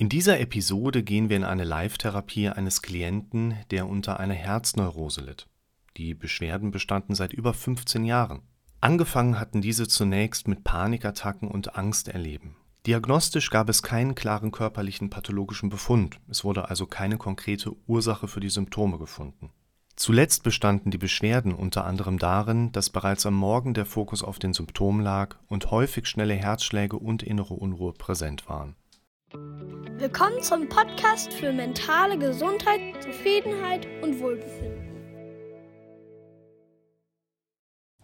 In 0.00 0.08
dieser 0.08 0.38
Episode 0.38 1.02
gehen 1.02 1.28
wir 1.28 1.36
in 1.36 1.42
eine 1.42 1.64
Live-Therapie 1.64 2.50
eines 2.50 2.82
Klienten, 2.82 3.56
der 3.72 3.88
unter 3.88 4.20
einer 4.20 4.34
Herzneurose 4.34 5.22
litt. 5.22 5.48
Die 5.96 6.14
Beschwerden 6.14 6.70
bestanden 6.70 7.16
seit 7.16 7.32
über 7.32 7.52
15 7.52 8.04
Jahren. 8.04 8.42
Angefangen 8.80 9.40
hatten 9.40 9.60
diese 9.60 9.88
zunächst 9.88 10.46
mit 10.46 10.62
Panikattacken 10.62 11.48
und 11.48 11.74
Angsterleben. 11.74 12.54
Diagnostisch 12.86 13.50
gab 13.50 13.68
es 13.68 13.82
keinen 13.82 14.14
klaren 14.14 14.52
körperlichen 14.52 15.10
pathologischen 15.10 15.68
Befund, 15.68 16.20
es 16.28 16.44
wurde 16.44 16.68
also 16.70 16.86
keine 16.86 17.18
konkrete 17.18 17.72
Ursache 17.88 18.28
für 18.28 18.38
die 18.38 18.50
Symptome 18.50 18.98
gefunden. 18.98 19.50
Zuletzt 19.96 20.44
bestanden 20.44 20.92
die 20.92 20.98
Beschwerden 20.98 21.52
unter 21.52 21.84
anderem 21.84 22.20
darin, 22.20 22.70
dass 22.70 22.88
bereits 22.88 23.26
am 23.26 23.34
Morgen 23.34 23.74
der 23.74 23.84
Fokus 23.84 24.22
auf 24.22 24.38
den 24.38 24.52
Symptomen 24.52 25.02
lag 25.02 25.34
und 25.48 25.72
häufig 25.72 26.06
schnelle 26.06 26.34
Herzschläge 26.34 26.96
und 26.96 27.24
innere 27.24 27.54
Unruhe 27.54 27.94
präsent 27.94 28.48
waren. 28.48 28.76
Willkommen 29.30 30.42
zum 30.42 30.70
Podcast 30.70 31.34
für 31.34 31.52
mentale 31.52 32.18
Gesundheit, 32.18 32.80
Zufriedenheit 33.02 33.86
und 34.00 34.20
Wohlbefinden. 34.20 34.88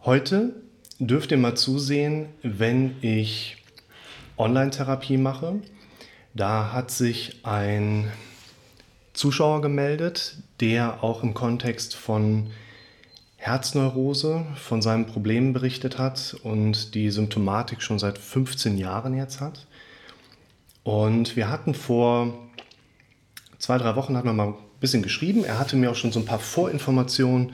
Heute 0.01 0.61
dürft 0.99 1.31
ihr 1.31 1.37
mal 1.37 1.55
zusehen, 1.55 2.29
wenn 2.43 2.97
ich 3.01 3.57
Online-Therapie 4.37 5.17
mache. 5.17 5.61
Da 6.35 6.71
hat 6.71 6.91
sich 6.91 7.43
ein 7.43 8.11
Zuschauer 9.13 9.61
gemeldet, 9.61 10.37
der 10.59 11.03
auch 11.03 11.23
im 11.23 11.33
Kontext 11.33 11.95
von 11.95 12.51
Herzneurose 13.37 14.45
von 14.55 14.83
seinen 14.83 15.07
Problemen 15.07 15.53
berichtet 15.53 15.97
hat 15.97 16.35
und 16.43 16.93
die 16.93 17.09
Symptomatik 17.09 17.81
schon 17.81 17.97
seit 17.97 18.19
15 18.19 18.77
Jahren 18.77 19.15
jetzt 19.15 19.41
hat. 19.41 19.65
Und 20.85 21.35
wir 21.35 21.49
hatten 21.49 21.73
vor 21.73 22.31
zwei, 23.57 23.79
drei 23.79 23.95
Wochen 23.95 24.15
hatten 24.15 24.27
wir 24.27 24.33
mal 24.33 24.49
ein 24.49 24.55
bisschen 24.79 25.01
geschrieben. 25.01 25.43
Er 25.43 25.57
hatte 25.57 25.75
mir 25.75 25.89
auch 25.89 25.95
schon 25.95 26.11
so 26.11 26.19
ein 26.19 26.25
paar 26.25 26.37
Vorinformationen 26.37 27.53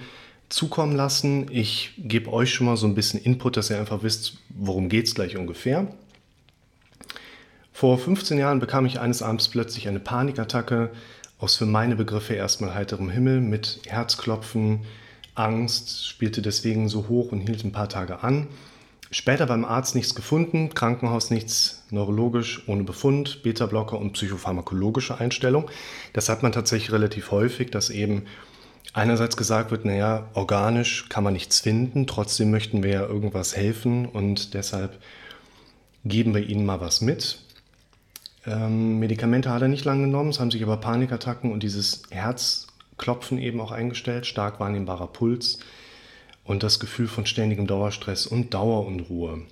zukommen 0.49 0.97
lassen. 0.97 1.47
Ich 1.49 1.93
gebe 1.97 2.31
euch 2.33 2.53
schon 2.53 2.67
mal 2.67 2.75
so 2.75 2.87
ein 2.87 2.93
bisschen 2.93 3.21
Input, 3.21 3.55
dass 3.55 3.69
ihr 3.69 3.79
einfach 3.79 4.03
wisst, 4.03 4.33
worum 4.49 4.89
geht 4.89 5.07
es 5.07 5.15
gleich 5.15 5.37
ungefähr. 5.37 5.87
Vor 7.71 7.97
15 7.97 8.37
Jahren 8.37 8.59
bekam 8.59 8.85
ich 8.85 8.99
eines 8.99 9.21
Abends 9.21 9.47
plötzlich 9.47 9.87
eine 9.87 10.01
Panikattacke 10.01 10.91
aus 11.39 11.55
für 11.55 11.65
meine 11.65 11.95
Begriffe 11.95 12.33
erstmal 12.33 12.75
heiterem 12.75 13.09
Himmel 13.09 13.39
mit 13.39 13.79
Herzklopfen, 13.87 14.81
Angst, 15.35 16.05
spielte 16.05 16.41
deswegen 16.41 16.89
so 16.89 17.07
hoch 17.07 17.31
und 17.31 17.39
hielt 17.39 17.63
ein 17.63 17.71
paar 17.71 17.87
Tage 17.87 18.23
an. 18.23 18.47
Später 19.09 19.45
beim 19.45 19.63
Arzt 19.63 19.95
nichts 19.95 20.15
gefunden, 20.15 20.73
Krankenhaus 20.73 21.31
nichts, 21.31 21.80
neurologisch 21.91 22.67
ohne 22.67 22.83
Befund, 22.83 23.43
Beta-Blocker 23.43 23.97
und 23.97 24.13
psychopharmakologische 24.13 25.19
Einstellung. 25.19 25.69
Das 26.13 26.29
hat 26.29 26.43
man 26.43 26.51
tatsächlich 26.51 26.91
relativ 26.91 27.31
häufig, 27.31 27.71
dass 27.71 27.89
eben 27.89 28.23
einerseits 28.93 29.37
gesagt 29.37 29.71
wird, 29.71 29.85
naja, 29.85 30.29
organisch 30.33 31.07
kann 31.09 31.23
man 31.23 31.33
nichts 31.33 31.59
finden, 31.59 32.07
trotzdem 32.07 32.51
möchten 32.51 32.83
wir 32.83 32.91
ja 32.91 33.05
irgendwas 33.05 33.55
helfen 33.55 34.05
und 34.05 34.53
deshalb 34.53 34.99
geben 36.03 36.33
wir 36.33 36.47
ihnen 36.47 36.65
mal 36.65 36.81
was 36.81 37.01
mit. 37.01 37.39
Ähm, 38.45 38.99
Medikamente 38.99 39.51
hat 39.51 39.61
er 39.61 39.67
nicht 39.67 39.85
lange 39.85 40.05
genommen, 40.05 40.31
es 40.31 40.39
haben 40.39 40.51
sich 40.51 40.63
aber 40.63 40.77
Panikattacken 40.77 41.51
und 41.51 41.63
dieses 41.63 42.03
Herzklopfen 42.09 43.37
eben 43.37 43.61
auch 43.61 43.71
eingestellt, 43.71 44.25
stark 44.25 44.59
wahrnehmbarer 44.59 45.07
Puls 45.07 45.59
und 46.43 46.63
das 46.63 46.79
Gefühl 46.79 47.07
von 47.07 47.25
ständigem 47.25 47.67
Dauerstress 47.67 48.25
und 48.25 48.53
Dauerunruhe. 48.53 49.43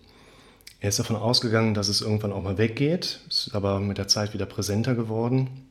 Er 0.81 0.89
ist 0.89 0.99
davon 0.99 1.17
ausgegangen, 1.17 1.73
dass 1.73 1.89
es 1.89 2.01
irgendwann 2.01 2.31
auch 2.31 2.41
mal 2.41 2.57
weggeht, 2.57 3.19
ist 3.27 3.51
aber 3.53 3.79
mit 3.81 3.97
der 3.97 4.07
Zeit 4.07 4.33
wieder 4.33 4.45
präsenter 4.45 4.95
geworden. 4.95 5.65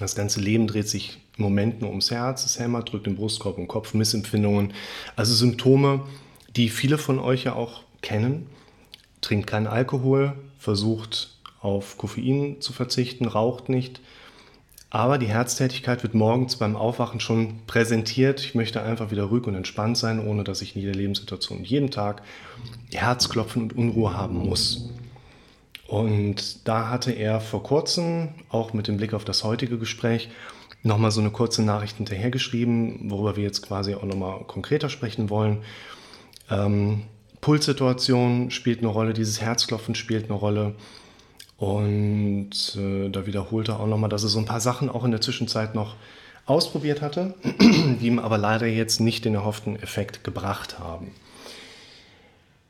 Das 0.00 0.14
ganze 0.14 0.40
Leben 0.40 0.66
dreht 0.66 0.88
sich 0.88 1.18
im 1.38 1.44
Moment 1.44 1.80
nur 1.80 1.90
ums 1.90 2.10
Herz, 2.10 2.44
es 2.44 2.58
hämmert, 2.58 2.92
drückt 2.92 3.06
den 3.06 3.16
Brustkorb 3.16 3.56
und 3.56 3.68
Kopf, 3.68 3.94
Missempfindungen, 3.94 4.74
also 5.16 5.34
Symptome, 5.34 6.02
die 6.56 6.68
viele 6.68 6.98
von 6.98 7.18
euch 7.18 7.44
ja 7.44 7.54
auch 7.54 7.82
kennen. 8.02 8.46
Trinkt 9.22 9.46
keinen 9.46 9.66
Alkohol, 9.66 10.34
versucht 10.58 11.38
auf 11.60 11.96
Koffein 11.96 12.60
zu 12.60 12.72
verzichten, 12.72 13.24
raucht 13.24 13.70
nicht, 13.70 14.00
aber 14.90 15.18
die 15.18 15.26
Herztätigkeit 15.26 16.02
wird 16.02 16.14
morgens 16.14 16.56
beim 16.56 16.74
Aufwachen 16.74 17.20
schon 17.20 17.60
präsentiert. 17.66 18.40
Ich 18.40 18.54
möchte 18.54 18.82
einfach 18.82 19.10
wieder 19.10 19.24
ruhig 19.24 19.46
und 19.46 19.54
entspannt 19.54 19.98
sein, 19.98 20.26
ohne 20.26 20.44
dass 20.44 20.62
ich 20.62 20.74
in 20.74 20.82
jeder 20.82 20.94
Lebenssituation 20.94 21.62
jeden 21.62 21.90
Tag 21.90 22.22
Herzklopfen 22.92 23.62
und 23.62 23.76
Unruhe 23.76 24.16
haben 24.16 24.38
muss. 24.38 24.88
Und 25.86 26.66
da 26.68 26.88
hatte 26.88 27.12
er 27.12 27.40
vor 27.40 27.62
kurzem, 27.62 28.30
auch 28.48 28.72
mit 28.72 28.88
dem 28.88 28.96
Blick 28.96 29.14
auf 29.14 29.24
das 29.24 29.44
heutige 29.44 29.78
Gespräch, 29.78 30.28
nochmal 30.82 31.10
so 31.10 31.20
eine 31.20 31.30
kurze 31.30 31.62
Nachricht 31.62 31.96
hinterhergeschrieben, 31.96 33.10
worüber 33.10 33.36
wir 33.36 33.44
jetzt 33.44 33.62
quasi 33.62 33.94
auch 33.94 34.04
nochmal 34.04 34.40
konkreter 34.46 34.88
sprechen 34.88 35.28
wollen. 35.28 35.58
Ähm, 36.50 37.04
Pulssituation 37.40 38.50
spielt 38.50 38.78
eine 38.78 38.88
Rolle, 38.88 39.12
dieses 39.12 39.40
Herzklopfen 39.40 39.94
spielt 39.94 40.24
eine 40.24 40.34
Rolle. 40.34 40.74
Und 41.58 42.76
äh, 42.76 43.08
da 43.10 43.26
wiederholte 43.26 43.72
er 43.72 43.80
auch 43.80 43.86
nochmal, 43.86 44.08
dass 44.08 44.22
er 44.22 44.28
so 44.28 44.38
ein 44.38 44.46
paar 44.46 44.60
Sachen 44.60 44.88
auch 44.88 45.04
in 45.04 45.10
der 45.10 45.20
Zwischenzeit 45.20 45.74
noch 45.74 45.96
ausprobiert 46.46 47.02
hatte, 47.02 47.34
die 47.60 48.06
ihm 48.06 48.20
aber 48.20 48.38
leider 48.38 48.66
jetzt 48.66 49.00
nicht 49.00 49.24
den 49.24 49.34
erhofften 49.34 49.76
Effekt 49.76 50.22
gebracht 50.22 50.78
haben. 50.78 51.12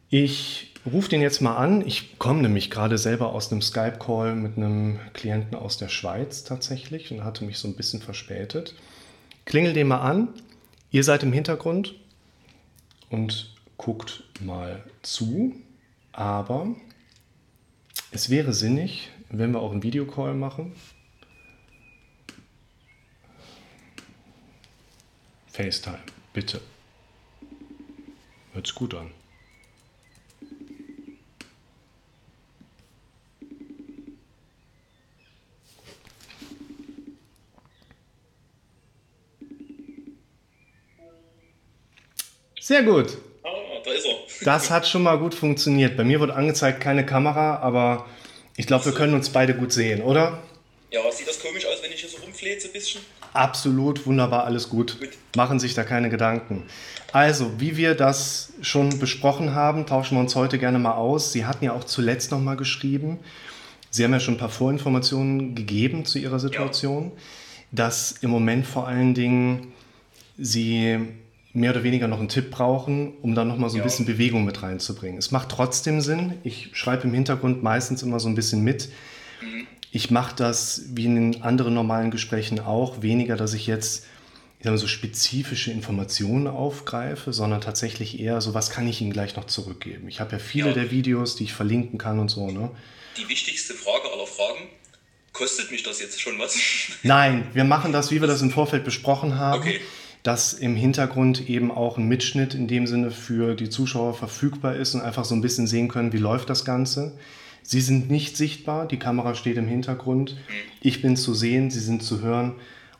Ich 0.08 0.72
rufe 0.90 1.10
den 1.10 1.20
jetzt 1.20 1.42
mal 1.42 1.56
an. 1.56 1.86
Ich 1.86 2.18
komme 2.18 2.40
nämlich 2.40 2.70
gerade 2.70 2.96
selber 2.96 3.34
aus 3.34 3.52
einem 3.52 3.60
Skype-Call 3.60 4.34
mit 4.34 4.56
einem 4.56 4.98
Klienten 5.12 5.54
aus 5.54 5.76
der 5.76 5.88
Schweiz 5.88 6.44
tatsächlich 6.44 7.12
und 7.12 7.24
hatte 7.24 7.44
mich 7.44 7.58
so 7.58 7.68
ein 7.68 7.74
bisschen 7.74 8.00
verspätet. 8.00 8.74
Klingel 9.44 9.74
den 9.74 9.88
mal 9.88 10.00
an. 10.00 10.28
Ihr 10.90 11.04
seid 11.04 11.22
im 11.22 11.34
Hintergrund 11.34 11.94
und 13.10 13.54
guckt 13.76 14.24
mal 14.40 14.82
zu. 15.02 15.54
Aber 16.12 16.68
es 18.10 18.30
wäre 18.30 18.52
sinnig, 18.52 19.10
wenn 19.30 19.52
wir 19.52 19.60
auch 19.60 19.72
einen 19.72 19.82
Videocall 19.82 20.34
machen. 20.34 20.74
FaceTime, 25.48 25.98
bitte. 26.32 26.60
Hört 28.52 28.66
sich 28.66 28.74
gut 28.74 28.94
an. 28.94 29.10
Sehr 42.60 42.82
gut 42.82 43.16
da 43.84 43.90
ist 43.92 44.06
er. 44.06 44.14
Das 44.44 44.70
hat 44.70 44.86
schon 44.86 45.02
mal 45.02 45.18
gut 45.18 45.34
funktioniert. 45.34 45.96
Bei 45.96 46.04
mir 46.04 46.20
wird 46.20 46.30
angezeigt 46.30 46.80
keine 46.80 47.04
Kamera, 47.04 47.56
aber 47.56 48.06
ich 48.56 48.66
glaube, 48.66 48.84
wir 48.86 48.92
können 48.92 49.14
uns 49.14 49.30
beide 49.30 49.54
gut 49.54 49.72
sehen, 49.72 50.02
oder? 50.02 50.38
Ja, 50.90 51.00
sieht 51.12 51.28
das 51.28 51.40
komisch 51.40 51.66
aus, 51.66 51.82
wenn 51.82 51.92
ich 51.92 52.00
hier 52.00 52.08
so 52.08 52.16
rumfläze 52.18 52.68
ein 52.68 52.72
bisschen? 52.72 53.00
Absolut, 53.32 54.06
wunderbar, 54.06 54.44
alles 54.44 54.68
gut. 54.70 54.98
gut. 54.98 55.10
Machen 55.36 55.60
sich 55.60 55.74
da 55.74 55.84
keine 55.84 56.08
Gedanken. 56.08 56.64
Also, 57.12 57.60
wie 57.60 57.76
wir 57.76 57.94
das 57.94 58.52
schon 58.62 58.98
besprochen 58.98 59.54
haben, 59.54 59.86
tauschen 59.86 60.16
wir 60.16 60.20
uns 60.20 60.34
heute 60.34 60.58
gerne 60.58 60.78
mal 60.78 60.94
aus. 60.94 61.32
Sie 61.32 61.44
hatten 61.44 61.64
ja 61.64 61.72
auch 61.72 61.84
zuletzt 61.84 62.30
noch 62.30 62.40
mal 62.40 62.56
geschrieben. 62.56 63.18
Sie 63.90 64.04
haben 64.04 64.12
ja 64.12 64.20
schon 64.20 64.34
ein 64.34 64.38
paar 64.38 64.48
Vorinformationen 64.48 65.54
gegeben 65.54 66.04
zu 66.04 66.18
Ihrer 66.18 66.38
Situation, 66.38 67.12
ja. 67.14 67.22
dass 67.72 68.12
im 68.22 68.30
Moment 68.30 68.66
vor 68.66 68.86
allen 68.86 69.14
Dingen 69.14 69.72
Sie 70.36 70.98
mehr 71.58 71.72
oder 71.72 71.82
weniger 71.82 72.08
noch 72.08 72.18
einen 72.18 72.28
Tipp 72.28 72.50
brauchen, 72.50 73.14
um 73.22 73.34
da 73.34 73.44
nochmal 73.44 73.70
so 73.70 73.76
ein 73.76 73.78
ja. 73.78 73.84
bisschen 73.84 74.06
Bewegung 74.06 74.44
mit 74.44 74.62
reinzubringen. 74.62 75.18
Es 75.18 75.30
macht 75.30 75.50
trotzdem 75.50 76.00
Sinn. 76.00 76.34
Ich 76.44 76.70
schreibe 76.72 77.04
im 77.04 77.14
Hintergrund 77.14 77.62
meistens 77.62 78.02
immer 78.02 78.20
so 78.20 78.28
ein 78.28 78.34
bisschen 78.34 78.62
mit. 78.62 78.88
Mhm. 79.42 79.66
Ich 79.90 80.10
mache 80.10 80.34
das 80.36 80.82
wie 80.92 81.06
in 81.06 81.14
den 81.14 81.42
anderen 81.42 81.74
normalen 81.74 82.10
Gesprächen 82.10 82.60
auch, 82.60 83.02
weniger, 83.02 83.36
dass 83.36 83.54
ich 83.54 83.66
jetzt 83.66 84.06
ich 84.58 84.64
sag 84.64 84.72
mal, 84.72 84.78
so 84.78 84.88
spezifische 84.88 85.70
Informationen 85.70 86.48
aufgreife, 86.48 87.32
sondern 87.32 87.60
tatsächlich 87.60 88.18
eher 88.18 88.40
so, 88.40 88.54
was 88.54 88.70
kann 88.70 88.88
ich 88.88 89.00
Ihnen 89.00 89.12
gleich 89.12 89.36
noch 89.36 89.46
zurückgeben. 89.46 90.08
Ich 90.08 90.18
habe 90.18 90.32
ja 90.32 90.38
viele 90.40 90.68
ja. 90.68 90.74
der 90.74 90.90
Videos, 90.90 91.36
die 91.36 91.44
ich 91.44 91.52
verlinken 91.52 91.96
kann 91.96 92.18
und 92.18 92.28
so. 92.28 92.50
Ne? 92.50 92.68
Die 93.16 93.28
wichtigste 93.28 93.74
Frage 93.74 94.10
aller 94.12 94.26
Fragen, 94.26 94.68
kostet 95.32 95.70
mich 95.70 95.84
das 95.84 96.00
jetzt 96.00 96.20
schon 96.20 96.40
was? 96.40 96.56
Nein, 97.04 97.46
wir 97.52 97.62
machen 97.62 97.92
das, 97.92 98.10
wie 98.10 98.20
wir 98.20 98.26
das 98.26 98.42
im 98.42 98.50
Vorfeld 98.50 98.84
besprochen 98.84 99.36
haben. 99.36 99.60
Okay 99.60 99.80
dass 100.28 100.52
im 100.52 100.76
Hintergrund 100.76 101.48
eben 101.48 101.70
auch 101.70 101.96
ein 101.96 102.06
Mitschnitt 102.06 102.52
in 102.52 102.68
dem 102.68 102.86
Sinne 102.86 103.10
für 103.10 103.54
die 103.54 103.70
Zuschauer 103.70 104.12
verfügbar 104.12 104.76
ist 104.76 104.94
und 104.94 105.00
einfach 105.00 105.24
so 105.24 105.34
ein 105.34 105.40
bisschen 105.40 105.66
sehen 105.66 105.88
können, 105.88 106.12
wie 106.12 106.18
läuft 106.18 106.50
das 106.50 106.66
Ganze. 106.66 107.16
Sie 107.62 107.80
sind 107.80 108.10
nicht 108.10 108.36
sichtbar, 108.36 108.86
die 108.86 108.98
Kamera 108.98 109.34
steht 109.34 109.56
im 109.56 109.66
Hintergrund. 109.66 110.36
Ich 110.82 111.00
bin 111.00 111.16
zu 111.16 111.32
sehen, 111.32 111.70
Sie 111.70 111.80
sind 111.80 112.02
zu 112.02 112.20
hören 112.20 112.56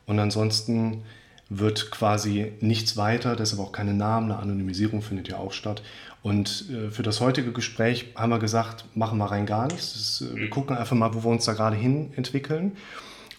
und 0.07 0.17
ansonsten 0.17 1.03
wird 1.49 1.91
quasi 1.91 2.53
nichts 2.61 2.97
weiter, 2.97 3.35
deshalb 3.35 3.61
auch 3.61 3.73
keine 3.73 3.93
Namen, 3.93 4.31
eine 4.31 4.41
Anonymisierung 4.41 5.03
findet 5.03 5.27
ja 5.27 5.37
auch 5.37 5.53
statt. 5.53 5.83
Und 6.23 6.65
äh, 6.71 6.89
für 6.89 7.03
das 7.03 7.21
heutige 7.21 7.51
Gespräch 7.51 8.07
haben 8.15 8.31
wir 8.31 8.39
gesagt, 8.39 8.85
machen 8.95 9.19
wir 9.19 9.25
rein 9.25 9.45
gar 9.45 9.67
nichts. 9.67 9.95
Ist, 9.95 10.21
äh, 10.21 10.35
wir 10.35 10.45
mhm. 10.47 10.49
gucken 10.49 10.75
einfach 10.75 10.95
mal, 10.95 11.13
wo 11.13 11.23
wir 11.23 11.29
uns 11.29 11.45
da 11.45 11.53
gerade 11.53 11.75
hin 11.75 12.11
entwickeln. 12.15 12.71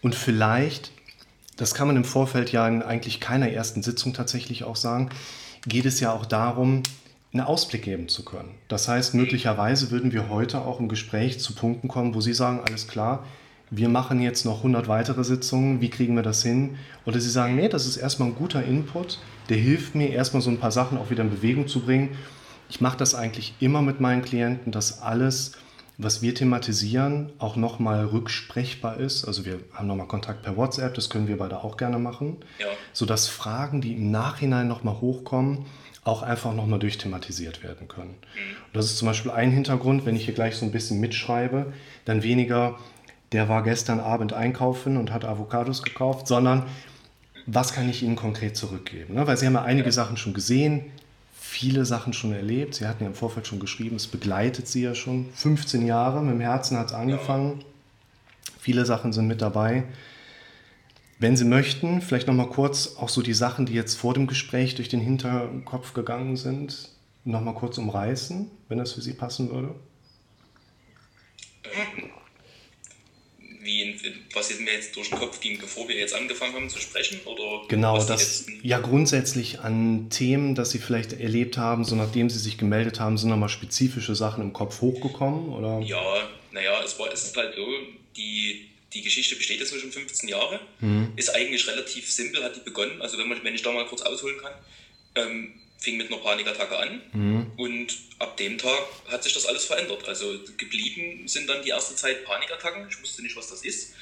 Und 0.00 0.14
vielleicht, 0.14 0.92
das 1.61 1.75
kann 1.75 1.89
man 1.89 1.97
im 1.97 2.05
Vorfeld 2.05 2.53
ja 2.53 2.67
in 2.67 2.83
eigentlich 2.83 3.21
keiner 3.21 3.51
ersten 3.51 3.83
Sitzung 3.83 4.15
tatsächlich 4.15 4.65
auch 4.65 4.77
sagen, 4.77 5.11
geht 5.67 5.85
es 5.85 6.01
ja 6.01 6.11
auch 6.11 6.25
darum, 6.25 6.83
einen 7.35 7.43
Ausblick 7.43 7.83
geben 7.83 8.09
zu 8.09 8.25
können. 8.25 8.49
Das 8.69 8.89
heißt, 8.89 9.15
möglicherweise 9.15 9.91
würden 9.91 10.11
wir 10.11 10.31
heute 10.31 10.62
auch 10.62 10.81
im 10.81 10.89
Gespräch 10.89 11.39
zu 11.39 11.55
Punkten 11.55 11.87
kommen, 11.87 12.15
wo 12.15 12.23
Sie 12.23 12.33
sagen, 12.33 12.62
alles 12.67 12.89
klar, 12.89 13.25
wir 13.71 13.91
machen 13.91 14.23
jetzt 14.23 14.47
noch 14.47 14.59
100 14.59 14.89
weitere 14.89 15.23
Sitzungen, 15.23 15.83
wie 15.83 15.91
kriegen 15.91 16.17
wir 16.17 16.23
das 16.23 16.43
hin? 16.43 16.77
Oder 17.05 17.21
Sie 17.21 17.31
sagen, 17.31 17.57
nee, 17.57 17.69
das 17.69 17.87
ist 17.87 17.99
erstmal 17.99 18.31
ein 18.31 18.37
guter 18.37 18.65
Input, 18.65 19.19
der 19.51 19.59
hilft 19.59 19.95
mir 19.95 20.09
erstmal 20.09 20.43
so 20.43 20.49
ein 20.49 20.59
paar 20.59 20.73
Sachen 20.73 20.97
auch 20.97 21.11
wieder 21.11 21.25
in 21.25 21.31
Bewegung 21.31 21.69
zu 21.69 21.81
bringen. 21.81 22.17
Ich 22.71 22.81
mache 22.81 22.97
das 22.97 23.15
eigentlich 23.15 23.55
immer 23.61 23.83
mit 23.83 24.01
meinen 24.01 24.23
Klienten, 24.23 24.73
dass 24.73 25.03
alles, 25.03 25.53
was 26.02 26.23
wir 26.23 26.35
thematisieren, 26.35 27.31
auch 27.38 27.56
nochmal 27.56 28.06
rücksprechbar 28.06 28.97
ist. 28.99 29.25
Also 29.26 29.44
wir 29.44 29.61
haben 29.75 29.87
nochmal 29.87 30.06
Kontakt 30.06 30.43
per 30.43 30.56
WhatsApp, 30.56 30.94
das 30.94 31.11
können 31.11 31.29
wir 31.29 31.37
beide 31.37 31.62
auch 31.62 31.76
gerne 31.76 31.99
machen, 31.99 32.38
ja. 32.58 32.67
sodass 32.93 33.29
Fragen, 33.29 33.81
die 33.81 33.93
im 33.93 34.11
Nachhinein 34.11 34.67
nochmal 34.67 35.00
hochkommen, 35.00 35.67
auch 36.02 36.23
einfach 36.23 36.55
nochmal 36.55 36.79
durchthematisiert 36.79 37.62
werden 37.62 37.87
können. 37.87 38.11
Mhm. 38.11 38.56
Und 38.67 38.75
das 38.75 38.87
ist 38.87 38.97
zum 38.97 39.08
Beispiel 39.08 39.31
ein 39.31 39.50
Hintergrund, 39.50 40.06
wenn 40.06 40.17
ich 40.17 40.25
hier 40.25 40.35
gleich 40.35 40.56
so 40.56 40.64
ein 40.64 40.73
bisschen 40.73 41.00
mitschreibe, 41.00 41.73
dann 42.06 42.23
weniger, 42.23 42.79
der 43.32 43.50
war 43.50 43.62
gestern 43.62 44.00
Abend 44.00 44.32
einkaufen 44.32 44.97
und 44.97 45.12
hat 45.12 45.26
Avocados 45.26 45.82
gekauft, 45.82 46.26
sondern 46.26 46.64
was 47.47 47.75
kann 47.75 47.88
ich 47.91 48.02
Ihnen 48.02 48.17
konkret 48.17 48.56
zurückgeben? 48.56 49.14
Ne? 49.14 49.26
Weil 49.26 49.37
Sie 49.37 49.47
haben 49.47 49.55
ja 49.55 49.62
einige 49.62 49.93
Sachen 49.93 50.17
schon 50.17 50.32
gesehen, 50.32 50.87
viele 51.50 51.85
Sachen 51.85 52.12
schon 52.12 52.32
erlebt. 52.32 52.76
Sie 52.76 52.87
hatten 52.87 53.02
ja 53.02 53.08
im 53.08 53.14
Vorfeld 53.14 53.47
schon 53.47 53.58
geschrieben, 53.58 53.97
es 53.97 54.06
begleitet 54.06 54.69
Sie 54.69 54.82
ja 54.82 54.94
schon 54.94 55.26
15 55.35 55.85
Jahre. 55.85 56.23
Mit 56.23 56.35
dem 56.35 56.41
Herzen 56.41 56.79
hat 56.79 56.87
es 56.87 56.93
angefangen. 56.93 57.64
Viele 58.61 58.87
Sachen 58.87 59.12
sind 59.12 59.26
mit 59.26 59.43
dabei. 59.43 59.82
Wenn 61.19 61.37
Sie 61.37 61.44
möchten, 61.44 62.02
vielleicht 62.02 62.29
noch 62.29 62.35
mal 62.35 62.49
kurz 62.49 62.97
auch 62.97 63.08
so 63.08 63.20
die 63.20 63.35
Sachen, 63.35 63.67
die 63.67 63.75
jetzt 63.75 63.97
vor 63.97 64.14
dem 64.14 64.29
Gespräch 64.29 64.76
durch 64.76 64.88
den 64.88 65.00
Hinterkopf 65.00 65.93
gegangen 65.93 66.37
sind, 66.37 66.91
noch 67.25 67.43
mal 67.43 67.55
kurz 67.55 67.79
umreißen, 67.79 68.49
wenn 68.69 68.79
das 68.79 68.93
für 68.93 69.02
Sie 69.02 69.12
passen 69.12 69.50
würde. 69.50 69.75
Wie, 73.62 73.95
was 74.33 74.59
mir 74.59 74.73
jetzt 74.73 74.97
durch 74.97 75.11
den 75.11 75.19
Kopf 75.19 75.41
ging, 75.41 75.59
bevor 75.59 75.87
wir 75.89 75.97
jetzt 75.97 76.15
angefangen 76.15 76.55
haben 76.55 76.71
zu 76.71 76.81
sprechen? 76.81 77.21
Oder 77.27 77.67
genau, 77.69 78.03
das 78.03 78.47
ja 78.62 78.79
grundsätzlich 78.79 79.61
an 79.61 80.09
Themen, 80.09 80.55
dass 80.55 80.71
Sie 80.71 80.79
vielleicht 80.79 81.12
erlebt 81.12 81.59
haben, 81.59 81.85
so 81.85 81.95
nachdem 81.95 82.31
Sie 82.31 82.39
sich 82.39 82.57
gemeldet 82.57 83.01
haben, 83.01 83.19
sind 83.19 83.29
nochmal 83.29 83.51
spezifische 83.51 84.15
Sachen 84.15 84.43
im 84.43 84.53
Kopf 84.53 84.81
hochgekommen? 84.81 85.51
Oder? 85.51 85.81
Ja, 85.87 86.29
naja, 86.53 86.83
es, 86.85 86.99
war, 86.99 87.12
es 87.12 87.25
ist 87.25 87.37
halt 87.37 87.55
so, 87.55 87.67
die 88.17 88.71
die 88.93 89.03
Geschichte 89.03 89.37
besteht 89.37 89.61
jetzt 89.61 89.79
schon 89.79 89.93
15 89.93 90.29
Jahre, 90.29 90.61
mhm. 90.81 91.12
ist 91.17 91.35
eigentlich 91.35 91.67
relativ 91.67 92.11
simpel, 92.11 92.43
hat 92.43 92.57
die 92.57 92.61
begonnen. 92.61 93.01
Also 93.01 93.19
wenn, 93.19 93.29
man, 93.29 93.43
wenn 93.45 93.55
ich 93.55 93.62
da 93.62 93.73
mal 93.73 93.87
kurz 93.87 94.03
ausholen 94.03 94.37
kann, 94.39 94.53
ähm, 95.15 95.60
fing 95.81 95.97
mit 95.97 96.09
einer 96.09 96.21
Panikattacke 96.21 96.79
an 96.79 97.03
mhm. 97.12 97.53
und 97.56 97.99
ab 98.19 98.37
dem 98.37 98.59
Tag 98.59 98.87
hat 99.09 99.25
sich 99.25 99.32
das 99.32 99.47
alles 99.47 99.65
verändert. 99.65 100.06
Also 100.06 100.38
geblieben 100.59 101.27
sind 101.27 101.49
dann 101.49 101.62
die 101.62 101.71
erste 101.71 101.97
Zeit 101.97 102.25
Panikattacken. 102.25 102.87
Ich 102.88 103.00
wusste 103.00 103.23
nicht, 103.23 103.35
was 103.35 103.49
das 103.49 103.62
ist. 103.62 103.94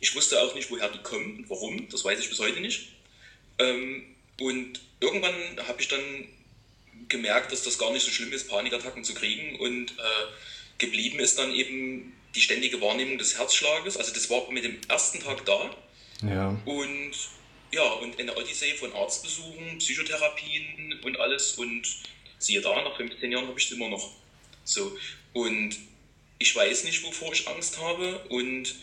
Ich 0.00 0.14
wusste 0.14 0.40
auch 0.42 0.54
nicht, 0.54 0.70
woher 0.70 0.90
die 0.90 0.98
kommen 0.98 1.38
und 1.38 1.50
warum. 1.50 1.88
Das 1.88 2.04
weiß 2.04 2.20
ich 2.20 2.28
bis 2.28 2.38
heute 2.38 2.60
nicht. 2.60 2.92
Ähm, 3.58 4.14
und 4.38 4.80
irgendwann 5.00 5.34
habe 5.66 5.80
ich 5.80 5.88
dann 5.88 6.28
gemerkt, 7.08 7.50
dass 7.50 7.62
das 7.62 7.78
gar 7.78 7.90
nicht 7.92 8.04
so 8.04 8.10
schlimm 8.10 8.32
ist, 8.32 8.48
Panikattacken 8.48 9.02
zu 9.02 9.14
kriegen. 9.14 9.58
Und 9.58 9.92
äh, 9.92 10.26
geblieben 10.76 11.18
ist 11.18 11.38
dann 11.38 11.54
eben 11.54 12.12
die 12.34 12.42
ständige 12.42 12.80
Wahrnehmung 12.82 13.16
des 13.16 13.38
Herzschlages. 13.38 13.96
Also 13.96 14.12
das 14.12 14.28
war 14.28 14.50
mit 14.50 14.64
dem 14.64 14.76
ersten 14.88 15.20
Tag 15.20 15.46
da. 15.46 15.74
Ja. 16.22 16.60
Und 16.66 17.12
ja, 17.72 17.82
und 17.82 18.18
eine 18.18 18.36
Odyssee 18.36 18.74
von 18.74 18.92
Arztbesuchen, 18.92 19.78
Psychotherapien 19.78 21.00
und 21.02 21.18
alles. 21.18 21.52
Und 21.52 21.86
siehe 22.38 22.60
da, 22.60 22.82
nach 22.82 22.96
15 22.96 23.30
Jahren 23.30 23.48
habe 23.48 23.58
ich 23.58 23.66
es 23.66 23.72
immer 23.72 23.88
noch. 23.88 24.12
So. 24.64 24.96
Und 25.32 25.76
ich 26.38 26.54
weiß 26.54 26.84
nicht, 26.84 27.02
wovor 27.02 27.32
ich 27.32 27.48
Angst 27.48 27.78
habe 27.78 28.18
und 28.28 28.74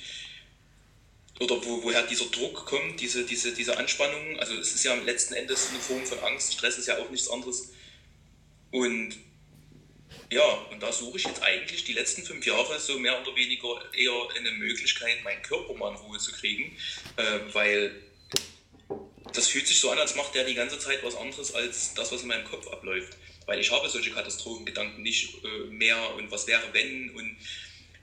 oder 1.40 1.64
wo, 1.66 1.84
woher 1.84 2.04
dieser 2.04 2.26
Druck 2.26 2.66
kommt, 2.66 3.00
diese, 3.02 3.26
diese, 3.26 3.54
diese 3.54 3.78
Anspannung. 3.78 4.40
Also 4.40 4.56
es 4.56 4.76
ist 4.76 4.84
ja 4.84 4.94
letzten 4.96 5.34
Endes 5.34 5.70
eine 5.70 5.80
Form 5.80 6.06
von 6.06 6.20
Angst. 6.20 6.54
Stress 6.54 6.78
ist 6.78 6.88
ja 6.88 6.98
auch 7.00 7.10
nichts 7.10 7.30
anderes. 7.30 7.74
Und 8.72 9.18
ja, 10.32 10.52
und 10.72 10.82
da 10.82 10.92
suche 10.92 11.18
ich 11.18 11.26
jetzt 11.26 11.42
eigentlich 11.44 11.84
die 11.84 11.94
letzten 11.94 12.24
fünf 12.24 12.46
Jahre 12.46 12.80
so 12.80 12.98
mehr 12.98 13.20
oder 13.22 13.36
weniger 13.36 13.82
eher 13.94 14.30
eine 14.36 14.52
Möglichkeit, 14.52 15.24
meinen 15.24 15.42
Körper 15.42 15.74
mal 15.74 15.92
in 15.92 15.98
Ruhe 15.98 16.18
zu 16.18 16.32
kriegen, 16.32 16.76
äh, 17.18 17.40
weil 17.52 18.02
das 19.34 19.48
fühlt 19.48 19.68
sich 19.68 19.80
so 19.80 19.92
an, 19.92 20.00
als 20.00 20.16
macht 20.16 20.36
der 20.36 20.46
die 20.46 20.54
ganze 20.54 20.80
Zeit 20.80 21.04
was 21.04 21.16
anderes 21.16 21.54
als 21.54 21.94
das, 21.94 22.12
was 22.12 22.22
in 22.22 22.28
meinem 22.28 22.46
Kopf 22.46 22.68
abläuft. 22.68 23.18
Weil 23.46 23.60
ich 23.60 23.72
habe 23.72 23.90
solche 23.90 24.12
Katastrophengedanken 24.12 25.04
nicht 25.04 25.44
äh, 25.44 25.66
mehr 25.70 26.16
und 26.16 26.32
was 26.32 26.48
wäre 26.48 26.64
wenn 26.72 27.10
und 27.12 27.36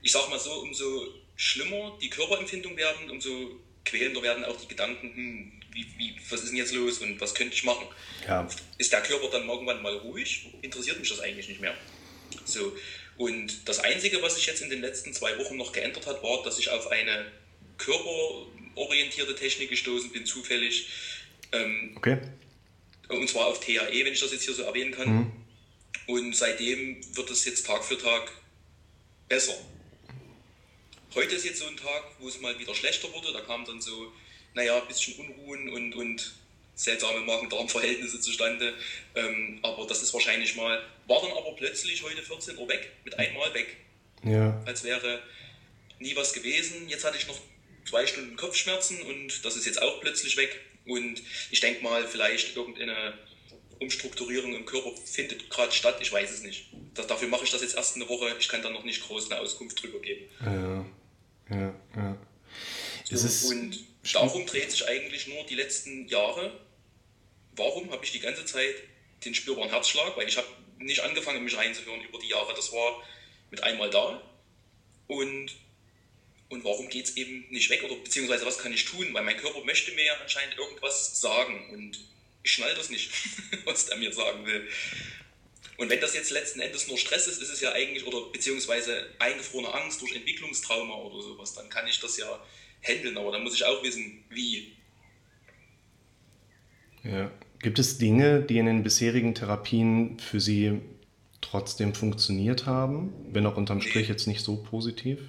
ich 0.01 0.11
sag 0.11 0.29
mal 0.29 0.39
so, 0.39 0.53
umso 0.53 1.07
schlimmer 1.35 1.97
die 2.01 2.09
Körperempfindung 2.09 2.75
werden, 2.77 3.09
umso 3.09 3.59
quälender 3.85 4.21
werden 4.21 4.45
auch 4.45 4.59
die 4.59 4.67
Gedanken, 4.67 5.13
hm, 5.15 5.61
wie, 5.71 5.87
wie, 5.97 6.15
was 6.29 6.41
ist 6.41 6.49
denn 6.49 6.57
jetzt 6.57 6.73
los 6.73 6.99
und 6.99 7.19
was 7.21 7.33
könnte 7.33 7.55
ich 7.55 7.63
machen? 7.63 7.87
Ja. 8.27 8.47
Ist 8.77 8.91
der 8.91 9.01
Körper 9.01 9.29
dann 9.29 9.47
irgendwann 9.47 9.81
mal 9.81 9.95
ruhig? 9.97 10.49
Interessiert 10.61 10.99
mich 10.99 11.09
das 11.09 11.19
eigentlich 11.19 11.47
nicht 11.47 11.61
mehr. 11.61 11.75
So. 12.45 12.75
Und 13.17 13.67
das 13.67 13.79
Einzige, 13.79 14.21
was 14.21 14.35
sich 14.35 14.45
jetzt 14.45 14.61
in 14.61 14.69
den 14.69 14.81
letzten 14.81 15.13
zwei 15.13 15.37
Wochen 15.37 15.57
noch 15.57 15.71
geändert 15.71 16.07
hat, 16.07 16.23
war, 16.23 16.43
dass 16.43 16.59
ich 16.59 16.69
auf 16.69 16.87
eine 16.87 17.31
körperorientierte 17.77 19.35
Technik 19.35 19.69
gestoßen 19.69 20.11
bin, 20.11 20.25
zufällig. 20.25 20.87
Ähm, 21.51 21.93
okay. 21.95 22.17
Und 23.09 23.29
zwar 23.29 23.47
auf 23.47 23.59
THE, 23.59 24.05
wenn 24.05 24.13
ich 24.13 24.19
das 24.19 24.31
jetzt 24.31 24.45
hier 24.45 24.53
so 24.53 24.63
erwähnen 24.63 24.91
kann. 24.91 25.09
Mhm. 25.09 25.31
Und 26.07 26.35
seitdem 26.35 26.97
wird 27.15 27.29
es 27.29 27.45
jetzt 27.45 27.65
Tag 27.65 27.83
für 27.83 27.97
Tag 27.97 28.31
besser. 29.27 29.53
Heute 31.13 31.35
ist 31.35 31.45
jetzt 31.45 31.59
so 31.59 31.67
ein 31.67 31.77
Tag, 31.77 32.03
wo 32.19 32.27
es 32.27 32.39
mal 32.39 32.57
wieder 32.57 32.73
schlechter 32.73 33.11
wurde. 33.13 33.33
Da 33.33 33.41
kam 33.41 33.65
dann 33.65 33.81
so, 33.81 34.11
naja, 34.53 34.81
ein 34.81 34.87
bisschen 34.87 35.13
Unruhen 35.15 35.69
und, 35.69 35.93
und 35.93 36.33
seltsame 36.75 37.19
Magen-Darm-Verhältnisse 37.21 38.19
zustande. 38.19 38.73
Ähm, 39.15 39.59
aber 39.61 39.85
das 39.87 40.01
ist 40.01 40.13
wahrscheinlich 40.13 40.55
mal, 40.55 40.81
war 41.07 41.21
dann 41.21 41.31
aber 41.31 41.53
plötzlich 41.55 42.01
heute 42.03 42.21
14 42.21 42.57
Uhr 42.57 42.67
weg, 42.69 42.91
mit 43.03 43.17
einmal 43.19 43.53
weg. 43.53 43.77
Ja. 44.23 44.61
Als 44.65 44.83
wäre 44.83 45.21
nie 45.99 46.15
was 46.15 46.33
gewesen. 46.33 46.87
Jetzt 46.89 47.03
hatte 47.03 47.17
ich 47.17 47.27
noch 47.27 47.39
zwei 47.85 48.05
Stunden 48.07 48.35
Kopfschmerzen 48.35 49.01
und 49.01 49.45
das 49.45 49.55
ist 49.55 49.65
jetzt 49.65 49.81
auch 49.81 50.01
plötzlich 50.01 50.37
weg. 50.37 50.59
Und 50.85 51.21
ich 51.51 51.59
denke 51.59 51.83
mal, 51.83 52.07
vielleicht 52.07 52.55
irgendeine 52.55 53.13
Umstrukturierung 53.79 54.55
im 54.55 54.65
Körper 54.65 54.91
findet 55.05 55.49
gerade 55.49 55.71
statt. 55.71 55.97
Ich 56.01 56.11
weiß 56.11 56.31
es 56.31 56.43
nicht. 56.43 56.67
Das, 56.93 57.07
dafür 57.07 57.27
mache 57.27 57.43
ich 57.43 57.51
das 57.51 57.61
jetzt 57.61 57.75
erst 57.75 57.95
eine 57.95 58.07
Woche. 58.09 58.35
Ich 58.39 58.49
kann 58.49 58.61
da 58.61 58.69
noch 58.69 58.83
nicht 58.83 59.01
groß 59.01 59.31
eine 59.31 59.41
Auskunft 59.41 59.81
drüber 59.81 59.99
geben. 59.99 60.25
Ja, 60.41 60.85
ja, 61.49 61.73
ja. 61.95 62.17
So, 63.11 63.49
und 63.49 63.77
darum 64.13 64.45
dreht 64.45 64.71
sich 64.71 64.87
eigentlich 64.87 65.27
nur 65.27 65.43
die 65.45 65.55
letzten 65.55 66.07
Jahre 66.07 66.51
warum 67.55 67.91
habe 67.91 68.03
ich 68.03 68.11
die 68.11 68.19
ganze 68.19 68.45
Zeit 68.45 68.75
den 69.25 69.35
spürbaren 69.35 69.69
Herzschlag? 69.69 70.15
Weil 70.17 70.27
ich 70.27 70.37
habe 70.37 70.47
nicht 70.79 71.01
angefangen, 71.01 71.43
mich 71.43 71.57
reinzuhören 71.57 72.01
über 72.01 72.19
die 72.19 72.29
Jahre. 72.29 72.53
Das 72.55 72.71
war 72.71 73.03
mit 73.49 73.63
einmal 73.63 73.89
da. 73.89 74.21
Und, 75.07 75.51
und 76.51 76.65
warum 76.65 76.89
geht 76.89 77.05
es 77.05 77.17
eben 77.17 77.45
nicht 77.49 77.69
weg? 77.69 77.81
Oder 77.83 77.95
beziehungsweise 77.95 78.45
was 78.45 78.59
kann 78.59 78.73
ich 78.73 78.83
tun? 78.85 79.07
Weil 79.13 79.23
mein 79.23 79.37
Körper 79.37 79.63
möchte 79.63 79.93
mir 79.93 80.03
ja 80.03 80.13
anscheinend 80.21 80.57
irgendwas 80.57 81.19
sagen. 81.19 81.69
Und 81.71 81.99
ich 82.43 82.51
schnall 82.51 82.75
das 82.75 82.89
nicht, 82.89 83.09
was 83.65 83.85
der 83.85 83.97
mir 83.97 84.11
sagen 84.13 84.45
will. 84.45 84.67
Und 85.77 85.89
wenn 85.89 86.01
das 86.01 86.13
jetzt 86.13 86.29
letzten 86.29 86.59
Endes 86.59 86.87
nur 86.87 86.97
Stress 86.97 87.27
ist, 87.27 87.41
ist 87.41 87.49
es 87.49 87.61
ja 87.61 87.71
eigentlich, 87.71 88.05
oder 88.05 88.29
beziehungsweise 88.31 89.07
eingefrorene 89.17 89.73
Angst 89.73 90.01
durch 90.01 90.13
Entwicklungstrauma 90.13 90.93
oder 90.93 91.23
sowas, 91.23 91.53
dann 91.53 91.69
kann 91.69 91.87
ich 91.87 91.99
das 92.01 92.17
ja 92.17 92.39
handeln, 92.83 93.17
aber 93.17 93.31
dann 93.31 93.43
muss 93.43 93.55
ich 93.55 93.63
auch 93.63 93.81
wissen, 93.81 94.23
wie. 94.29 94.73
Ja. 97.03 97.31
Gibt 97.59 97.79
es 97.79 97.97
Dinge, 97.97 98.41
die 98.41 98.57
in 98.57 98.65
den 98.65 98.83
bisherigen 98.83 99.35
Therapien 99.35 100.19
für 100.19 100.39
Sie 100.39 100.81
trotzdem 101.39 101.93
funktioniert 101.93 102.65
haben, 102.65 103.13
wenn 103.31 103.45
auch 103.45 103.55
unterm 103.55 103.81
Strich 103.81 104.09
jetzt 104.09 104.27
nicht 104.27 104.41
so 104.41 104.57
positiv? 104.57 105.19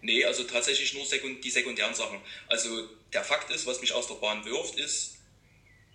Nee, 0.00 0.24
also 0.24 0.44
tatsächlich 0.44 0.94
nur 0.94 1.04
die 1.42 1.50
sekundären 1.50 1.94
Sachen. 1.94 2.20
Also 2.46 2.88
der 3.12 3.24
Fakt 3.24 3.50
ist, 3.50 3.66
was 3.66 3.80
mich 3.80 3.92
aus 3.92 4.06
der 4.06 4.14
Bahn 4.14 4.44
wirft, 4.44 4.78
ist, 4.78 5.18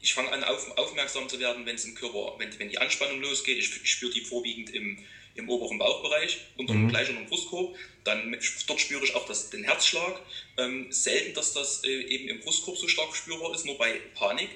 ich 0.01 0.13
fange 0.13 0.31
an 0.33 0.43
auf, 0.43 0.77
aufmerksam 0.77 1.29
zu 1.29 1.39
werden, 1.39 1.65
wenn 1.65 1.75
es 1.75 1.86
im 1.86 1.95
Körper, 1.95 2.36
wenn, 2.38 2.60
wenn 2.60 2.69
die 2.69 2.77
Anspannung 2.77 3.22
losgeht. 3.22 3.57
Ich, 3.57 3.81
ich 3.81 3.89
spüre 3.89 4.12
die 4.12 4.22
vorwiegend 4.22 4.69
im, 4.72 5.00
im 5.36 5.48
oberen 5.50 5.79
Bauchbereich, 5.79 6.39
unter 6.57 6.74
mhm. 6.74 6.89
gleich 6.89 7.07
unter 7.10 7.22
dem 7.22 7.29
Brustkorb. 7.29 7.75
Dann 8.03 8.38
dort 8.67 8.81
spüre 8.81 9.03
ich 9.03 9.15
auch 9.15 9.25
das, 9.25 9.50
den 9.50 9.63
Herzschlag. 9.63 10.19
Ähm, 10.57 10.91
selten, 10.91 11.33
dass 11.33 11.53
das 11.53 11.86
äh, 11.86 12.01
eben 12.01 12.27
im 12.27 12.41
Brustkorb 12.41 12.77
so 12.77 12.89
stark 12.89 13.15
spürbar 13.15 13.55
ist, 13.55 13.65
nur 13.65 13.77
bei 13.77 14.01
Panik 14.13 14.50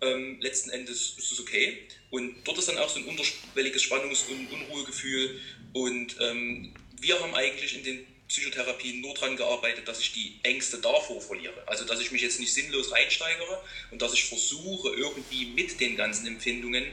Ähm, 0.00 0.40
letzten 0.40 0.70
Endes 0.70 1.16
ist 1.18 1.32
es 1.32 1.40
okay. 1.40 1.86
Und 2.10 2.36
dort 2.44 2.56
ist 2.56 2.68
dann 2.68 2.78
auch 2.78 2.88
so 2.88 2.98
ein 2.98 3.04
unterschwelliges 3.04 3.82
Spannungs- 3.82 4.26
und 4.30 4.50
Unruhegefühl. 4.50 5.38
Und 5.74 6.16
ähm, 6.20 6.72
wir 6.98 7.20
haben 7.20 7.34
eigentlich 7.34 7.74
in 7.74 7.84
den 7.84 8.06
Psychotherapien 8.28 9.00
nur 9.00 9.14
daran 9.14 9.36
gearbeitet, 9.36 9.88
dass 9.88 10.00
ich 10.00 10.12
die 10.12 10.38
Ängste 10.42 10.78
davor 10.78 11.20
verliere. 11.20 11.62
Also 11.66 11.84
dass 11.84 12.00
ich 12.00 12.12
mich 12.12 12.22
jetzt 12.22 12.38
nicht 12.38 12.52
sinnlos 12.52 12.92
reinsteigere 12.92 13.62
und 13.90 14.02
dass 14.02 14.12
ich 14.12 14.24
versuche, 14.24 14.90
irgendwie 14.90 15.46
mit 15.46 15.80
den 15.80 15.96
ganzen 15.96 16.26
Empfindungen 16.26 16.84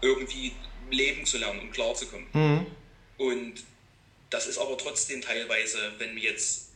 irgendwie 0.00 0.52
leben 0.90 1.26
zu 1.26 1.38
lernen 1.38 1.60
und 1.60 1.72
klarzukommen. 1.72 2.26
Mhm. 2.32 2.66
Und 3.18 3.54
das 4.30 4.46
ist 4.46 4.58
aber 4.58 4.78
trotzdem 4.78 5.20
teilweise, 5.20 5.92
wenn 5.98 6.14
wir 6.14 6.22
jetzt 6.22 6.70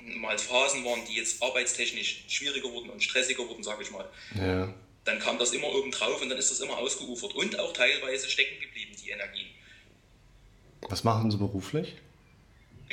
mal 0.00 0.36
Phasen 0.38 0.84
waren, 0.84 1.04
die 1.06 1.14
jetzt 1.14 1.42
arbeitstechnisch 1.42 2.24
schwieriger 2.28 2.70
wurden 2.70 2.90
und 2.90 3.02
stressiger 3.02 3.48
wurden, 3.48 3.62
sage 3.62 3.82
ich 3.82 3.90
mal, 3.90 4.08
ja. 4.34 4.72
dann 5.04 5.18
kam 5.18 5.38
das 5.38 5.52
immer 5.52 5.68
oben 5.68 5.90
drauf 5.90 6.20
und 6.20 6.28
dann 6.28 6.38
ist 6.38 6.50
das 6.50 6.60
immer 6.60 6.76
ausgeufert 6.76 7.34
und 7.34 7.58
auch 7.58 7.72
teilweise 7.72 8.28
stecken 8.28 8.60
geblieben, 8.60 8.92
die 9.02 9.10
Energien. 9.10 9.48
Was 10.88 11.04
machen 11.04 11.30
Sie 11.30 11.38
beruflich? 11.38 11.94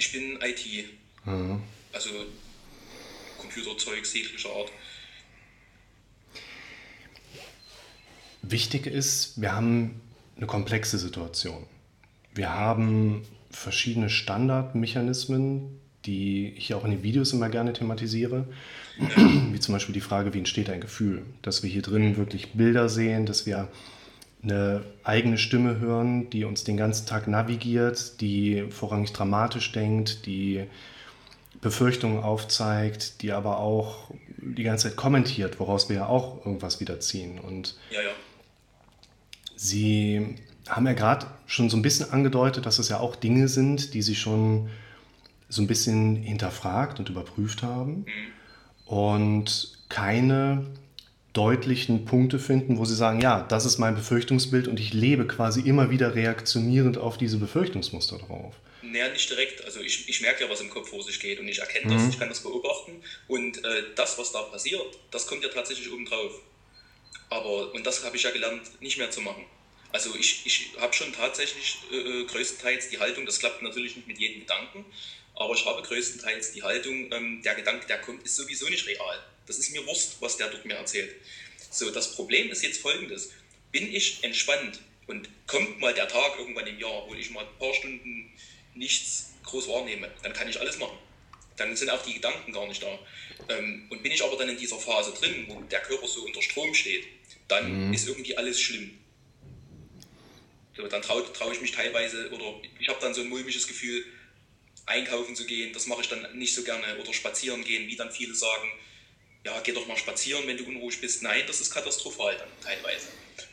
Ich 0.01 0.11
bin 0.11 0.39
IT. 0.41 0.87
Mhm. 1.25 1.61
Also 1.93 2.09
Computerzeug 3.37 4.03
jeglicher 4.11 4.49
Art. 4.49 4.71
Wichtig 8.41 8.87
ist, 8.87 9.39
wir 9.39 9.51
haben 9.55 10.01
eine 10.37 10.47
komplexe 10.47 10.97
Situation. 10.97 11.67
Wir 12.33 12.49
haben 12.49 13.27
verschiedene 13.51 14.09
Standardmechanismen, 14.09 15.79
die 16.05 16.47
ich 16.57 16.73
auch 16.73 16.83
in 16.83 16.89
den 16.89 17.03
Videos 17.03 17.31
immer 17.31 17.49
gerne 17.49 17.71
thematisiere, 17.71 18.47
wie 19.51 19.59
zum 19.59 19.73
Beispiel 19.75 19.93
die 19.93 20.01
Frage, 20.01 20.33
wie 20.33 20.39
entsteht 20.39 20.71
ein 20.71 20.81
Gefühl, 20.81 21.27
dass 21.43 21.61
wir 21.61 21.69
hier 21.69 21.83
drin 21.83 22.17
wirklich 22.17 22.53
Bilder 22.53 22.89
sehen, 22.89 23.27
dass 23.27 23.45
wir 23.45 23.67
eine 24.43 24.83
eigene 25.03 25.37
Stimme 25.37 25.79
hören, 25.79 26.29
die 26.29 26.45
uns 26.45 26.63
den 26.63 26.77
ganzen 26.77 27.05
Tag 27.05 27.27
navigiert, 27.27 28.21
die 28.21 28.65
vorrangig 28.69 29.13
dramatisch 29.13 29.71
denkt, 29.71 30.25
die 30.25 30.65
Befürchtungen 31.61 32.23
aufzeigt, 32.23 33.21
die 33.21 33.31
aber 33.31 33.59
auch 33.59 34.11
die 34.37 34.63
ganze 34.63 34.89
Zeit 34.89 34.97
kommentiert, 34.97 35.59
woraus 35.59 35.89
wir 35.89 35.97
ja 35.97 36.05
auch 36.07 36.43
irgendwas 36.45 36.79
wiederziehen. 36.79 37.39
Und 37.39 37.75
ja, 37.91 38.01
ja. 38.01 38.09
Sie 39.55 40.35
haben 40.67 40.87
ja 40.87 40.93
gerade 40.93 41.27
schon 41.45 41.69
so 41.69 41.77
ein 41.77 41.83
bisschen 41.83 42.11
angedeutet, 42.11 42.65
dass 42.65 42.79
es 42.79 42.89
ja 42.89 42.99
auch 42.99 43.15
Dinge 43.15 43.47
sind, 43.47 43.93
die 43.93 44.01
Sie 44.01 44.15
schon 44.15 44.69
so 45.49 45.61
ein 45.61 45.67
bisschen 45.67 46.15
hinterfragt 46.15 46.97
und 46.99 47.09
überprüft 47.09 47.61
haben 47.61 48.05
mhm. 48.05 48.05
und 48.85 49.77
keine 49.89 50.65
deutlichen 51.33 52.05
Punkte 52.05 52.39
finden, 52.39 52.77
wo 52.77 52.85
sie 52.85 52.95
sagen, 52.95 53.21
ja, 53.21 53.45
das 53.47 53.65
ist 53.65 53.77
mein 53.77 53.95
Befürchtungsbild 53.95 54.67
und 54.67 54.79
ich 54.79 54.93
lebe 54.93 55.25
quasi 55.27 55.61
immer 55.61 55.89
wieder 55.89 56.15
reaktionierend 56.15 56.97
auf 56.97 57.17
diese 57.17 57.37
Befürchtungsmuster 57.37 58.17
drauf. 58.17 58.53
Naja, 58.81 59.09
nicht 59.09 59.29
direkt. 59.29 59.63
Also 59.63 59.79
ich, 59.79 60.09
ich 60.09 60.21
merke 60.21 60.43
ja, 60.43 60.49
was 60.49 60.59
im 60.59 60.69
Kopf 60.69 60.89
vor 60.89 61.01
sich 61.03 61.19
geht 61.19 61.39
und 61.39 61.47
ich 61.47 61.59
erkenne 61.59 61.93
das, 61.93 62.03
mhm. 62.03 62.09
ich 62.09 62.19
kann 62.19 62.29
das 62.29 62.41
beobachten 62.41 63.01
und 63.27 63.63
äh, 63.63 63.83
das, 63.95 64.17
was 64.17 64.31
da 64.31 64.41
passiert, 64.41 64.81
das 65.11 65.27
kommt 65.27 65.43
ja 65.43 65.49
tatsächlich 65.49 65.91
oben 65.91 66.05
drauf. 66.05 66.33
Aber, 67.29 67.73
und 67.73 67.85
das 67.85 68.03
habe 68.03 68.17
ich 68.17 68.23
ja 68.23 68.31
gelernt, 68.31 68.81
nicht 68.81 68.97
mehr 68.97 69.09
zu 69.09 69.21
machen. 69.21 69.45
Also 69.93 70.13
ich, 70.15 70.45
ich 70.45 70.71
habe 70.79 70.93
schon 70.93 71.13
tatsächlich 71.13 71.77
äh, 71.91 71.95
äh 71.95 72.25
größtenteils 72.25 72.89
die 72.89 72.99
Haltung, 72.99 73.25
das 73.25 73.39
klappt 73.39 73.61
natürlich 73.61 73.95
nicht 73.95 74.07
mit 74.07 74.19
jedem 74.19 74.41
Gedanken, 74.41 74.85
aber 75.35 75.53
ich 75.53 75.65
habe 75.65 75.81
größtenteils 75.81 76.51
die 76.51 76.63
Haltung, 76.63 77.11
ähm, 77.13 77.41
der 77.41 77.55
Gedanke, 77.55 77.87
der 77.87 77.99
kommt, 77.99 78.23
ist 78.23 78.35
sowieso 78.35 78.67
nicht 78.67 78.85
real. 78.87 79.19
Das 79.47 79.57
ist 79.57 79.71
mir 79.71 79.85
Wurst, 79.85 80.17
was 80.19 80.37
der 80.37 80.49
dort 80.49 80.65
mir 80.65 80.75
erzählt. 80.75 81.15
So, 81.69 81.89
das 81.89 82.15
Problem 82.15 82.49
ist 82.49 82.63
jetzt 82.63 82.81
folgendes. 82.81 83.31
Bin 83.71 83.93
ich 83.93 84.23
entspannt 84.23 84.79
und 85.07 85.29
kommt 85.47 85.79
mal 85.79 85.93
der 85.93 86.07
Tag 86.07 86.37
irgendwann 86.37 86.67
im 86.67 86.79
Jahr, 86.79 87.07
wo 87.07 87.15
ich 87.15 87.29
mal 87.31 87.45
ein 87.45 87.57
paar 87.59 87.73
Stunden 87.73 88.31
nichts 88.75 89.33
groß 89.43 89.67
wahrnehme, 89.67 90.09
dann 90.23 90.33
kann 90.33 90.49
ich 90.49 90.59
alles 90.59 90.77
machen. 90.77 90.97
Dann 91.57 91.75
sind 91.75 91.89
auch 91.89 92.01
die 92.03 92.13
Gedanken 92.13 92.51
gar 92.51 92.67
nicht 92.67 92.81
da. 92.81 92.99
Ähm, 93.49 93.87
und 93.89 94.03
bin 94.03 94.11
ich 94.11 94.23
aber 94.23 94.37
dann 94.37 94.49
in 94.49 94.57
dieser 94.57 94.77
Phase 94.77 95.13
drin, 95.13 95.45
wo 95.47 95.61
der 95.61 95.81
Körper 95.81 96.07
so 96.07 96.23
unter 96.23 96.41
Strom 96.41 96.73
steht, 96.73 97.05
dann 97.47 97.87
mhm. 97.87 97.93
ist 97.93 98.07
irgendwie 98.07 98.37
alles 98.37 98.59
schlimm. 98.59 98.97
So, 100.75 100.87
dann 100.87 101.01
traue 101.01 101.31
trau 101.33 101.51
ich 101.51 101.61
mich 101.61 101.71
teilweise 101.71 102.29
oder 102.31 102.61
ich 102.79 102.87
habe 102.87 102.99
dann 103.01 103.13
so 103.13 103.21
ein 103.21 103.29
mulmiges 103.29 103.67
Gefühl, 103.67 104.05
einkaufen 104.85 105.35
zu 105.35 105.45
gehen, 105.45 105.73
das 105.73 105.87
mache 105.87 106.01
ich 106.01 106.07
dann 106.07 106.37
nicht 106.37 106.55
so 106.55 106.63
gerne 106.63 106.97
oder 106.97 107.13
spazieren 107.13 107.63
gehen, 107.63 107.87
wie 107.87 107.95
dann 107.95 108.11
viele 108.11 108.33
sagen, 108.33 108.71
ja, 109.45 109.53
geh 109.63 109.71
doch 109.71 109.87
mal 109.87 109.97
spazieren, 109.97 110.43
wenn 110.45 110.57
du 110.57 110.65
unruhig 110.65 111.01
bist. 111.01 111.23
Nein, 111.23 111.41
das 111.47 111.61
ist 111.61 111.73
katastrophal 111.73 112.35
dann 112.37 112.47
teilweise. 112.63 113.07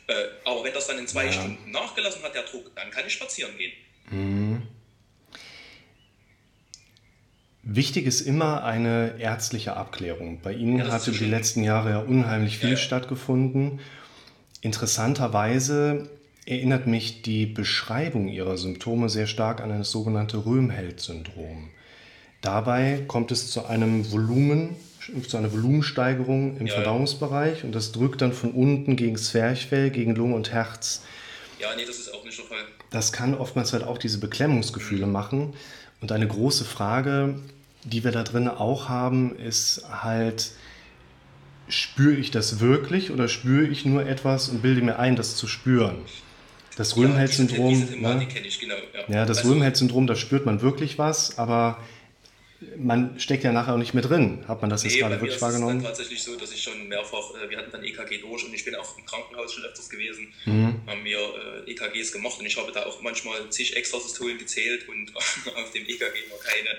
Äh, 0.07 0.13
aber 0.45 0.63
wenn 0.63 0.73
das 0.73 0.87
dann 0.87 0.99
in 0.99 1.07
zwei 1.07 1.25
ja. 1.25 1.31
Stunden 1.31 1.71
nachgelassen 1.71 2.21
hat, 2.23 2.35
der 2.35 2.43
Druck, 2.43 2.75
dann 2.75 2.91
kann 2.91 3.05
ich 3.07 3.13
spazieren 3.13 3.57
gehen. 3.57 3.73
Mhm. 4.11 4.63
Wichtig 7.63 8.05
ist 8.05 8.21
immer 8.21 8.63
eine 8.63 9.19
ärztliche 9.19 9.75
Abklärung. 9.75 10.41
Bei 10.41 10.53
Ihnen 10.53 10.79
ja, 10.79 10.87
hatte 10.87 11.11
die 11.11 11.25
letzten 11.25 11.63
Jahre 11.63 11.91
ja 11.91 11.99
unheimlich 11.99 12.57
viel 12.57 12.71
ja, 12.71 12.77
stattgefunden. 12.77 13.79
Interessanterweise 14.61 16.09
erinnert 16.45 16.87
mich 16.87 17.21
die 17.21 17.45
Beschreibung 17.45 18.27
ihrer 18.27 18.57
Symptome 18.57 19.09
sehr 19.09 19.27
stark 19.27 19.61
an 19.61 19.69
das 19.69 19.91
sogenannte 19.91 20.45
Röhmheld-Syndrom. 20.45 21.69
Dabei 22.41 23.03
kommt 23.07 23.31
es 23.31 23.51
zu 23.51 23.65
einem 23.65 24.11
Volumen, 24.11 24.75
zu 25.27 25.37
einer 25.37 25.51
Volumensteigerung 25.51 26.57
im 26.57 26.67
ja, 26.67 26.73
Verdauungsbereich 26.73 27.63
und 27.63 27.73
das 27.73 27.91
drückt 27.91 28.21
dann 28.21 28.33
von 28.33 28.51
unten 28.51 28.95
gegen 28.95 29.13
das 29.13 29.25
Zwerchfell, 29.25 29.89
gegen 29.89 30.15
Lunge 30.15 30.35
und 30.35 30.51
Herz. 30.51 31.03
Ja, 31.59 31.69
nee, 31.75 31.85
das 31.85 31.97
ist 31.97 32.13
auch 32.13 32.23
nicht 32.23 32.37
der 32.37 32.45
Fall. 32.45 32.65
Das 32.89 33.11
kann 33.11 33.33
oftmals 33.33 33.73
halt 33.73 33.83
auch 33.83 33.97
diese 33.97 34.19
Beklemmungsgefühle 34.19 35.05
mhm. 35.05 35.11
machen. 35.11 35.53
Und 36.01 36.11
eine 36.11 36.27
große 36.27 36.65
Frage, 36.65 37.39
die 37.83 38.03
wir 38.03 38.11
da 38.11 38.23
drin 38.23 38.47
auch 38.47 38.89
haben, 38.89 39.35
ist 39.37 39.83
halt, 39.89 40.51
spüre 41.67 42.15
ich 42.15 42.31
das 42.31 42.59
wirklich 42.59 43.11
oder 43.11 43.27
spüre 43.27 43.67
ich 43.67 43.85
nur 43.85 44.05
etwas 44.05 44.49
und 44.49 44.61
bilde 44.61 44.81
mir 44.81 44.97
ein, 44.99 45.15
das 45.15 45.35
zu 45.35 45.47
spüren? 45.47 45.97
Das 46.77 46.95
Röhmheld-Syndrom. 46.95 47.73
Ja, 48.01 48.15
ne? 48.15 48.25
genau, 48.25 48.75
ja. 49.07 49.13
ja, 49.13 49.25
das 49.25 49.39
also, 49.39 49.51
Röhmheld-Syndrom, 49.51 50.07
da 50.07 50.15
spürt 50.15 50.45
man 50.45 50.61
wirklich 50.61 50.97
was, 50.97 51.37
aber 51.37 51.77
man 52.75 53.17
steckt 53.19 53.43
ja 53.43 53.51
nachher 53.51 53.73
auch 53.73 53.77
nicht 53.77 53.93
mehr 53.93 54.03
drin. 54.03 54.43
Hat 54.47 54.61
man 54.61 54.69
das 54.69 54.83
nee, 54.83 54.89
jetzt 54.89 54.99
gerade 54.99 55.19
wirklich 55.21 55.41
wahrgenommen? 55.41 55.77
Es 55.77 55.83
ist 55.83 55.87
tatsächlich 55.89 56.23
so, 56.23 56.35
dass 56.35 56.51
ich 56.51 56.61
schon 56.61 56.87
mehrfach, 56.87 57.33
äh, 57.35 57.49
wir 57.49 57.57
hatten 57.57 57.71
dann 57.71 57.83
EKG 57.83 58.19
durch 58.19 58.43
und 58.43 58.53
ich 58.53 58.65
bin 58.65 58.75
auch 58.75 58.97
im 58.97 59.05
Krankenhaus 59.05 59.53
schon 59.53 59.63
öfters 59.63 59.89
gewesen, 59.89 60.33
mhm. 60.45 60.81
haben 60.85 61.05
wir 61.05 61.19
äh, 61.65 61.71
EKGs 61.71 62.11
gemacht 62.11 62.37
und 62.39 62.45
ich 62.45 62.57
habe 62.57 62.71
da 62.71 62.85
auch 62.85 63.01
manchmal 63.01 63.49
zig 63.49 63.75
Extrasystolen 63.75 64.37
gezählt 64.37 64.89
und 64.89 65.15
auf 65.15 65.71
dem 65.73 65.83
EKG 65.83 66.29
war 66.29 66.39
keine. 66.39 66.69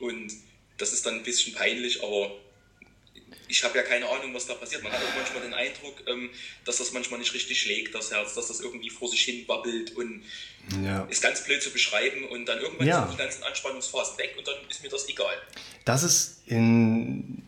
Und 0.00 0.32
das 0.78 0.92
ist 0.92 1.06
dann 1.06 1.16
ein 1.16 1.22
bisschen 1.22 1.54
peinlich, 1.54 2.02
aber 2.02 2.32
ich 3.52 3.62
habe 3.64 3.76
ja 3.76 3.84
keine 3.84 4.08
Ahnung, 4.08 4.32
was 4.32 4.46
da 4.46 4.54
passiert. 4.54 4.82
Man 4.82 4.90
hat 4.90 5.00
auch 5.00 5.14
manchmal 5.14 5.42
den 5.42 5.52
Eindruck, 5.52 6.02
ähm, 6.06 6.30
dass 6.64 6.78
das 6.78 6.92
manchmal 6.92 7.20
nicht 7.20 7.34
richtig 7.34 7.60
schlägt, 7.60 7.94
das 7.94 8.10
Herz, 8.10 8.34
dass 8.34 8.48
das 8.48 8.60
irgendwie 8.60 8.88
vor 8.88 9.08
sich 9.08 9.20
hin 9.20 9.46
wabbelt 9.46 9.94
und 9.94 10.24
ja. 10.82 11.02
ist 11.10 11.22
ganz 11.22 11.44
blöd 11.44 11.62
zu 11.62 11.70
beschreiben 11.70 12.24
und 12.28 12.46
dann 12.46 12.58
irgendwann 12.60 12.86
ja. 12.86 13.02
sind 13.02 13.12
die 13.12 13.22
ganzen 13.22 13.42
Anspannungsphasen 13.42 14.16
weg 14.18 14.34
und 14.38 14.48
dann 14.48 14.54
ist 14.70 14.82
mir 14.82 14.88
das 14.88 15.06
egal. 15.06 15.34
Das 15.84 16.02
ist 16.02 16.42
in 16.46 17.42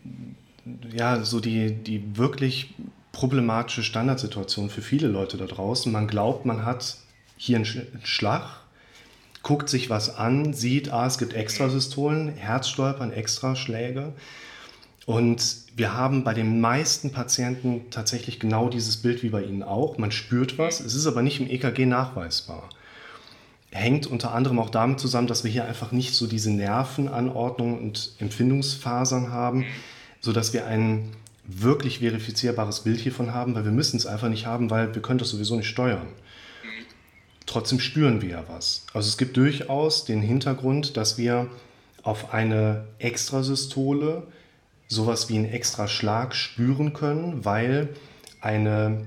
ja 0.92 1.24
so 1.24 1.40
die, 1.40 1.72
die 1.72 2.16
wirklich 2.18 2.74
problematische 3.12 3.82
Standardsituation 3.82 4.68
für 4.68 4.82
viele 4.82 5.08
Leute 5.08 5.38
da 5.38 5.46
draußen. 5.46 5.90
Man 5.90 6.06
glaubt, 6.06 6.44
man 6.44 6.66
hat 6.66 6.98
hier 7.38 7.56
einen 7.56 7.86
Schlag, 8.04 8.60
guckt 9.42 9.70
sich 9.70 9.88
was 9.88 10.16
an, 10.16 10.52
sieht, 10.52 10.90
ah, 10.90 11.06
es 11.06 11.16
gibt 11.16 11.32
Extrasystolen, 11.32 12.28
Herzstolpern, 12.28 13.12
Extraschläge. 13.12 14.12
Und 15.06 15.56
wir 15.76 15.94
haben 15.94 16.24
bei 16.24 16.32
den 16.32 16.60
meisten 16.60 17.10
Patienten 17.12 17.90
tatsächlich 17.90 18.40
genau 18.40 18.68
dieses 18.68 18.96
Bild 18.96 19.22
wie 19.22 19.28
bei 19.28 19.42
Ihnen 19.42 19.62
auch. 19.62 19.98
Man 19.98 20.12
spürt 20.12 20.56
was, 20.56 20.80
es 20.80 20.94
ist 20.94 21.06
aber 21.06 21.22
nicht 21.22 21.40
im 21.40 21.50
EKG 21.50 21.84
nachweisbar. 21.84 22.70
Hängt 23.70 24.06
unter 24.06 24.32
anderem 24.32 24.58
auch 24.60 24.70
damit 24.70 25.00
zusammen, 25.00 25.26
dass 25.26 25.44
wir 25.44 25.50
hier 25.50 25.66
einfach 25.66 25.92
nicht 25.92 26.14
so 26.14 26.26
diese 26.26 26.50
Nervenanordnung 26.50 27.76
und 27.78 28.12
Empfindungsfasern 28.18 29.30
haben, 29.30 29.66
sodass 30.20 30.52
wir 30.52 30.66
ein 30.66 31.10
wirklich 31.46 31.98
verifizierbares 31.98 32.80
Bild 32.80 33.00
hiervon 33.00 33.34
haben, 33.34 33.54
weil 33.54 33.64
wir 33.64 33.72
müssen 33.72 33.96
es 33.96 34.06
einfach 34.06 34.28
nicht 34.28 34.46
haben, 34.46 34.70
weil 34.70 34.94
wir 34.94 35.02
können 35.02 35.18
das 35.18 35.28
sowieso 35.28 35.56
nicht 35.56 35.68
steuern. 35.68 36.06
Trotzdem 37.46 37.78
spüren 37.80 38.22
wir 38.22 38.30
ja 38.30 38.44
was. 38.48 38.86
Also 38.94 39.08
es 39.08 39.18
gibt 39.18 39.36
durchaus 39.36 40.04
den 40.04 40.22
Hintergrund, 40.22 40.96
dass 40.96 41.18
wir 41.18 41.48
auf 42.02 42.32
eine 42.32 42.84
Extrasystole 42.98 44.22
sowas 44.94 45.28
wie 45.28 45.36
einen 45.36 45.50
extra 45.50 45.88
Schlag 45.88 46.34
spüren 46.34 46.92
können, 46.94 47.44
weil 47.44 47.90
eine 48.40 49.06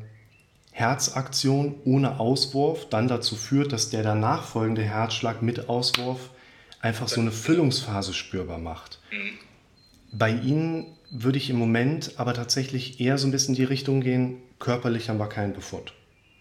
Herzaktion 0.71 1.75
ohne 1.85 2.19
Auswurf 2.19 2.87
dann 2.89 3.07
dazu 3.07 3.35
führt, 3.35 3.71
dass 3.73 3.89
der 3.89 4.03
danach 4.03 4.43
folgende 4.43 4.83
Herzschlag 4.83 5.41
mit 5.41 5.69
Auswurf 5.69 6.29
einfach 6.81 7.07
so 7.07 7.19
eine 7.19 7.31
Füllungsphase 7.31 8.13
spürbar 8.13 8.59
macht. 8.59 8.99
Bei 10.11 10.29
Ihnen 10.29 10.85
würde 11.09 11.37
ich 11.37 11.49
im 11.49 11.57
Moment 11.57 12.13
aber 12.17 12.33
tatsächlich 12.33 12.99
eher 12.99 13.17
so 13.17 13.27
ein 13.27 13.31
bisschen 13.31 13.55
in 13.55 13.61
die 13.61 13.63
Richtung 13.63 14.01
gehen, 14.01 14.37
körperlich 14.59 15.09
haben 15.09 15.19
wir 15.19 15.29
keinen 15.29 15.53
Befund. 15.53 15.93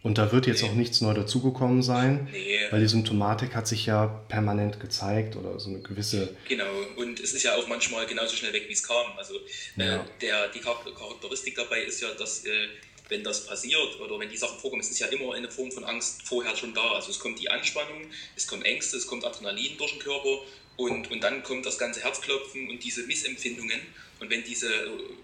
Und 0.06 0.18
da 0.18 0.30
wird 0.30 0.46
jetzt 0.46 0.62
nee. 0.62 0.68
auch 0.68 0.74
nichts 0.74 1.00
neu 1.00 1.14
dazugekommen 1.14 1.82
sein, 1.82 2.28
nee. 2.30 2.60
weil 2.70 2.80
die 2.80 2.86
Symptomatik 2.86 3.56
hat 3.56 3.66
sich 3.66 3.86
ja 3.86 4.06
permanent 4.28 4.78
gezeigt 4.78 5.34
oder 5.34 5.58
so 5.58 5.68
eine 5.68 5.80
gewisse. 5.80 6.36
Genau, 6.48 6.70
und 6.94 7.18
es 7.18 7.32
ist 7.32 7.42
ja 7.42 7.56
auch 7.56 7.66
manchmal 7.66 8.06
genauso 8.06 8.36
schnell 8.36 8.52
weg, 8.52 8.66
wie 8.68 8.72
es 8.72 8.84
kam. 8.84 9.04
Also 9.18 9.34
äh, 9.34 9.84
ja. 9.84 9.96
äh, 9.96 10.00
der, 10.20 10.46
die 10.50 10.60
Charakteristik 10.60 11.56
dabei 11.56 11.82
ist 11.82 12.02
ja, 12.02 12.14
dass 12.14 12.44
äh, 12.44 12.68
wenn 13.08 13.24
das 13.24 13.48
passiert 13.48 13.98
oder 13.98 14.16
wenn 14.20 14.30
die 14.30 14.36
Sachen 14.36 14.60
vorkommen, 14.60 14.80
es 14.80 14.90
ist 14.90 15.00
ja 15.00 15.08
immer 15.08 15.34
eine 15.34 15.50
Form 15.50 15.72
von 15.72 15.82
Angst 15.82 16.22
vorher 16.22 16.54
schon 16.54 16.72
da. 16.72 16.92
Also 16.92 17.10
es 17.10 17.18
kommt 17.18 17.40
die 17.40 17.50
Anspannung, 17.50 18.02
es 18.36 18.46
kommen 18.46 18.62
Ängste, 18.62 18.98
es 18.98 19.08
kommt 19.08 19.24
Adrenalin 19.24 19.76
durch 19.76 19.90
den 19.90 19.98
Körper 19.98 20.38
und, 20.76 21.10
und 21.10 21.20
dann 21.20 21.42
kommt 21.42 21.66
das 21.66 21.78
ganze 21.78 22.04
Herzklopfen 22.04 22.70
und 22.70 22.84
diese 22.84 23.02
Missempfindungen. 23.08 23.80
Und 24.20 24.30
wenn 24.30 24.44
diese 24.44 24.68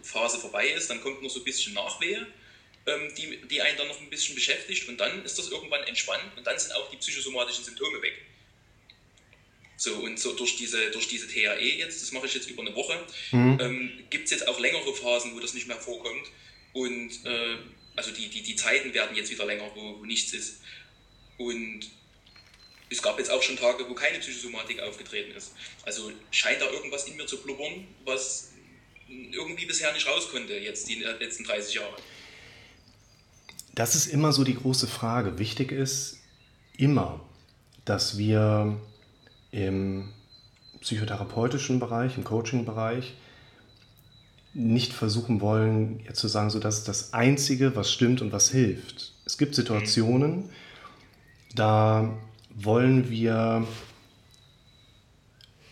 Phase 0.03 0.39
vorbei 0.39 0.67
ist, 0.71 0.91
dann 0.91 1.01
kommt 1.01 1.23
noch 1.23 1.31
so 1.31 1.39
ein 1.39 1.45
bisschen 1.45 1.73
Nachwehe 1.73 2.27
ähm, 2.87 3.15
die, 3.17 3.41
die 3.49 3.63
einen 3.63 3.77
dann 3.79 3.89
noch 3.89 4.01
ein 4.01 4.11
bisschen 4.11 4.35
beschäftigt 4.35 4.89
und 4.89 4.99
dann 4.99 5.25
ist 5.25 5.39
das 5.39 5.51
irgendwann 5.51 5.83
entspannt 5.85 6.37
und 6.37 6.47
dann 6.47 6.59
sind 6.59 6.73
auch 6.73 6.91
die 6.91 6.97
psychosomatischen 6.97 7.65
Symptome 7.65 8.03
weg. 8.03 8.15
So, 9.77 9.95
und 9.97 10.19
so 10.19 10.33
durch 10.35 10.57
diese, 10.57 10.91
durch 10.93 11.09
diese 11.09 11.27
THE 11.27 11.59
jetzt, 11.59 12.03
das 12.03 12.13
mache 12.13 12.27
ich 12.27 12.35
jetzt 12.35 12.49
über 12.49 12.63
eine 12.63 12.75
Woche, 12.75 13.05
mhm. 13.33 13.59
ähm, 13.61 14.05
gibt 14.11 14.27
es 14.27 14.31
jetzt 14.31 14.47
auch 14.47 14.61
längere 14.61 14.95
Phasen, 14.95 15.35
wo 15.35 15.41
das 15.41 15.55
nicht 15.55 15.67
mehr 15.67 15.77
vorkommt. 15.77 16.29
Und 16.73 17.11
äh, 17.25 17.57
also 17.97 18.11
die, 18.13 18.29
die, 18.29 18.43
die 18.43 18.57
Zeiten 18.57 18.95
werden 18.95 19.17
jetzt 19.17 19.31
wieder 19.31 19.45
länger, 19.45 19.71
wo, 19.75 19.99
wo 19.99 20.05
nichts 20.05 20.33
ist. 20.33 20.61
Und 21.37 21.91
es 22.91 23.03
gab 23.03 23.19
jetzt 23.19 23.31
auch 23.31 23.43
schon 23.43 23.57
Tage, 23.57 23.89
wo 23.89 23.95
keine 23.95 24.19
Psychosomatik 24.19 24.81
aufgetreten 24.81 25.33
ist. 25.33 25.53
Also 25.85 26.13
scheint 26.31 26.61
da 26.61 26.71
irgendwas 26.71 27.09
in 27.09 27.17
mir 27.17 27.27
zu 27.27 27.43
blubbern, 27.43 27.87
was 28.05 28.53
irgendwie 29.09 29.67
bisher 29.67 29.93
nicht 29.93 30.07
raus 30.07 30.29
konnte, 30.31 30.55
jetzt 30.55 30.89
die 30.89 30.97
letzten 30.97 31.45
30 31.45 31.75
Jahre. 31.75 31.97
Das 33.75 33.95
ist 33.95 34.07
immer 34.07 34.33
so 34.33 34.45
die 34.45 34.55
große 34.55 34.87
Frage. 34.87 35.39
Wichtig 35.39 35.73
ist 35.73 36.19
immer, 36.77 37.21
dass 37.85 38.19
wir 38.19 38.77
im 39.51 40.09
psychotherapeutischen 40.81 41.79
Bereich, 41.79 42.17
im 42.17 42.25
Coaching-Bereich 42.25 43.15
nicht 44.55 44.93
versuchen 44.93 45.41
wollen, 45.41 46.01
jetzt 46.01 46.21
zu 46.21 46.29
sagen, 46.29 46.51
so 46.51 46.59
das 46.59 46.79
ist 46.79 46.89
das 46.89 47.15
Einzige, 47.15 47.75
was 47.75 47.91
stimmt 47.91 48.21
und 48.21 48.33
was 48.33 48.51
hilft. 48.51 49.13
Es 49.25 49.39
gibt 49.39 49.55
Situationen, 49.55 50.51
da 51.55 52.13
wollen 52.55 53.09
wir 53.09 53.67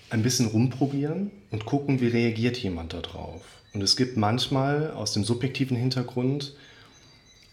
ein 0.09 0.23
bisschen 0.23 0.47
rumprobieren 0.47 1.31
und 1.51 1.67
gucken, 1.67 2.01
wie 2.01 2.09
reagiert 2.09 2.57
jemand 2.57 2.95
darauf. 2.95 3.43
Und 3.75 3.83
es 3.83 3.97
gibt 3.97 4.17
manchmal 4.17 4.91
aus 4.93 5.13
dem 5.13 5.25
subjektiven 5.25 5.77
Hintergrund 5.77 6.55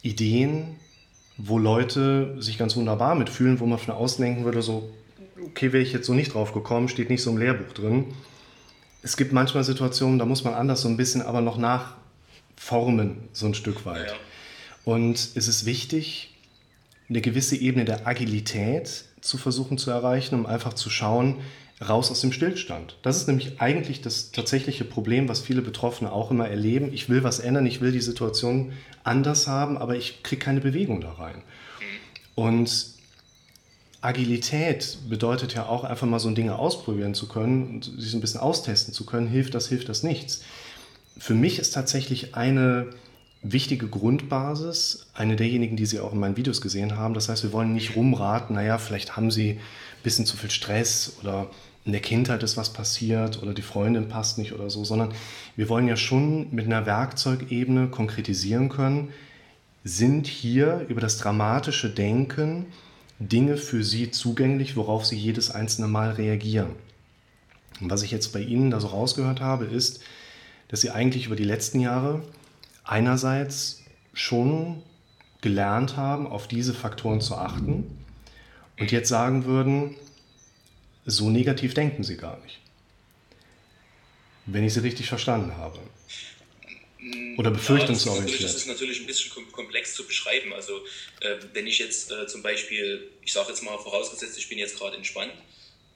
Ideen, 0.01 0.75
wo 1.37 1.59
Leute 1.59 2.35
sich 2.39 2.57
ganz 2.57 2.75
wunderbar 2.75 3.15
mitfühlen, 3.15 3.59
wo 3.59 3.65
man 3.65 3.79
von 3.79 3.93
außen 3.93 4.23
denken 4.23 4.43
würde, 4.43 4.61
so, 4.61 4.89
okay, 5.45 5.71
wäre 5.71 5.83
ich 5.83 5.93
jetzt 5.93 6.07
so 6.07 6.13
nicht 6.13 6.33
drauf 6.33 6.53
gekommen, 6.53 6.89
steht 6.89 7.09
nicht 7.09 7.21
so 7.21 7.29
im 7.29 7.37
Lehrbuch 7.37 7.73
drin. 7.73 8.05
Es 9.03 9.17
gibt 9.17 9.33
manchmal 9.33 9.63
Situationen, 9.63 10.19
da 10.19 10.25
muss 10.25 10.43
man 10.43 10.53
anders 10.53 10.81
so 10.81 10.87
ein 10.87 10.97
bisschen 10.97 11.21
aber 11.21 11.41
noch 11.41 11.57
nachformen, 11.57 13.17
so 13.33 13.45
ein 13.45 13.53
Stück 13.53 13.85
weit. 13.85 14.07
Ja. 14.07 14.13
Und 14.83 15.15
es 15.15 15.47
ist 15.47 15.65
wichtig, 15.65 16.33
eine 17.09 17.21
gewisse 17.21 17.55
Ebene 17.55 17.85
der 17.85 18.07
Agilität 18.07 19.05
zu 19.21 19.37
versuchen 19.37 19.77
zu 19.77 19.91
erreichen, 19.91 20.35
um 20.35 20.45
einfach 20.45 20.73
zu 20.73 20.89
schauen, 20.89 21.35
raus 21.85 22.09
aus 22.09 22.21
dem 22.21 22.31
Stillstand. 22.31 22.97
Das 23.03 23.17
ist 23.17 23.27
nämlich 23.27 23.61
eigentlich 23.61 24.01
das 24.01 24.31
tatsächliche 24.31 24.83
Problem, 24.83 25.29
was 25.29 25.41
viele 25.41 25.61
Betroffene 25.61 26.11
auch 26.11 26.31
immer 26.31 26.47
erleben. 26.47 26.91
Ich 26.91 27.07
will 27.09 27.23
was 27.23 27.39
ändern, 27.39 27.65
ich 27.65 27.81
will 27.81 27.91
die 27.91 28.01
Situation 28.01 28.73
anders 29.03 29.47
haben, 29.47 29.77
aber 29.77 29.95
ich 29.95 30.23
kriege 30.23 30.43
keine 30.43 30.61
Bewegung 30.61 31.01
da 31.01 31.11
rein. 31.13 31.43
Und 32.35 32.97
Agilität 34.01 34.97
bedeutet 35.09 35.53
ja 35.53 35.65
auch 35.67 35.83
einfach 35.83 36.07
mal 36.07 36.19
so 36.19 36.29
Dinge 36.31 36.57
ausprobieren 36.57 37.13
zu 37.13 37.27
können 37.27 37.67
und 37.67 38.01
sich 38.01 38.13
ein 38.13 38.21
bisschen 38.21 38.39
austesten 38.39 38.93
zu 38.93 39.05
können. 39.05 39.27
Hilft 39.27 39.53
das, 39.53 39.67
hilft 39.67 39.89
das 39.89 40.03
nichts. 40.03 40.43
Für 41.17 41.33
mich 41.33 41.59
ist 41.59 41.71
tatsächlich 41.71 42.35
eine 42.35 42.89
wichtige 43.41 43.87
Grundbasis, 43.87 45.07
eine 45.13 45.35
derjenigen, 45.35 45.77
die 45.77 45.85
Sie 45.85 45.99
auch 45.99 46.13
in 46.13 46.19
meinen 46.19 46.37
Videos 46.37 46.61
gesehen 46.61 46.95
haben. 46.95 47.13
Das 47.13 47.29
heißt, 47.29 47.43
wir 47.43 47.53
wollen 47.53 47.73
nicht 47.73 47.95
rumraten, 47.95 48.55
naja, 48.55 48.77
vielleicht 48.77 49.15
haben 49.15 49.31
Sie 49.31 49.51
ein 49.51 50.03
bisschen 50.03 50.25
zu 50.25 50.37
viel 50.37 50.51
Stress 50.51 51.17
oder 51.21 51.49
in 51.87 51.93
der 51.93 52.01
Kindheit 52.01 52.43
ist 52.43 52.57
was 52.57 52.73
passiert 52.73 53.41
oder 53.41 53.53
die 53.53 53.61
Freundin 53.61 54.09
passt 54.09 54.37
nicht 54.37 54.51
oder 54.51 54.69
so, 54.69 54.83
sondern 54.83 55.13
wir 55.55 55.69
wollen 55.69 55.87
ja 55.87 55.95
schon 55.95 56.53
mit 56.53 56.65
einer 56.65 56.85
Werkzeugebene 56.85 57.87
konkretisieren 57.87 58.67
können, 58.67 59.13
sind 59.85 60.27
hier 60.27 60.85
über 60.89 60.99
das 60.99 61.17
dramatische 61.17 61.89
Denken 61.89 62.65
Dinge 63.19 63.55
für 63.55 63.85
Sie 63.85 64.11
zugänglich, 64.11 64.75
worauf 64.75 65.05
Sie 65.05 65.15
jedes 65.15 65.49
einzelne 65.49 65.87
Mal 65.87 66.11
reagieren. 66.11 66.71
Und 67.79 67.89
was 67.89 68.03
ich 68.03 68.11
jetzt 68.11 68.33
bei 68.33 68.41
Ihnen 68.41 68.69
da 68.69 68.81
so 68.81 68.87
rausgehört 68.87 69.39
habe, 69.39 69.63
ist, 69.63 70.01
dass 70.67 70.81
Sie 70.81 70.91
eigentlich 70.91 71.27
über 71.27 71.37
die 71.37 71.45
letzten 71.45 71.79
Jahre 71.79 72.21
einerseits 72.83 73.81
schon 74.13 74.83
gelernt 75.39 75.95
haben, 75.95 76.27
auf 76.27 76.49
diese 76.49 76.73
Faktoren 76.73 77.21
zu 77.21 77.35
achten 77.35 77.85
und 78.77 78.91
jetzt 78.91 79.07
sagen 79.07 79.45
würden, 79.45 79.95
so 81.07 81.29
negativ 81.29 81.73
denken 81.73 82.03
sie 82.03 82.17
gar 82.17 82.39
nicht. 82.43 82.59
Wenn 84.45 84.63
ich 84.63 84.73
sie 84.73 84.81
richtig 84.81 85.07
verstanden 85.07 85.55
habe. 85.55 85.79
Oder 87.37 87.51
befürchtungsorientiert. 87.51 88.41
Ja, 88.41 88.47
das, 88.47 88.55
ist 88.55 88.67
natürlich 88.67 88.99
ein 88.99 89.07
bisschen 89.07 89.31
komplex 89.53 89.93
zu 89.93 90.05
beschreiben. 90.05 90.51
Also 90.53 90.85
äh, 91.21 91.35
wenn 91.53 91.65
ich 91.65 91.79
jetzt 91.79 92.11
äh, 92.11 92.27
zum 92.27 92.43
Beispiel, 92.43 93.09
ich 93.23 93.31
sage 93.31 93.49
jetzt 93.49 93.63
mal 93.63 93.77
vorausgesetzt, 93.77 94.37
ich 94.37 94.49
bin 94.49 94.57
jetzt 94.57 94.77
gerade 94.77 94.97
entspannt 94.97 95.31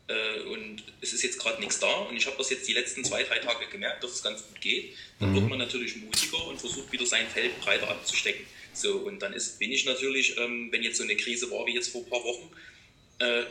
äh, 0.08 0.42
und 0.44 0.84
es 1.02 1.12
ist 1.12 1.24
jetzt 1.24 1.40
gerade 1.40 1.60
nichts 1.60 1.80
da 1.80 1.92
und 1.92 2.16
ich 2.16 2.26
habe 2.26 2.38
das 2.38 2.50
jetzt 2.50 2.68
die 2.68 2.74
letzten 2.74 3.04
zwei, 3.04 3.24
drei 3.24 3.40
Tage 3.40 3.68
gemerkt, 3.68 4.04
dass 4.04 4.12
es 4.12 4.24
ganz 4.24 4.48
gut 4.48 4.62
geht, 4.62 4.94
dann 5.20 5.32
mhm. 5.32 5.36
wird 5.36 5.50
man 5.50 5.60
natürlich 5.60 5.98
mutiger 5.98 6.46
und 6.48 6.60
versucht 6.60 6.90
wieder 6.92 7.06
sein 7.06 7.28
Feld 7.28 7.60
breiter 7.60 7.90
abzustecken. 7.90 8.46
So, 8.74 9.00
und 9.00 9.20
dann 9.20 9.34
ist, 9.34 9.60
bin 9.60 9.72
ich 9.74 9.84
natürlich, 9.86 10.38
ähm, 10.38 10.72
wenn 10.72 10.84
jetzt 10.84 10.98
so 10.98 11.04
eine 11.04 11.18
Krise 11.18 11.52
war 11.52 11.66
wie 11.66 11.74
jetzt 11.74 11.90
vor 11.90 12.02
ein 12.02 12.10
paar 12.10 12.24
Wochen, 12.24 12.50
äh, 13.20 13.44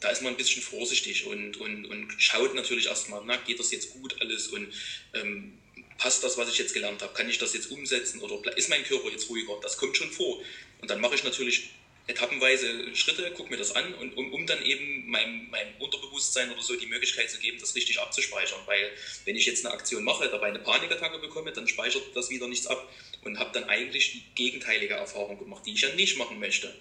da 0.00 0.10
ist 0.10 0.22
man 0.22 0.34
ein 0.34 0.36
bisschen 0.36 0.62
vorsichtig 0.62 1.26
und, 1.26 1.56
und, 1.56 1.86
und 1.86 2.14
schaut 2.18 2.54
natürlich 2.54 2.86
erstmal, 2.86 3.22
na, 3.24 3.36
geht 3.36 3.58
das 3.58 3.72
jetzt 3.72 3.92
gut 3.92 4.16
alles 4.20 4.48
und 4.48 4.72
ähm, 5.14 5.58
passt 5.98 6.22
das, 6.22 6.36
was 6.36 6.50
ich 6.50 6.58
jetzt 6.58 6.74
gelernt 6.74 7.02
habe, 7.02 7.14
kann 7.14 7.28
ich 7.28 7.38
das 7.38 7.54
jetzt 7.54 7.70
umsetzen 7.70 8.20
oder 8.20 8.56
ist 8.56 8.68
mein 8.68 8.84
Körper 8.84 9.10
jetzt 9.10 9.28
ruhiger? 9.30 9.58
Das 9.62 9.76
kommt 9.76 9.96
schon 9.96 10.10
vor. 10.10 10.42
Und 10.80 10.90
dann 10.90 11.00
mache 11.00 11.14
ich 11.14 11.24
natürlich 11.24 11.70
etappenweise 12.08 12.94
Schritte, 12.94 13.32
gucke 13.32 13.50
mir 13.50 13.56
das 13.56 13.72
an 13.72 13.94
und 13.94 14.16
um, 14.16 14.32
um 14.32 14.46
dann 14.46 14.64
eben 14.64 15.08
meinem, 15.08 15.50
meinem 15.50 15.74
Unterbewusstsein 15.80 16.52
oder 16.52 16.62
so 16.62 16.76
die 16.76 16.86
Möglichkeit 16.86 17.30
zu 17.30 17.38
geben, 17.38 17.58
das 17.58 17.74
richtig 17.74 17.98
abzuspeichern. 17.98 18.60
Weil 18.66 18.92
wenn 19.24 19.34
ich 19.34 19.46
jetzt 19.46 19.64
eine 19.64 19.74
Aktion 19.74 20.04
mache, 20.04 20.28
dabei 20.28 20.48
eine 20.48 20.60
Panikattacke 20.60 21.18
bekomme, 21.18 21.52
dann 21.52 21.66
speichert 21.66 22.04
das 22.14 22.30
wieder 22.30 22.46
nichts 22.46 22.66
ab 22.68 22.92
und 23.24 23.38
habe 23.38 23.50
dann 23.52 23.68
eigentlich 23.68 24.12
die 24.12 24.22
gegenteilige 24.34 24.94
Erfahrung 24.94 25.38
gemacht, 25.38 25.64
die 25.66 25.72
ich 25.72 25.80
ja 25.80 25.92
nicht 25.94 26.16
machen 26.16 26.38
möchte. 26.38 26.72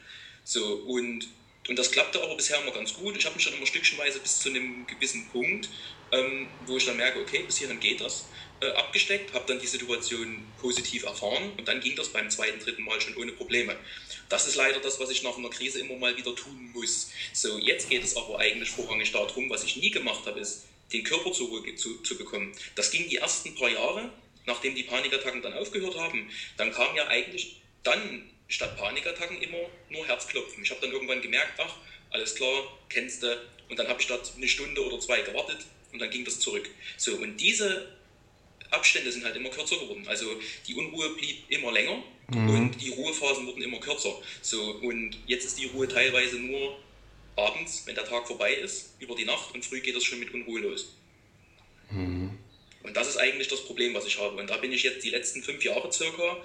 So, 0.43 0.75
und 0.75 1.27
und 1.67 1.77
das 1.77 1.91
klappte 1.91 2.21
aber 2.21 2.35
bisher 2.35 2.61
immer 2.61 2.71
ganz 2.71 2.93
gut. 2.93 3.17
Ich 3.17 3.25
habe 3.25 3.35
mich 3.35 3.45
dann 3.45 3.55
immer 3.55 3.65
stückchenweise 3.65 4.19
bis 4.19 4.39
zu 4.39 4.49
einem 4.49 4.85
gewissen 4.87 5.27
Punkt, 5.29 5.69
ähm, 6.11 6.47
wo 6.65 6.77
ich 6.77 6.85
dann 6.85 6.97
merke, 6.97 7.19
okay, 7.19 7.43
bis 7.43 7.57
hierhin 7.57 7.79
geht 7.79 8.01
das, 8.01 8.25
äh, 8.61 8.67
abgesteckt, 8.71 9.33
habe 9.33 9.45
dann 9.47 9.59
die 9.59 9.67
Situation 9.67 10.45
positiv 10.61 11.03
erfahren 11.03 11.51
und 11.57 11.67
dann 11.67 11.79
ging 11.81 11.95
das 11.95 12.09
beim 12.09 12.29
zweiten, 12.29 12.59
dritten 12.59 12.83
Mal 12.83 13.01
schon 13.01 13.17
ohne 13.17 13.31
Probleme. 13.31 13.75
Das 14.29 14.47
ist 14.47 14.55
leider 14.55 14.79
das, 14.79 14.99
was 14.99 15.09
ich 15.09 15.23
nach 15.23 15.37
einer 15.37 15.49
Krise 15.49 15.79
immer 15.79 15.95
mal 15.95 16.15
wieder 16.15 16.35
tun 16.35 16.71
muss. 16.73 17.11
So, 17.33 17.57
jetzt 17.57 17.89
geht 17.89 18.03
es 18.03 18.15
aber 18.15 18.39
eigentlich 18.39 18.69
vorrangig 18.69 19.11
darum, 19.11 19.49
was 19.49 19.63
ich 19.63 19.75
nie 19.75 19.91
gemacht 19.91 20.25
habe, 20.25 20.39
ist, 20.39 20.65
den 20.93 21.03
Körper 21.03 21.31
zur 21.31 21.49
Ruhe 21.49 21.75
zu, 21.75 22.01
zu 22.03 22.17
bekommen. 22.17 22.53
Das 22.75 22.91
ging 22.91 23.09
die 23.09 23.17
ersten 23.17 23.55
paar 23.55 23.69
Jahre, 23.69 24.11
nachdem 24.45 24.75
die 24.75 24.83
Panikattacken 24.83 25.41
dann 25.41 25.53
aufgehört 25.53 25.97
haben. 25.97 26.29
Dann 26.57 26.71
kam 26.71 26.95
ja 26.95 27.07
eigentlich 27.07 27.61
dann 27.83 28.29
statt 28.47 28.77
Panikattacken 28.77 29.41
immer 29.41 29.69
nur 29.89 30.05
Herzklopfen. 30.07 30.63
Ich 30.63 30.69
habe 30.71 30.81
dann 30.81 30.91
irgendwann 30.91 31.21
gemerkt, 31.21 31.59
ach, 31.59 31.75
alles 32.11 32.35
klar, 32.35 32.63
kennst 32.89 33.23
du. 33.23 33.37
Und 33.69 33.79
dann 33.79 33.87
habe 33.87 33.99
ich 33.99 34.07
dort 34.07 34.31
eine 34.35 34.47
Stunde 34.47 34.85
oder 34.85 34.99
zwei 34.99 35.21
gewartet 35.21 35.57
und 35.91 35.99
dann 35.99 36.09
ging 36.09 36.23
das 36.23 36.39
zurück. 36.39 36.69
So, 36.97 37.15
und 37.15 37.37
diese 37.37 37.87
Abstände 38.69 39.11
sind 39.11 39.25
halt 39.25 39.35
immer 39.35 39.49
kürzer 39.49 39.77
geworden. 39.77 40.07
Also 40.07 40.39
die 40.67 40.75
Unruhe 40.75 41.15
blieb 41.15 41.43
immer 41.49 41.71
länger 41.71 42.03
mhm. 42.29 42.49
und 42.49 42.81
die 42.81 42.89
Ruhephasen 42.89 43.47
wurden 43.47 43.61
immer 43.61 43.79
kürzer. 43.79 44.21
So, 44.41 44.61
und 44.75 45.17
jetzt 45.25 45.45
ist 45.45 45.59
die 45.59 45.67
Ruhe 45.67 45.87
teilweise 45.87 46.37
nur 46.37 46.77
abends, 47.35 47.83
wenn 47.85 47.95
der 47.95 48.05
Tag 48.05 48.27
vorbei 48.27 48.53
ist, 48.53 48.95
über 48.99 49.15
die 49.15 49.25
Nacht 49.25 49.53
und 49.53 49.65
früh 49.65 49.81
geht 49.81 49.95
das 49.95 50.03
schon 50.03 50.19
mit 50.19 50.33
Unruhe 50.33 50.59
los. 50.61 50.95
Mhm. 51.89 52.37
Und 52.83 52.95
das 52.95 53.07
ist 53.07 53.17
eigentlich 53.17 53.47
das 53.47 53.65
Problem, 53.65 53.95
was 53.95 54.05
ich 54.05 54.19
habe. 54.19 54.37
Und 54.37 54.49
da 54.49 54.57
bin 54.57 54.71
ich 54.71 54.83
jetzt 54.83 55.03
die 55.03 55.09
letzten 55.09 55.41
fünf 55.41 55.63
Jahre 55.63 55.91
circa 55.91 56.37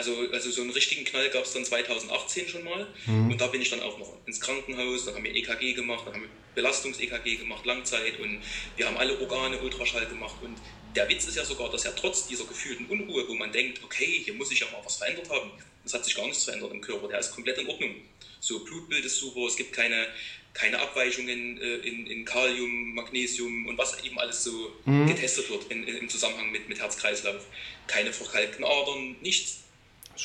Also, 0.00 0.16
also 0.32 0.50
so 0.50 0.62
einen 0.62 0.70
richtigen 0.70 1.04
Knall 1.04 1.28
gab 1.28 1.44
es 1.44 1.52
dann 1.52 1.62
2018 1.62 2.48
schon 2.48 2.64
mal. 2.64 2.86
Mhm. 3.04 3.32
Und 3.32 3.38
da 3.38 3.48
bin 3.48 3.60
ich 3.60 3.68
dann 3.68 3.82
auch 3.82 3.98
noch 3.98 4.16
ins 4.24 4.40
Krankenhaus, 4.40 5.04
dann 5.04 5.14
haben 5.14 5.24
wir 5.24 5.34
EKG 5.34 5.74
gemacht, 5.74 6.06
dann 6.06 6.14
haben 6.14 6.22
wir 6.22 6.30
Belastungs-EKG 6.54 7.36
gemacht, 7.36 7.66
Langzeit 7.66 8.18
und 8.18 8.40
wir 8.78 8.86
haben 8.86 8.96
alle 8.96 9.20
Organe 9.20 9.58
Ultraschall 9.58 10.06
gemacht. 10.06 10.36
Und 10.42 10.56
der 10.96 11.06
Witz 11.10 11.26
ist 11.26 11.36
ja 11.36 11.44
sogar, 11.44 11.70
dass 11.70 11.84
ja 11.84 11.90
trotz 11.90 12.26
dieser 12.26 12.44
gefühlten 12.46 12.86
Unruhe, 12.86 13.28
wo 13.28 13.34
man 13.34 13.52
denkt, 13.52 13.84
okay, 13.84 14.22
hier 14.24 14.32
muss 14.32 14.48
sich 14.48 14.60
ja 14.60 14.66
mal 14.72 14.80
was 14.82 14.96
verändert 14.96 15.28
haben, 15.28 15.50
es 15.84 15.92
hat 15.92 16.02
sich 16.02 16.14
gar 16.14 16.24
nichts 16.24 16.44
verändert 16.44 16.72
im 16.72 16.80
Körper, 16.80 17.06
der 17.08 17.18
ist 17.18 17.32
komplett 17.32 17.58
in 17.58 17.68
Ordnung. 17.68 17.94
So, 18.40 18.60
Blutbild 18.60 19.04
ist 19.04 19.18
super, 19.18 19.40
es 19.40 19.56
gibt 19.56 19.74
keine, 19.74 20.06
keine 20.54 20.78
Abweichungen 20.78 21.60
äh, 21.60 21.76
in, 21.86 22.06
in 22.06 22.24
Kalium, 22.24 22.94
Magnesium 22.94 23.66
und 23.66 23.76
was 23.76 24.02
eben 24.02 24.18
alles 24.18 24.44
so 24.44 24.72
mhm. 24.86 25.06
getestet 25.08 25.50
wird 25.50 25.70
in, 25.70 25.86
in, 25.86 25.98
im 25.98 26.08
Zusammenhang 26.08 26.50
mit, 26.50 26.70
mit 26.70 26.80
Herz-Kreislauf. 26.80 27.44
Keine 27.86 28.14
verkalkten 28.14 28.64
Adern, 28.64 29.16
nichts. 29.20 29.64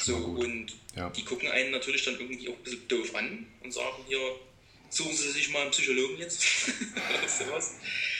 So, 0.03 0.15
und 0.15 0.73
ja. 0.95 1.10
die 1.10 1.23
gucken 1.23 1.49
einen 1.49 1.71
natürlich 1.71 2.03
dann 2.05 2.19
irgendwie 2.19 2.49
auch 2.49 2.53
ein 2.53 2.63
bisschen 2.63 2.88
doof 2.88 3.15
an 3.15 3.47
und 3.63 3.73
sagen 3.73 4.03
hier, 4.08 4.19
suchen 4.89 5.15
Sie 5.15 5.31
sich 5.31 5.49
mal 5.49 5.62
einen 5.62 5.71
Psychologen 5.71 6.17
jetzt. 6.17 6.43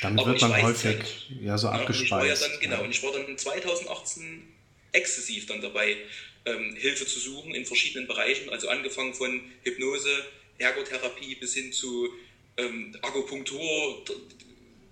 Damit 0.02 0.20
Aber 0.20 0.32
wird 0.32 0.42
man 0.42 0.62
häufig 0.62 1.30
ja, 1.42 1.58
so 1.58 1.70
abgespeist. 1.70 2.04
Ich 2.04 2.12
war 2.12 2.26
ja 2.26 2.36
dann, 2.36 2.60
genau, 2.60 2.76
ja. 2.78 2.82
und 2.82 2.92
ich 2.92 3.04
war 3.04 3.12
dann 3.12 3.38
2018 3.38 4.44
exzessiv 4.92 5.46
dann 5.48 5.62
dabei, 5.62 5.98
ähm, 6.46 6.76
Hilfe 6.76 7.06
zu 7.06 7.20
suchen 7.20 7.54
in 7.54 7.66
verschiedenen 7.66 8.08
Bereichen, 8.08 8.50
also 8.50 8.70
angefangen 8.70 9.14
von 9.14 9.42
Hypnose, 9.64 10.26
Ergotherapie 10.58 11.36
bis 11.36 11.54
hin 11.54 11.74
zu 11.74 12.10
ähm, 12.58 12.96
Akupunktur, 13.02 14.06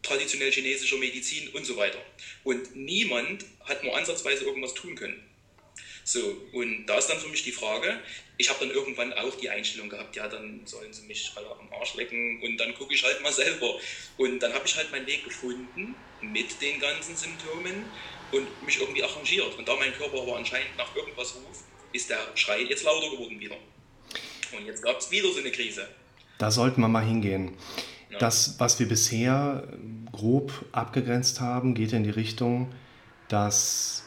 traditionell 0.01 0.51
chinesischer 0.51 0.97
Medizin 0.97 1.49
und 1.49 1.65
so 1.65 1.77
weiter. 1.77 1.99
Und 2.43 2.75
niemand 2.75 3.45
hat 3.61 3.83
nur 3.83 3.95
ansatzweise 3.95 4.43
irgendwas 4.43 4.73
tun 4.73 4.95
können. 4.95 5.23
So, 6.03 6.19
und 6.51 6.85
da 6.85 6.97
ist 6.97 7.07
dann 7.07 7.19
für 7.19 7.29
mich 7.29 7.43
die 7.43 7.51
Frage, 7.51 7.99
ich 8.37 8.49
habe 8.49 8.59
dann 8.59 8.71
irgendwann 8.71 9.13
auch 9.13 9.35
die 9.35 9.49
Einstellung 9.49 9.89
gehabt, 9.89 10.15
ja, 10.15 10.27
dann 10.27 10.61
sollen 10.65 10.91
sie 10.91 11.03
mich 11.03 11.31
alle 11.35 11.49
am 11.51 11.71
Arsch 11.73 11.93
lecken 11.95 12.41
und 12.41 12.57
dann 12.57 12.73
gucke 12.75 12.93
ich 12.93 13.03
halt 13.03 13.21
mal 13.21 13.31
selber. 13.31 13.75
Und 14.17 14.39
dann 14.39 14.53
habe 14.53 14.65
ich 14.65 14.75
halt 14.75 14.91
meinen 14.91 15.07
Weg 15.07 15.23
gefunden 15.23 15.95
mit 16.21 16.61
den 16.61 16.79
ganzen 16.79 17.15
Symptomen 17.15 17.85
und 18.31 18.65
mich 18.65 18.79
irgendwie 18.79 19.03
arrangiert. 19.03 19.57
Und 19.57 19.67
da 19.67 19.75
mein 19.75 19.93
Körper 19.93 20.21
aber 20.21 20.37
anscheinend 20.37 20.75
nach 20.77 20.93
irgendwas 20.95 21.35
ruft, 21.35 21.63
ist 21.93 22.09
der 22.09 22.19
Schrei 22.35 22.61
jetzt 22.61 22.83
lauter 22.83 23.11
geworden 23.11 23.39
wieder. 23.39 23.55
Und 24.57 24.65
jetzt 24.65 24.81
gab 24.81 24.99
es 24.99 25.09
wieder 25.11 25.31
so 25.31 25.39
eine 25.39 25.51
Krise. 25.51 25.87
Da 26.37 26.51
sollten 26.51 26.81
wir 26.81 26.87
mal 26.87 27.05
hingehen. 27.05 27.55
Ja. 28.09 28.17
Das, 28.19 28.55
was 28.59 28.79
wir 28.79 28.87
bisher 28.87 29.67
grob 30.11 30.51
abgegrenzt 30.71 31.39
haben, 31.39 31.73
geht 31.75 31.93
in 31.93 32.03
die 32.03 32.09
Richtung, 32.09 32.73
dass 33.27 34.03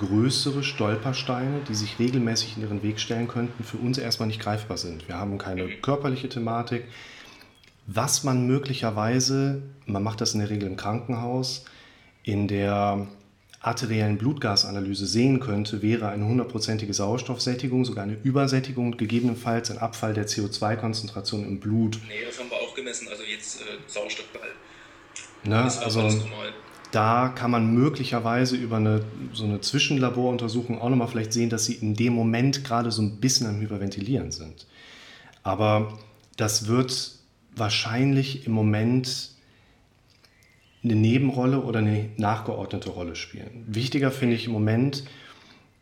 größere 0.00 0.62
Stolpersteine, 0.62 1.60
die 1.68 1.74
sich 1.74 1.98
regelmäßig 1.98 2.56
in 2.56 2.62
ihren 2.62 2.82
Weg 2.82 2.98
stellen 3.00 3.28
könnten, 3.28 3.62
für 3.64 3.76
uns 3.76 3.98
erstmal 3.98 4.26
nicht 4.26 4.40
greifbar 4.40 4.78
sind. 4.78 5.06
Wir 5.08 5.18
haben 5.18 5.38
keine 5.38 5.68
körperliche 5.68 6.28
Thematik. 6.28 6.84
Was 7.86 8.24
man 8.24 8.46
möglicherweise, 8.46 9.62
man 9.86 10.02
macht 10.02 10.20
das 10.20 10.32
in 10.34 10.40
der 10.40 10.50
Regel 10.50 10.68
im 10.68 10.76
Krankenhaus, 10.76 11.64
in 12.22 12.48
der 12.48 13.06
arteriellen 13.60 14.16
Blutgasanalyse 14.16 15.06
sehen 15.06 15.38
könnte, 15.40 15.82
wäre 15.82 16.08
eine 16.08 16.24
hundertprozentige 16.24 16.94
Sauerstoffsättigung, 16.94 17.84
sogar 17.84 18.04
eine 18.04 18.16
Übersättigung, 18.22 18.96
gegebenenfalls 18.96 19.70
ein 19.70 19.78
Abfall 19.78 20.14
der 20.14 20.26
CO2-Konzentration 20.26 21.44
im 21.44 21.60
Blut. 21.60 22.00
Nee, 22.08 22.24
das 22.26 22.38
haben 22.38 22.48
wir 22.48 22.56
auch 22.56 22.74
gemessen, 22.74 23.08
also 23.08 23.22
jetzt 23.22 23.60
äh, 23.60 23.64
Sauerstoffgehalt. 23.86 24.54
Ne, 25.44 25.56
also 25.56 26.00
da 26.92 27.28
kann 27.28 27.50
man 27.50 27.72
möglicherweise 27.72 28.56
über 28.56 28.76
eine, 28.76 29.04
so 29.32 29.44
eine 29.44 29.60
Zwischenlaboruntersuchung 29.60 30.80
auch 30.80 30.88
nochmal 30.88 31.08
vielleicht 31.08 31.32
sehen, 31.32 31.50
dass 31.50 31.66
sie 31.66 31.74
in 31.74 31.94
dem 31.94 32.14
Moment 32.14 32.64
gerade 32.64 32.90
so 32.90 33.02
ein 33.02 33.20
bisschen 33.20 33.46
am 33.46 33.60
Hyperventilieren 33.60 34.32
sind. 34.32 34.66
Aber 35.42 35.98
das 36.36 36.66
wird 36.66 37.12
wahrscheinlich 37.54 38.46
im 38.46 38.52
Moment 38.52 39.30
eine 40.82 40.96
Nebenrolle 40.96 41.60
oder 41.60 41.80
eine 41.80 42.08
nachgeordnete 42.16 42.90
Rolle 42.90 43.14
spielen. 43.14 43.64
Wichtiger 43.66 44.10
finde 44.10 44.36
ich 44.36 44.46
im 44.46 44.52
Moment, 44.52 45.04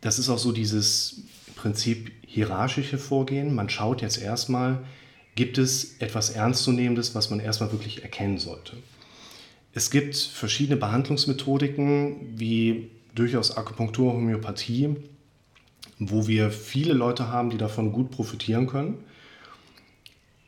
das 0.01 0.19
ist 0.19 0.29
auch 0.29 0.39
so 0.39 0.53
dieses 0.53 1.23
Prinzip 1.55 2.13
hierarchische 2.27 2.99
Vorgehen. 2.99 3.55
Man 3.55 3.69
schaut 3.69 4.03
jetzt 4.03 4.21
erstmal, 4.21 4.85
gibt 5.37 5.57
es 5.59 5.99
etwas 6.01 6.31
Ernstzunehmendes, 6.31 7.15
was 7.15 7.31
man 7.31 7.41
erstmal 7.41 7.73
wirklich 7.73 8.03
erkennen 8.03 8.39
sollte. 8.39 8.77
Es 9.73 9.91
gibt 9.91 10.17
verschiedene 10.17 10.77
Behandlungsmethodiken, 10.77 12.39
wie 12.39 12.91
durchaus 13.15 13.57
Akupunktur, 13.57 14.13
Homöopathie, 14.13 14.97
wo 15.99 16.27
wir 16.27 16.51
viele 16.51 16.95
Leute 16.95 17.29
haben, 17.29 17.51
die 17.51 17.59
davon 17.59 17.93
gut 17.93 18.11
profitieren 18.11 18.67
können. 18.67 19.05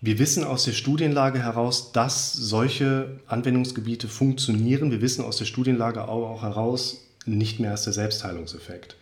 Wir 0.00 0.18
wissen 0.18 0.44
aus 0.44 0.64
der 0.64 0.72
Studienlage 0.72 1.42
heraus, 1.42 1.92
dass 1.92 2.33
solche 2.33 3.20
Anwendungsgebiete 3.26 4.09
funktionieren. 4.09 4.90
Wir 4.90 5.02
wissen 5.02 5.22
aus 5.24 5.37
der 5.37 5.44
Studienlage 5.44 6.09
auch 6.09 6.42
heraus, 6.42 7.06
nicht 7.26 7.61
mehr 7.61 7.72
als 7.72 7.85
der 7.85 7.92
Selbstheilungseffekt. 7.92 8.96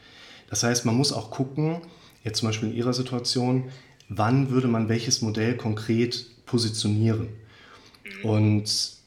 Das 0.51 0.65
heißt, 0.65 0.85
man 0.85 0.97
muss 0.97 1.13
auch 1.13 1.31
gucken, 1.31 1.83
jetzt 2.25 2.41
zum 2.41 2.49
Beispiel 2.49 2.71
in 2.71 2.75
Ihrer 2.75 2.95
Situation, 2.95 3.71
wann 4.09 4.51
würde 4.51 4.67
man 4.67 4.89
welches 4.89 5.23
Modell 5.23 5.57
konkret 5.57 6.27
positionieren. 6.47 7.29
Und 8.25 8.98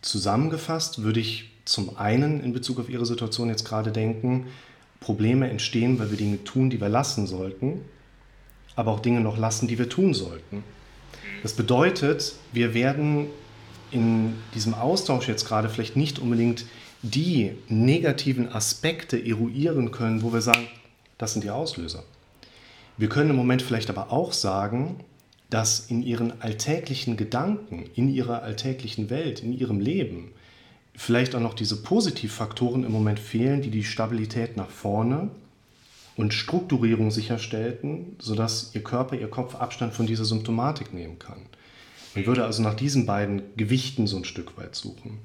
zusammengefasst 0.00 1.02
würde 1.02 1.20
ich 1.20 1.50
zum 1.64 1.96
einen 1.96 2.42
in 2.42 2.52
Bezug 2.52 2.80
auf 2.80 2.88
Ihre 2.88 3.06
Situation 3.06 3.48
jetzt 3.48 3.64
gerade 3.64 3.92
denken, 3.92 4.46
Probleme 5.00 5.48
entstehen, 5.48 5.98
weil 5.98 6.10
wir 6.10 6.18
Dinge 6.18 6.42
tun, 6.44 6.70
die 6.70 6.80
wir 6.80 6.88
lassen 6.88 7.26
sollten 7.26 7.82
aber 8.78 8.92
auch 8.92 9.00
Dinge 9.00 9.20
noch 9.20 9.36
lassen, 9.36 9.66
die 9.66 9.76
wir 9.76 9.88
tun 9.88 10.14
sollten. 10.14 10.62
Das 11.42 11.52
bedeutet, 11.52 12.34
wir 12.52 12.74
werden 12.74 13.26
in 13.90 14.34
diesem 14.54 14.72
Austausch 14.72 15.26
jetzt 15.26 15.48
gerade 15.48 15.68
vielleicht 15.68 15.96
nicht 15.96 16.20
unbedingt 16.20 16.64
die 17.02 17.56
negativen 17.68 18.52
Aspekte 18.52 19.18
eruieren 19.18 19.90
können, 19.90 20.22
wo 20.22 20.32
wir 20.32 20.42
sagen, 20.42 20.68
das 21.18 21.32
sind 21.32 21.42
die 21.42 21.50
Auslöser. 21.50 22.04
Wir 22.96 23.08
können 23.08 23.30
im 23.30 23.36
Moment 23.36 23.62
vielleicht 23.62 23.90
aber 23.90 24.12
auch 24.12 24.32
sagen, 24.32 25.00
dass 25.50 25.80
in 25.80 26.02
ihren 26.02 26.40
alltäglichen 26.42 27.16
Gedanken, 27.16 27.88
in 27.94 28.08
ihrer 28.08 28.42
alltäglichen 28.42 29.10
Welt, 29.10 29.42
in 29.42 29.52
ihrem 29.52 29.80
Leben 29.80 30.32
vielleicht 30.94 31.34
auch 31.34 31.40
noch 31.40 31.54
diese 31.54 31.82
Positivfaktoren 31.82 32.84
im 32.84 32.92
Moment 32.92 33.18
fehlen, 33.18 33.62
die 33.62 33.70
die 33.70 33.84
Stabilität 33.84 34.56
nach 34.56 34.68
vorne 34.68 35.30
und 36.16 36.34
Strukturierung 36.34 37.10
sicherstellten, 37.10 38.16
sodass 38.18 38.74
ihr 38.74 38.82
Körper, 38.82 39.16
ihr 39.16 39.30
Kopf 39.30 39.54
Abstand 39.54 39.94
von 39.94 40.06
dieser 40.06 40.24
Symptomatik 40.24 40.92
nehmen 40.92 41.18
kann. 41.18 41.38
Man 42.14 42.26
würde 42.26 42.44
also 42.44 42.62
nach 42.62 42.74
diesen 42.74 43.06
beiden 43.06 43.42
Gewichten 43.56 44.08
so 44.08 44.16
ein 44.16 44.24
Stück 44.24 44.58
weit 44.58 44.74
suchen. 44.74 45.18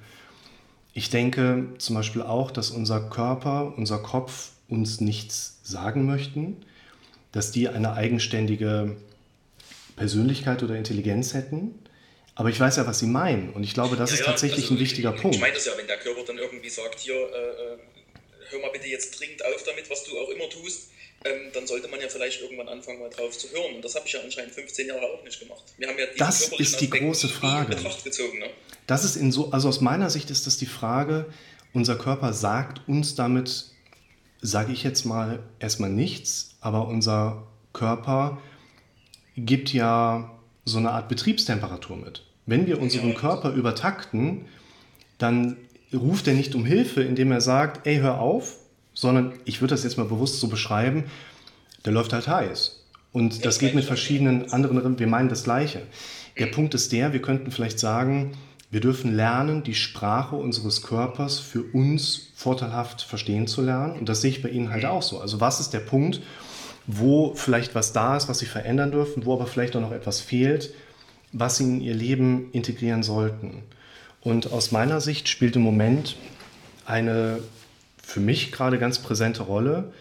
Ich 0.93 1.09
denke 1.09 1.69
zum 1.79 1.95
Beispiel 1.95 2.21
auch, 2.21 2.51
dass 2.51 2.69
unser 2.69 3.01
Körper, 3.01 3.73
unser 3.75 3.97
Kopf 3.97 4.51
uns 4.69 5.01
nichts 5.01 5.59
sagen 5.63 6.05
möchten, 6.05 6.57
dass 7.31 7.51
die 7.51 7.67
eine 7.67 7.93
eigenständige 7.93 8.95
Persönlichkeit 9.95 10.63
oder 10.63 10.75
Intelligenz 10.75 11.34
hätten. 11.34 11.79
Aber 12.36 12.49
ich 12.49 12.60
weiß 12.60 12.77
ja, 12.77 12.88
was 12.88 12.99
sie 12.99 13.06
meinen. 13.06 13.53
Und 13.53 13.63
ich 13.63 13.73
glaube, 13.73 13.95
das 13.95 14.12
ja, 14.12 14.17
ist 14.17 14.25
tatsächlich 14.25 14.65
also, 14.65 14.75
ein 14.75 14.79
wichtiger 14.79 15.13
ich, 15.13 15.21
Punkt. 15.21 15.36
Ich 15.36 15.41
meine 15.41 15.53
das 15.53 15.65
ja, 15.65 15.73
wenn 15.77 15.88
der 15.88 15.97
Körper 15.97 16.23
dann 16.25 16.38
irgendwie 16.38 16.69
sagt, 16.69 16.99
hier, 16.99 17.15
äh, 17.15 17.17
äh 17.17 17.77
hör 18.49 18.62
mal 18.62 18.71
bitte 18.71 18.88
jetzt 18.88 19.19
dringend 19.19 19.43
auf 19.45 19.63
damit, 19.65 19.89
was 19.89 20.03
du 20.03 20.17
auch 20.17 20.29
immer 20.29 20.49
tust, 20.49 20.89
ähm, 21.25 21.51
dann 21.53 21.65
sollte 21.65 21.88
man 21.88 21.99
ja 22.01 22.10
vielleicht 22.10 22.41
irgendwann 22.41 22.67
anfangen, 22.67 22.99
mal 22.99 23.10
drauf 23.10 23.38
zu 23.38 23.49
hören. 23.51 23.75
Und 23.75 23.86
das 23.86 23.95
habe 23.95 24.06
ich 24.06 24.13
ja 24.13 24.19
anscheinend 24.21 24.53
15 24.53 24.88
Jahre 24.88 25.01
auch 25.01 25.23
nicht 25.23 25.39
gemacht. 25.39 25.63
Wir 25.77 25.88
haben 25.88 25.97
ja 25.97 26.06
das 26.17 26.49
ist 26.60 26.82
die 26.82 26.89
große 26.89 27.29
Frage. 27.29 27.75
Gezogen, 28.03 28.39
ne? 28.39 28.49
Das 28.88 29.03
ist 29.03 29.15
in 29.15 29.32
so, 29.32 29.51
also 29.51 29.69
aus 29.69 29.82
meiner 29.82 30.10
Sicht 30.10 30.29
ist 30.29 30.45
das 30.47 30.58
die 30.58 30.65
Frage, 30.65 31.25
unser 31.73 31.97
Körper 31.97 32.34
sagt 32.34 32.88
uns 32.88 33.15
damit, 33.15 33.65
sage 34.41 34.73
ich 34.73 34.84
jetzt 34.84 35.06
mal, 35.06 35.41
erstmal 35.60 35.89
nichts, 35.89 36.56
aber 36.60 36.88
unser 36.88 37.47
Körper 37.71 38.41
gibt 39.36 39.74
ja 39.74 40.32
so 40.65 40.78
eine 40.78 40.91
Art 40.91 41.10
Betriebstemperatur 41.10 41.98
mit. 41.98 42.24
Wenn 42.46 42.67
wir 42.67 42.82
unseren. 42.82 43.15
Körper 43.15 43.52
übertakten, 43.52 44.46
dann 45.17 45.58
ruft 45.93 46.28
er 46.28 46.34
nicht 46.34 46.56
um 46.56 46.65
Hilfe, 46.65 47.04
indem 47.04 47.32
er 47.32 47.41
sagt, 47.41 47.86
ey, 47.88 47.98
hör 47.98 48.19
auf, 48.19 48.58
sondern 48.93 49.34
ich 49.46 49.62
würde 49.62 49.74
das 49.74 49.84
jetzt 49.84 49.98
mal 49.98 50.06
bewusst 50.06 50.39
so 50.39 50.48
beschreiben, 50.48 51.06
der 51.86 51.93
läuft 51.93 52.13
halt 52.13 52.28
heiß. 52.28 52.84
Und 53.12 53.46
das 53.46 53.60
geht 53.60 53.76
mit 53.76 53.86
verschiedenen 53.86 54.52
anderen, 54.52 55.00
wir 55.00 55.08
meinen 55.08 55.30
das 55.30 55.43
Gleiche. 55.43 55.84
Der 56.38 56.48
Punkt 56.48 56.74
ist 56.74 56.91
der, 56.91 57.13
wir 57.13 57.22
könnten 57.22 57.52
vielleicht 57.52 57.80
sagen, 57.80 58.32
wir 58.72 58.82
dürfen 58.82 59.15
lernen, 59.15 59.63
die 59.63 59.76
Sprache 59.76 60.36
unseres 60.36 60.82
Körpers 60.82 61.38
für 61.38 61.62
uns 61.62 62.30
vorteilhaft 62.34 63.04
verstehen 63.04 63.46
zu 63.46 63.62
lernen. 63.62 64.00
Und 64.00 64.10
das 64.10 64.22
sehe 64.22 64.32
ich 64.32 64.41
bei 64.41 64.50
Ihnen 64.50 64.72
halt 64.72 64.86
auch 64.86 65.04
so. 65.04 65.19
Also 65.19 65.39
was 65.39 65.60
ist 65.60 65.74
der 65.74 65.80
Punkt, 65.80 66.22
wo 66.88 67.34
vielleicht 67.36 67.76
was 67.76 67.93
da 67.93 68.17
ist, 68.17 68.28
was 68.28 68.39
Sie 68.39 68.46
verändern 68.46 68.91
dürfen, 68.91 69.26
wo 69.26 69.34
aber 69.34 69.48
vielleicht 69.48 69.76
auch 69.76 69.82
noch 69.82 69.91
etwas 69.91 70.19
fehlt, 70.19 70.74
was 71.32 71.58
Sie 71.58 71.63
in 71.63 71.82
Ihr 71.82 71.96
Leben 71.96 72.50
integrieren 72.52 73.04
sollten. 73.04 73.63
Und 74.22 74.52
aus 74.52 74.72
meiner 74.72 75.02
Sicht 75.02 75.28
spielt 75.28 75.56
im 75.56 75.62
Moment 75.62 76.15
eine 76.86 77.39
für 78.02 78.19
mich 78.19 78.52
gerade 78.52 78.78
ganz 78.78 79.00
präsente 79.00 79.43
Rolle. 79.43 79.91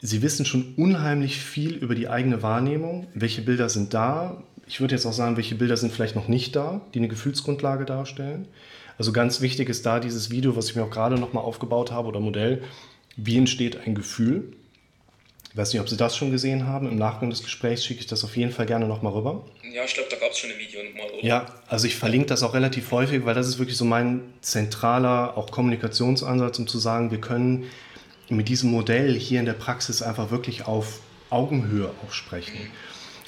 Sie 0.00 0.22
wissen 0.22 0.46
schon 0.46 0.74
unheimlich 0.76 1.38
viel 1.38 1.74
über 1.74 1.94
die 1.94 2.08
eigene 2.08 2.42
Wahrnehmung. 2.42 3.08
Welche 3.14 3.42
Bilder 3.42 3.68
sind 3.68 3.94
da? 3.94 4.42
Ich 4.66 4.80
würde 4.80 4.94
jetzt 4.94 5.06
auch 5.06 5.12
sagen, 5.12 5.36
welche 5.36 5.54
Bilder 5.56 5.76
sind 5.76 5.92
vielleicht 5.92 6.16
noch 6.16 6.28
nicht 6.28 6.54
da, 6.56 6.80
die 6.94 6.98
eine 6.98 7.08
Gefühlsgrundlage 7.08 7.84
darstellen. 7.84 8.46
Also 8.98 9.12
ganz 9.12 9.40
wichtig 9.40 9.68
ist 9.68 9.84
da 9.84 10.00
dieses 10.00 10.30
Video, 10.30 10.56
was 10.56 10.70
ich 10.70 10.76
mir 10.76 10.84
auch 10.84 10.90
gerade 10.90 11.16
nochmal 11.16 11.44
aufgebaut 11.44 11.90
habe 11.90 12.08
oder 12.08 12.20
Modell. 12.20 12.62
Wie 13.16 13.36
entsteht 13.36 13.86
ein 13.86 13.94
Gefühl? 13.94 14.52
Ich 15.56 15.58
weiß 15.58 15.72
nicht, 15.72 15.80
ob 15.80 15.88
Sie 15.88 15.96
das 15.96 16.14
schon 16.14 16.30
gesehen 16.30 16.66
haben. 16.66 16.86
Im 16.86 16.96
Nachgang 16.96 17.30
des 17.30 17.42
Gesprächs 17.42 17.82
schicke 17.82 18.00
ich 18.00 18.06
das 18.06 18.22
auf 18.24 18.36
jeden 18.36 18.52
Fall 18.52 18.66
gerne 18.66 18.86
nochmal 18.86 19.14
rüber. 19.14 19.42
Ja, 19.72 19.84
ich 19.86 19.94
glaube, 19.94 20.10
da 20.10 20.16
gab 20.16 20.32
es 20.32 20.36
schon 20.36 20.50
ein 20.50 20.58
Video 20.58 20.82
nochmal, 20.82 21.06
oder? 21.14 21.24
Ja, 21.24 21.46
also 21.66 21.86
ich 21.86 21.96
verlinke 21.96 22.26
das 22.26 22.42
auch 22.42 22.52
relativ 22.52 22.90
häufig, 22.90 23.24
weil 23.24 23.34
das 23.34 23.48
ist 23.48 23.58
wirklich 23.58 23.78
so 23.78 23.86
mein 23.86 24.20
zentraler 24.42 25.34
auch 25.34 25.50
Kommunikationsansatz, 25.50 26.58
um 26.58 26.66
zu 26.66 26.78
sagen, 26.78 27.10
wir 27.10 27.22
können 27.22 27.64
mit 28.28 28.50
diesem 28.50 28.70
Modell 28.70 29.14
hier 29.18 29.40
in 29.40 29.46
der 29.46 29.54
Praxis 29.54 30.02
einfach 30.02 30.30
wirklich 30.30 30.66
auf 30.66 31.00
Augenhöhe 31.30 31.90
auch 32.04 32.12
sprechen. 32.12 32.52
Mhm. 32.52 32.70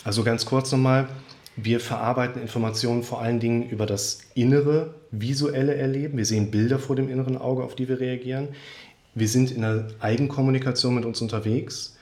Also 0.05 0.23
ganz 0.23 0.45
kurz 0.45 0.71
nochmal, 0.71 1.09
wir 1.57 1.81
verarbeiten 1.81 2.43
Informationen 2.43 3.05
vor 3.05 3.23
allen 3.23 3.41
Dingen 3.41 3.71
über 3.71 3.87
das 3.87 4.21
innere 4.35 4.97
visuelle 5.13 5.77
Erleben. 5.77 6.19
Wir 6.19 6.27
sehen 6.27 6.51
Bilder 6.51 6.79
vor 6.79 6.95
dem 6.95 7.09
inneren 7.09 7.39
Auge, 7.39 7.65
auf 7.65 7.75
die 7.75 7.89
wir 7.89 8.01
reagieren. 8.01 8.49
Wir 9.15 9.29
sind 9.29 9.51
in 9.51 9.63
der 9.63 9.89
Eigenkommunikation 10.01 10.95
mit 10.95 11.07
uns 11.07 11.23
unterwegs. 11.23 11.95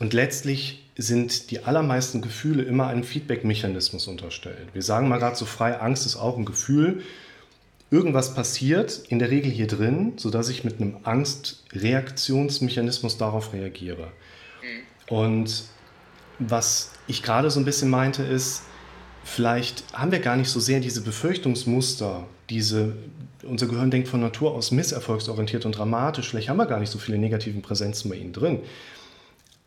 Und 0.00 0.12
letztlich 0.12 0.84
sind 0.96 1.50
die 1.50 1.64
allermeisten 1.64 2.22
Gefühle 2.22 2.62
immer 2.62 2.86
einem 2.88 3.04
Feedback-Mechanismus 3.04 4.06
unterstellt. 4.06 4.68
Wir 4.72 4.82
sagen 4.82 5.08
mal 5.08 5.18
gerade 5.18 5.36
so 5.36 5.44
frei, 5.44 5.80
Angst 5.80 6.06
ist 6.06 6.16
auch 6.16 6.36
ein 6.36 6.44
Gefühl. 6.44 7.02
Irgendwas 7.90 8.34
passiert, 8.34 9.02
in 9.08 9.18
der 9.18 9.30
Regel 9.30 9.52
hier 9.52 9.66
drin, 9.66 10.14
sodass 10.16 10.48
ich 10.48 10.64
mit 10.64 10.80
einem 10.80 10.96
Angstreaktionsmechanismus 11.04 13.18
darauf 13.18 13.52
reagiere. 13.52 14.08
Und 15.08 15.64
was 16.38 16.92
ich 17.06 17.22
gerade 17.22 17.50
so 17.50 17.60
ein 17.60 17.64
bisschen 17.64 17.90
meinte, 17.90 18.22
ist, 18.22 18.62
vielleicht 19.22 19.84
haben 19.92 20.10
wir 20.10 20.20
gar 20.20 20.36
nicht 20.36 20.48
so 20.48 20.60
sehr 20.60 20.80
diese 20.80 21.02
Befürchtungsmuster, 21.02 22.26
diese, 22.50 22.94
unser 23.42 23.66
Gehirn 23.66 23.90
denkt 23.90 24.08
von 24.08 24.20
Natur 24.20 24.54
aus 24.54 24.70
misserfolgsorientiert 24.70 25.66
und 25.66 25.78
dramatisch, 25.78 26.30
vielleicht 26.30 26.48
haben 26.48 26.56
wir 26.56 26.66
gar 26.66 26.80
nicht 26.80 26.90
so 26.90 26.98
viele 26.98 27.18
negativen 27.18 27.62
Präsenzen 27.62 28.10
bei 28.10 28.16
ihnen 28.16 28.32
drin. 28.32 28.60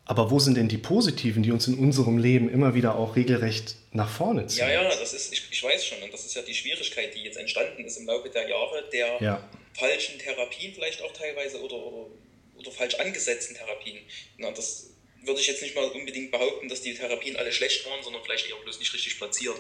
Aber 0.10 0.32
wo 0.32 0.40
sind 0.40 0.56
denn 0.56 0.70
die 0.70 0.78
positiven, 0.78 1.44
die 1.44 1.52
uns 1.52 1.68
in 1.68 1.78
unserem 1.78 2.18
Leben 2.18 2.50
immer 2.50 2.74
wieder 2.74 2.96
auch 2.96 3.18
regelrecht 3.18 3.76
nach 3.92 4.10
vorne 4.10 4.48
ziehen? 4.48 4.60
Ja, 4.60 4.84
ja, 4.84 4.84
das 4.84 5.14
ist, 5.14 5.34
ich, 5.34 5.44
ich 5.52 5.62
weiß 5.62 5.86
schon, 5.86 6.02
und 6.02 6.14
das 6.14 6.26
ist 6.26 6.34
ja 6.34 6.42
die 6.42 6.54
Schwierigkeit, 6.54 7.14
die 7.14 7.24
jetzt 7.24 7.36
entstanden 7.36 7.84
ist 7.84 7.98
im 7.98 8.06
Laufe 8.06 8.30
der 8.30 8.48
Jahre, 8.48 8.86
der 8.94 9.18
ja. 9.20 9.50
falschen 9.74 10.18
Therapien 10.18 10.74
vielleicht 10.74 11.02
auch 11.02 11.12
teilweise 11.12 11.62
oder, 11.62 11.76
oder, 11.76 12.10
oder 12.58 12.72
falsch 12.72 12.96
angesetzten 12.96 13.56
Therapien. 13.56 13.98
Na, 14.38 14.52
das 14.52 14.92
würde 15.24 15.42
ich 15.42 15.48
jetzt 15.48 15.62
nicht 15.62 15.76
mal 15.76 15.84
unbedingt 15.90 16.32
behaupten, 16.32 16.70
dass 16.70 16.82
die 16.82 16.94
Therapien 16.94 17.36
alle 17.36 17.52
schlecht 17.52 17.86
waren, 17.86 18.02
sondern 18.02 18.24
vielleicht 18.24 18.50
eher 18.50 18.56
bloß 18.64 18.80
nicht 18.80 18.94
richtig 18.94 19.18
platziert. 19.18 19.58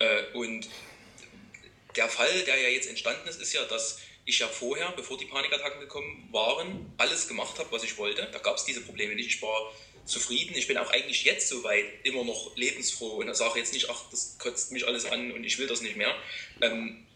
Äh, 0.00 0.36
und 0.36 0.68
der 1.94 2.08
Fall, 2.08 2.42
der 2.44 2.60
ja 2.60 2.68
jetzt 2.70 2.88
entstanden 2.88 3.28
ist, 3.28 3.40
ist 3.40 3.52
ja, 3.52 3.64
dass 3.66 4.00
ich 4.26 4.40
ja 4.40 4.48
vorher, 4.48 4.92
bevor 4.96 5.16
die 5.16 5.24
Panikattacken 5.24 5.80
gekommen 5.80 6.28
waren, 6.32 6.92
alles 6.98 7.28
gemacht 7.28 7.58
habe, 7.58 7.70
was 7.70 7.84
ich 7.84 7.96
wollte. 7.96 8.28
Da 8.32 8.38
gab 8.40 8.56
es 8.56 8.64
diese 8.64 8.80
Probleme 8.80 9.14
nicht. 9.14 9.28
Ich 9.28 9.40
war 9.40 9.72
zufrieden. 10.04 10.54
Ich 10.56 10.66
bin 10.66 10.76
auch 10.76 10.90
eigentlich 10.90 11.24
jetzt 11.24 11.48
soweit 11.48 11.84
immer 12.02 12.24
noch 12.24 12.56
lebensfroh 12.56 13.18
und 13.18 13.34
sage 13.36 13.60
jetzt 13.60 13.72
nicht, 13.72 13.88
ach, 13.88 14.10
das 14.10 14.36
kotzt 14.38 14.72
mich 14.72 14.86
alles 14.86 15.06
an 15.06 15.30
und 15.32 15.44
ich 15.44 15.58
will 15.58 15.68
das 15.68 15.80
nicht 15.80 15.96
mehr. 15.96 16.14
Ähm, 16.60 17.06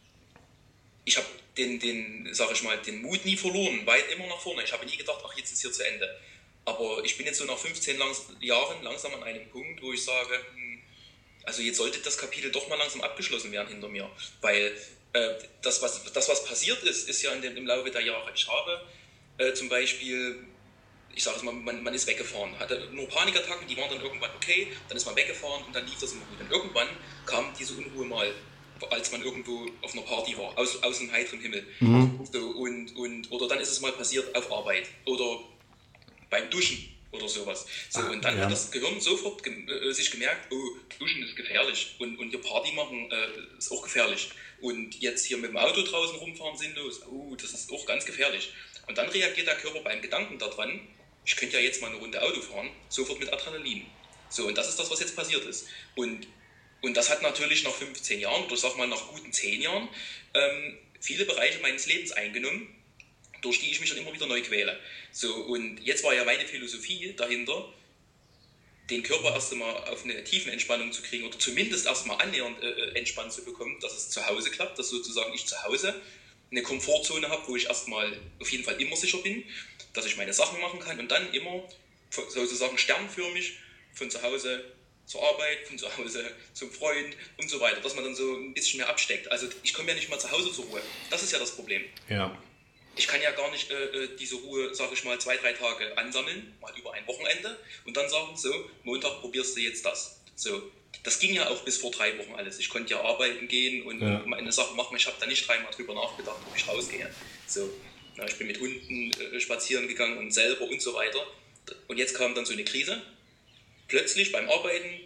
ich 1.04 1.16
habe 1.16 1.26
den, 1.56 1.80
den, 1.80 2.32
sage 2.32 2.52
ich 2.52 2.62
mal, 2.62 2.78
den 2.78 3.02
Mut 3.02 3.24
nie 3.24 3.36
verloren, 3.36 3.84
weit 3.86 4.10
immer 4.12 4.28
nach 4.28 4.40
vorne. 4.40 4.62
Ich 4.62 4.72
habe 4.72 4.86
nie 4.86 4.96
gedacht, 4.96 5.20
ach, 5.26 5.36
jetzt 5.36 5.52
ist 5.52 5.62
hier 5.62 5.72
zu 5.72 5.84
Ende. 5.84 6.16
Aber 6.64 7.02
ich 7.04 7.16
bin 7.16 7.26
jetzt 7.26 7.38
so 7.38 7.44
nach 7.44 7.58
15 7.58 7.98
langs 7.98 8.26
Jahren 8.40 8.82
langsam 8.84 9.14
an 9.14 9.24
einem 9.24 9.48
Punkt, 9.48 9.82
wo 9.82 9.92
ich 9.92 10.04
sage, 10.04 10.34
hm, 10.54 10.80
also 11.42 11.62
jetzt 11.62 11.78
sollte 11.78 11.98
das 11.98 12.18
Kapitel 12.18 12.52
doch 12.52 12.68
mal 12.68 12.76
langsam 12.76 13.00
abgeschlossen 13.00 13.50
werden 13.50 13.68
hinter 13.68 13.88
mir. 13.88 14.08
Weil 14.40 14.76
das, 15.62 15.82
was, 15.82 16.12
das, 16.12 16.28
was 16.28 16.44
passiert 16.44 16.82
ist, 16.84 17.08
ist 17.08 17.22
ja 17.22 17.34
dem, 17.34 17.56
im 17.56 17.66
Laufe 17.66 17.90
der 17.90 18.02
Jahre. 18.02 18.30
Ich 18.34 18.46
habe 18.48 18.80
äh, 19.38 19.52
zum 19.54 19.68
Beispiel, 19.68 20.44
ich 21.14 21.22
sage 21.24 21.38
es 21.38 21.42
mal, 21.42 21.52
man, 21.52 21.82
man, 21.82 21.94
ist 21.94 22.06
weggefahren, 22.06 22.58
hatte 22.58 22.88
nur 22.92 23.08
Panikattacken, 23.08 23.66
die 23.66 23.76
waren 23.76 23.90
dann 23.90 24.02
irgendwann 24.02 24.30
okay, 24.36 24.68
dann 24.88 24.96
ist 24.96 25.06
man 25.06 25.16
weggefahren 25.16 25.64
und 25.64 25.74
dann 25.74 25.84
lief 25.86 25.98
das 25.98 26.12
immer 26.12 26.24
gut. 26.26 26.40
Und 26.40 26.50
irgendwann 26.50 26.88
kam 27.26 27.52
diese 27.58 27.74
Unruhe 27.74 28.06
mal 28.06 28.32
als 28.88 29.12
man 29.12 29.22
irgendwo 29.22 29.66
auf 29.82 29.92
einer 29.92 30.02
Party 30.02 30.36
war, 30.38 30.56
aus, 30.56 30.82
aus 30.82 30.98
dem 30.98 31.12
heiteren 31.12 31.40
Himmel. 31.40 31.66
Mhm. 31.80 32.20
So, 32.32 32.38
und, 32.38 32.96
und, 32.96 33.30
oder 33.30 33.48
dann 33.48 33.60
ist 33.60 33.70
es 33.70 33.80
mal 33.80 33.92
passiert 33.92 34.34
auf 34.34 34.50
Arbeit 34.50 34.86
oder 35.04 35.40
beim 36.30 36.48
Duschen 36.50 36.88
oder 37.12 37.28
sowas. 37.28 37.66
So, 37.88 38.00
Ach, 38.00 38.10
und 38.10 38.24
dann 38.24 38.36
ja. 38.36 38.44
hat 38.44 38.52
das 38.52 38.70
Gehirn 38.70 39.00
sofort 39.00 39.42
ge 39.42 39.52
äh, 39.66 39.92
sich 39.92 40.10
gemerkt, 40.10 40.52
oh, 40.52 40.78
Duschen 40.98 41.22
ist 41.22 41.36
gefährlich 41.36 41.96
und, 41.98 42.18
und 42.18 42.30
hier 42.30 42.40
Party 42.40 42.72
machen 42.72 43.10
äh, 43.10 43.58
ist 43.58 43.70
auch 43.72 43.82
gefährlich. 43.82 44.30
Und 44.60 45.00
jetzt 45.00 45.26
hier 45.26 45.38
mit 45.38 45.50
dem 45.50 45.56
Auto 45.56 45.82
draußen 45.82 46.18
rumfahren 46.18 46.56
sinnlos, 46.56 47.02
oh, 47.06 47.34
das 47.36 47.52
ist 47.52 47.72
auch 47.72 47.86
ganz 47.86 48.04
gefährlich. 48.04 48.52
Und 48.86 48.98
dann 48.98 49.08
reagiert 49.08 49.46
der 49.46 49.56
Körper 49.56 49.80
beim 49.80 50.02
Gedanken 50.02 50.38
daran, 50.38 50.80
ich 51.24 51.36
könnte 51.36 51.56
ja 51.56 51.62
jetzt 51.62 51.80
mal 51.80 51.88
eine 51.88 51.96
Runde 51.96 52.20
Auto 52.22 52.40
fahren, 52.40 52.70
sofort 52.88 53.20
mit 53.20 53.32
Adrenalin. 53.32 53.86
So, 54.28 54.46
und 54.46 54.56
das 54.56 54.68
ist 54.68 54.78
das, 54.78 54.90
was 54.90 55.00
jetzt 55.00 55.16
passiert 55.16 55.44
ist. 55.44 55.66
Und, 55.96 56.26
und 56.82 56.96
das 56.96 57.10
hat 57.10 57.22
natürlich 57.22 57.64
nach 57.64 57.74
15 57.74 58.20
Jahren, 58.20 58.44
oder 58.44 58.56
sag 58.56 58.76
mal 58.76 58.86
nach 58.86 59.08
guten 59.08 59.32
10 59.32 59.62
Jahren, 59.62 59.88
ähm, 60.34 60.78
viele 61.00 61.24
Bereiche 61.24 61.60
meines 61.60 61.86
Lebens 61.86 62.12
eingenommen, 62.12 62.74
durch 63.42 63.60
die 63.60 63.70
ich 63.70 63.80
mich 63.80 63.90
dann 63.90 63.98
immer 63.98 64.12
wieder 64.12 64.26
neu 64.26 64.42
quäle. 64.42 64.78
So, 65.12 65.34
und 65.34 65.80
jetzt 65.80 66.04
war 66.04 66.14
ja 66.14 66.24
meine 66.24 66.46
Philosophie 66.46 67.14
dahinter, 67.16 67.72
den 68.90 69.02
Körper 69.02 69.32
erst 69.34 69.52
einmal 69.52 69.74
auf 69.88 70.04
eine 70.04 70.22
tiefen 70.24 70.52
Entspannung 70.52 70.92
zu 70.92 71.02
kriegen 71.02 71.26
oder 71.26 71.38
zumindest 71.38 71.86
erstmal 71.86 72.20
annähernd 72.20 72.62
äh, 72.62 72.68
äh, 72.68 72.98
entspannt 72.98 73.32
zu 73.32 73.44
bekommen, 73.44 73.78
dass 73.80 73.96
es 73.96 74.10
zu 74.10 74.26
Hause 74.26 74.50
klappt, 74.50 74.78
dass 74.78 74.88
sozusagen 74.88 75.32
ich 75.34 75.46
zu 75.46 75.62
Hause 75.64 75.94
eine 76.50 76.62
Komfortzone 76.62 77.28
habe, 77.28 77.46
wo 77.46 77.56
ich 77.56 77.66
erstmal 77.66 78.12
auf 78.40 78.50
jeden 78.50 78.64
Fall 78.64 78.80
immer 78.80 78.96
sicher 78.96 79.18
bin, 79.18 79.44
dass 79.92 80.06
ich 80.06 80.16
meine 80.16 80.32
Sachen 80.32 80.60
machen 80.60 80.80
kann 80.80 80.98
und 80.98 81.10
dann 81.10 81.32
immer 81.32 81.68
sozusagen 82.10 82.76
sternförmig 82.76 83.58
von 83.94 84.10
zu 84.10 84.20
Hause 84.22 84.64
zur 85.06 85.22
Arbeit, 85.26 85.66
von 85.66 85.78
zu 85.78 85.96
Hause 85.96 86.24
zum 86.52 86.70
Freund 86.70 87.16
und 87.38 87.48
so 87.48 87.60
weiter, 87.60 87.80
dass 87.80 87.94
man 87.94 88.04
dann 88.04 88.14
so 88.14 88.36
ein 88.36 88.52
bisschen 88.54 88.78
mehr 88.78 88.88
absteckt. 88.88 89.30
Also 89.30 89.48
ich 89.62 89.72
komme 89.72 89.88
ja 89.88 89.94
nicht 89.94 90.10
mal 90.10 90.18
zu 90.18 90.30
Hause 90.30 90.52
zur 90.52 90.64
Ruhe. 90.66 90.82
Das 91.10 91.22
ist 91.22 91.32
ja 91.32 91.38
das 91.38 91.54
Problem. 91.54 91.84
Ja 92.08 92.36
ich 92.96 93.06
kann 93.06 93.22
ja 93.22 93.30
gar 93.30 93.50
nicht 93.50 93.70
äh, 93.70 93.74
äh 93.74 94.16
diese 94.18 94.36
Ruhe, 94.36 94.74
sage 94.74 94.94
ich 94.94 95.04
mal, 95.04 95.18
zwei, 95.20 95.36
drei 95.36 95.52
Tage 95.52 95.96
ansammeln, 95.96 96.54
mal 96.60 96.72
über 96.76 96.92
ein 96.92 97.06
Wochenende 97.06 97.58
und 97.84 97.96
dann 97.96 98.08
sagen, 98.08 98.36
so, 98.36 98.52
Montag 98.84 99.20
probierst 99.20 99.56
du 99.56 99.60
jetzt 99.60 99.84
das. 99.84 100.20
So, 100.36 100.70
das 101.02 101.18
ging 101.18 101.34
ja 101.34 101.48
auch 101.48 101.62
bis 101.64 101.78
vor 101.78 101.90
drei 101.90 102.16
Wochen 102.18 102.34
alles. 102.34 102.58
Ich 102.58 102.68
konnte 102.68 102.94
ja 102.94 103.00
arbeiten 103.00 103.48
gehen 103.48 103.84
und 103.84 104.00
ja. 104.00 104.22
meine 104.26 104.52
Sachen 104.52 104.76
machen. 104.76 104.96
Ich 104.96 105.06
habe 105.06 105.16
da 105.20 105.26
nicht 105.26 105.46
dreimal 105.46 105.70
drüber 105.72 105.94
nachgedacht, 105.94 106.38
ob 106.46 106.56
ich 106.56 106.66
rausgehe. 106.66 107.10
So, 107.46 107.70
na, 108.16 108.26
ich 108.26 108.36
bin 108.36 108.46
mit 108.46 108.60
Hunden 108.60 109.12
äh, 109.12 109.40
spazieren 109.40 109.88
gegangen 109.88 110.18
und 110.18 110.32
selber 110.32 110.64
und 110.64 110.82
so 110.82 110.94
weiter. 110.94 111.26
Und 111.88 111.98
jetzt 111.98 112.14
kam 112.14 112.34
dann 112.34 112.44
so 112.44 112.52
eine 112.52 112.64
Krise. 112.64 113.00
Plötzlich 113.88 114.32
beim 114.32 114.48
Arbeiten 114.48 115.00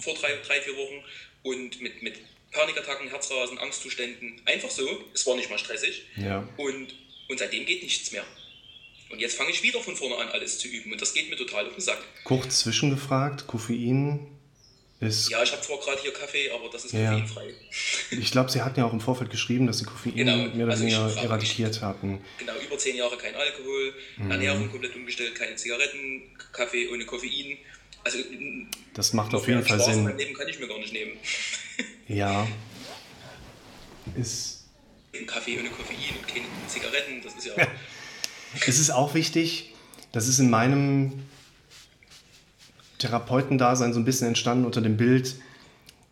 vor 0.00 0.14
drei, 0.14 0.36
drei 0.46 0.60
vier 0.60 0.76
Wochen 0.76 1.04
und 1.42 1.80
mit, 1.80 2.02
mit 2.02 2.16
Panikattacken, 2.52 3.08
Herzrasen, 3.08 3.58
Angstzuständen. 3.58 4.40
Einfach 4.44 4.70
so. 4.70 5.04
Es 5.14 5.26
war 5.26 5.36
nicht 5.36 5.50
mal 5.50 5.58
stressig. 5.58 6.06
Ja. 6.16 6.48
Und 6.56 6.94
und 7.28 7.38
seitdem 7.38 7.66
geht 7.66 7.82
nichts 7.82 8.12
mehr. 8.12 8.24
Und 9.10 9.20
jetzt 9.20 9.36
fange 9.36 9.50
ich 9.50 9.62
wieder 9.62 9.80
von 9.80 9.96
vorne 9.96 10.16
an, 10.16 10.28
alles 10.28 10.58
zu 10.58 10.68
üben. 10.68 10.92
Und 10.92 11.00
das 11.00 11.14
geht 11.14 11.30
mir 11.30 11.36
total 11.36 11.66
auf 11.66 11.74
den 11.74 11.80
Sack. 11.80 12.02
Kurz 12.24 12.60
zwischengefragt, 12.60 13.46
Koffein 13.46 14.26
ist. 15.00 15.30
Ja, 15.30 15.42
ich 15.42 15.52
habe 15.52 15.62
zwar 15.62 15.78
gerade 15.78 16.00
hier 16.02 16.12
Kaffee, 16.12 16.50
aber 16.50 16.68
das 16.70 16.86
ist 16.86 16.92
ja. 16.92 17.12
koffeinfrei. 17.12 17.54
Ich 18.10 18.30
glaube, 18.30 18.50
Sie 18.50 18.62
hatten 18.62 18.80
ja 18.80 18.86
auch 18.86 18.92
im 18.92 19.00
Vorfeld 19.00 19.30
geschrieben, 19.30 19.66
dass 19.66 19.78
Sie 19.78 19.84
Koffein 19.84 20.14
genau. 20.14 20.36
mehr 20.36 20.64
oder 20.64 20.72
also 20.72 20.82
weniger 20.84 21.14
eradikiert 21.22 21.74
mich, 21.74 21.82
hatten. 21.82 22.20
Genau, 22.38 22.52
über 22.66 22.78
zehn 22.78 22.96
Jahre 22.96 23.16
kein 23.16 23.34
Alkohol, 23.34 23.94
mhm. 24.16 24.30
Ernährung 24.30 24.70
komplett 24.70 24.96
umgestellt, 24.96 25.34
keine 25.34 25.56
Zigaretten, 25.56 26.22
Kaffee 26.52 26.88
ohne 26.88 27.04
Koffein. 27.06 27.58
Also, 28.04 28.18
das 28.94 29.12
macht 29.12 29.34
auf 29.34 29.46
jeden 29.46 29.64
Fall 29.64 29.78
Spaß 29.78 29.94
Sinn. 29.94 30.04
Mein 30.04 30.18
Leben 30.18 30.34
kann 30.34 30.48
ich 30.48 30.58
mir 30.58 30.68
gar 30.68 30.78
nicht 30.78 30.92
nehmen. 30.92 31.12
Ja. 32.08 32.48
Ist 34.16 34.57
Kaffee 35.26 35.58
ohne 35.58 35.70
Koffein 35.70 36.16
und 36.18 36.28
keine 36.28 36.44
Zigaretten, 36.66 37.22
das 37.22 37.34
ist 37.34 37.46
ja. 37.46 37.66
es 38.66 38.78
ist 38.78 38.90
auch 38.90 39.14
wichtig, 39.14 39.74
das 40.12 40.28
ist 40.28 40.38
in 40.38 40.50
meinem 40.50 41.12
Therapeutendasein 42.98 43.92
so 43.92 44.00
ein 44.00 44.04
bisschen 44.04 44.28
entstanden 44.28 44.64
unter 44.64 44.80
dem 44.80 44.96
Bild, 44.96 45.36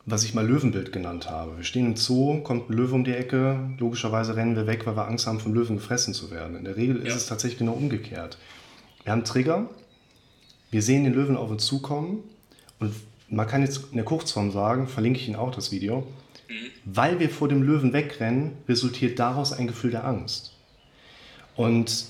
was 0.04 0.22
ich 0.22 0.34
mal 0.34 0.46
Löwenbild 0.46 0.92
genannt 0.92 1.28
habe. 1.28 1.56
Wir 1.56 1.64
stehen 1.64 1.86
im 1.86 1.96
Zoo, 1.96 2.40
kommt 2.42 2.70
ein 2.70 2.74
Löwe 2.74 2.94
um 2.94 3.04
die 3.04 3.12
Ecke, 3.12 3.70
logischerweise 3.78 4.36
rennen 4.36 4.54
wir 4.54 4.66
weg, 4.66 4.86
weil 4.86 4.96
wir 4.96 5.08
Angst 5.08 5.26
haben, 5.26 5.40
von 5.40 5.52
Löwen 5.52 5.76
gefressen 5.76 6.14
zu 6.14 6.30
werden. 6.30 6.56
In 6.56 6.64
der 6.64 6.76
Regel 6.76 7.00
ja. 7.00 7.08
ist 7.08 7.16
es 7.16 7.26
tatsächlich 7.26 7.58
genau 7.58 7.72
umgekehrt. 7.72 8.38
Wir 9.02 9.12
haben 9.12 9.24
Trigger, 9.24 9.68
wir 10.70 10.82
sehen 10.82 11.04
den 11.04 11.14
Löwen 11.14 11.36
auf 11.36 11.50
uns 11.50 11.66
zukommen 11.66 12.22
und 12.78 12.94
man 13.28 13.46
kann 13.48 13.62
jetzt 13.62 13.90
in 13.90 13.96
der 13.96 14.04
Kurzform 14.04 14.52
sagen, 14.52 14.86
verlinke 14.86 15.18
ich 15.18 15.26
Ihnen 15.26 15.36
auch 15.36 15.52
das 15.52 15.72
Video, 15.72 16.06
Mhm. 16.48 16.70
Weil 16.84 17.20
wir 17.20 17.30
vor 17.30 17.48
dem 17.48 17.62
Löwen 17.62 17.92
wegrennen, 17.92 18.52
resultiert 18.68 19.18
daraus 19.18 19.52
ein 19.52 19.66
Gefühl 19.66 19.90
der 19.90 20.04
Angst. 20.04 20.56
Und 21.56 22.06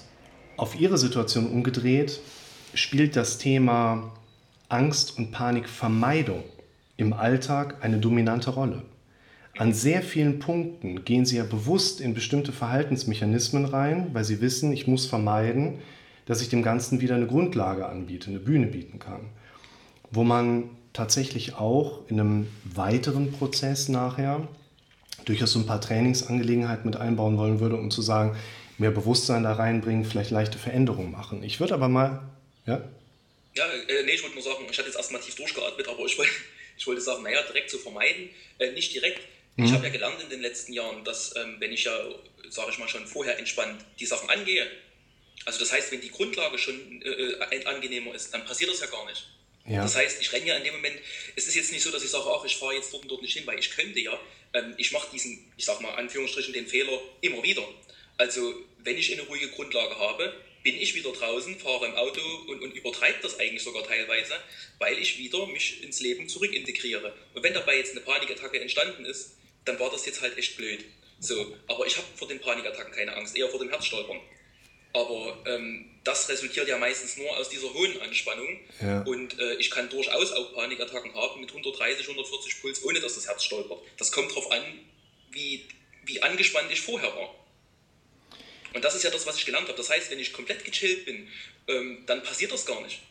Auf 0.57 0.81
Ihre 0.81 0.97
Situation 0.97 1.51
umgedreht 1.51 2.19
spielt 2.73 3.15
das 3.15 3.37
Thema 3.37 4.15
Angst 4.71 5.19
und 5.19 5.31
Panikvermeidung 5.31 6.45
im 6.97 7.13
Alltag 7.13 7.77
eine 7.83 7.99
dominante 7.99 8.51
Rolle. 8.51 8.83
An 9.59 9.75
sehr 9.75 10.01
vielen 10.03 10.39
Punkten 10.39 11.05
gehen 11.05 11.27
Sie 11.27 11.37
ja 11.37 11.45
bewusst 11.45 12.01
in 12.01 12.15
bestimmte 12.15 12.53
Verhaltensmechanismen 12.53 13.67
rein, 13.67 14.09
weil 14.15 14.25
Sie 14.25 14.41
wissen, 14.41 14.73
ich 14.73 14.87
muss 14.87 15.05
vermeiden, 15.05 15.79
dass 16.25 16.41
ich 16.41 16.49
dem 16.49 16.63
Ganzen 16.63 17.03
wieder 17.03 17.17
eine 17.17 17.27
Grundlage 17.27 17.87
anbiete, 17.87 18.31
eine 18.31 18.41
Bühne 18.41 18.67
bieten 18.67 18.99
kann. 18.99 19.21
Wo 20.11 20.25
man 20.25 20.65
tatsächlich 20.97 21.55
auch 21.55 22.09
in 22.09 22.19
einem 22.19 22.49
weiteren 22.65 23.33
Prozess 23.33 23.89
nachher 23.89 24.49
durchaus 25.25 25.53
so 25.53 25.59
ein 25.59 25.67
paar 25.67 25.81
Trainingsangelegenheiten 25.81 26.87
mit 26.87 26.97
einbauen 26.97 27.37
wollen 27.37 27.61
würde, 27.61 27.77
um 27.77 27.91
zu 27.91 28.01
sagen, 28.01 28.37
mehr 28.79 28.91
Bewusstsein 28.91 29.43
da 29.43 29.53
reinbringen, 29.53 30.05
vielleicht 30.05 30.31
leichte 30.31 30.59
Veränderungen 30.59 31.13
machen. 31.13 31.43
Ich 31.43 31.61
würde 31.61 31.75
aber 31.75 31.89
mal, 31.89 32.23
ja? 32.67 32.83
Ja, 33.55 33.65
äh, 33.89 34.03
nee, 34.05 34.13
ich 34.13 34.23
wollte 34.23 34.37
nur 34.37 34.45
sagen, 34.45 34.65
ich 34.71 34.79
hatte 34.79 34.89
jetzt 34.89 34.97
erstmal 34.97 35.21
tief 35.21 35.35
durchgeatmet, 35.35 35.89
aber 35.89 36.05
ich 36.05 36.17
wollte, 36.19 36.33
ich 36.79 36.87
wollte 36.87 37.01
sagen, 37.01 37.23
naja, 37.23 37.43
direkt 37.43 37.71
zu 37.71 37.79
vermeiden, 37.79 38.31
äh, 38.59 38.73
nicht 38.73 38.95
direkt. 38.95 39.21
Mhm. 39.57 39.65
Ich 39.65 39.73
habe 39.73 39.85
ja 39.87 39.93
gelernt 39.93 40.23
in 40.23 40.31
den 40.31 40.41
letzten 40.41 40.73
Jahren, 40.73 41.05
dass 41.05 41.35
ähm, 41.37 41.57
wenn 41.59 41.73
ich 41.73 41.85
ja, 41.85 41.97
sage 42.49 42.71
ich 42.71 42.79
mal, 42.79 42.89
schon 42.89 43.07
vorher 43.07 43.39
entspannt 43.39 43.85
die 43.99 44.07
Sachen 44.07 44.29
angehe, 44.31 44.67
also 45.45 45.59
das 45.59 45.73
heißt, 45.73 45.93
wenn 45.93 46.01
die 46.01 46.11
Grundlage 46.11 46.59
schon 46.59 47.03
äh, 47.03 47.09
äh 47.09 47.65
angenehmer 47.67 48.15
ist, 48.15 48.33
dann 48.33 48.45
passiert 48.45 48.71
das 48.71 48.81
ja 48.81 48.87
gar 48.87 49.07
nicht. 49.07 49.27
Ja. 49.69 49.83
Das 49.83 49.97
heißt, 49.97 50.21
ich 50.21 50.33
renne 50.33 50.47
ja 50.47 50.57
in 50.57 50.65
dem 50.65 50.75
Moment, 50.75 50.97
es 51.35 51.47
ist 51.47 51.55
jetzt 51.55 51.73
nicht 51.73 51.83
so, 51.83 51.91
dass 51.91 52.05
ich 52.05 52.11
sage, 52.11 52.25
ach, 52.29 52.45
ich 52.45 52.57
fahre 52.57 52.75
jetzt 52.75 52.93
dort 52.93 53.03
und 53.03 53.09
dort 53.11 53.23
nicht 53.23 53.37
hin, 53.37 53.47
weil 53.47 53.59
ich 53.59 53.71
könnte 53.71 53.99
ja, 53.99 54.19
ähm, 54.55 54.75
ich 54.77 54.93
mache 54.93 55.09
diesen, 55.13 55.53
ich 55.57 55.65
sag 55.65 55.81
mal, 55.81 55.95
Anführungsstrichen, 55.95 56.53
den 56.53 56.67
Fehler 56.67 57.01
immer 57.21 57.43
wieder. 57.43 57.67
Also, 58.17 58.55
wenn 58.79 58.97
ich 58.97 59.13
eine 59.13 59.23
ruhige 59.23 59.49
Grundlage 59.49 59.99
habe, 59.99 60.33
bin 60.63 60.81
ich 60.81 60.95
wieder 60.95 61.13
draußen, 61.13 61.59
fahre 61.59 61.87
im 61.87 61.95
Auto 61.95 62.21
und, 62.49 62.63
und 62.63 62.75
übertreibe 62.75 63.19
das 63.23 63.39
eigentlich 63.39 63.63
sogar 63.63 63.87
teilweise, 63.87 64.35
weil 64.79 64.99
ich 64.99 65.19
wieder 65.19 65.47
mich 65.47 65.83
ins 65.83 66.01
Leben 66.01 66.29
zurückintegriere. 66.29 67.15
Und 67.35 67.43
wenn 67.43 67.55
dabei 67.55 67.77
jetzt 67.77 67.93
eine 67.93 68.01
Panikattacke 68.01 68.61
entstanden 68.61 69.05
ist, 69.05 69.37
dann 69.65 69.79
war 69.79 69.91
das 69.91 70.07
jetzt 70.07 70.23
halt 70.23 70.37
echt 70.39 70.57
blöd. 70.57 70.85
So, 71.21 71.57
aber 71.67 71.87
ich 71.87 71.97
habe 71.97 72.07
vor 72.17 72.29
den 72.29 72.41
Panikattacken 72.41 72.93
keine 72.93 73.15
Angst, 73.17 73.37
eher 73.37 73.49
vor 73.49 73.61
dem 73.61 73.69
Herzstolpern. 73.69 74.21
Aber 74.97 75.37
ähm, 75.45 75.85
das 76.05 76.27
resultiert 76.31 76.69
ja 76.69 76.79
meistens 76.79 77.19
nur 77.19 77.37
aus 77.37 77.51
dieser 77.51 77.73
hohen 77.75 78.01
Anspannung. 78.01 78.49
Ja. 78.81 79.03
Und 79.03 79.39
äh, 79.39 79.57
ich 79.57 79.71
kann 79.71 79.91
durchaus 79.91 80.33
auch 80.33 80.55
Panikattacken 80.55 81.15
haben 81.15 81.39
mit 81.39 81.51
130, 81.51 82.09
140 82.09 82.63
Puls, 82.63 82.83
ohne 82.83 83.01
dass 83.01 83.15
das 83.15 83.29
Herz 83.29 83.45
stolpert. 83.45 83.79
Das 83.99 84.11
kommt 84.11 84.31
darauf 84.31 84.51
an, 84.51 84.63
wie, 85.33 85.69
wie 86.07 86.23
angespannt 86.23 86.69
ich 86.71 86.81
vorher 86.81 87.15
war. 87.15 87.35
Und 88.73 88.85
das 88.87 88.95
ist 88.95 89.03
ja 89.03 89.11
das, 89.11 89.27
was 89.27 89.37
ich 89.37 89.45
gelernt 89.45 89.69
habe. 89.69 89.77
Das 89.77 89.91
heißt, 89.91 90.11
wenn 90.11 90.19
ich 90.19 90.33
komplett 90.33 90.65
gechillt 90.65 91.05
bin, 91.05 91.29
ähm, 91.69 91.99
dann 92.07 92.23
passiert 92.23 92.53
das 92.53 92.65
gar 92.65 92.81
nicht. 92.81 93.03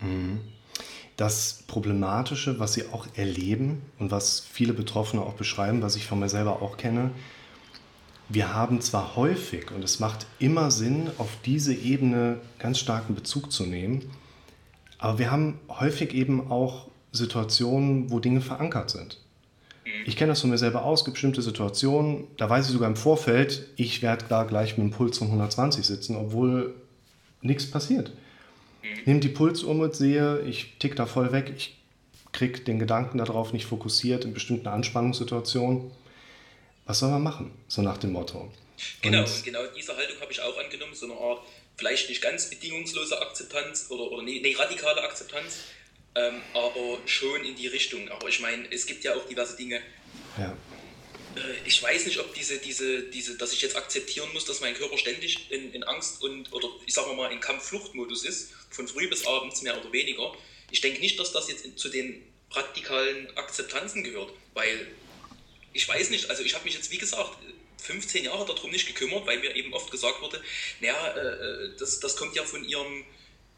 Mhm. 0.00 0.40
Das 1.16 1.64
Problematische, 1.66 2.58
was 2.58 2.74
Sie 2.74 2.84
auch 2.84 3.06
erleben 3.16 3.80
und 3.98 4.10
was 4.10 4.46
viele 4.52 4.74
Betroffene 4.74 5.22
auch 5.22 5.34
beschreiben, 5.34 5.80
was 5.80 5.96
ich 5.96 6.04
von 6.04 6.20
mir 6.20 6.28
selber 6.28 6.60
auch 6.60 6.76
kenne, 6.76 7.12
wir 8.32 8.54
haben 8.54 8.80
zwar 8.80 9.16
häufig, 9.16 9.72
und 9.72 9.82
es 9.82 9.98
macht 9.98 10.26
immer 10.38 10.70
Sinn, 10.70 11.10
auf 11.18 11.28
diese 11.44 11.74
Ebene 11.74 12.38
ganz 12.60 12.78
starken 12.78 13.16
Bezug 13.16 13.50
zu 13.50 13.66
nehmen, 13.66 14.08
aber 14.98 15.18
wir 15.18 15.30
haben 15.32 15.58
häufig 15.68 16.14
eben 16.14 16.50
auch 16.50 16.86
Situationen, 17.10 18.10
wo 18.10 18.20
Dinge 18.20 18.40
verankert 18.40 18.90
sind. 18.90 19.18
Ich 20.06 20.16
kenne 20.16 20.30
das 20.30 20.40
von 20.40 20.50
mir 20.50 20.58
selber 20.58 20.84
aus, 20.84 21.04
gibt 21.04 21.14
bestimmte 21.14 21.42
Situationen, 21.42 22.28
da 22.36 22.48
weiß 22.48 22.66
ich 22.66 22.72
sogar 22.72 22.88
im 22.88 22.94
Vorfeld, 22.94 23.66
ich 23.76 24.00
werde 24.00 24.26
da 24.28 24.44
gleich 24.44 24.78
mit 24.78 24.84
einem 24.84 24.92
Puls 24.92 25.18
von 25.18 25.26
120 25.26 25.84
sitzen, 25.84 26.14
obwohl 26.14 26.74
nichts 27.42 27.68
passiert. 27.68 28.12
Ich 28.82 29.06
nehme 29.06 29.20
die 29.20 29.28
Pulsuhr 29.28 29.74
mit, 29.74 29.96
sehe, 29.96 30.40
ich 30.42 30.76
tick 30.78 30.94
da 30.94 31.06
voll 31.06 31.32
weg, 31.32 31.52
ich 31.56 31.76
kriege 32.30 32.60
den 32.60 32.78
Gedanken 32.78 33.18
darauf 33.18 33.52
nicht 33.52 33.66
fokussiert 33.66 34.24
in 34.24 34.34
bestimmten 34.34 34.68
Anspannungssituationen 34.68 35.90
was 36.90 36.98
soll 36.98 37.10
man 37.10 37.22
machen? 37.22 37.52
So 37.68 37.82
nach 37.82 37.98
dem 37.98 38.10
Motto. 38.10 38.52
Genau, 39.00 39.20
und, 39.20 39.44
genau 39.44 39.64
diese 39.76 39.96
Haltung 39.96 40.20
habe 40.20 40.32
ich 40.32 40.40
auch 40.40 40.58
angenommen, 40.58 40.92
so 40.92 41.06
eine 41.06 41.14
Art, 41.14 41.40
vielleicht 41.76 42.08
nicht 42.08 42.20
ganz 42.20 42.50
bedingungslose 42.50 43.20
Akzeptanz 43.22 43.86
oder, 43.90 44.10
oder 44.10 44.22
nee, 44.24 44.40
nee 44.42 44.54
radikale 44.54 45.00
Akzeptanz, 45.02 45.58
ähm, 46.16 46.40
aber 46.52 46.98
schon 47.06 47.44
in 47.44 47.54
die 47.54 47.68
Richtung. 47.68 48.08
Aber 48.08 48.28
ich 48.28 48.40
meine, 48.40 48.64
es 48.72 48.86
gibt 48.86 49.04
ja 49.04 49.14
auch 49.14 49.24
diverse 49.28 49.56
Dinge. 49.56 49.80
Ja. 50.36 50.56
Äh, 51.36 51.40
ich 51.64 51.80
weiß 51.80 52.06
nicht, 52.06 52.18
ob 52.18 52.34
diese, 52.34 52.58
diese, 52.58 53.04
diese, 53.04 53.38
dass 53.38 53.52
ich 53.52 53.62
jetzt 53.62 53.76
akzeptieren 53.76 54.28
muss, 54.32 54.44
dass 54.44 54.60
mein 54.60 54.74
Körper 54.74 54.98
ständig 54.98 55.48
in, 55.52 55.72
in 55.72 55.84
Angst 55.84 56.20
und, 56.24 56.52
oder 56.52 56.66
ich 56.86 56.94
sage 56.94 57.14
mal, 57.14 57.30
in 57.30 57.38
Kampf-Flucht-Modus 57.38 58.24
ist, 58.24 58.50
von 58.70 58.88
früh 58.88 59.08
bis 59.08 59.24
abends 59.28 59.62
mehr 59.62 59.80
oder 59.80 59.92
weniger. 59.92 60.32
Ich 60.72 60.80
denke 60.80 60.98
nicht, 61.00 61.20
dass 61.20 61.30
das 61.30 61.48
jetzt 61.48 61.78
zu 61.78 61.88
den 61.88 62.20
radikalen 62.50 63.28
Akzeptanzen 63.36 64.02
gehört, 64.02 64.32
weil 64.54 64.88
ich 65.72 65.88
weiß 65.88 66.10
nicht, 66.10 66.30
also 66.30 66.42
ich 66.42 66.54
habe 66.54 66.64
mich 66.64 66.74
jetzt, 66.74 66.90
wie 66.90 66.98
gesagt, 66.98 67.38
15 67.78 68.24
Jahre 68.24 68.44
darum 68.46 68.70
nicht 68.70 68.86
gekümmert, 68.86 69.26
weil 69.26 69.38
mir 69.38 69.54
eben 69.56 69.72
oft 69.72 69.90
gesagt 69.90 70.20
wurde, 70.20 70.42
naja, 70.80 71.14
äh, 71.14 71.20
äh, 71.20 71.76
das, 71.78 72.00
das 72.00 72.16
kommt 72.16 72.36
ja 72.36 72.44
von 72.44 72.64
ihrem 72.64 73.04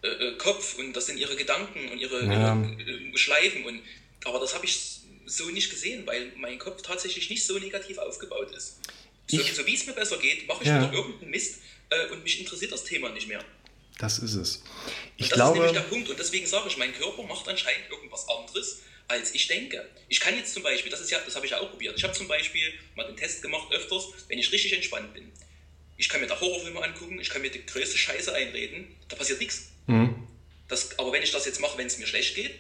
äh, 0.02 0.08
äh, 0.08 0.36
Kopf 0.36 0.78
und 0.78 0.92
das 0.94 1.06
sind 1.06 1.18
ihre 1.18 1.36
Gedanken 1.36 1.88
und 1.90 1.98
ihre, 1.98 2.24
ja. 2.24 2.56
ihre 2.78 3.18
Schleifen. 3.18 3.64
Und, 3.64 3.82
aber 4.24 4.40
das 4.40 4.54
habe 4.54 4.64
ich 4.64 5.00
so 5.26 5.46
nicht 5.50 5.70
gesehen, 5.70 6.06
weil 6.06 6.32
mein 6.36 6.58
Kopf 6.58 6.82
tatsächlich 6.82 7.30
nicht 7.30 7.44
so 7.44 7.58
negativ 7.58 7.98
aufgebaut 7.98 8.50
ist. 8.52 8.78
So, 9.28 9.40
so 9.42 9.66
wie 9.66 9.74
es 9.74 9.86
mir 9.86 9.92
besser 9.92 10.18
geht, 10.18 10.46
mache 10.46 10.62
ich 10.62 10.68
ja. 10.68 10.82
wieder 10.82 10.92
irgendeinen 10.92 11.30
Mist 11.30 11.60
äh, 11.90 12.06
und 12.08 12.22
mich 12.22 12.38
interessiert 12.40 12.72
das 12.72 12.84
Thema 12.84 13.10
nicht 13.10 13.28
mehr. 13.28 13.42
Das 13.98 14.18
ist 14.18 14.34
es. 14.34 14.62
Ich 15.16 15.28
das 15.28 15.36
glaube, 15.36 15.58
ist 15.58 15.64
nämlich 15.64 15.82
der 15.82 15.88
Punkt. 15.88 16.08
Und 16.10 16.18
deswegen 16.18 16.46
sage 16.46 16.68
ich, 16.68 16.76
mein 16.76 16.92
Körper 16.94 17.22
macht 17.22 17.48
anscheinend 17.48 17.88
irgendwas 17.90 18.26
anderes 18.28 18.82
als 19.08 19.34
ich 19.34 19.46
denke. 19.46 19.88
Ich 20.08 20.20
kann 20.20 20.36
jetzt 20.36 20.54
zum 20.54 20.62
Beispiel, 20.62 20.90
das 20.90 21.00
ist 21.00 21.10
ja, 21.10 21.18
das 21.24 21.34
habe 21.36 21.46
ich 21.46 21.52
ja 21.52 21.60
auch 21.60 21.70
probiert. 21.70 21.96
Ich 21.96 22.04
habe 22.04 22.12
zum 22.12 22.28
Beispiel 22.28 22.72
mal 22.94 23.06
den 23.06 23.16
Test 23.16 23.42
gemacht 23.42 23.72
öfters, 23.72 24.08
wenn 24.28 24.38
ich 24.38 24.50
richtig 24.52 24.72
entspannt 24.72 25.12
bin. 25.14 25.30
Ich 25.96 26.08
kann 26.08 26.20
mir 26.20 26.26
da 26.26 26.40
Horrorfilme 26.40 26.82
angucken, 26.82 27.20
ich 27.20 27.30
kann 27.30 27.42
mir 27.42 27.50
die 27.50 27.64
größte 27.64 27.96
Scheiße 27.96 28.34
einreden, 28.34 28.94
da 29.08 29.16
passiert 29.16 29.40
nichts. 29.40 29.70
Mhm. 29.86 30.26
Das, 30.68 30.98
aber 30.98 31.12
wenn 31.12 31.22
ich 31.22 31.30
das 31.30 31.44
jetzt 31.44 31.60
mache, 31.60 31.76
wenn 31.78 31.86
es 31.86 31.98
mir 31.98 32.06
schlecht 32.06 32.34
geht, 32.34 32.54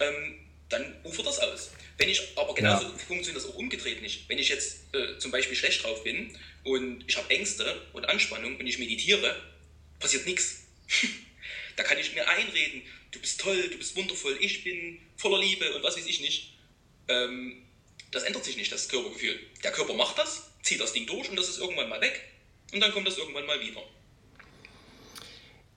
ähm, 0.00 0.38
dann 0.68 0.96
ufert 1.04 1.26
das 1.26 1.38
aus. 1.38 1.70
Wenn 1.98 2.08
ich, 2.08 2.20
aber 2.36 2.54
genauso 2.54 2.84
ja. 2.84 2.98
funktioniert 2.98 3.36
das 3.36 3.46
auch 3.46 3.54
umgedreht 3.54 4.02
nicht. 4.02 4.28
Wenn 4.28 4.38
ich 4.38 4.48
jetzt 4.48 4.94
äh, 4.94 5.18
zum 5.18 5.30
Beispiel 5.30 5.56
schlecht 5.56 5.82
drauf 5.82 6.04
bin 6.04 6.36
und 6.64 7.04
ich 7.06 7.16
habe 7.16 7.30
Ängste 7.30 7.80
und 7.92 8.04
Anspannung 8.06 8.56
und 8.56 8.66
ich 8.66 8.78
meditiere, 8.78 9.40
passiert 9.98 10.26
nichts. 10.26 10.64
da 11.76 11.82
kann 11.82 11.98
ich 11.98 12.14
mir 12.14 12.28
einreden, 12.28 12.82
du 13.16 13.20
bist 13.20 13.40
toll, 13.40 13.68
du 13.70 13.78
bist 13.78 13.96
wundervoll, 13.96 14.36
ich 14.40 14.62
bin 14.62 14.98
voller 15.16 15.38
Liebe 15.38 15.74
und 15.74 15.82
was 15.82 15.96
weiß 15.96 16.06
ich 16.06 16.20
nicht. 16.20 16.52
Ähm, 17.08 17.62
das 18.10 18.22
ändert 18.22 18.44
sich 18.44 18.56
nicht, 18.56 18.70
das 18.70 18.88
Körpergefühl. 18.88 19.38
Der 19.64 19.72
Körper 19.72 19.94
macht 19.94 20.18
das, 20.18 20.50
zieht 20.62 20.80
das 20.80 20.92
Ding 20.92 21.06
durch 21.06 21.28
und 21.28 21.36
das 21.36 21.48
ist 21.48 21.58
irgendwann 21.58 21.88
mal 21.88 22.00
weg 22.00 22.20
und 22.72 22.80
dann 22.80 22.92
kommt 22.92 23.06
das 23.06 23.18
irgendwann 23.18 23.46
mal 23.46 23.60
wieder. 23.60 23.82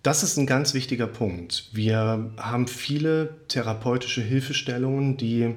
Das 0.04 0.23
ist 0.23 0.38
ein 0.38 0.47
ganz 0.47 0.73
wichtiger 0.73 1.08
Punkt. 1.08 1.69
Wir 1.73 2.32
haben 2.38 2.67
viele 2.67 3.36
therapeutische 3.49 4.21
Hilfestellungen, 4.21 5.17
die 5.17 5.56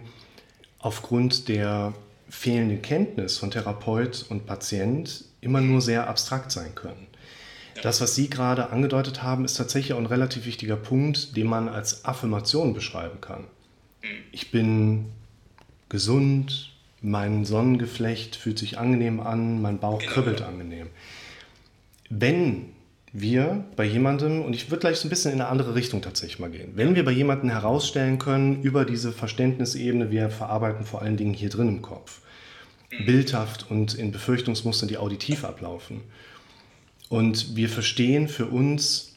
aufgrund 0.78 1.48
der 1.48 1.94
fehlenden 2.28 2.82
Kenntnis 2.82 3.38
von 3.38 3.50
Therapeut 3.50 4.26
und 4.30 4.46
Patient 4.46 5.24
immer 5.40 5.60
nur 5.60 5.80
sehr 5.80 6.08
abstrakt 6.08 6.50
sein 6.50 6.74
können. 6.74 7.06
Das, 7.82 8.00
was 8.00 8.14
Sie 8.14 8.28
gerade 8.28 8.70
angedeutet 8.70 9.22
haben, 9.22 9.44
ist 9.44 9.54
tatsächlich 9.54 9.94
auch 9.94 9.98
ein 9.98 10.06
relativ 10.06 10.44
wichtiger 10.46 10.76
Punkt, 10.76 11.36
den 11.36 11.46
man 11.46 11.68
als 11.68 12.04
Affirmation 12.04 12.74
beschreiben 12.74 13.20
kann. 13.20 13.44
Ich 14.30 14.50
bin 14.50 15.06
gesund, 15.88 16.72
mein 17.00 17.44
Sonnengeflecht 17.44 18.36
fühlt 18.36 18.58
sich 18.58 18.78
angenehm 18.78 19.20
an, 19.20 19.60
mein 19.60 19.78
Bauch 19.78 20.00
genau. 20.00 20.12
kribbelt 20.12 20.42
angenehm. 20.42 20.88
Wenn 22.10 22.66
wir 23.12 23.64
bei 23.76 23.84
jemandem, 23.84 24.42
und 24.42 24.54
ich 24.54 24.70
würde 24.70 24.80
gleich 24.80 24.98
so 24.98 25.06
ein 25.06 25.10
bisschen 25.10 25.32
in 25.32 25.40
eine 25.40 25.50
andere 25.50 25.74
Richtung 25.74 26.00
tatsächlich 26.00 26.38
mal 26.38 26.50
gehen, 26.50 26.72
wenn 26.74 26.94
wir 26.94 27.04
bei 27.04 27.10
jemandem 27.10 27.50
herausstellen 27.50 28.18
können, 28.18 28.62
über 28.62 28.84
diese 28.84 29.12
Verständnisebene, 29.12 30.10
wir 30.10 30.30
verarbeiten 30.30 30.86
vor 30.86 31.02
allen 31.02 31.16
Dingen 31.16 31.34
hier 31.34 31.50
drin 31.50 31.68
im 31.68 31.82
Kopf, 31.82 32.20
mhm. 32.90 33.04
bildhaft 33.04 33.70
und 33.70 33.94
in 33.94 34.12
Befürchtungsmustern, 34.12 34.88
die 34.88 34.98
auditiv 34.98 35.44
ablaufen, 35.44 36.00
und 37.12 37.56
wir 37.56 37.68
verstehen 37.68 38.26
für 38.26 38.46
uns, 38.46 39.12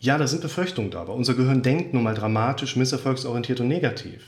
ja, 0.00 0.18
da 0.18 0.26
sind 0.26 0.42
Befürchtungen 0.42 0.90
da, 0.90 1.02
aber 1.02 1.14
unser 1.14 1.34
Gehirn 1.34 1.62
denkt 1.62 1.94
nun 1.94 2.02
mal 2.02 2.16
dramatisch, 2.16 2.74
misserfolgsorientiert 2.74 3.60
und 3.60 3.68
negativ. 3.68 4.24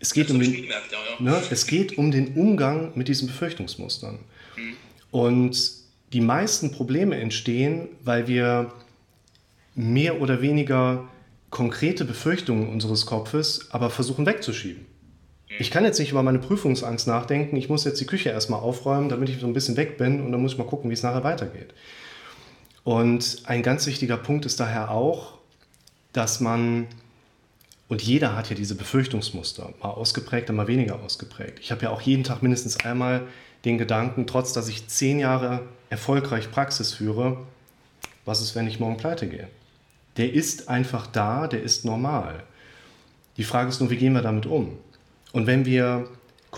Es 0.00 0.12
geht, 0.12 0.28
um 0.32 0.40
den, 0.40 0.52
gemerkt, 0.52 0.90
ja, 0.90 0.98
ja. 0.98 1.22
Ne, 1.22 1.42
es 1.52 1.68
geht 1.68 1.96
um 1.96 2.10
den 2.10 2.34
Umgang 2.34 2.90
mit 2.96 3.06
diesen 3.06 3.28
Befürchtungsmustern. 3.28 4.18
Mhm. 4.56 4.76
Und 5.12 5.70
die 6.12 6.20
meisten 6.20 6.72
Probleme 6.72 7.14
entstehen, 7.14 7.86
weil 8.02 8.26
wir 8.26 8.72
mehr 9.76 10.20
oder 10.20 10.42
weniger 10.42 11.08
konkrete 11.50 12.04
Befürchtungen 12.04 12.68
unseres 12.68 13.06
Kopfes 13.06 13.68
aber 13.70 13.90
versuchen 13.90 14.26
wegzuschieben. 14.26 14.82
Mhm. 14.82 15.56
Ich 15.60 15.70
kann 15.70 15.84
jetzt 15.84 16.00
nicht 16.00 16.10
über 16.10 16.24
meine 16.24 16.40
Prüfungsangst 16.40 17.06
nachdenken, 17.06 17.54
ich 17.54 17.68
muss 17.68 17.84
jetzt 17.84 18.00
die 18.00 18.06
Küche 18.06 18.30
erstmal 18.30 18.58
aufräumen, 18.58 19.08
damit 19.08 19.28
ich 19.28 19.38
so 19.38 19.46
ein 19.46 19.52
bisschen 19.52 19.76
weg 19.76 19.98
bin 19.98 20.20
und 20.20 20.32
dann 20.32 20.42
muss 20.42 20.54
ich 20.54 20.58
mal 20.58 20.66
gucken, 20.66 20.90
wie 20.90 20.94
es 20.94 21.04
nachher 21.04 21.22
weitergeht. 21.22 21.74
Und 22.84 23.42
ein 23.44 23.62
ganz 23.62 23.86
wichtiger 23.86 24.16
Punkt 24.16 24.46
ist 24.46 24.60
daher 24.60 24.90
auch, 24.90 25.38
dass 26.12 26.40
man, 26.40 26.86
und 27.88 28.02
jeder 28.02 28.34
hat 28.34 28.50
ja 28.50 28.56
diese 28.56 28.74
Befürchtungsmuster, 28.74 29.72
mal 29.80 29.90
ausgeprägt, 29.90 30.50
mal 30.50 30.66
weniger 30.66 31.00
ausgeprägt. 31.00 31.58
Ich 31.60 31.70
habe 31.70 31.82
ja 31.82 31.90
auch 31.90 32.00
jeden 32.00 32.24
Tag 32.24 32.42
mindestens 32.42 32.80
einmal 32.84 33.26
den 33.64 33.78
Gedanken, 33.78 34.26
trotz 34.26 34.52
dass 34.52 34.68
ich 34.68 34.88
zehn 34.88 35.18
Jahre 35.18 35.62
erfolgreich 35.90 36.50
Praxis 36.50 36.94
führe, 36.94 37.38
was 38.24 38.40
ist, 38.40 38.54
wenn 38.54 38.66
ich 38.66 38.78
morgen 38.78 38.96
pleite 38.96 39.26
gehe? 39.26 39.48
Der 40.16 40.32
ist 40.32 40.68
einfach 40.68 41.06
da, 41.06 41.46
der 41.46 41.62
ist 41.62 41.84
normal. 41.84 42.42
Die 43.36 43.44
Frage 43.44 43.68
ist 43.68 43.80
nur, 43.80 43.90
wie 43.90 43.96
gehen 43.96 44.12
wir 44.12 44.22
damit 44.22 44.46
um? 44.46 44.76
Und 45.32 45.46
wenn 45.46 45.64
wir 45.64 46.08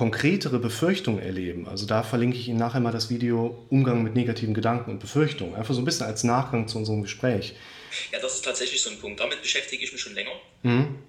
konkretere 0.01 0.59
Befürchtungen 0.59 1.23
erleben, 1.23 1.69
also 1.69 1.85
da 1.85 2.03
verlinke 2.03 2.39
ich 2.39 2.49
Ihnen 2.49 2.59
nachher 2.59 2.81
mal 2.81 2.91
das 2.91 3.11
Video 3.11 3.67
Umgang 3.69 4.03
mit 4.03 4.15
negativen 4.15 4.55
Gedanken 4.55 4.93
und 4.93 4.99
Befürchtungen, 4.99 5.55
einfach 5.55 5.75
so 5.75 5.83
ein 5.83 5.85
bisschen 5.85 6.07
als 6.07 6.25
Nachgang 6.25 6.67
zu 6.69 6.79
unserem 6.79 7.03
Gespräch. 7.03 7.53
Ja, 8.11 8.19
das 8.19 8.37
ist 8.37 8.43
tatsächlich 8.43 8.81
so 8.81 8.89
ein 8.89 8.99
Punkt. 8.99 9.21
Damit 9.21 9.43
beschäftige 9.43 9.85
ich 9.85 9.93
mich 9.93 10.01
schon 10.01 10.15
länger. 10.15 10.31
Mhm. 10.63 11.01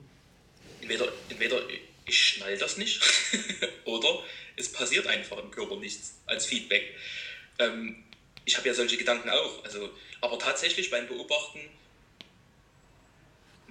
Entweder, 0.82 1.08
entweder 1.30 1.62
ich 2.06 2.22
schnall 2.22 2.58
das 2.58 2.76
nicht 2.76 3.02
oder 3.86 4.10
es 4.58 4.70
passiert 4.70 5.08
einfach 5.08 5.38
im 5.38 5.52
Körper 5.52 5.78
nichts 5.78 6.16
als 6.26 6.46
Feedback. 6.46 6.84
Ähm, 7.60 8.04
ich 8.44 8.58
habe 8.58 8.68
ja 8.68 8.74
solche 8.74 8.98
Gedanken 8.98 9.30
auch. 9.30 9.64
Also, 9.64 9.90
aber 10.20 10.38
tatsächlich 10.38 10.92
beim 10.92 11.08
Beobachten 11.08 11.62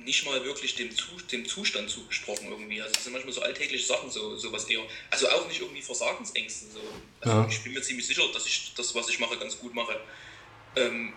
nicht 0.04 0.24
mal 0.24 0.44
wirklich 0.44 0.74
dem, 0.74 0.90
dem 1.30 1.46
Zustand 1.46 1.90
zugesprochen 1.90 2.48
irgendwie. 2.48 2.80
Also 2.80 2.94
es 2.96 3.04
sind 3.04 3.12
manchmal 3.12 3.32
so 3.32 3.42
alltägliche 3.42 3.86
Sachen, 3.86 4.10
so 4.10 4.36
sowas 4.36 4.64
eher. 4.64 4.82
Also 5.10 5.28
auch 5.28 5.46
nicht 5.46 5.60
irgendwie 5.60 5.82
Versagensängste. 5.82 6.66
So. 6.72 6.80
Also 7.20 7.36
ja. 7.36 7.46
ich 7.48 7.62
bin 7.62 7.72
mir 7.72 7.82
ziemlich 7.82 8.06
sicher, 8.06 8.22
dass 8.32 8.46
ich 8.46 8.72
das, 8.74 8.94
was 8.94 9.08
ich 9.08 9.18
mache, 9.18 9.38
ganz 9.38 9.58
gut 9.58 9.74
mache. 9.74 10.00
Ähm, 10.76 11.12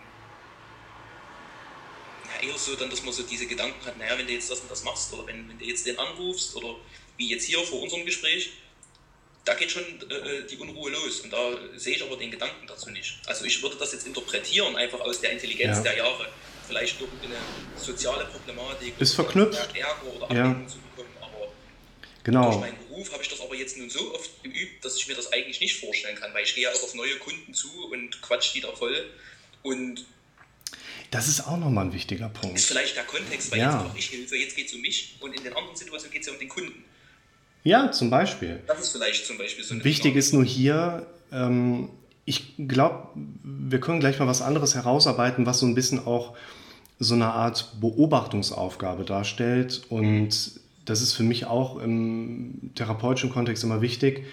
ja, 2.24 2.48
eher 2.48 2.58
so 2.58 2.74
dann, 2.74 2.90
dass 2.90 3.02
man 3.02 3.12
so 3.12 3.22
diese 3.22 3.46
Gedanken 3.46 3.84
hat, 3.84 3.98
naja, 3.98 4.18
wenn 4.18 4.26
du 4.26 4.32
jetzt 4.32 4.50
das 4.50 4.60
und 4.60 4.70
das 4.70 4.84
machst 4.84 5.12
oder 5.12 5.26
wenn, 5.26 5.48
wenn 5.48 5.58
du 5.58 5.64
jetzt 5.64 5.86
den 5.86 5.98
anrufst 5.98 6.54
oder 6.56 6.76
wie 7.16 7.28
jetzt 7.28 7.44
hier 7.44 7.60
vor 7.60 7.82
unserem 7.82 8.04
Gespräch, 8.04 8.52
da 9.44 9.54
geht 9.54 9.70
schon 9.70 9.82
äh, 10.10 10.14
äh, 10.14 10.46
die 10.46 10.56
Unruhe 10.56 10.90
los 10.90 11.20
und 11.20 11.32
da 11.32 11.52
sehe 11.76 11.96
ich 11.96 12.02
aber 12.02 12.16
den 12.16 12.30
Gedanken 12.30 12.66
dazu 12.66 12.90
nicht. 12.90 13.20
Also 13.26 13.44
ich 13.44 13.62
würde 13.62 13.76
das 13.76 13.92
jetzt 13.92 14.06
interpretieren, 14.06 14.74
einfach 14.76 15.00
aus 15.00 15.20
der 15.20 15.32
Intelligenz 15.32 15.78
ja. 15.78 15.82
der 15.82 15.96
Jahre 15.98 16.28
vielleicht 16.66 17.00
irgendeine 17.00 17.36
soziale 17.76 18.24
Problematik 18.26 18.94
ist 18.98 19.14
verknüpft. 19.14 19.68
Ärger 19.74 20.16
oder 20.16 20.24
Ablehnung 20.24 20.62
ja. 20.62 20.68
zu 20.68 20.78
bekommen. 20.78 21.16
Aber 21.20 21.52
genau. 22.22 22.50
durch 22.50 22.60
meinen 22.60 22.78
Beruf 22.88 23.12
habe 23.12 23.22
ich 23.22 23.28
das 23.28 23.40
aber 23.40 23.54
jetzt 23.54 23.76
nun 23.78 23.90
so 23.90 24.14
oft 24.14 24.42
geübt, 24.42 24.84
dass 24.84 24.96
ich 24.96 25.08
mir 25.08 25.14
das 25.14 25.32
eigentlich 25.32 25.60
nicht 25.60 25.78
vorstellen 25.78 26.16
kann, 26.16 26.32
weil 26.34 26.44
ich 26.44 26.54
gehe 26.54 26.64
ja 26.64 26.70
auch 26.70 26.82
auf 26.82 26.94
neue 26.94 27.16
Kunden 27.16 27.54
zu 27.54 27.68
und 27.90 28.20
quatsch 28.22 28.54
die 28.54 28.60
da 28.60 28.72
voll. 28.72 29.10
Und 29.62 30.04
das 31.10 31.28
ist 31.28 31.46
auch 31.46 31.56
nochmal 31.56 31.86
ein 31.86 31.92
wichtiger 31.92 32.28
Punkt. 32.28 32.58
Ist 32.58 32.66
vielleicht 32.66 32.96
der 32.96 33.04
Kontext, 33.04 33.50
weil 33.52 33.60
ja. 33.60 33.72
jetzt 33.72 33.84
brauche 33.84 33.98
ich 33.98 34.06
Hilfe, 34.06 34.36
jetzt 34.36 34.56
geht 34.56 34.66
es 34.66 34.74
um 34.74 34.80
mich 34.80 35.16
und 35.20 35.32
in 35.32 35.44
den 35.44 35.52
anderen 35.52 35.76
Situationen 35.76 36.12
geht 36.12 36.22
es 36.22 36.26
ja 36.26 36.32
um 36.32 36.38
den 36.38 36.48
Kunden. 36.48 36.84
Ja, 37.62 37.90
zum 37.90 38.10
Beispiel. 38.10 38.62
Das 38.66 38.80
ist 38.80 38.90
vielleicht 38.90 39.24
zum 39.24 39.38
Beispiel 39.38 39.64
so 39.64 39.74
eine 39.74 39.84
Wichtig 39.84 40.10
Frage. 40.10 40.18
ist 40.18 40.32
nur 40.34 40.44
hier, 40.44 41.06
ähm, 41.32 41.88
ich 42.24 42.54
glaube, 42.56 43.08
wir 43.42 43.80
können 43.80 44.00
gleich 44.00 44.18
mal 44.18 44.26
was 44.26 44.42
anderes 44.42 44.74
herausarbeiten, 44.74 45.46
was 45.46 45.58
so 45.58 45.66
ein 45.66 45.74
bisschen 45.74 46.06
auch 46.06 46.34
so 46.98 47.14
eine 47.14 47.32
Art 47.32 47.80
Beobachtungsaufgabe 47.80 49.04
darstellt. 49.04 49.82
Und 49.90 50.60
das 50.84 51.02
ist 51.02 51.12
für 51.12 51.22
mich 51.22 51.46
auch 51.46 51.78
im 51.78 52.70
therapeutischen 52.74 53.30
Kontext 53.30 53.64
immer 53.64 53.80
wichtig, 53.80 54.24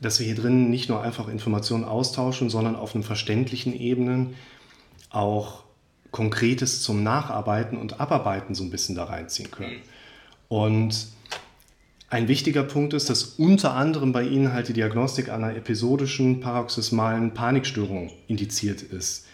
dass 0.00 0.18
wir 0.18 0.26
hier 0.26 0.36
drin 0.36 0.70
nicht 0.70 0.88
nur 0.88 1.02
einfach 1.02 1.28
Informationen 1.28 1.84
austauschen, 1.84 2.50
sondern 2.50 2.76
auf 2.76 2.94
einer 2.94 3.04
verständlichen 3.04 3.74
Ebene 3.74 4.28
auch 5.10 5.64
Konkretes 6.10 6.82
zum 6.82 7.02
Nacharbeiten 7.02 7.78
und 7.78 8.00
Abarbeiten 8.00 8.54
so 8.54 8.62
ein 8.62 8.70
bisschen 8.70 8.94
da 8.94 9.04
reinziehen 9.04 9.50
können. 9.50 9.80
Und 10.48 11.08
ein 12.08 12.28
wichtiger 12.28 12.62
Punkt 12.62 12.94
ist, 12.94 13.10
dass 13.10 13.24
unter 13.24 13.74
anderem 13.74 14.12
bei 14.12 14.22
Ihnen 14.22 14.52
halt 14.52 14.68
die 14.68 14.72
Diagnostik 14.72 15.28
einer 15.28 15.56
episodischen 15.56 16.40
paroxysmalen 16.40 17.34
Panikstörung 17.34 18.12
indiziert 18.28 18.82
ist. 18.82 19.26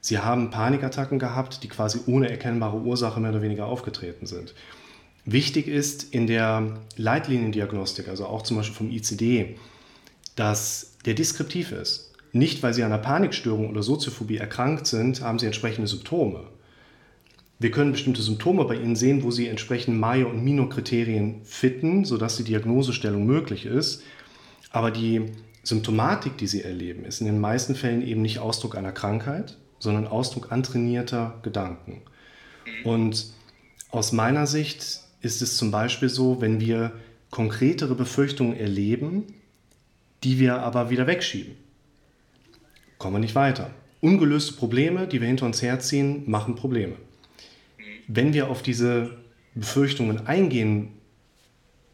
Sie 0.00 0.18
haben 0.18 0.50
Panikattacken 0.50 1.18
gehabt, 1.18 1.62
die 1.62 1.68
quasi 1.68 2.00
ohne 2.06 2.30
erkennbare 2.30 2.78
Ursache 2.78 3.20
mehr 3.20 3.30
oder 3.30 3.42
weniger 3.42 3.66
aufgetreten 3.66 4.26
sind. 4.26 4.54
Wichtig 5.26 5.66
ist 5.66 6.14
in 6.14 6.26
der 6.26 6.78
Leitliniendiagnostik, 6.96 8.08
also 8.08 8.26
auch 8.26 8.42
zum 8.42 8.58
Beispiel 8.58 8.76
vom 8.76 8.90
ICD, 8.90 9.56
dass 10.36 10.96
der 11.04 11.14
deskriptiv 11.14 11.72
ist. 11.72 12.12
Nicht, 12.32 12.62
weil 12.62 12.74
Sie 12.74 12.82
an 12.82 12.92
einer 12.92 13.00
Panikstörung 13.00 13.70
oder 13.70 13.82
Soziophobie 13.82 14.36
erkrankt 14.38 14.86
sind, 14.86 15.22
haben 15.22 15.38
Sie 15.38 15.46
entsprechende 15.46 15.88
Symptome. 15.88 16.40
Wir 17.58 17.70
können 17.70 17.92
bestimmte 17.92 18.22
Symptome 18.22 18.64
bei 18.64 18.74
Ihnen 18.74 18.96
sehen, 18.96 19.22
wo 19.22 19.30
Sie 19.30 19.46
entsprechend 19.46 19.98
Mayo- 19.98 20.28
und 20.28 20.42
Mino-Kriterien 20.42 21.42
fitten, 21.44 22.04
sodass 22.04 22.36
die 22.36 22.44
Diagnosestellung 22.44 23.24
möglich 23.24 23.64
ist. 23.64 24.02
Aber 24.70 24.90
die 24.90 25.26
Symptomatik, 25.62 26.36
die 26.36 26.48
Sie 26.48 26.62
erleben, 26.62 27.04
ist 27.04 27.20
in 27.20 27.26
den 27.26 27.40
meisten 27.40 27.76
Fällen 27.76 28.06
eben 28.06 28.22
nicht 28.22 28.40
Ausdruck 28.40 28.76
einer 28.76 28.92
Krankheit, 28.92 29.56
sondern 29.78 30.06
Ausdruck 30.06 30.50
antrainierter 30.50 31.38
Gedanken. 31.42 32.02
Und 32.82 33.26
aus 33.90 34.12
meiner 34.12 34.46
Sicht 34.46 35.00
ist 35.20 35.40
es 35.40 35.56
zum 35.56 35.70
Beispiel 35.70 36.08
so, 36.08 36.40
wenn 36.40 36.60
wir 36.60 36.92
konkretere 37.30 37.94
Befürchtungen 37.94 38.56
erleben, 38.56 39.34
die 40.24 40.38
wir 40.40 40.60
aber 40.60 40.90
wieder 40.90 41.06
wegschieben, 41.06 41.54
kommen 42.98 43.16
wir 43.16 43.20
nicht 43.20 43.34
weiter. 43.34 43.70
Ungelöste 44.00 44.54
Probleme, 44.54 45.06
die 45.06 45.20
wir 45.20 45.28
hinter 45.28 45.46
uns 45.46 45.62
herziehen, 45.62 46.24
machen 46.26 46.56
Probleme 46.56 46.96
wenn 48.08 48.32
wir 48.32 48.48
auf 48.48 48.62
diese 48.62 49.16
Befürchtungen 49.54 50.26
eingehen, 50.26 50.92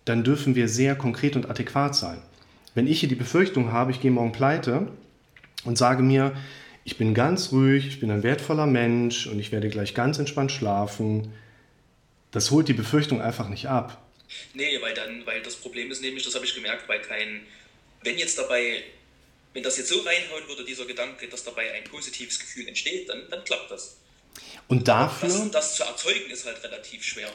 dann 0.04 0.24
dürfen 0.24 0.54
wir 0.54 0.68
sehr 0.68 0.96
konkret 0.96 1.36
und 1.36 1.48
adäquat 1.48 1.94
sein. 1.94 2.22
Wenn 2.74 2.86
ich 2.86 3.00
hier 3.00 3.08
die 3.08 3.14
Befürchtung 3.14 3.72
habe, 3.72 3.90
ich 3.90 4.00
gehe 4.00 4.10
morgen 4.10 4.32
pleite 4.32 4.88
und 5.64 5.76
sage 5.76 6.02
mir, 6.02 6.32
ich 6.84 6.96
bin 6.96 7.14
ganz 7.14 7.52
ruhig, 7.52 7.86
ich 7.86 8.00
bin 8.00 8.10
ein 8.10 8.22
wertvoller 8.22 8.66
Mensch 8.66 9.26
und 9.26 9.38
ich 9.38 9.52
werde 9.52 9.68
gleich 9.68 9.94
ganz 9.94 10.18
entspannt 10.18 10.52
schlafen, 10.52 11.32
das 12.30 12.50
holt 12.50 12.68
die 12.68 12.72
Befürchtung 12.72 13.20
einfach 13.20 13.48
nicht 13.48 13.68
ab. 13.68 14.02
Nee, 14.54 14.80
weil 14.80 14.94
dann, 14.94 15.26
weil 15.26 15.42
das 15.42 15.56
Problem 15.56 15.90
ist 15.90 16.02
nämlich, 16.02 16.24
das 16.24 16.34
habe 16.34 16.44
ich 16.44 16.54
gemerkt, 16.54 16.88
weil 16.88 17.00
kein, 17.00 17.42
wenn 18.02 18.16
jetzt 18.16 18.38
dabei, 18.38 18.82
wenn 19.52 19.62
das 19.62 19.76
jetzt 19.76 19.88
so 19.88 20.00
reinhauen 20.00 20.48
würde, 20.48 20.64
dieser 20.64 20.86
Gedanke, 20.86 21.28
dass 21.28 21.44
dabei 21.44 21.72
ein 21.72 21.84
positives 21.84 22.38
Gefühl 22.38 22.68
entsteht, 22.68 23.08
dann, 23.08 23.22
dann 23.30 23.44
klappt 23.44 23.70
das. 23.70 23.99
Und 24.68 24.88
dafür. 24.88 25.28
Das, 25.28 25.50
das 25.50 25.76
zu 25.76 25.84
erzeugen 25.84 26.30
ist 26.30 26.46
halt 26.46 26.62
relativ 26.62 27.02
schwer. 27.02 27.28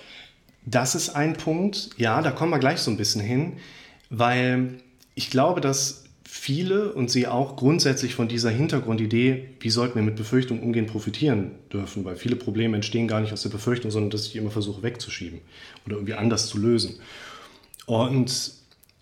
Das 0.65 0.95
ist 0.95 1.09
ein 1.09 1.33
Punkt, 1.33 1.89
ja, 1.97 2.21
da 2.21 2.31
kommen 2.31 2.51
wir 2.51 2.59
gleich 2.59 2.79
so 2.79 2.89
ein 2.89 2.97
bisschen 2.97 3.21
hin, 3.21 3.57
weil 4.09 4.79
ich 5.13 5.29
glaube, 5.29 5.61
dass 5.61 6.05
viele 6.23 6.91
und 6.93 7.09
Sie 7.09 7.27
auch 7.27 7.55
grundsätzlich 7.55 8.15
von 8.15 8.27
dieser 8.27 8.49
Hintergrundidee, 8.49 9.49
wie 9.59 9.69
sollten 9.69 9.95
wir 9.95 10.01
mit 10.01 10.15
Befürchtungen 10.15 10.63
umgehen, 10.63 10.87
profitieren 10.87 11.51
dürfen, 11.71 12.03
weil 12.03 12.15
viele 12.15 12.35
Probleme 12.35 12.75
entstehen 12.75 13.07
gar 13.07 13.21
nicht 13.21 13.31
aus 13.31 13.43
der 13.43 13.49
Befürchtung, 13.49 13.91
sondern 13.91 14.09
dass 14.09 14.27
ich 14.27 14.35
immer 14.35 14.51
versuche 14.51 14.83
wegzuschieben 14.83 15.41
oder 15.85 15.95
irgendwie 15.95 16.15
anders 16.15 16.47
zu 16.47 16.57
lösen. 16.57 16.99
Und 17.85 18.53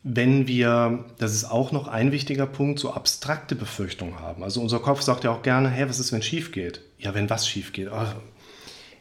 wenn 0.03 0.47
wir, 0.47 1.05
das 1.17 1.33
ist 1.33 1.45
auch 1.45 1.71
noch 1.71 1.87
ein 1.87 2.11
wichtiger 2.11 2.45
Punkt, 2.45 2.79
so 2.79 2.91
abstrakte 2.91 3.55
Befürchtungen 3.55 4.19
haben. 4.19 4.43
Also 4.43 4.61
unser 4.61 4.79
Kopf 4.79 5.01
sagt 5.01 5.23
ja 5.23 5.31
auch 5.31 5.43
gerne, 5.43 5.69
hey, 5.69 5.87
was 5.87 5.99
ist, 5.99 6.11
wenn 6.11 6.21
schief 6.21 6.51
geht? 6.51 6.81
Ja, 6.99 7.13
wenn 7.13 7.29
was 7.29 7.47
schief 7.47 7.71
geht? 7.71 7.89
Oh. 7.89 8.05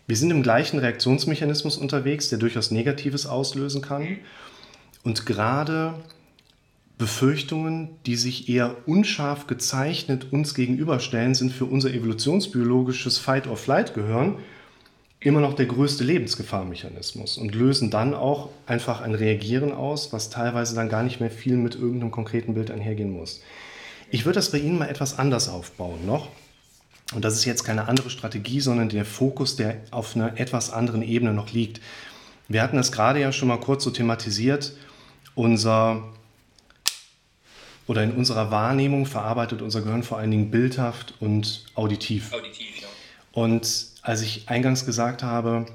Wir 0.06 0.16
sind 0.16 0.30
im 0.30 0.44
gleichen 0.44 0.78
Reaktionsmechanismus 0.78 1.76
unterwegs, 1.76 2.28
der 2.28 2.38
durchaus 2.38 2.70
Negatives 2.70 3.26
auslösen 3.26 3.82
kann. 3.82 4.18
Und 5.02 5.26
gerade 5.26 5.94
Befürchtungen, 6.98 7.90
die 8.06 8.14
sich 8.14 8.48
eher 8.48 8.76
unscharf 8.86 9.48
gezeichnet 9.48 10.32
uns 10.32 10.54
gegenüberstellen, 10.54 11.34
sind 11.34 11.52
für 11.52 11.64
unser 11.64 11.92
evolutionsbiologisches 11.92 13.18
Fight-or-Flight 13.18 13.94
gehören 13.94 14.36
immer 15.24 15.40
noch 15.40 15.54
der 15.54 15.66
größte 15.66 16.04
Lebensgefahrmechanismus 16.04 17.38
und 17.38 17.54
lösen 17.54 17.90
dann 17.90 18.14
auch 18.14 18.48
einfach 18.66 19.00
ein 19.00 19.14
Reagieren 19.14 19.72
aus, 19.72 20.12
was 20.12 20.30
teilweise 20.30 20.74
dann 20.74 20.88
gar 20.88 21.02
nicht 21.02 21.20
mehr 21.20 21.30
viel 21.30 21.56
mit 21.56 21.74
irgendeinem 21.74 22.10
konkreten 22.10 22.54
Bild 22.54 22.70
einhergehen 22.70 23.12
muss. 23.12 23.40
Ich 24.10 24.24
würde 24.24 24.36
das 24.36 24.50
bei 24.50 24.58
Ihnen 24.58 24.78
mal 24.78 24.88
etwas 24.88 25.18
anders 25.18 25.48
aufbauen 25.48 26.04
noch. 26.06 26.28
Und 27.14 27.24
das 27.24 27.34
ist 27.34 27.44
jetzt 27.44 27.64
keine 27.64 27.88
andere 27.88 28.10
Strategie, 28.10 28.60
sondern 28.60 28.88
der 28.88 29.04
Fokus, 29.04 29.56
der 29.56 29.76
auf 29.90 30.16
einer 30.16 30.38
etwas 30.40 30.70
anderen 30.70 31.02
Ebene 31.02 31.32
noch 31.32 31.52
liegt. 31.52 31.80
Wir 32.48 32.62
hatten 32.62 32.76
das 32.76 32.90
gerade 32.90 33.20
ja 33.20 33.32
schon 33.32 33.48
mal 33.48 33.60
kurz 33.60 33.84
so 33.84 33.90
thematisiert. 33.90 34.72
Unser 35.34 36.02
oder 37.86 38.02
in 38.02 38.12
unserer 38.12 38.50
Wahrnehmung 38.50 39.06
verarbeitet 39.06 39.60
unser 39.60 39.82
Gehirn 39.82 40.02
vor 40.02 40.18
allen 40.18 40.30
Dingen 40.30 40.50
bildhaft 40.50 41.14
und 41.20 41.66
auditiv. 41.74 42.32
Auditiv, 42.32 42.80
ja. 42.80 42.88
Und 43.32 43.91
als 44.02 44.22
ich 44.22 44.48
eingangs 44.48 44.84
gesagt 44.84 45.22
habe, 45.22 45.66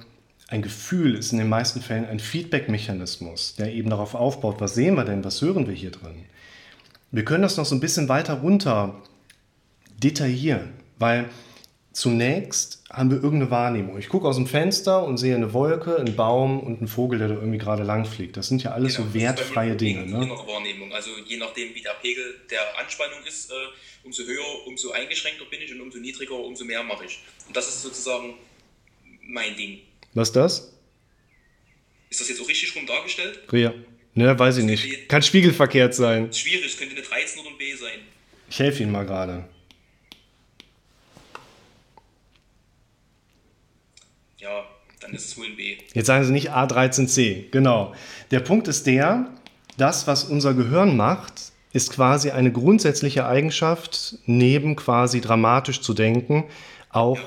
ein 0.49 0.61
Gefühl 0.61 1.15
ist 1.15 1.31
in 1.31 1.39
den 1.39 1.49
meisten 1.49 1.81
Fällen 1.81 2.05
ein 2.05 2.19
Feedback-Mechanismus, 2.19 3.55
der 3.55 3.73
eben 3.73 3.89
darauf 3.89 4.15
aufbaut, 4.15 4.57
was 4.59 4.75
sehen 4.75 4.95
wir 4.95 5.03
denn, 5.03 5.23
was 5.23 5.41
hören 5.41 5.67
wir 5.67 5.73
hier 5.73 5.91
drin. 5.91 6.25
Wir 7.11 7.25
können 7.25 7.43
das 7.43 7.57
noch 7.57 7.65
so 7.65 7.75
ein 7.75 7.79
bisschen 7.79 8.09
weiter 8.09 8.35
runter 8.35 9.01
detaillieren, 9.97 10.73
weil 10.99 11.29
zunächst 11.91 12.83
haben 12.91 13.09
wir 13.09 13.17
irgendeine 13.17 13.51
Wahrnehmung. 13.51 13.97
Ich 13.97 14.07
gucke 14.07 14.27
aus 14.27 14.35
dem 14.35 14.47
Fenster 14.47 15.03
und 15.03 15.17
sehe 15.17 15.35
eine 15.35 15.53
Wolke, 15.53 15.97
einen 15.97 16.15
Baum 16.15 16.59
und 16.59 16.77
einen 16.77 16.87
Vogel, 16.87 17.19
der 17.19 17.29
da 17.29 17.33
irgendwie 17.35 17.57
gerade 17.57 17.83
lang 17.83 18.05
fliegt. 18.05 18.37
Das 18.37 18.47
sind 18.47 18.63
ja 18.63 18.71
alles 18.71 18.95
genau, 18.95 19.07
so 19.09 19.13
wertfreie 19.13 19.75
Dinge. 19.75 20.05
Ne? 20.05 20.29
Wahrnehmung. 20.29 20.93
Also 20.93 21.09
je 21.25 21.37
nachdem, 21.37 21.73
wie 21.73 21.81
der 21.81 21.95
Pegel 22.01 22.23
der 22.49 22.59
Anspannung 22.79 23.19
ist, 23.27 23.51
äh, 23.51 23.53
umso 24.07 24.23
höher, 24.23 24.65
umso 24.65 24.91
eingeschränkter 24.91 25.45
bin 25.45 25.61
ich 25.61 25.71
und 25.73 25.81
umso 25.81 25.99
niedriger, 25.99 26.35
umso 26.35 26.63
mehr 26.63 26.81
mache 26.81 27.05
ich. 27.05 27.19
Und 27.45 27.55
das 27.55 27.67
ist 27.67 27.81
sozusagen 27.81 28.35
mein 29.21 29.55
Ding. 29.55 29.81
Was 30.13 30.29
ist 30.29 30.35
das? 30.35 30.73
Ist 32.09 32.21
das 32.21 32.29
jetzt 32.29 32.41
auch 32.41 32.47
richtig 32.47 32.73
rum 32.75 32.87
dargestellt? 32.87 33.39
Ja. 33.51 33.73
Ne, 34.13 34.39
weiß 34.39 34.57
ich 34.57 34.63
nicht. 34.63 35.09
Kann 35.09 35.21
spiegelverkehrt 35.21 35.93
sein. 35.93 36.33
Schwierig, 36.33 36.65
es 36.65 36.77
könnte 36.77 36.95
eine 36.95 37.03
13 37.03 37.41
oder 37.41 37.49
ein 37.49 37.57
B 37.57 37.75
sein. 37.75 37.99
Ich 38.49 38.57
helfe 38.57 38.81
Ihnen 38.81 38.93
mal 38.93 39.05
gerade. 39.05 39.47
Ja, 44.37 44.65
dann 45.01 45.13
ist 45.13 45.25
es 45.25 45.37
wohl 45.37 45.47
ein 45.47 45.57
B. 45.57 45.77
Jetzt 45.93 46.07
sagen 46.07 46.23
Sie 46.23 46.31
nicht 46.31 46.51
A13C. 46.51 47.49
Genau. 47.51 47.93
Der 48.31 48.39
Punkt 48.39 48.69
ist 48.69 48.87
der, 48.87 49.35
das, 49.75 50.07
was 50.07 50.23
unser 50.23 50.53
Gehirn 50.53 50.95
macht, 50.95 51.51
ist 51.73 51.91
quasi 51.91 52.31
eine 52.31 52.51
grundsätzliche 52.51 53.25
Eigenschaft, 53.25 54.15
neben 54.25 54.75
quasi 54.75 55.21
dramatisch 55.21 55.81
zu 55.81 55.93
denken, 55.93 56.45
auch 56.89 57.19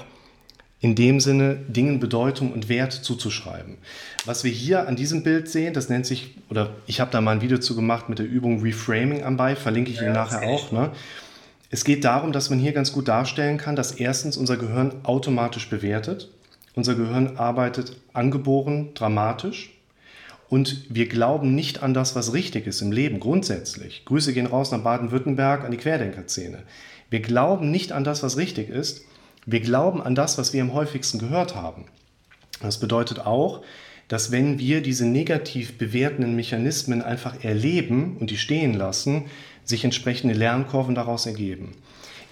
in 0.80 0.94
dem 0.94 1.20
Sinne 1.20 1.56
Dingen 1.68 2.00
Bedeutung 2.00 2.52
und 2.52 2.68
Wert 2.68 2.92
zuzuschreiben. 2.92 3.76
Was 4.24 4.44
wir 4.44 4.50
hier 4.50 4.88
an 4.88 4.96
diesem 4.96 5.22
Bild 5.22 5.48
sehen, 5.48 5.74
das 5.74 5.90
nennt 5.90 6.06
sich, 6.06 6.34
oder 6.48 6.70
ich 6.86 7.00
habe 7.00 7.10
da 7.10 7.20
mal 7.20 7.32
ein 7.32 7.42
Video 7.42 7.58
zu 7.58 7.76
gemacht 7.76 8.08
mit 8.08 8.18
der 8.18 8.26
Übung 8.26 8.62
Reframing 8.62 9.22
am 9.22 9.36
Bei, 9.36 9.56
verlinke 9.56 9.90
ich 9.90 9.98
ja, 9.98 10.04
Ihnen 10.04 10.14
nachher 10.14 10.42
auch. 10.48 10.72
Ne? 10.72 10.90
Es 11.68 11.84
geht 11.84 12.04
darum, 12.04 12.32
dass 12.32 12.48
man 12.48 12.58
hier 12.58 12.72
ganz 12.72 12.92
gut 12.92 13.08
darstellen 13.08 13.58
kann, 13.58 13.76
dass 13.76 13.92
erstens 13.92 14.36
unser 14.36 14.56
Gehirn 14.56 14.92
automatisch 15.02 15.68
bewertet. 15.68 16.30
Unser 16.74 16.94
Gehirn 16.94 17.36
arbeitet 17.36 17.96
angeboren 18.12 18.90
dramatisch. 18.94 19.70
Und 20.50 20.84
wir 20.88 21.08
glauben 21.08 21.54
nicht 21.54 21.82
an 21.82 21.94
das, 21.94 22.16
was 22.16 22.32
richtig 22.34 22.66
ist 22.66 22.82
im 22.82 22.90
Leben, 22.90 23.20
grundsätzlich. 23.20 24.04
Grüße 24.04 24.32
gehen 24.32 24.46
raus 24.46 24.72
nach 24.72 24.82
Baden-Württemberg 24.82 25.64
an 25.64 25.70
die 25.70 25.76
Querdenkerszene. 25.76 26.64
Wir 27.08 27.20
glauben 27.20 27.70
nicht 27.70 27.92
an 27.92 28.02
das, 28.02 28.24
was 28.24 28.36
richtig 28.36 28.68
ist, 28.68 29.04
wir 29.46 29.60
glauben 29.60 30.02
an 30.02 30.16
das, 30.16 30.38
was 30.38 30.52
wir 30.52 30.60
am 30.60 30.74
häufigsten 30.74 31.20
gehört 31.20 31.54
haben. 31.54 31.84
Das 32.60 32.80
bedeutet 32.80 33.20
auch, 33.20 33.62
dass 34.08 34.32
wenn 34.32 34.58
wir 34.58 34.82
diese 34.82 35.06
negativ 35.06 35.78
bewertenden 35.78 36.34
Mechanismen 36.34 37.00
einfach 37.00 37.44
erleben 37.44 38.16
und 38.18 38.30
die 38.30 38.36
stehen 38.36 38.74
lassen, 38.74 39.26
sich 39.64 39.84
entsprechende 39.84 40.34
Lernkurven 40.34 40.96
daraus 40.96 41.26
ergeben. 41.26 41.76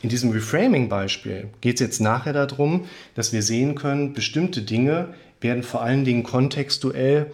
In 0.02 0.08
diesem 0.08 0.30
Reframing-Beispiel 0.30 1.50
geht 1.60 1.74
es 1.74 1.80
jetzt 1.80 2.00
nachher 2.00 2.32
darum, 2.32 2.86
dass 3.14 3.32
wir 3.32 3.42
sehen 3.42 3.76
können, 3.76 4.12
bestimmte 4.12 4.62
Dinge 4.62 5.14
werden 5.40 5.62
vor 5.62 5.82
allen 5.82 6.04
Dingen 6.04 6.24
kontextuell 6.24 7.32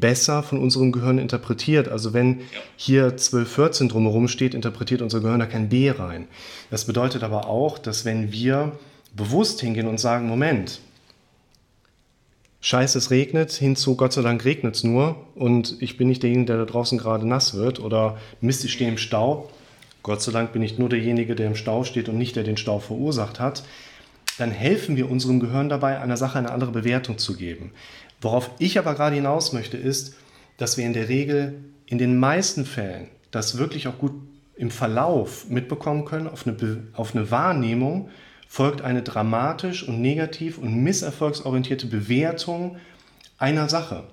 besser 0.00 0.42
von 0.42 0.58
unserem 0.58 0.92
Gehirn 0.92 1.18
interpretiert. 1.18 1.88
Also 1.88 2.12
wenn 2.12 2.40
hier 2.76 3.16
12, 3.16 3.52
14 3.52 3.88
drumherum 3.88 4.28
steht, 4.28 4.54
interpretiert 4.54 5.02
unser 5.02 5.20
Gehirn 5.20 5.40
da 5.40 5.46
kein 5.46 5.68
B 5.68 5.90
rein. 5.90 6.28
Das 6.70 6.84
bedeutet 6.84 7.22
aber 7.22 7.48
auch, 7.48 7.78
dass 7.78 8.04
wenn 8.04 8.32
wir 8.32 8.72
bewusst 9.14 9.60
hingehen 9.60 9.86
und 9.86 9.98
sagen, 9.98 10.26
Moment, 10.26 10.80
scheiße, 12.60 12.98
es 12.98 13.10
regnet, 13.10 13.52
hinzu, 13.52 13.96
Gott 13.96 14.12
sei 14.12 14.22
Dank 14.22 14.44
regnet 14.44 14.76
es 14.76 14.84
nur 14.84 15.16
und 15.34 15.76
ich 15.80 15.96
bin 15.96 16.08
nicht 16.08 16.22
derjenige, 16.22 16.46
der 16.46 16.58
da 16.58 16.64
draußen 16.64 16.98
gerade 16.98 17.26
nass 17.26 17.54
wird 17.54 17.78
oder 17.80 18.18
Mist, 18.40 18.64
ich 18.64 18.72
stehe 18.72 18.90
im 18.90 18.98
Stau, 18.98 19.50
Gott 20.02 20.22
sei 20.22 20.32
Dank 20.32 20.52
bin 20.52 20.62
ich 20.62 20.78
nur 20.78 20.88
derjenige, 20.88 21.34
der 21.34 21.46
im 21.46 21.56
Stau 21.56 21.84
steht 21.84 22.08
und 22.08 22.18
nicht 22.18 22.36
der 22.36 22.44
den 22.44 22.56
Stau 22.56 22.78
verursacht 22.78 23.40
hat, 23.40 23.64
dann 24.38 24.50
helfen 24.50 24.96
wir 24.96 25.10
unserem 25.10 25.40
Gehirn 25.40 25.68
dabei, 25.68 26.00
einer 26.00 26.16
Sache 26.16 26.38
eine 26.38 26.50
andere 26.50 26.72
Bewertung 26.72 27.18
zu 27.18 27.36
geben. 27.36 27.70
Worauf 28.24 28.50
ich 28.58 28.78
aber 28.78 28.94
gerade 28.94 29.16
hinaus 29.16 29.52
möchte, 29.52 29.76
ist, 29.76 30.14
dass 30.56 30.78
wir 30.78 30.86
in 30.86 30.94
der 30.94 31.10
Regel 31.10 31.62
in 31.86 31.98
den 31.98 32.18
meisten 32.18 32.64
Fällen 32.64 33.08
das 33.30 33.58
wirklich 33.58 33.86
auch 33.86 33.98
gut 33.98 34.12
im 34.56 34.70
Verlauf 34.70 35.48
mitbekommen 35.50 36.06
können, 36.06 36.28
auf 36.28 36.46
eine, 36.46 36.84
auf 36.94 37.14
eine 37.14 37.30
Wahrnehmung 37.30 38.08
folgt 38.48 38.82
eine 38.82 39.02
dramatisch 39.02 39.86
und 39.86 40.00
negativ 40.00 40.58
und 40.58 40.82
misserfolgsorientierte 40.82 41.86
Bewertung 41.86 42.76
einer 43.36 43.68
Sache. 43.68 44.04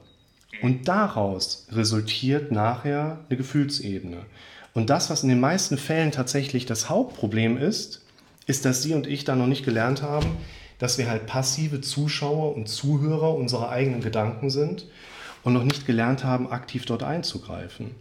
Und 0.62 0.88
daraus 0.88 1.68
resultiert 1.72 2.51
nachher 2.51 3.20
eine 3.30 3.38
Gefühlsebene. 3.38 4.26
Und 4.74 4.89
das, 4.89 5.09
was 5.09 5.24
in 5.24 5.30
den 5.30 5.39
meisten 5.39 5.78
Fällen 5.78 6.12
tatsächlich 6.12 6.66
das 6.66 6.89
Hauptproblem 6.89 7.57
ist, 7.57 8.01
ist, 8.47 8.66
dass 8.66 8.82
Sie 8.82 8.93
und 8.93 9.07
ich 9.07 9.24
da 9.24 9.36
noch 9.36 9.47
nicht 9.47 9.64
gelernt 9.64 10.01
haben, 10.01 10.38
dass 10.82 10.98
wir 10.98 11.08
halt 11.08 11.28
passive 11.28 11.80
Zuschauer 11.80 12.56
und 12.56 12.66
Zuhörer 12.66 13.36
unserer 13.36 13.70
eigenen 13.70 14.02
Gedanken 14.02 14.50
sind 14.50 14.88
und 15.44 15.54
noch 15.54 15.64
nicht 15.64 15.86
gelernt 15.86 16.24
haben, 16.24 16.52
aktiv 16.52 16.86
dort 16.86 17.04
einzugreifen. 17.04 17.96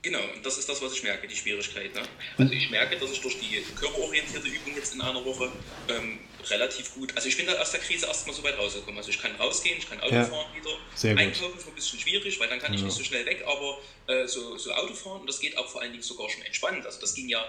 Genau, 0.00 0.20
und 0.34 0.46
das 0.46 0.56
ist 0.56 0.66
das, 0.66 0.80
was 0.80 0.94
ich 0.94 1.02
merke, 1.02 1.28
die 1.28 1.36
Schwierigkeit. 1.36 1.94
Ne? 1.94 2.00
Also 2.38 2.50
ich 2.50 2.70
merke, 2.70 2.96
dass 2.96 3.10
ich 3.10 3.20
durch 3.20 3.38
die 3.38 3.60
körperorientierte 3.78 4.48
Übung 4.48 4.74
jetzt 4.74 4.94
in 4.94 5.02
einer 5.02 5.22
Woche 5.22 5.52
ähm, 5.90 6.20
relativ 6.48 6.94
gut, 6.94 7.14
also 7.14 7.28
ich 7.28 7.36
bin 7.36 7.44
da 7.44 7.52
aus 7.60 7.72
der 7.72 7.80
Krise 7.80 8.06
erstmal 8.06 8.34
so 8.34 8.42
weit 8.42 8.56
rausgekommen. 8.56 8.96
Also 8.96 9.10
ich 9.10 9.20
kann 9.20 9.36
rausgehen, 9.36 9.76
ich 9.76 9.86
kann 9.86 10.00
Auto 10.00 10.14
ja, 10.14 10.24
fahren 10.24 10.46
wieder. 10.56 10.70
Sehr 10.94 11.14
Einkaufen 11.14 11.58
ist 11.58 11.68
ein 11.68 11.74
bisschen 11.74 11.98
schwierig, 11.98 12.40
weil 12.40 12.48
dann 12.48 12.58
kann 12.58 12.72
ich 12.72 12.80
ja. 12.80 12.86
nicht 12.86 12.96
so 12.96 13.04
schnell 13.04 13.26
weg, 13.26 13.44
aber 13.46 13.80
äh, 14.06 14.26
so, 14.26 14.56
so 14.56 14.72
Auto 14.72 14.94
fahren, 14.94 15.20
und 15.20 15.26
das 15.26 15.40
geht 15.40 15.58
auch 15.58 15.68
vor 15.68 15.82
allen 15.82 15.92
Dingen 15.92 16.02
sogar 16.02 16.30
schon 16.30 16.40
entspannt. 16.40 16.86
Also 16.86 17.02
das 17.02 17.12
ging 17.12 17.28
ja 17.28 17.44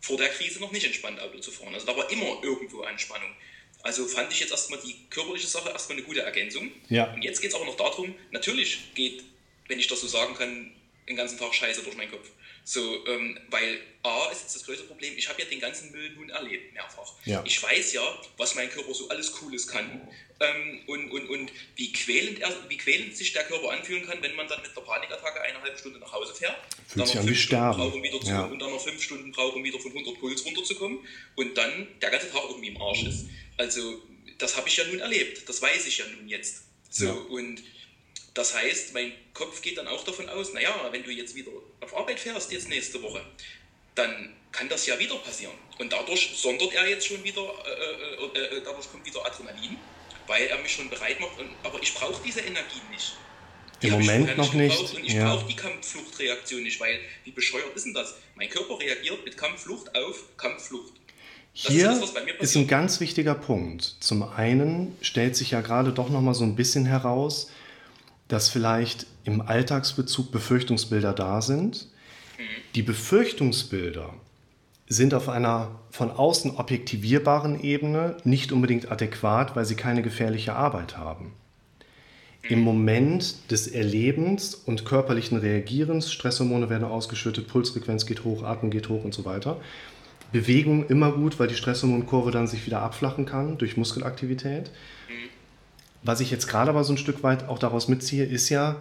vor 0.00 0.16
der 0.16 0.28
Krise 0.28 0.60
noch 0.60 0.70
nicht 0.70 0.86
entspannt, 0.86 1.18
Auto 1.18 1.40
zu 1.40 1.50
fahren. 1.50 1.74
Also 1.74 1.86
da 1.86 1.96
war 1.96 2.08
immer 2.08 2.40
irgendwo 2.44 2.82
Anspannung. 2.82 3.34
Also 3.86 4.04
fand 4.08 4.32
ich 4.32 4.40
jetzt 4.40 4.50
erstmal 4.50 4.80
die 4.80 4.96
körperliche 5.10 5.46
Sache 5.46 5.70
erstmal 5.70 5.96
eine 5.96 6.04
gute 6.04 6.20
Ergänzung. 6.20 6.72
Ja. 6.88 7.12
Und 7.12 7.22
jetzt 7.22 7.40
geht 7.40 7.50
es 7.50 7.54
aber 7.54 7.64
noch 7.64 7.76
darum, 7.76 8.16
natürlich 8.32 8.92
geht, 8.94 9.22
wenn 9.68 9.78
ich 9.78 9.86
das 9.86 10.00
so 10.00 10.08
sagen 10.08 10.34
kann, 10.34 10.72
den 11.08 11.14
ganzen 11.14 11.38
Tag 11.38 11.54
Scheiße 11.54 11.84
durch 11.84 11.96
meinen 11.96 12.10
Kopf. 12.10 12.28
So, 12.68 13.06
ähm, 13.06 13.38
weil 13.48 13.78
A 14.02 14.28
ist 14.32 14.42
jetzt 14.42 14.56
das 14.56 14.64
größte 14.64 14.86
Problem, 14.86 15.16
ich 15.16 15.28
habe 15.28 15.40
ja 15.40 15.48
den 15.48 15.60
ganzen 15.60 15.92
Müll 15.92 16.10
nun 16.16 16.30
erlebt, 16.30 16.74
mehrfach. 16.74 17.12
Ja. 17.24 17.40
Ich 17.46 17.62
weiß 17.62 17.92
ja, 17.92 18.02
was 18.38 18.56
mein 18.56 18.68
Körper 18.68 18.92
so 18.92 19.08
alles 19.08 19.30
Cooles 19.30 19.68
kann 19.68 20.00
ähm, 20.40 20.80
und, 20.88 21.12
und, 21.12 21.28
und 21.28 21.52
wie, 21.76 21.92
quälend 21.92 22.40
er, 22.40 22.52
wie 22.68 22.76
quälend 22.76 23.16
sich 23.16 23.32
der 23.32 23.44
Körper 23.44 23.70
anfühlen 23.70 24.04
kann, 24.04 24.20
wenn 24.20 24.34
man 24.34 24.48
dann 24.48 24.60
mit 24.62 24.76
der 24.76 24.80
Panikattacke 24.80 25.40
eine 25.42 25.62
halbe 25.62 25.78
Stunde 25.78 26.00
nach 26.00 26.12
Hause 26.12 26.34
fährt. 26.34 26.56
Fühlt 26.88 27.06
sich 27.06 27.18
an 27.20 27.28
wie 27.28 27.36
sterben. 27.36 27.78
Braucht, 27.78 27.94
um 27.94 28.02
wieder 28.02 28.20
zu, 28.20 28.26
ja. 28.26 28.46
Und 28.46 28.58
dann 28.58 28.70
noch 28.70 28.82
fünf 28.82 29.00
Stunden 29.00 29.30
braucht, 29.30 29.54
um 29.54 29.62
wieder 29.62 29.78
von 29.78 29.92
100 29.92 30.18
Puls 30.18 30.44
runterzukommen 30.44 30.98
und 31.36 31.56
dann 31.56 31.86
der 32.02 32.10
ganze 32.10 32.32
Tag 32.32 32.42
irgendwie 32.48 32.70
im 32.70 32.82
Arsch 32.82 33.04
ist. 33.04 33.26
Also, 33.58 34.02
das 34.38 34.56
habe 34.56 34.66
ich 34.66 34.76
ja 34.76 34.84
nun 34.86 34.98
erlebt, 34.98 35.48
das 35.48 35.62
weiß 35.62 35.86
ich 35.86 35.98
ja 35.98 36.04
nun 36.16 36.28
jetzt. 36.28 36.64
So, 36.90 37.06
ja. 37.06 37.12
und 37.12 37.62
das 38.36 38.54
heißt, 38.54 38.92
mein 38.92 39.12
Kopf 39.32 39.62
geht 39.62 39.78
dann 39.78 39.88
auch 39.88 40.04
davon 40.04 40.28
aus, 40.28 40.52
naja, 40.52 40.68
wenn 40.90 41.02
du 41.02 41.10
jetzt 41.10 41.34
wieder 41.34 41.50
auf 41.80 41.96
Arbeit 41.96 42.20
fährst, 42.20 42.52
jetzt 42.52 42.68
nächste 42.68 43.02
Woche, 43.02 43.24
dann 43.94 44.34
kann 44.52 44.68
das 44.68 44.86
ja 44.86 44.98
wieder 44.98 45.14
passieren. 45.16 45.54
Und 45.78 45.90
dadurch 45.90 46.34
sondert 46.36 46.74
er 46.74 46.86
jetzt 46.86 47.06
schon 47.06 47.24
wieder, 47.24 47.40
äh, 47.40 48.38
äh, 48.38 48.58
äh, 48.58 48.62
dadurch 48.62 48.90
kommt 48.90 49.06
wieder 49.06 49.24
Adrenalin, 49.24 49.78
weil 50.26 50.48
er 50.48 50.58
mich 50.58 50.72
schon 50.72 50.90
bereit 50.90 51.18
macht. 51.18 51.38
Und, 51.38 51.48
aber 51.62 51.82
ich 51.82 51.94
brauche 51.94 52.22
diese 52.22 52.40
Energie 52.40 52.82
nicht. 52.90 53.16
Die 53.80 53.86
Im 53.86 53.94
Moment 53.94 54.36
noch 54.36 54.52
nicht. 54.52 54.78
Und 54.94 55.02
ich 55.02 55.14
ja. 55.14 55.34
brauche 55.34 55.48
die 55.48 55.56
Kampffluchtreaktion 55.56 56.62
nicht, 56.62 56.78
weil 56.78 57.00
wie 57.24 57.30
bescheuert 57.30 57.74
ist 57.74 57.86
denn 57.86 57.94
das? 57.94 58.16
Mein 58.34 58.50
Körper 58.50 58.78
reagiert 58.78 59.24
mit 59.24 59.38
Kampfflucht 59.38 59.94
auf 59.96 60.24
Kampfflucht. 60.36 60.92
Hier 61.54 61.90
ist, 61.90 62.02
das, 62.02 62.50
ist 62.50 62.56
ein 62.56 62.66
ganz 62.66 63.00
wichtiger 63.00 63.34
Punkt. 63.34 63.96
Zum 64.00 64.22
einen 64.22 64.94
stellt 65.00 65.36
sich 65.36 65.52
ja 65.52 65.62
gerade 65.62 65.90
doch 65.90 66.10
noch 66.10 66.20
mal 66.20 66.34
so 66.34 66.44
ein 66.44 66.54
bisschen 66.54 66.84
heraus, 66.84 67.50
dass 68.28 68.48
vielleicht 68.48 69.06
im 69.24 69.40
Alltagsbezug 69.40 70.32
Befürchtungsbilder 70.32 71.12
da 71.12 71.40
sind. 71.42 71.88
Die 72.74 72.82
Befürchtungsbilder 72.82 74.14
sind 74.88 75.14
auf 75.14 75.28
einer 75.28 75.80
von 75.90 76.10
außen 76.10 76.56
objektivierbaren 76.56 77.60
Ebene 77.62 78.16
nicht 78.24 78.52
unbedingt 78.52 78.90
adäquat, 78.90 79.56
weil 79.56 79.64
sie 79.64 79.74
keine 79.74 80.02
gefährliche 80.02 80.54
Arbeit 80.54 80.96
haben. 80.96 81.32
Im 82.48 82.60
Moment 82.60 83.50
des 83.50 83.66
Erlebens 83.66 84.54
und 84.54 84.84
körperlichen 84.84 85.38
Reagierens, 85.38 86.12
Stresshormone 86.12 86.70
werden 86.70 86.84
ausgeschüttet, 86.84 87.48
Pulsfrequenz 87.48 88.06
geht 88.06 88.22
hoch, 88.22 88.44
Atem 88.44 88.70
geht 88.70 88.88
hoch 88.88 89.02
und 89.02 89.12
so 89.12 89.24
weiter. 89.24 89.60
Bewegung 90.30 90.86
immer 90.86 91.12
gut, 91.12 91.40
weil 91.40 91.48
die 91.48 91.54
Stresshormonkurve 91.54 92.30
dann 92.30 92.46
sich 92.46 92.64
wieder 92.66 92.82
abflachen 92.82 93.26
kann 93.26 93.58
durch 93.58 93.76
Muskelaktivität. 93.76 94.70
Was 96.06 96.20
ich 96.20 96.30
jetzt 96.30 96.46
gerade 96.46 96.70
aber 96.70 96.84
so 96.84 96.92
ein 96.92 96.98
Stück 96.98 97.24
weit 97.24 97.48
auch 97.48 97.58
daraus 97.58 97.88
mitziehe, 97.88 98.24
ist 98.24 98.48
ja, 98.48 98.80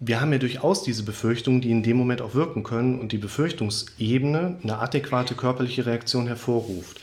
wir 0.00 0.22
haben 0.22 0.32
ja 0.32 0.38
durchaus 0.38 0.82
diese 0.82 1.02
Befürchtungen, 1.02 1.60
die 1.60 1.70
in 1.70 1.82
dem 1.82 1.98
Moment 1.98 2.22
auch 2.22 2.34
wirken 2.34 2.62
können 2.62 2.98
und 2.98 3.12
die 3.12 3.18
Befürchtungsebene 3.18 4.58
eine 4.62 4.78
adäquate 4.78 5.34
körperliche 5.34 5.84
Reaktion 5.84 6.26
hervorruft. 6.26 6.98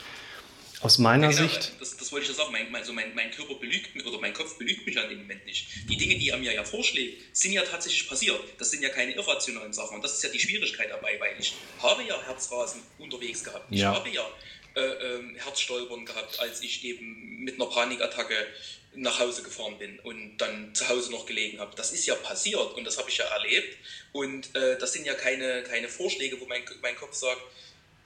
Aus 0.82 0.98
meiner 0.98 1.30
ja, 1.30 1.38
genau, 1.38 1.50
Sicht. 1.50 1.72
Das, 1.80 1.96
das, 1.98 2.12
wollte 2.12 2.24
ich 2.24 2.32
ja 2.32 2.36
sagen. 2.36 2.52
Mein, 2.52 2.76
also 2.76 2.94
mein, 2.94 3.14
mein, 3.14 3.30
Körper 3.30 3.54
belügt 3.56 3.96
mich 3.96 4.06
oder 4.06 4.20
mein 4.20 4.34
Kopf 4.34 4.58
belügt 4.58 4.86
mich 4.88 4.98
an 5.00 5.08
dem 5.08 5.20
Moment 5.20 5.46
nicht. 5.46 5.68
Die 5.88 5.98
Dinge, 5.98 6.18
die 6.18 6.30
er 6.30 6.38
mir 6.38 6.54
ja 6.54 6.64
vorschlägt, 6.64 7.38
sind 7.38 7.54
ja 7.54 7.62
tatsächlich 7.62 8.10
passiert. 8.10 8.40
Das 8.58 8.72
sind 8.72 8.82
ja 8.82 8.90
keine 8.90 9.12
irrationalen 9.12 9.72
Sachen. 9.72 9.96
Und 9.96 10.04
das 10.04 10.16
ist 10.16 10.24
ja 10.24 10.30
die 10.30 10.40
Schwierigkeit 10.40 10.90
dabei, 10.90 11.18
weil 11.20 11.36
ich 11.40 11.54
habe 11.82 12.04
ja 12.04 12.20
Herzrasen 12.26 12.82
unterwegs 12.98 13.44
gehabt. 13.44 13.68
Ich 13.70 13.82
ja. 13.82 13.94
habe 13.94 14.10
ja 14.10 14.28
äh, 14.76 14.82
äh, 14.82 15.22
Herzstolpern 15.38 16.06
gehabt, 16.06 16.40
als 16.40 16.62
ich 16.64 16.84
eben 16.84 17.44
mit 17.44 17.62
einer 17.62 17.70
Panikattacke 17.70 18.36
nach 18.96 19.20
Hause 19.20 19.44
gefahren 19.44 19.78
bin 19.78 20.00
und 20.00 20.38
dann 20.38 20.74
zu 20.76 20.88
Hause 20.88 21.12
noch 21.12 21.26
gelegen 21.26 21.60
habe. 21.60 21.76
Das 21.76 21.92
ist 21.92 22.06
ja 22.06 22.16
passiert 22.16 22.74
und 22.76 22.84
das 22.84 22.98
habe 22.98 23.10
ich 23.10 23.18
ja 23.18 23.26
erlebt. 23.26 23.78
Und 24.12 24.56
äh, 24.56 24.78
das 24.78 24.94
sind 24.94 25.06
ja 25.06 25.14
keine, 25.14 25.64
keine 25.64 25.90
Vorschläge, 25.90 26.40
wo 26.40 26.46
mein, 26.46 26.64
mein 26.82 26.96
Kopf 26.96 27.16
sagt, 27.16 27.42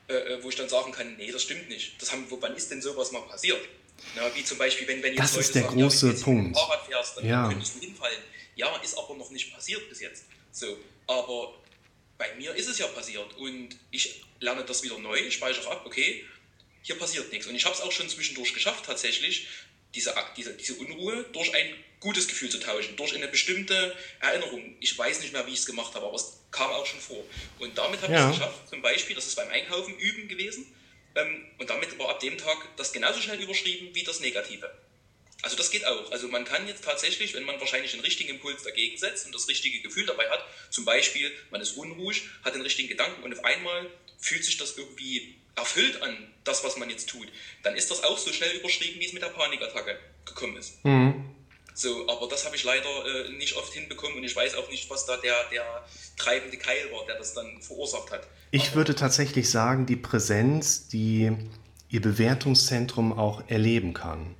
äh, 0.07 0.13
äh, 0.13 0.43
wo 0.43 0.49
ich 0.49 0.55
dann 0.55 0.69
sagen 0.69 0.91
kann, 0.91 1.17
nee, 1.17 1.31
das 1.31 1.43
stimmt 1.43 1.69
nicht. 1.69 2.01
Das 2.01 2.11
haben, 2.11 2.25
wann 2.29 2.55
ist 2.55 2.71
denn 2.71 2.81
sowas 2.81 3.11
mal 3.11 3.21
passiert? 3.23 3.59
Na, 4.15 4.33
wie 4.35 4.43
zum 4.43 4.57
Beispiel, 4.57 4.87
wenn, 4.87 5.03
wenn 5.03 5.15
das 5.15 5.35
ist 5.35 5.55
der 5.55 5.63
sagen, 5.63 5.81
große 5.81 6.07
ja, 6.11 6.23
Punkt. 6.23 6.57
Fahrrad 6.57 6.85
fährst, 6.85 7.17
dann 7.17 7.27
ja. 7.27 7.49
könntest 7.49 7.75
du 7.75 7.79
hinfallen. 7.79 8.21
Ja, 8.55 8.75
ist 8.77 8.97
aber 8.97 9.15
noch 9.15 9.29
nicht 9.31 9.53
passiert 9.53 9.87
bis 9.89 9.99
jetzt. 9.99 10.25
So, 10.51 10.77
aber 11.07 11.53
bei 12.17 12.33
mir 12.35 12.55
ist 12.55 12.67
es 12.67 12.79
ja 12.79 12.87
passiert 12.87 13.35
und 13.37 13.69
ich 13.91 14.23
lerne 14.39 14.63
das 14.63 14.83
wieder 14.83 14.97
neu, 14.97 15.29
speichere 15.29 15.69
ab, 15.69 15.83
okay, 15.85 16.25
hier 16.81 16.97
passiert 16.97 17.31
nichts. 17.31 17.47
Und 17.47 17.55
ich 17.55 17.65
habe 17.65 17.75
es 17.75 17.81
auch 17.81 17.91
schon 17.91 18.07
zwischendurch 18.09 18.53
geschafft, 18.53 18.85
tatsächlich, 18.85 19.47
diese, 19.95 20.13
diese, 20.35 20.53
diese 20.53 20.73
Unruhe 20.75 21.25
durch 21.33 21.53
ein 21.53 21.73
gutes 21.99 22.27
Gefühl 22.27 22.49
zu 22.49 22.59
tauschen, 22.59 22.95
durch 22.95 23.15
eine 23.15 23.27
bestimmte 23.27 23.95
Erinnerung. 24.19 24.75
Ich 24.79 24.97
weiß 24.97 25.21
nicht 25.21 25.33
mehr, 25.33 25.45
wie 25.47 25.53
ich 25.53 25.59
es 25.59 25.65
gemacht 25.65 25.95
habe, 25.95 26.05
aber 26.05 26.15
es 26.15 26.39
kam 26.51 26.69
auch 26.71 26.85
schon 26.85 26.99
vor. 26.99 27.23
Und 27.59 27.77
damit 27.77 28.01
habe 28.01 28.13
ja. 28.13 28.29
ich 28.29 28.35
es 28.35 28.39
geschafft, 28.39 28.69
zum 28.69 28.81
Beispiel, 28.81 29.15
das 29.15 29.25
ist 29.25 29.35
beim 29.35 29.49
Einkaufen 29.49 29.97
üben 29.97 30.27
gewesen, 30.27 30.71
ähm, 31.15 31.45
und 31.57 31.69
damit 31.69 31.97
war 31.97 32.09
ab 32.09 32.19
dem 32.19 32.37
Tag 32.37 32.57
das 32.77 32.93
genauso 32.93 33.19
schnell 33.19 33.41
überschrieben 33.41 33.89
wie 33.93 34.03
das 34.03 34.19
Negative. 34.19 34.71
Also 35.41 35.55
das 35.55 35.69
geht 35.69 35.85
auch. 35.85 36.11
Also 36.11 36.27
man 36.27 36.45
kann 36.45 36.67
jetzt 36.67 36.83
tatsächlich, 36.83 37.33
wenn 37.33 37.43
man 37.43 37.59
wahrscheinlich 37.59 37.91
den 37.91 37.99
richtigen 37.99 38.29
Impuls 38.29 38.63
dagegen 38.63 38.97
setzt 38.97 39.25
und 39.25 39.35
das 39.35 39.47
richtige 39.47 39.81
Gefühl 39.81 40.05
dabei 40.05 40.29
hat, 40.29 40.43
zum 40.69 40.85
Beispiel 40.85 41.31
man 41.51 41.61
ist 41.61 41.77
unruhig, 41.77 42.23
hat 42.43 42.55
den 42.55 42.61
richtigen 42.61 42.87
Gedanken 42.87 43.23
und 43.23 43.33
auf 43.33 43.45
einmal 43.45 43.89
fühlt 44.19 44.43
sich 44.43 44.57
das 44.57 44.77
irgendwie 44.77 45.35
erfüllt 45.57 46.01
an, 46.01 46.15
das, 46.43 46.63
was 46.63 46.77
man 46.77 46.89
jetzt 46.89 47.09
tut, 47.09 47.27
dann 47.63 47.75
ist 47.75 47.91
das 47.91 48.03
auch 48.03 48.17
so 48.17 48.31
schnell 48.31 48.55
überschrieben, 48.57 49.01
wie 49.01 49.05
es 49.05 49.13
mit 49.13 49.21
der 49.21 49.29
Panikattacke 49.29 49.97
gekommen 50.25 50.55
ist. 50.55 50.83
Mhm. 50.85 51.25
So, 51.73 52.09
aber 52.09 52.27
das 52.27 52.45
habe 52.45 52.55
ich 52.55 52.63
leider 52.63 52.87
äh, 52.87 53.31
nicht 53.33 53.55
oft 53.55 53.71
hinbekommen 53.73 54.17
und 54.17 54.23
ich 54.23 54.35
weiß 54.35 54.55
auch 54.55 54.69
nicht, 54.71 54.89
was 54.89 55.05
da 55.05 55.17
der, 55.17 55.35
der 55.51 55.85
treibende 56.15 56.57
Keil 56.57 56.91
war, 56.91 57.05
der 57.05 57.17
das 57.17 57.33
dann 57.33 57.61
verursacht 57.61 58.11
hat. 58.11 58.27
Ich 58.49 58.67
aber 58.67 58.77
würde 58.77 58.95
tatsächlich 58.95 59.51
sagen, 59.51 59.85
die 59.85 59.95
Präsenz, 59.95 60.87
die 60.87 61.31
ihr 61.89 62.01
Bewertungszentrum 62.01 63.13
auch 63.13 63.43
erleben 63.47 63.93
kann. 63.93 64.35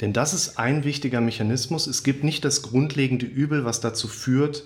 Denn 0.00 0.12
das 0.12 0.34
ist 0.34 0.58
ein 0.58 0.84
wichtiger 0.84 1.22
Mechanismus. 1.22 1.86
Es 1.86 2.02
gibt 2.02 2.22
nicht 2.22 2.44
das 2.44 2.60
grundlegende 2.60 3.24
Übel, 3.24 3.64
was 3.64 3.80
dazu 3.80 4.08
führt, 4.08 4.64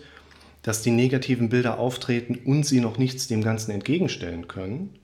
dass 0.62 0.82
die 0.82 0.90
negativen 0.90 1.48
Bilder 1.48 1.78
auftreten 1.78 2.34
und 2.44 2.64
sie 2.64 2.80
noch 2.80 2.98
nichts 2.98 3.28
dem 3.28 3.42
Ganzen 3.42 3.70
entgegenstellen 3.70 4.48
können, 4.48 4.98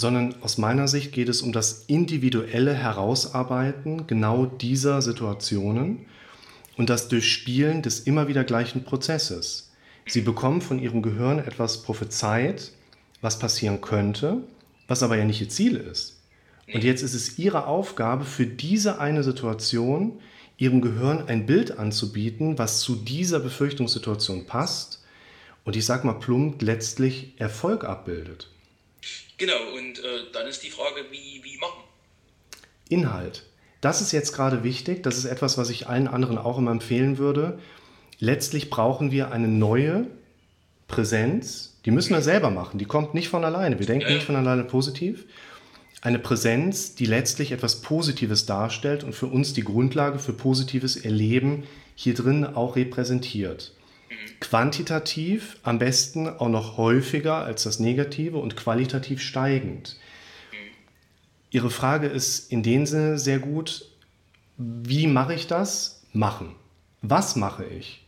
sondern 0.00 0.34
aus 0.40 0.58
meiner 0.58 0.88
Sicht 0.88 1.12
geht 1.12 1.28
es 1.28 1.42
um 1.42 1.52
das 1.52 1.84
individuelle 1.86 2.74
Herausarbeiten 2.74 4.06
genau 4.06 4.46
dieser 4.46 5.02
Situationen 5.02 6.06
und 6.76 6.90
das 6.90 7.08
Durchspielen 7.08 7.82
des 7.82 8.00
immer 8.00 8.26
wieder 8.26 8.42
gleichen 8.42 8.84
Prozesses. 8.84 9.70
Sie 10.06 10.22
bekommen 10.22 10.62
von 10.62 10.78
ihrem 10.78 11.02
Gehirn 11.02 11.38
etwas 11.38 11.82
prophezeit, 11.82 12.72
was 13.20 13.38
passieren 13.38 13.80
könnte, 13.80 14.38
was 14.88 15.02
aber 15.02 15.16
ja 15.16 15.24
nicht 15.24 15.40
ihr 15.40 15.50
Ziel 15.50 15.76
ist. 15.76 16.16
Und 16.72 16.82
jetzt 16.82 17.02
ist 17.02 17.14
es 17.14 17.38
ihre 17.38 17.66
Aufgabe, 17.66 18.24
für 18.24 18.46
diese 18.46 19.00
eine 19.00 19.22
Situation 19.22 20.20
ihrem 20.56 20.80
Gehirn 20.80 21.24
ein 21.26 21.46
Bild 21.46 21.78
anzubieten, 21.78 22.58
was 22.58 22.80
zu 22.80 22.96
dieser 22.96 23.40
Befürchtungssituation 23.40 24.46
passt 24.46 25.02
und 25.64 25.76
ich 25.76 25.84
sage 25.84 26.06
mal 26.06 26.14
plump 26.14 26.62
letztlich 26.62 27.34
Erfolg 27.38 27.84
abbildet. 27.84 28.49
Genau, 29.40 29.74
und 29.74 29.98
äh, 30.00 30.02
dann 30.34 30.46
ist 30.46 30.62
die 30.62 30.68
Frage, 30.68 31.06
wie, 31.10 31.42
wie 31.42 31.56
machen? 31.56 31.82
Inhalt. 32.90 33.46
Das 33.80 34.02
ist 34.02 34.12
jetzt 34.12 34.34
gerade 34.34 34.62
wichtig. 34.64 35.02
Das 35.02 35.16
ist 35.16 35.24
etwas, 35.24 35.56
was 35.56 35.70
ich 35.70 35.88
allen 35.88 36.08
anderen 36.08 36.36
auch 36.36 36.58
immer 36.58 36.72
empfehlen 36.72 37.16
würde. 37.16 37.58
Letztlich 38.18 38.68
brauchen 38.68 39.12
wir 39.12 39.32
eine 39.32 39.48
neue 39.48 40.06
Präsenz. 40.88 41.78
Die 41.86 41.90
müssen 41.90 42.12
wir 42.12 42.20
selber 42.20 42.50
machen. 42.50 42.78
Die 42.78 42.84
kommt 42.84 43.14
nicht 43.14 43.30
von 43.30 43.42
alleine. 43.42 43.78
Wir 43.78 43.86
denken 43.86 44.08
ja. 44.08 44.14
nicht 44.14 44.26
von 44.26 44.36
alleine 44.36 44.64
positiv. 44.64 45.24
Eine 46.02 46.18
Präsenz, 46.18 46.94
die 46.94 47.06
letztlich 47.06 47.52
etwas 47.52 47.80
Positives 47.80 48.44
darstellt 48.44 49.04
und 49.04 49.14
für 49.14 49.26
uns 49.26 49.54
die 49.54 49.64
Grundlage 49.64 50.18
für 50.18 50.34
positives 50.34 50.96
Erleben 50.96 51.62
hier 51.94 52.12
drin 52.12 52.44
auch 52.44 52.76
repräsentiert. 52.76 53.72
Quantitativ 54.40 55.58
am 55.62 55.78
besten 55.78 56.28
auch 56.28 56.48
noch 56.48 56.76
häufiger 56.76 57.36
als 57.36 57.62
das 57.62 57.78
Negative 57.78 58.38
und 58.38 58.56
qualitativ 58.56 59.20
steigend. 59.22 59.98
Ihre 61.50 61.70
Frage 61.70 62.06
ist 62.06 62.50
in 62.50 62.62
dem 62.62 62.86
Sinne 62.86 63.18
sehr 63.18 63.38
gut, 63.38 63.86
wie 64.56 65.06
mache 65.06 65.34
ich 65.34 65.46
das? 65.46 66.02
Machen. 66.12 66.54
Was 67.02 67.36
mache 67.36 67.64
ich? 67.64 68.04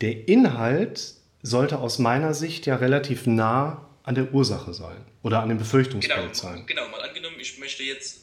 Der 0.00 0.28
Inhalt 0.28 1.14
sollte 1.42 1.78
aus 1.78 1.98
meiner 1.98 2.34
Sicht 2.34 2.66
ja 2.66 2.76
relativ 2.76 3.26
nah 3.26 3.88
an 4.02 4.14
der 4.14 4.34
Ursache 4.34 4.74
sein 4.74 4.96
oder 5.22 5.42
an 5.42 5.48
dem 5.48 5.58
Befürchtungsfeld 5.58 6.20
genau, 6.20 6.34
sein. 6.34 6.64
Genau, 6.66 6.88
mal 6.88 7.02
angenommen, 7.02 7.36
ich 7.38 7.58
möchte 7.58 7.82
jetzt 7.84 8.21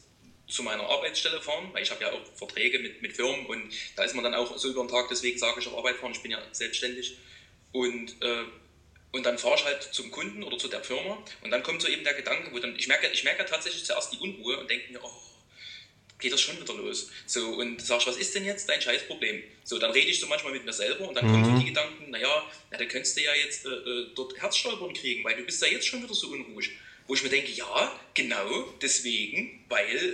zu 0.50 0.62
meiner 0.62 0.84
Arbeitsstelle 0.84 1.40
fahren, 1.40 1.70
weil 1.72 1.82
ich 1.82 1.90
habe 1.90 2.02
ja 2.02 2.12
auch 2.12 2.20
Verträge 2.34 2.78
mit, 2.78 3.02
mit 3.02 3.14
Firmen 3.14 3.46
und 3.46 3.72
da 3.96 4.04
ist 4.04 4.14
man 4.14 4.24
dann 4.24 4.34
auch 4.34 4.56
so 4.58 4.68
über 4.68 4.82
den 4.82 4.88
Tag, 4.88 5.08
deswegen 5.08 5.38
sage 5.38 5.60
ich 5.60 5.66
auf 5.66 5.76
Arbeit 5.76 5.96
fahren, 5.96 6.12
ich 6.12 6.22
bin 6.22 6.30
ja 6.30 6.42
selbstständig 6.52 7.16
und, 7.72 8.16
äh, 8.22 8.44
und 9.12 9.26
dann 9.26 9.38
fahre 9.38 9.56
ich 9.56 9.64
halt 9.64 9.82
zum 9.82 10.10
Kunden 10.10 10.42
oder 10.42 10.58
zu 10.58 10.68
der 10.68 10.82
Firma 10.82 11.22
und 11.42 11.50
dann 11.50 11.62
kommt 11.62 11.82
so 11.82 11.88
eben 11.88 12.04
der 12.04 12.14
Gedanke, 12.14 12.52
wo 12.52 12.58
dann, 12.58 12.76
ich 12.76 12.88
merke, 12.88 13.08
ich 13.12 13.24
merke 13.24 13.44
tatsächlich 13.44 13.84
zuerst 13.84 14.12
die 14.12 14.18
Unruhe 14.18 14.58
und 14.58 14.70
denke 14.70 14.92
mir, 14.92 15.00
oh, 15.02 15.10
geht 16.20 16.32
das 16.32 16.40
schon 16.40 16.60
wieder 16.60 16.74
los. 16.74 17.10
So, 17.26 17.48
und 17.48 17.80
sag 17.80 18.00
ich, 18.00 18.06
was 18.06 18.16
ist 18.16 18.34
denn 18.34 18.44
jetzt 18.44 18.68
dein 18.68 18.80
Scheißproblem? 18.80 19.42
So, 19.64 19.78
dann 19.78 19.90
rede 19.90 20.08
ich 20.08 20.20
so 20.20 20.26
manchmal 20.26 20.52
mit 20.52 20.64
mir 20.64 20.72
selber 20.72 21.08
und 21.08 21.14
dann 21.14 21.26
mhm. 21.26 21.32
kommen 21.32 21.44
so 21.56 21.60
die 21.60 21.68
Gedanken, 21.68 22.10
naja, 22.10 22.50
na, 22.70 22.78
da 22.78 22.84
könntest 22.84 23.16
du 23.16 23.22
ja 23.22 23.34
jetzt 23.34 23.66
äh, 23.66 23.70
äh, 23.70 24.06
dort 24.14 24.40
Herzstolpern 24.40 24.92
kriegen, 24.92 25.24
weil 25.24 25.36
du 25.36 25.42
bist 25.42 25.62
ja 25.62 25.68
jetzt 25.68 25.86
schon 25.86 26.02
wieder 26.02 26.14
so 26.14 26.28
unruhig. 26.28 26.70
Wo 27.10 27.14
ich 27.14 27.24
mir 27.24 27.28
denke, 27.28 27.50
ja, 27.50 27.92
genau 28.14 28.72
deswegen, 28.80 29.64
weil 29.68 29.96
äh, 29.96 30.12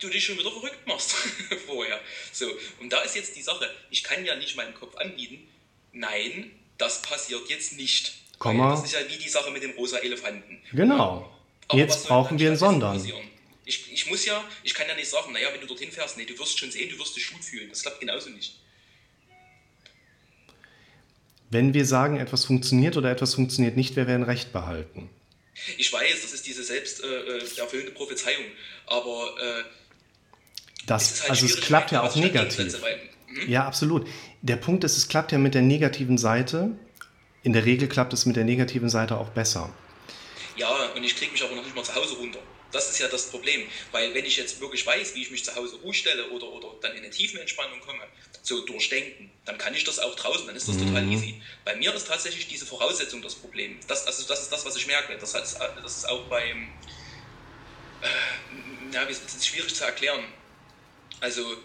du 0.00 0.08
dich 0.08 0.24
schon 0.24 0.36
wieder 0.36 0.50
verrückt 0.50 0.84
machst 0.84 1.12
vorher. 1.66 2.00
So, 2.32 2.46
und 2.80 2.92
da 2.92 3.02
ist 3.02 3.14
jetzt 3.14 3.36
die 3.36 3.40
Sache, 3.40 3.70
ich 3.88 4.02
kann 4.02 4.24
ja 4.24 4.34
nicht 4.34 4.56
meinem 4.56 4.74
Kopf 4.74 4.96
anbieten, 4.96 5.46
nein, 5.92 6.50
das 6.76 7.02
passiert 7.02 7.48
jetzt 7.48 7.76
nicht. 7.76 8.14
Komma. 8.40 8.70
Das 8.72 8.82
ist 8.82 8.94
ja 8.94 9.08
wie 9.08 9.16
die 9.16 9.28
Sache 9.28 9.52
mit 9.52 9.62
dem 9.62 9.70
rosa 9.76 9.98
Elefanten. 9.98 10.60
Genau. 10.72 11.32
Aber 11.68 11.78
jetzt 11.78 12.08
brauchen 12.08 12.36
wir 12.36 12.48
einen 12.48 12.56
Sondern. 12.56 13.00
Ich, 13.64 13.92
ich 13.92 14.10
muss 14.10 14.24
ja, 14.24 14.42
ich 14.64 14.74
kann 14.74 14.88
ja 14.88 14.96
nicht 14.96 15.08
sagen, 15.08 15.32
naja, 15.32 15.50
wenn 15.52 15.60
du 15.60 15.68
dorthin 15.68 15.92
fährst, 15.92 16.16
nee, 16.16 16.24
du 16.24 16.36
wirst 16.36 16.58
schon 16.58 16.72
sehen, 16.72 16.90
du 16.90 16.98
wirst 16.98 17.14
dich 17.14 17.30
gut 17.30 17.44
fühlen. 17.44 17.68
Das 17.68 17.82
klappt 17.82 18.00
genauso 18.00 18.28
nicht. 18.28 18.58
Wenn 21.50 21.72
wir 21.74 21.86
sagen, 21.86 22.16
etwas 22.16 22.44
funktioniert 22.44 22.96
oder 22.96 23.12
etwas 23.12 23.36
funktioniert 23.36 23.76
nicht, 23.76 23.94
wir 23.94 24.08
werden 24.08 24.24
Recht 24.24 24.52
behalten. 24.52 25.10
Ich 25.78 25.92
weiß, 25.92 26.22
das 26.22 26.32
ist 26.32 26.46
diese 26.46 26.64
selbst 26.64 27.02
äh, 27.02 27.06
äh 27.06 27.58
erfüllende 27.58 27.92
Prophezeiung, 27.92 28.44
aber 28.86 29.34
äh, 29.40 29.64
das, 30.86 31.12
es 31.12 31.20
halt 31.22 31.30
also 31.30 31.46
es 31.46 31.60
klappt 31.60 31.92
ja 31.92 32.02
auch 32.02 32.14
negativ. 32.16 32.74
Hm? 33.26 33.50
Ja, 33.50 33.66
absolut. 33.66 34.06
Der 34.42 34.56
Punkt 34.56 34.84
ist, 34.84 34.96
es 34.96 35.08
klappt 35.08 35.32
ja 35.32 35.38
mit 35.38 35.54
der 35.54 35.62
negativen 35.62 36.18
Seite. 36.18 36.76
In 37.42 37.52
der 37.52 37.64
Regel 37.64 37.88
klappt 37.88 38.12
es 38.12 38.26
mit 38.26 38.36
der 38.36 38.44
negativen 38.44 38.88
Seite 38.88 39.16
auch 39.18 39.30
besser. 39.30 39.72
Ja, 40.56 40.70
und 40.94 41.02
ich 41.02 41.16
kriege 41.16 41.32
mich 41.32 41.42
aber 41.42 41.54
noch 41.54 41.64
nicht 41.64 41.74
mal 41.74 41.84
zu 41.84 41.94
Hause 41.94 42.14
runter. 42.14 42.38
Das 42.70 42.90
ist 42.90 42.98
ja 42.98 43.08
das 43.08 43.30
Problem, 43.30 43.62
weil 43.92 44.14
wenn 44.14 44.24
ich 44.24 44.36
jetzt 44.36 44.60
wirklich 44.60 44.84
weiß, 44.84 45.14
wie 45.14 45.22
ich 45.22 45.30
mich 45.30 45.44
zu 45.44 45.54
Hause 45.54 45.76
ruhig 45.76 45.98
stelle 45.98 46.28
oder, 46.30 46.48
oder 46.48 46.68
dann 46.80 46.92
in 46.92 46.98
eine 46.98 47.10
tiefen 47.10 47.38
Entspannung 47.38 47.80
komme, 47.80 48.02
so 48.44 48.60
durchdenken, 48.66 49.30
dann 49.46 49.56
kann 49.56 49.74
ich 49.74 49.84
das 49.84 49.98
auch 49.98 50.14
draußen, 50.14 50.46
dann 50.46 50.54
ist 50.54 50.68
das 50.68 50.76
mhm. 50.76 50.88
total 50.88 51.10
easy. 51.10 51.40
Bei 51.64 51.74
mir 51.76 51.94
ist 51.94 52.06
tatsächlich 52.06 52.46
diese 52.46 52.66
Voraussetzung 52.66 53.22
das 53.22 53.34
Problem. 53.34 53.78
Das, 53.88 54.06
also 54.06 54.26
das 54.28 54.42
ist 54.42 54.52
das, 54.52 54.64
was 54.66 54.76
ich 54.76 54.86
merke. 54.86 55.16
Das, 55.16 55.34
heißt, 55.34 55.58
das 55.82 55.96
ist 55.96 56.08
auch 56.08 56.24
beim, 56.28 56.68
äh, 58.02 58.06
na, 58.92 59.08
es 59.08 59.18
ist 59.18 59.46
schwierig 59.46 59.74
zu 59.74 59.84
erklären. 59.84 60.24
Also 61.20 61.56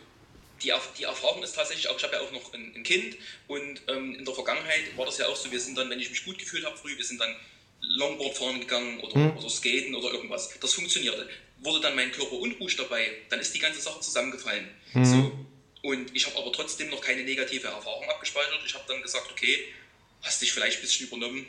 die, 0.63 0.71
die 0.97 1.03
Erfahrung 1.03 1.43
ist 1.43 1.53
tatsächlich 1.53 1.89
auch, 1.89 1.97
ich 1.97 2.03
habe 2.03 2.15
ja 2.15 2.21
auch 2.21 2.31
noch 2.31 2.53
ein, 2.53 2.73
ein 2.73 2.83
Kind 2.83 3.17
und 3.47 3.81
ähm, 3.89 4.15
in 4.15 4.23
der 4.23 4.33
Vergangenheit 4.33 4.95
war 4.95 5.05
das 5.05 5.17
ja 5.17 5.27
auch 5.27 5.35
so, 5.35 5.51
wir 5.51 5.59
sind 5.59 5.77
dann, 5.77 5.89
wenn 5.89 5.99
ich 5.99 6.09
mich 6.09 6.23
gut 6.23 6.39
gefühlt 6.39 6.65
habe 6.65 6.77
früh, 6.77 6.97
wir 6.97 7.05
sind 7.05 7.19
dann 7.19 7.35
Longboard 7.81 8.37
fahren 8.37 8.59
gegangen 8.61 9.01
oder, 9.01 9.17
mhm. 9.17 9.37
oder 9.37 9.49
Skaten 9.49 9.95
oder 9.95 10.13
irgendwas. 10.13 10.49
Das 10.61 10.73
funktionierte. 10.73 11.29
Wurde 11.57 11.81
dann 11.81 11.95
mein 11.95 12.11
Körper 12.13 12.37
unruhig 12.37 12.77
dabei, 12.77 13.05
dann 13.29 13.41
ist 13.41 13.53
die 13.53 13.59
ganze 13.59 13.81
Sache 13.81 13.99
zusammengefallen. 13.99 14.69
Mhm. 14.93 15.05
So. 15.05 15.45
Und 15.81 16.15
ich 16.15 16.25
habe 16.25 16.37
aber 16.37 16.51
trotzdem 16.51 16.89
noch 16.89 17.01
keine 17.01 17.23
negative 17.23 17.67
Erfahrung 17.67 18.09
abgespeichert. 18.09 18.59
Ich 18.65 18.73
habe 18.73 18.83
dann 18.87 19.01
gesagt, 19.01 19.31
okay, 19.31 19.73
hast 20.21 20.41
dich 20.41 20.51
vielleicht 20.51 20.79
ein 20.79 20.81
bisschen 20.81 21.07
übernommen. 21.07 21.45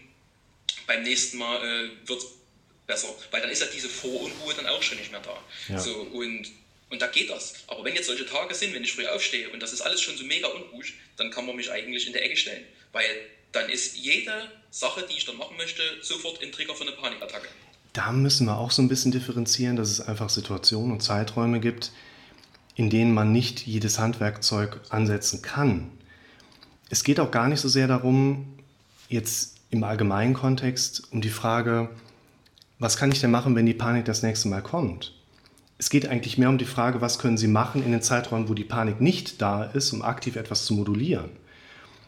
Beim 0.87 1.03
nächsten 1.03 1.39
Mal 1.39 1.57
äh, 1.63 2.09
wird 2.09 2.21
es 2.23 2.27
besser. 2.87 3.09
Weil 3.31 3.41
dann 3.41 3.51
ist 3.51 3.61
ja 3.61 3.67
diese 3.75 3.89
Vorunruhe 3.89 4.55
dann 4.55 4.67
auch 4.67 4.83
schon 4.83 4.99
nicht 4.99 5.11
mehr 5.11 5.21
da. 5.21 5.43
Ja. 5.69 5.79
So, 5.79 5.95
und, 5.95 6.47
und 6.91 7.03
da 7.03 7.07
geht 7.09 7.31
das. 7.31 7.55
Aber 7.67 7.85
wenn 7.85 7.95
jetzt 7.95 8.07
solche 8.07 8.27
Tage 8.27 8.55
sind, 8.55 8.75
wenn 8.75 8.85
ich 8.85 8.93
früh 8.93 9.07
aufstehe 9.07 9.51
und 9.51 9.61
das 9.61 9.73
ist 9.73 9.81
alles 9.81 10.01
schon 10.01 10.17
so 10.17 10.25
mega 10.25 10.49
unruhig, 10.49 10.95
dann 11.17 11.31
kann 11.31 11.47
man 11.47 11.57
mich 11.57 11.71
eigentlich 11.71 12.07
in 12.07 12.13
der 12.13 12.25
Ecke 12.25 12.37
stellen. 12.37 12.65
Weil 12.93 13.09
dann 13.53 13.69
ist 13.69 13.97
jede 13.97 14.51
Sache, 14.71 15.07
die 15.11 15.17
ich 15.17 15.25
dann 15.25 15.37
machen 15.37 15.57
möchte, 15.57 15.83
sofort 16.03 16.43
ein 16.43 16.53
Trigger 16.53 16.75
für 16.75 16.83
eine 16.83 16.93
Panikattacke. 16.93 17.49
da 17.93 18.13
müssen 18.13 18.47
wir 18.47 18.57
auch 18.57 18.71
so 18.71 18.83
ein 18.83 18.89
bisschen 18.89 19.11
differenzieren, 19.11 19.75
dass 19.75 19.91
es 19.91 20.01
einfach 20.01 20.31
Situationen 20.31 20.93
und 20.93 21.01
Zeiträume 21.01 21.59
gibt, 21.59 21.91
in 22.81 22.89
denen 22.89 23.13
man 23.13 23.31
nicht 23.31 23.67
jedes 23.67 23.99
Handwerkzeug 23.99 24.81
ansetzen 24.89 25.43
kann. 25.43 25.91
Es 26.89 27.05
geht 27.05 27.21
auch 27.21 27.31
gar 27.31 27.47
nicht 27.47 27.61
so 27.61 27.69
sehr 27.69 27.87
darum, 27.87 28.55
jetzt 29.11 29.59
im 29.69 29.85
allgemeinen 29.85 30.33
Kontext, 30.33 31.03
um 31.13 31.21
die 31.21 31.29
Frage, 31.29 31.91
was 32.79 32.97
kann 32.97 33.13
ich 33.13 33.21
denn 33.21 33.31
machen, 33.31 33.55
wenn 33.55 33.67
die 33.67 33.75
Panik 33.75 34.07
das 34.07 34.23
nächste 34.23 34.49
Mal 34.49 34.63
kommt? 34.63 35.13
Es 35.77 35.91
geht 35.91 36.09
eigentlich 36.09 36.39
mehr 36.39 36.49
um 36.49 36.57
die 36.57 36.65
Frage, 36.65 37.03
was 37.03 37.19
können 37.19 37.37
Sie 37.37 37.49
machen 37.49 37.85
in 37.85 37.93
den 37.93 38.01
Zeiträumen, 38.01 38.49
wo 38.49 38.55
die 38.55 38.65
Panik 38.65 38.99
nicht 39.03 39.43
da 39.43 39.63
ist, 39.63 39.93
um 39.93 40.01
aktiv 40.01 40.37
etwas 40.37 40.65
zu 40.65 40.73
modulieren. 40.73 41.29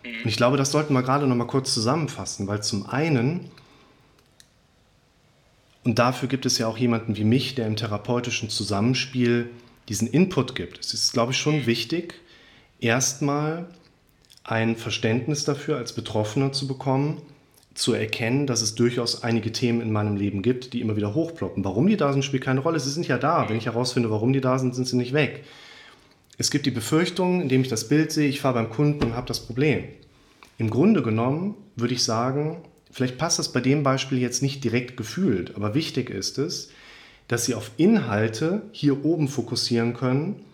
Und 0.05 0.27
ich 0.27 0.39
glaube, 0.39 0.57
das 0.57 0.73
sollten 0.73 0.95
wir 0.95 1.03
gerade 1.03 1.27
noch 1.27 1.37
mal 1.37 1.47
kurz 1.47 1.75
zusammenfassen, 1.75 2.47
weil 2.47 2.63
zum 2.63 2.89
einen 2.89 3.51
und 5.85 5.99
dafür 5.99 6.29
gibt 6.29 6.47
es 6.47 6.57
ja 6.57 6.67
auch 6.67 6.79
jemanden 6.79 7.17
wie 7.17 7.25
mich, 7.25 7.57
der 7.57 7.67
im 7.67 7.77
therapeutischen 7.77 8.49
Zusammenspiel 8.49 9.51
diesen 9.89 10.09
Input 10.09 10.55
gibt. 10.55 10.81
Es 10.81 10.95
ist, 10.95 11.13
glaube 11.13 11.33
ich, 11.33 11.39
schon 11.39 11.67
wichtig, 11.67 12.15
erstmal 12.81 13.67
ein 14.45 14.77
Verständnis 14.77 15.45
dafür 15.45 15.77
als 15.77 15.93
Betroffener 15.93 16.53
zu 16.53 16.67
bekommen, 16.67 17.23
zu 17.75 17.95
erkennen, 17.95 18.47
dass 18.47 18.61
es 18.61 18.75
durchaus 18.75 19.23
einige 19.23 19.53
Themen 19.53 19.81
in 19.81 19.93
meinem 19.93 20.17
Leben 20.17 20.43
gibt, 20.43 20.73
die 20.73 20.81
immer 20.81 20.97
wieder 20.97 21.15
hochploppen. 21.15 21.65
Warum 21.65 21.87
die 21.87 21.97
da 21.97 22.13
sind, 22.13 22.25
spielt 22.25 22.45
keine 22.45 22.61
Rolle. 22.61 22.81
Sie 22.81 22.91
sind 22.91 23.09
ja 23.09 23.19
da. 23.19 23.49
Wenn 23.49 23.57
ich 23.57 23.67
herausfinde, 23.67 24.11
warum 24.11 24.33
die 24.33 24.41
da 24.41 24.59
sind, 24.59 24.75
sind 24.75 24.87
sie 24.87 24.97
nicht 24.97 25.15
weg. 25.15 25.45
Es 26.39 26.51
gibt 26.51 26.67
die 26.67 26.71
Befürchtung, 26.71 27.41
indem 27.41 27.63
ich 27.63 27.69
das 27.69 27.89
Bild 27.89 28.13
sehe, 28.13 28.29
ich 28.29 28.41
fahre 28.41 28.55
beim 28.55 28.71
Kunden 28.71 29.05
und 29.05 29.17
habe 29.17 29.29
das 29.29 29.41
Problem. 29.41 29.85
Im 30.59 30.71
Grunde 30.71 31.03
genommen 31.03 31.55
würde 31.77 31.95
ich 31.95 32.05
sagen, 32.05 32.63
Vielleicht 32.93 33.17
passt 33.17 33.39
das 33.39 33.51
bei 33.51 33.61
dem 33.61 33.83
Beispiel 33.83 34.19
jetzt 34.19 34.43
nicht 34.43 34.63
direkt 34.63 34.99
gefühlt, 34.99 35.57
aber 35.57 35.75
wichtig 35.75 36.11
ist 36.11 36.39
es, 36.39 36.71
dass 37.33 37.47
Sie 37.47 37.55
auf 37.55 37.71
Inhalte 37.79 38.61
hier 38.73 39.07
oben 39.07 39.27
fokussieren 39.27 39.95
können, 39.95 40.45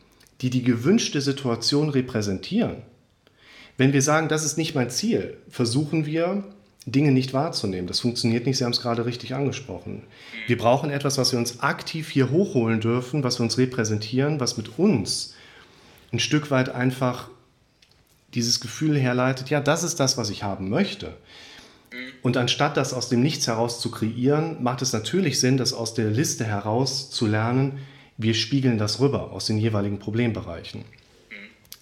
die 0.41 0.49
die 0.49 0.63
gewünschte 0.63 1.21
Situation 1.21 1.89
repräsentieren. 1.89 2.83
Wenn 3.77 3.93
wir 3.93 4.01
sagen, 4.01 4.29
das 4.29 4.45
ist 4.45 4.57
nicht 4.57 4.77
mein 4.77 4.89
Ziel, 4.89 5.39
versuchen 5.51 6.07
wir, 6.07 6.45
Dinge 6.87 7.11
nicht 7.11 7.33
wahrzunehmen. 7.33 7.89
Das 7.89 7.99
funktioniert 7.99 8.47
nicht, 8.47 8.59
Sie 8.59 8.65
haben 8.65 8.71
es 8.71 8.81
gerade 8.81 9.07
richtig 9.07 9.35
angesprochen. 9.35 10.05
Wir 10.47 10.57
brauchen 10.57 10.91
etwas, 10.91 11.19
was 11.19 11.33
wir 11.33 11.41
uns 11.41 11.59
aktiv 11.59 12.11
hier 12.11 12.31
hochholen 12.31 12.81
dürfen, 12.81 13.25
was 13.25 13.41
wir 13.41 13.43
uns 13.43 13.59
repräsentieren, 13.59 14.39
was 14.39 14.57
mit 14.57 14.79
uns 14.79 15.35
ein 16.13 16.21
Stück 16.21 16.53
weit 16.53 16.69
einfach 16.69 17.29
dieses 18.35 18.61
Gefühl 18.61 18.97
herleitet, 18.97 19.51
ja, 19.51 19.61
das 19.61 19.83
ist 19.83 19.99
das, 19.99 20.17
was 20.17 20.31
ich 20.31 20.45
haben 20.45 20.69
möchte. 20.69 21.17
Und 22.23 22.37
anstatt 22.37 22.77
das 22.77 22.93
aus 22.93 23.09
dem 23.09 23.23
Nichts 23.23 23.47
heraus 23.47 23.81
zu 23.81 23.91
kreieren, 23.91 24.63
macht 24.63 24.83
es 24.83 24.93
natürlich 24.93 25.41
Sinn, 25.41 25.57
das 25.57 25.73
aus 25.73 25.95
der 25.95 26.11
Liste 26.11 26.45
heraus 26.45 27.11
zu 27.11 27.27
lernen. 27.27 27.79
Wir 28.17 28.35
spiegeln 28.35 28.79
das 28.79 29.01
rüber 29.01 29.33
aus 29.33 29.47
den 29.47 29.59
jeweiligen 29.59 29.99
Problembereichen. 29.99 30.85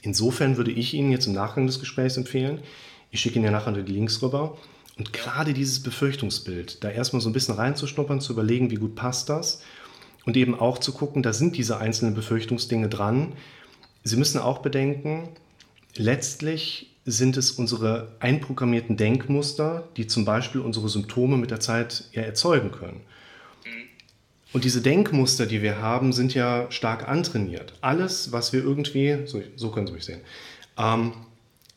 Insofern 0.03 0.57
würde 0.57 0.71
ich 0.71 0.95
Ihnen 0.95 1.11
jetzt 1.11 1.27
im 1.27 1.33
Nachgang 1.33 1.67
des 1.67 1.81
Gesprächs 1.81 2.17
empfehlen, 2.17 2.61
ich 3.11 3.21
schicke 3.21 3.37
Ihnen 3.37 3.47
ja 3.47 3.51
nachher 3.51 3.73
die 3.73 3.93
Links 3.93 4.23
rüber, 4.23 4.57
und 4.99 5.13
gerade 5.13 5.53
dieses 5.53 5.83
Befürchtungsbild, 5.83 6.83
da 6.83 6.91
erstmal 6.91 7.21
so 7.21 7.29
ein 7.29 7.33
bisschen 7.33 7.55
reinzuschnuppern, 7.55 8.21
zu 8.21 8.33
überlegen, 8.33 8.71
wie 8.71 8.77
gut 8.77 8.95
passt 8.95 9.29
das 9.29 9.63
und 10.25 10.37
eben 10.37 10.59
auch 10.59 10.79
zu 10.79 10.93
gucken, 10.93 11.23
da 11.23 11.33
sind 11.33 11.57
diese 11.57 11.79
einzelnen 11.79 12.15
Befürchtungsdinge 12.15 12.89
dran. 12.89 13.35
Sie 14.05 14.17
müssen 14.17 14.39
auch 14.39 14.59
bedenken, 14.59 15.29
letztlich 15.97 16.96
sind 17.07 17.37
es 17.37 17.53
unsere 17.53 18.09
einprogrammierten 18.19 18.97
Denkmuster, 18.97 19.89
die 19.97 20.09
zum 20.09 20.25
Beispiel 20.25 20.61
unsere 20.61 20.89
Symptome 20.89 21.37
mit 21.37 21.53
der 21.53 21.61
Zeit 21.61 22.05
ja 22.13 22.23
erzeugen 22.23 22.73
können. 22.73 23.01
Und 24.53 24.65
diese 24.65 24.81
Denkmuster, 24.81 25.47
die 25.47 25.63
wir 25.63 25.81
haben, 25.81 26.13
sind 26.13 26.35
ja 26.35 26.67
stark 26.71 27.09
antrainiert. 27.09 27.75
Alles, 27.81 28.33
was 28.33 28.53
wir 28.53 28.63
irgendwie, 28.63 29.19
so, 29.27 29.43
so 29.55 29.71
können 29.71 29.87
Sie 29.87 29.93
mich 29.93 30.05
sehen, 30.05 30.21
ähm, 30.79 31.13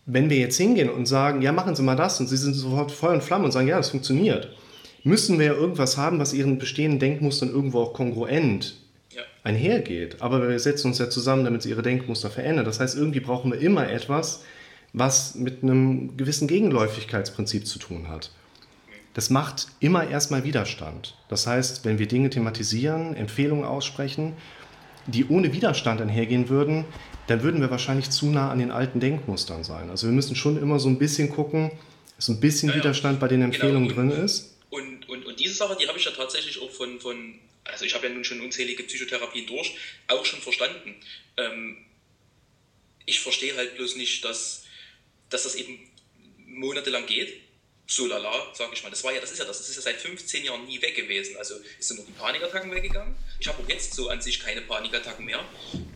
wenn 0.06 0.30
wir 0.30 0.38
jetzt 0.38 0.58
hingehen 0.58 0.90
und 0.90 1.06
sagen, 1.06 1.42
ja, 1.42 1.52
machen 1.52 1.76
Sie 1.76 1.84
mal 1.84 1.96
das 1.96 2.20
und 2.20 2.28
Sie 2.28 2.38
sind 2.38 2.54
sofort 2.54 2.92
Feuer 2.92 3.14
und 3.14 3.24
Flamme 3.24 3.46
und 3.46 3.52
sagen, 3.52 3.68
ja, 3.68 3.78
das 3.78 3.90
funktioniert, 3.90 4.56
müssen 5.04 5.38
wir 5.40 5.48
ja 5.48 5.54
irgendwas 5.54 5.98
haben, 5.98 6.20
was 6.20 6.34
Ihren 6.34 6.58
bestehenden 6.58 7.00
Denkmustern 7.00 7.50
irgendwo 7.50 7.82
auch 7.82 7.94
kongruent 7.94 8.76
ja. 9.12 9.22
einhergeht. 9.44 10.22
Aber 10.22 10.48
wir 10.48 10.60
setzen 10.60 10.88
uns 10.88 10.98
ja 10.98 11.10
zusammen, 11.10 11.44
damit 11.44 11.62
Sie 11.62 11.70
Ihre 11.70 11.84
Denkmuster 11.84 12.30
verändern. 12.30 12.66
Das 12.66 12.80
heißt, 12.80 12.98
irgendwie 12.98 13.20
brauchen 13.20 13.52
wir 13.52 13.60
immer 13.60 13.90
etwas, 13.90 14.44
was 14.94 15.36
mit 15.36 15.64
einem 15.64 16.18
gewissen 16.18 16.48
Gegenläufigkeitsprinzip 16.48 17.68
zu 17.68 17.80
tun 17.80 18.08
hat. 18.08 18.32
Das 19.14 19.30
macht 19.30 19.68
immer 19.80 20.08
erstmal 20.08 20.44
Widerstand. 20.44 21.16
Das 21.30 21.48
heißt, 21.48 21.84
wenn 21.86 22.00
wir 22.00 22.08
Dinge 22.08 22.30
thematisieren, 22.30 23.16
Empfehlungen 23.16 23.66
aussprechen, 23.66 24.34
die 25.08 25.26
ohne 25.26 25.54
Widerstand 25.54 26.02
einhergehen 26.02 26.50
würden, 26.50 26.86
dann 27.28 27.44
würden 27.44 27.62
wir 27.62 27.70
wahrscheinlich 27.70 28.10
zu 28.10 28.28
nah 28.28 28.52
an 28.52 28.60
den 28.60 28.72
alten 28.72 29.00
Denkmustern 29.00 29.64
sein. 29.64 29.90
Also 29.90 30.08
wir 30.08 30.14
müssen 30.14 30.36
schon 30.36 30.62
immer 30.62 30.80
so 30.80 30.90
ein 30.90 30.98
bisschen 30.98 31.30
gucken, 31.30 31.72
dass 32.16 32.28
ein 32.28 32.40
bisschen 32.40 32.70
ja, 32.70 32.76
ja. 32.76 32.82
Widerstand 32.82 33.20
bei 33.20 33.28
den 33.28 33.42
genau. 33.42 33.54
Empfehlungen 33.54 33.90
genau. 33.90 34.02
und, 34.02 34.10
drin 34.12 34.26
ist. 34.26 34.58
Und, 34.70 35.10
und, 35.10 35.26
und 35.26 35.40
diese 35.40 35.54
Sache, 35.54 35.78
die 35.80 35.88
habe 35.88 35.98
ich 35.98 36.06
ja 36.06 36.12
tatsächlich 36.12 36.62
auch 36.62 36.70
von, 36.72 37.00
von, 37.00 37.36
also 37.66 37.86
ich 37.86 37.94
habe 37.96 38.08
ja 38.08 38.14
nun 38.14 38.24
schon 38.24 38.42
unzählige 38.42 38.84
Psychotherapien 38.84 39.48
durch, 39.48 39.76
auch 40.08 40.26
schon 40.26 40.40
verstanden. 40.40 40.96
Ähm, 41.38 41.78
ich 43.06 43.20
verstehe 43.20 43.56
halt 43.56 43.76
bloß 43.76 43.96
nicht, 43.96 44.24
dass 44.26 44.66
dass 45.30 45.44
das 45.44 45.56
eben 45.56 45.80
monatelang 46.46 47.06
geht. 47.06 47.42
So 47.88 48.06
lala, 48.06 48.54
sage 48.54 48.72
ich 48.74 48.84
mal. 48.84 48.90
Das 48.90 49.04
war 49.04 49.14
ja, 49.14 49.20
das 49.20 49.32
ist 49.32 49.40
ja 49.40 49.46
das, 49.46 49.58
das 49.58 49.70
ist 49.70 49.76
ja 49.76 49.82
seit 49.82 49.98
15 50.00 50.46
Jahren 50.46 50.66
nie 50.68 50.80
weg 50.82 50.96
gewesen. 50.96 51.38
Also 51.38 51.56
sind 51.80 51.98
noch 51.98 52.06
die 52.06 52.12
Panikattacken 52.12 52.72
weggegangen. 52.72 53.16
Ich 53.40 53.48
habe 53.48 53.64
auch 53.64 53.68
jetzt 53.68 53.96
so 53.96 54.10
an 54.10 54.22
sich 54.22 54.40
keine 54.40 54.62
Panikattacken 54.62 55.26
mehr. 55.26 55.44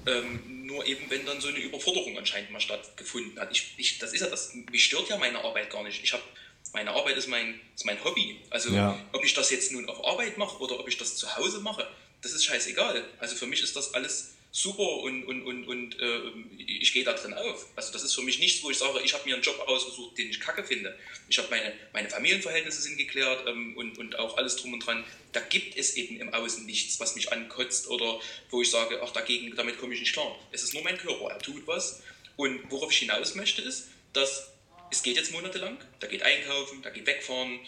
Ähm, 0.08 0.66
nur 0.66 0.86
eben, 0.88 1.08
wenn 1.10 1.24
dann 1.26 1.40
so 1.40 1.50
eine 1.50 1.60
Überforderung 1.60 2.18
anscheinend 2.18 2.50
mal 2.50 2.60
stattgefunden 2.60 3.40
hat. 3.40 3.52
Ich, 3.52 3.76
ich, 3.78 4.00
das 4.00 4.12
ist 4.14 4.22
ja 4.22 4.28
das, 4.28 4.56
mich 4.72 4.86
stört 4.86 5.10
ja 5.10 5.18
meine 5.18 5.44
Arbeit 5.44 5.70
gar 5.70 5.84
nicht. 5.84 6.04
Ich 6.04 6.14
habe 6.14 6.24
meine 6.74 6.92
Arbeit 6.92 7.18
ist 7.18 7.28
mein, 7.28 7.60
ist 7.76 7.86
mein 7.86 8.04
Hobby. 8.04 8.40
Also 8.50 8.70
ja. 8.70 9.00
ob 9.12 9.24
ich 9.24 9.34
das 9.34 9.52
jetzt 9.52 9.72
nun 9.72 9.88
auf 9.88 10.04
Arbeit 10.06 10.38
mache 10.38 10.58
oder 10.58 10.80
ob 10.80 10.88
ich 10.88 10.98
das 10.98 11.16
zu 11.16 11.36
Hause 11.36 11.60
mache, 11.60 11.88
das 12.22 12.34
ist 12.34 12.46
scheißegal. 12.46 13.04
Also 13.20 13.36
für 13.36 13.46
mich 13.46 13.62
ist 13.62 13.76
das 13.76 13.94
alles 13.94 14.34
super 14.56 15.00
und, 15.00 15.26
und, 15.26 15.42
und, 15.42 15.66
und 15.66 16.00
äh, 16.00 16.20
ich 16.60 16.94
gehe 16.94 17.04
da 17.04 17.14
drin 17.14 17.34
auf. 17.34 17.66
Also 17.76 17.92
das 17.92 18.04
ist 18.04 18.14
für 18.14 18.22
mich 18.22 18.38
nichts, 18.38 18.64
wo 18.64 18.70
ich 18.70 18.78
sage, 18.78 19.00
ich 19.04 19.12
habe 19.12 19.26
mir 19.26 19.34
einen 19.34 19.44
Job 19.44 19.60
ausgesucht, 19.68 20.16
den 20.16 20.30
ich 20.30 20.40
kacke 20.40 20.64
finde. 20.64 20.96
Ich 21.28 21.40
habe 21.40 21.50
meine, 21.50 21.74
meine 21.92 22.08
Familienverhältnisse 22.08 22.84
sind 22.84 22.98
geklärt 22.98 23.48
ähm, 23.48 23.76
und, 23.76 23.98
und 23.98 24.20
auch 24.20 24.38
alles 24.38 24.56
drum 24.58 24.74
und 24.74 24.86
dran. 24.86 25.04
Da 25.32 25.40
gibt 25.40 25.76
es 25.76 25.96
eben 25.96 26.22
im 26.22 26.32
Außen 26.32 26.68
nichts, 26.68 27.00
was 27.00 27.16
mich 27.16 27.34
ankotzt 27.34 27.88
oder 27.88 28.20
wo 28.52 28.62
ich 28.62 28.70
sage, 28.70 29.02
ach 29.04 29.10
dagegen, 29.10 29.56
damit 29.56 29.80
komme 29.80 29.96
ich 29.96 30.02
nicht 30.02 30.14
klar. 30.14 30.38
Es 30.52 30.62
ist 30.62 30.76
nur 30.76 30.84
mein 30.84 31.00
Körper, 31.00 31.32
er 31.32 31.40
tut 31.40 31.66
was. 31.66 32.04
Und 32.36 32.70
worauf 32.70 32.92
ich 32.92 33.00
hinaus 33.00 33.34
möchte 33.34 33.64
ist, 33.64 33.90
dass 34.14 34.52
es 34.92 35.02
geht 35.02 35.18
jetzt 35.18 35.32
monatelang, 35.32 35.80
da 36.00 36.06
geht 36.06 36.22
einkaufen, 36.22 36.84
da 36.84 36.92
geht 36.92 37.08
wegfahren, 37.08 37.60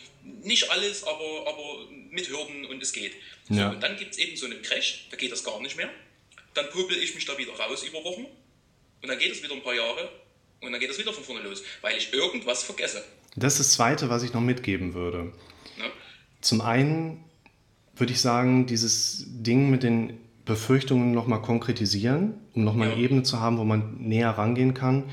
nicht 0.43 0.69
alles, 0.69 1.03
aber, 1.03 1.47
aber 1.47 1.87
mit 2.11 2.29
Hürden 2.29 2.65
und 2.65 2.83
es 2.83 2.93
geht. 2.93 3.13
Ja. 3.49 3.69
und 3.69 3.81
dann 3.81 3.97
gibt 3.97 4.11
es 4.11 4.19
eben 4.19 4.37
so 4.37 4.45
einen 4.45 4.61
Crash, 4.61 5.07
da 5.09 5.17
geht 5.17 5.31
das 5.31 5.43
gar 5.43 5.59
nicht 5.59 5.75
mehr 5.75 5.89
dann 6.55 6.69
puppel 6.71 6.97
ich 6.97 7.13
mich 7.13 7.25
da 7.25 7.37
wieder 7.37 7.53
raus 7.53 7.83
über 7.83 8.03
Wochen 8.03 8.25
und 9.01 9.09
dann 9.09 9.19
geht 9.19 9.31
es 9.31 9.43
wieder 9.43 9.53
ein 9.53 9.63
paar 9.63 9.75
Jahre 9.75 10.09
und 10.61 10.71
dann 10.71 10.79
geht 10.79 10.89
es 10.89 10.97
wieder 10.97 11.13
von 11.13 11.23
vorne 11.23 11.41
los, 11.41 11.63
weil 11.81 11.95
ich 11.97 12.11
irgendwas 12.11 12.63
vergesse. 12.63 13.03
Das 13.35 13.53
ist 13.53 13.59
das 13.59 13.71
Zweite, 13.73 14.09
was 14.09 14.23
ich 14.23 14.33
noch 14.33 14.41
mitgeben 14.41 14.93
würde. 14.93 15.33
Ja. 15.77 15.85
Zum 16.41 16.61
einen 16.61 17.23
würde 17.95 18.13
ich 18.13 18.21
sagen, 18.21 18.65
dieses 18.65 19.25
Ding 19.27 19.69
mit 19.69 19.83
den 19.83 20.17
Befürchtungen 20.45 21.11
nochmal 21.11 21.41
konkretisieren, 21.41 22.35
um 22.53 22.63
nochmal 22.63 22.89
ja. 22.89 22.93
eine 22.93 23.03
Ebene 23.03 23.23
zu 23.23 23.39
haben, 23.39 23.57
wo 23.57 23.63
man 23.63 23.97
näher 23.99 24.31
rangehen 24.31 24.73
kann, 24.73 25.05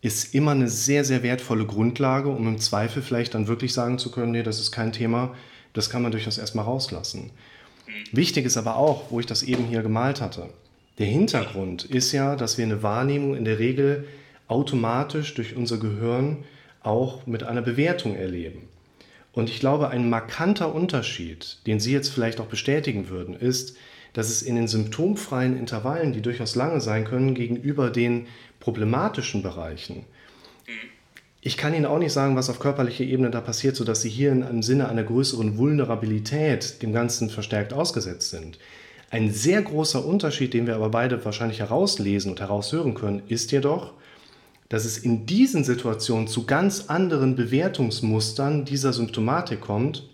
ist 0.00 0.34
immer 0.34 0.52
eine 0.52 0.68
sehr, 0.68 1.04
sehr 1.04 1.22
wertvolle 1.22 1.66
Grundlage, 1.66 2.28
um 2.28 2.46
im 2.48 2.58
Zweifel 2.58 3.02
vielleicht 3.02 3.34
dann 3.34 3.46
wirklich 3.46 3.72
sagen 3.72 3.98
zu 3.98 4.10
können, 4.10 4.32
nee, 4.32 4.42
das 4.42 4.60
ist 4.60 4.72
kein 4.72 4.92
Thema, 4.92 5.36
das 5.74 5.90
kann 5.90 6.02
man 6.02 6.12
durchaus 6.12 6.38
erstmal 6.38 6.64
rauslassen. 6.64 7.30
Mhm. 7.86 8.16
Wichtig 8.16 8.44
ist 8.44 8.56
aber 8.56 8.76
auch, 8.76 9.10
wo 9.10 9.20
ich 9.20 9.26
das 9.26 9.42
eben 9.42 9.64
hier 9.64 9.82
gemalt 9.82 10.20
hatte, 10.20 10.48
der 10.98 11.06
Hintergrund 11.06 11.84
ist 11.84 12.12
ja, 12.12 12.36
dass 12.36 12.58
wir 12.58 12.64
eine 12.64 12.82
Wahrnehmung 12.82 13.36
in 13.36 13.44
der 13.44 13.58
Regel 13.58 14.06
automatisch 14.48 15.34
durch 15.34 15.56
unser 15.56 15.78
Gehirn 15.78 16.44
auch 16.82 17.26
mit 17.26 17.42
einer 17.42 17.62
Bewertung 17.62 18.16
erleben. 18.16 18.68
Und 19.32 19.48
ich 19.48 19.60
glaube, 19.60 19.88
ein 19.88 20.10
markanter 20.10 20.74
Unterschied, 20.74 21.58
den 21.66 21.80
Sie 21.80 21.92
jetzt 21.92 22.10
vielleicht 22.10 22.40
auch 22.40 22.46
bestätigen 22.46 23.08
würden, 23.08 23.34
ist, 23.34 23.76
dass 24.12 24.28
es 24.28 24.42
in 24.42 24.56
den 24.56 24.68
symptomfreien 24.68 25.56
Intervallen, 25.56 26.12
die 26.12 26.20
durchaus 26.20 26.54
lange 26.54 26.82
sein 26.82 27.04
können, 27.04 27.34
gegenüber 27.34 27.88
den 27.88 28.26
problematischen 28.60 29.42
Bereichen, 29.42 30.04
ich 31.44 31.56
kann 31.56 31.74
Ihnen 31.74 31.86
auch 31.86 31.98
nicht 31.98 32.12
sagen, 32.12 32.36
was 32.36 32.48
auf 32.48 32.60
körperlicher 32.60 33.02
Ebene 33.02 33.28
da 33.28 33.40
passiert, 33.40 33.74
sodass 33.74 34.00
Sie 34.00 34.08
hier 34.08 34.30
im 34.30 34.62
Sinne 34.62 34.88
einer 34.88 35.02
größeren 35.02 35.58
Vulnerabilität 35.58 36.80
dem 36.82 36.92
Ganzen 36.92 37.30
verstärkt 37.30 37.72
ausgesetzt 37.72 38.30
sind. 38.30 38.60
Ein 39.12 39.30
sehr 39.30 39.60
großer 39.60 40.02
Unterschied, 40.06 40.54
den 40.54 40.66
wir 40.66 40.74
aber 40.74 40.88
beide 40.88 41.22
wahrscheinlich 41.22 41.58
herauslesen 41.58 42.30
und 42.30 42.40
heraushören 42.40 42.94
können, 42.94 43.22
ist 43.28 43.52
jedoch, 43.52 43.92
dass 44.70 44.86
es 44.86 44.96
in 44.96 45.26
diesen 45.26 45.64
Situationen 45.64 46.28
zu 46.28 46.46
ganz 46.46 46.86
anderen 46.88 47.36
Bewertungsmustern 47.36 48.64
dieser 48.64 48.94
Symptomatik 48.94 49.60
kommt, 49.60 50.08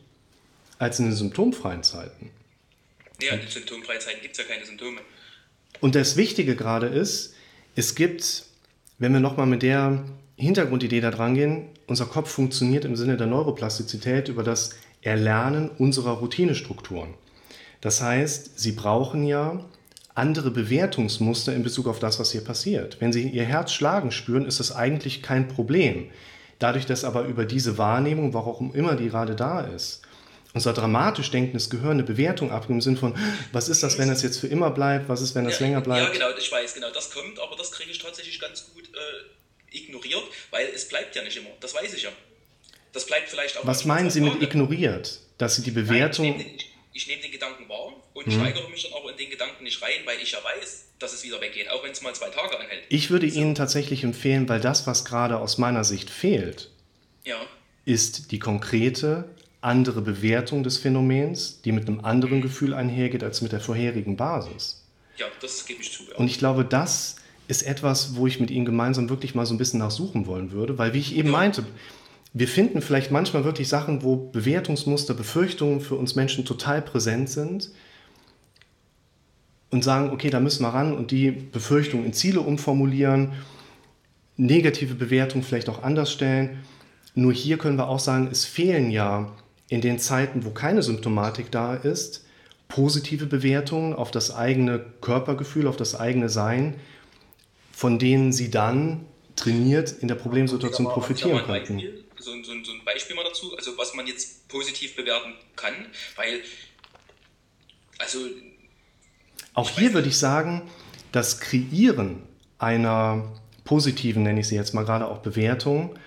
als 0.81 0.99
in 0.99 1.05
den 1.05 1.15
symptomfreien 1.15 1.85
Zeiten. 1.85 2.33
Ja, 3.23 3.35
in 3.35 3.41
den 3.43 3.49
symptomfreien 3.49 4.01
Zeiten 4.01 4.21
gibt 4.21 4.37
es 4.37 4.45
ja 4.45 4.53
keine 4.53 4.67
Symptome. 4.67 5.01
Und 5.79 5.95
das 5.95 6.17
Wichtige 6.17 6.57
gerade 6.57 6.89
ist, 6.89 7.37
es 7.77 7.95
gibt, 7.95 8.47
wenn 8.99 9.13
wir 9.13 9.21
nochmal 9.21 9.47
mit 9.47 9.63
der 9.63 10.05
Hintergrundidee 10.35 11.01
da 11.01 11.13
dran 11.13 11.37
gehen, 11.37 11.69
unser 11.87 12.07
Kopf 12.07 12.33
funktioniert 12.33 12.85
im 12.85 12.97
Sinne 12.97 13.17
der 13.17 13.29
Neuroplastizität 13.29 14.29
über 14.29 14.43
das 14.43 14.75
Erlernen 15.03 15.71
unserer 15.79 16.15
Routinestrukturen. 16.15 17.15
Das 17.81 18.03
heißt, 18.03 18.59
Sie 18.59 18.73
brauchen 18.73 19.27
ja 19.27 19.65
andere 20.15 20.51
Bewertungsmuster 20.51 21.55
in 21.55 21.63
Bezug 21.63 21.87
auf 21.87 22.01
das, 22.01 22.19
was 22.19 22.33
hier 22.33 22.43
passiert. 22.43 23.01
Wenn 23.01 23.13
Sie 23.13 23.29
Ihr 23.29 23.45
Herz 23.45 23.73
schlagen 23.73 24.11
spüren, 24.11 24.47
ist 24.47 24.59
das 24.59 24.75
eigentlich 24.75 25.23
kein 25.23 25.47
Problem. 25.49 26.11
Dadurch, 26.59 26.87
dass 26.87 27.05
aber 27.05 27.23
über 27.23 27.45
diese 27.45 27.79
Wahrnehmung, 27.79 28.35
warum 28.35 28.75
immer 28.75 28.97
die 28.97 29.11
gerade 29.11 29.37
da 29.37 29.61
ist, 29.61 30.03
unser 30.55 30.73
dramatisch 30.73 31.31
denkendes 31.31 31.71
Gehirn 31.71 31.93
eine 31.93 32.03
Bewertung 32.03 32.51
abgeben 32.51 32.75
im 32.75 32.81
Sinne 32.81 32.97
von, 32.97 33.15
was 33.53 33.69
ist 33.69 33.85
das, 33.85 33.97
wenn 33.99 34.09
das 34.09 34.23
jetzt 34.23 34.41
für 34.41 34.49
immer 34.49 34.71
bleibt, 34.71 35.09
was 35.09 35.21
ist, 35.21 35.37
wenn 35.37 35.45
das 35.45 35.61
ja, 35.61 35.67
länger 35.67 35.83
bleibt? 35.83 36.07
Ja, 36.07 36.13
genau, 36.13 36.37
ich 36.37 36.51
weiß, 36.51 36.75
genau, 36.75 36.91
das 36.93 37.11
kommt, 37.13 37.39
aber 37.39 37.55
das 37.55 37.71
kriege 37.71 37.91
ich 37.93 37.99
tatsächlich 37.99 38.41
ganz 38.41 38.67
gut 38.75 38.85
äh, 38.89 39.77
ignoriert, 39.77 40.25
weil 40.51 40.67
es 40.75 40.89
bleibt 40.89 41.15
ja 41.15 41.23
nicht 41.23 41.37
immer, 41.37 41.51
das 41.61 41.75
weiß 41.75 41.95
ich 41.95 42.03
ja. 42.03 42.11
Das 42.93 43.07
bleibt 43.07 43.29
vielleicht 43.29 43.59
auch... 43.59 43.67
Was 43.67 43.85
meinen 43.85 44.11
Sie 44.11 44.21
mit 44.21 44.43
ignoriert? 44.43 45.21
Dass 45.37 45.57
Sie 45.57 45.63
die 45.63 45.71
Bewertung... 45.71 46.37
Nein, 46.37 46.59
ich, 46.99 47.07
nehme 47.07 47.23
den 47.23 47.31
Gedanken 47.31 47.69
wahr 47.69 47.93
und 48.13 48.27
mhm. 48.27 48.33
steigere 48.33 48.69
mich 48.69 48.83
dann 48.83 49.01
aber 49.01 49.13
in 49.13 49.17
den 49.17 49.31
Gedanken 49.31 49.65
nicht 49.65 49.81
rein, 49.81 50.01
weil 50.05 50.19
ich 50.21 50.33
ja 50.33 50.39
weiß, 50.43 50.87
dass 50.99 51.13
es 51.13 51.25
wieder 51.25 51.41
weggeht, 51.41 51.71
auch 51.71 51.83
wenn 51.85 51.93
es 51.93 52.03
mal 52.03 52.15
zwei 52.15 52.29
Tage 52.29 52.59
anhält. 52.59 52.85
Ich 52.89 53.11
würde 53.11 53.31
so. 53.31 53.39
Ihnen 53.39 53.55
tatsächlich 53.55 54.05
empfehlen, 54.05 54.49
weil 54.49 54.61
das, 54.61 54.87
was 54.87 55.05
gerade 55.05 55.39
aus 55.39 55.59
meiner 55.59 55.85
Sicht 55.85 56.11
fehlt, 56.11 56.71
ja. 57.25 57.37
ist 57.85 58.33
die 58.33 58.39
konkrete 58.39 59.29
andere 59.61 60.03
Bewertung 60.03 60.63
des 60.63 60.79
Phänomens, 60.79 61.63
die 61.63 61.73
mit 61.73 61.89
einem 61.89 62.05
anderen 62.05 62.39
mhm. 62.39 62.43
Gefühl 62.43 62.75
einhergeht 62.75 63.23
als 63.23 63.43
mit 63.43 63.53
der 63.53 63.61
vorherigen 63.61 64.17
Basis. 64.17 64.85
Ja, 65.17 65.27
das 65.41 65.67
gebe 65.67 65.81
ich 65.83 65.93
zu. 65.93 66.05
Ja. 66.05 66.17
Und 66.17 66.27
ich 66.27 66.39
glaube, 66.39 66.65
das 66.65 67.17
ist 67.49 67.63
etwas, 67.63 68.17
wo 68.17 68.27
ich 68.27 68.41
mit 68.41 68.51
Ihnen 68.51 68.67
gemeinsam 68.67 69.09
wirklich 69.09 69.35
mal 69.35 69.47
so 69.47 69.55
ein 69.55 69.59
bisschen 69.59 69.81
nachsuchen 69.81 70.27
wollen 70.27 70.53
würde, 70.53 70.79
weil 70.79 70.93
wie 70.95 70.99
ich 70.99 71.17
eben 71.17 71.29
ja. 71.29 71.33
meinte, 71.33 71.65
wir 72.33 72.49
finden 72.49 72.83
vielleicht 72.83 73.11
manchmal 73.11 73.45
wirklich 73.45 73.69
Sachen, 73.69 74.03
wo 74.03 74.17
Bewertungsmuster, 74.17 75.15
Befürchtungen 75.15 75.81
für 75.81 75.95
uns 75.95 76.15
Menschen 76.15 76.45
total 76.45 76.83
präsent 76.83 77.31
sind 77.31 77.71
und 79.71 79.83
sagen, 79.83 80.11
okay, 80.11 80.31
da 80.31 80.41
müssen 80.41 80.63
wir 80.63 80.69
ran 80.69 80.95
und 80.95 81.11
die 81.11 81.31
Befürchtungen 81.31 82.05
in 82.05 82.13
Ziele 82.13 82.41
umformulieren, 82.41 83.33
negative 84.37 84.95
Bewertungen 84.95 85.43
vielleicht 85.43 85.69
auch 85.69 85.83
anders 85.83 86.13
stellen. 86.13 86.61
Nur 87.15 87.33
hier 87.33 87.59
können 87.59 87.77
wir 87.77 87.89
auch 87.89 87.99
sagen, 87.99 88.29
es 88.31 88.45
fehlen 88.45 88.91
ja 88.91 89.33
in 89.69 89.81
den 89.81 89.99
Zeiten, 89.99 90.45
wo 90.45 90.51
keine 90.51 90.83
Symptomatik 90.83 91.51
da 91.51 91.75
ist, 91.75 92.27
positive 92.69 93.27
Bewertungen 93.27 93.95
auf 93.95 94.11
das 94.11 94.35
eigene 94.35 94.85
Körpergefühl, 95.01 95.67
auf 95.67 95.77
das 95.77 95.99
eigene 95.99 96.29
Sein, 96.29 96.75
von 97.73 97.99
denen 97.99 98.33
sie 98.33 98.51
dann 98.51 99.07
trainiert 99.35 99.93
in 100.01 100.09
der 100.09 100.15
Problemsituation 100.15 100.87
profitieren 100.89 101.43
könnten 101.45 101.81
so, 102.29 102.43
so, 102.43 102.65
so 102.65 102.73
ein 102.73 102.85
Beispiel 102.85 103.17
mal 103.17 103.25
dazu, 103.25 103.57
also 103.57 103.77
was 103.79 103.95
man 103.95 104.07
jetzt 104.07 104.49
positiv 104.49 104.97
bewerten 104.97 105.35
kann, 105.57 105.75
weil, 106.17 106.43
also. 107.99 108.19
Auch 109.55 109.71
hier 109.71 109.95
würde 109.95 110.09
ich 110.09 110.19
sagen, 110.19 110.63
das 111.13 111.41
Kreieren 111.41 112.23
einer 112.59 113.33
positiven, 113.65 114.23
nenne 114.23 114.41
ich 114.41 114.49
sie 114.49 114.55
jetzt 114.55 114.75
mal 114.75 114.85
gerade 114.85 115.07
auch 115.07 115.19
Bewertung, 115.19 115.99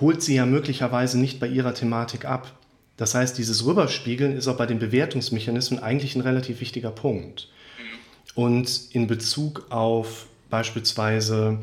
holt 0.00 0.22
sie 0.22 0.34
ja 0.34 0.46
möglicherweise 0.46 1.18
nicht 1.18 1.38
bei 1.38 1.46
ihrer 1.46 1.74
Thematik 1.74 2.24
ab. 2.24 2.58
Das 2.96 3.14
heißt, 3.14 3.38
dieses 3.38 3.64
Rüberspiegeln 3.64 4.36
ist 4.36 4.48
auch 4.48 4.56
bei 4.56 4.66
den 4.66 4.78
Bewertungsmechanismen 4.78 5.82
eigentlich 5.82 6.14
ein 6.14 6.20
relativ 6.20 6.60
wichtiger 6.60 6.90
Punkt. 6.90 7.48
Mhm. 7.78 8.42
Und 8.42 8.80
in 8.92 9.06
Bezug 9.06 9.66
auf 9.70 10.26
beispielsweise 10.50 11.58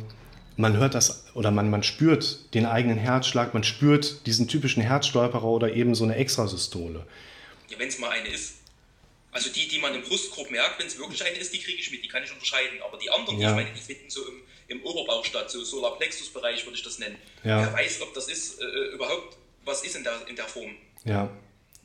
man 0.59 0.75
hört 0.75 0.93
das 0.93 1.23
oder 1.35 1.51
man, 1.51 1.69
man 1.69 1.83
spürt 1.83 2.53
den 2.53 2.65
eigenen 2.65 2.97
Herzschlag, 2.97 3.53
man 3.53 3.63
spürt 3.63 4.25
diesen 4.25 4.49
typischen 4.49 4.83
Herzstolperer 4.83 5.45
oder 5.45 5.73
eben 5.73 5.95
so 5.95 6.03
eine 6.03 6.15
Extrasystole. 6.15 7.07
Ja, 7.69 7.79
wenn 7.79 7.87
es 7.87 7.97
mal 7.97 8.09
eine 8.09 8.27
ist. 8.27 8.55
Also 9.31 9.49
die, 9.49 9.69
die 9.69 9.79
man 9.79 9.95
im 9.95 10.01
Brustkorb 10.01 10.51
merkt, 10.51 10.79
wenn 10.79 10.87
es 10.87 10.97
wirklich 10.97 11.23
eine 11.23 11.37
ist, 11.37 11.53
die 11.53 11.59
kriege 11.59 11.79
ich 11.79 11.89
mit, 11.91 12.03
die 12.03 12.09
kann 12.09 12.23
ich 12.23 12.31
unterscheiden. 12.31 12.81
Aber 12.85 12.97
die 12.97 13.09
anderen, 13.09 13.39
ja. 13.39 13.51
ich 13.51 13.55
meine, 13.55 13.69
die 13.73 13.79
finden 13.79 14.09
so 14.09 14.19
im, 14.27 14.41
im 14.67 14.83
Oberbauch 14.83 15.23
statt, 15.23 15.49
so 15.49 15.63
Solarplexus-Bereich 15.63 16.65
würde 16.65 16.75
ich 16.75 16.83
das 16.83 16.99
nennen. 16.99 17.15
Ja. 17.45 17.61
Wer 17.61 17.73
weiß, 17.73 18.01
ob 18.01 18.13
das 18.13 18.27
ist, 18.27 18.59
äh, 18.59 18.65
überhaupt 18.93 19.37
was 19.63 19.83
ist 19.83 19.95
in 19.95 20.03
der, 20.03 20.27
in 20.27 20.35
der 20.35 20.45
Form. 20.45 20.71
Ja, 21.05 21.29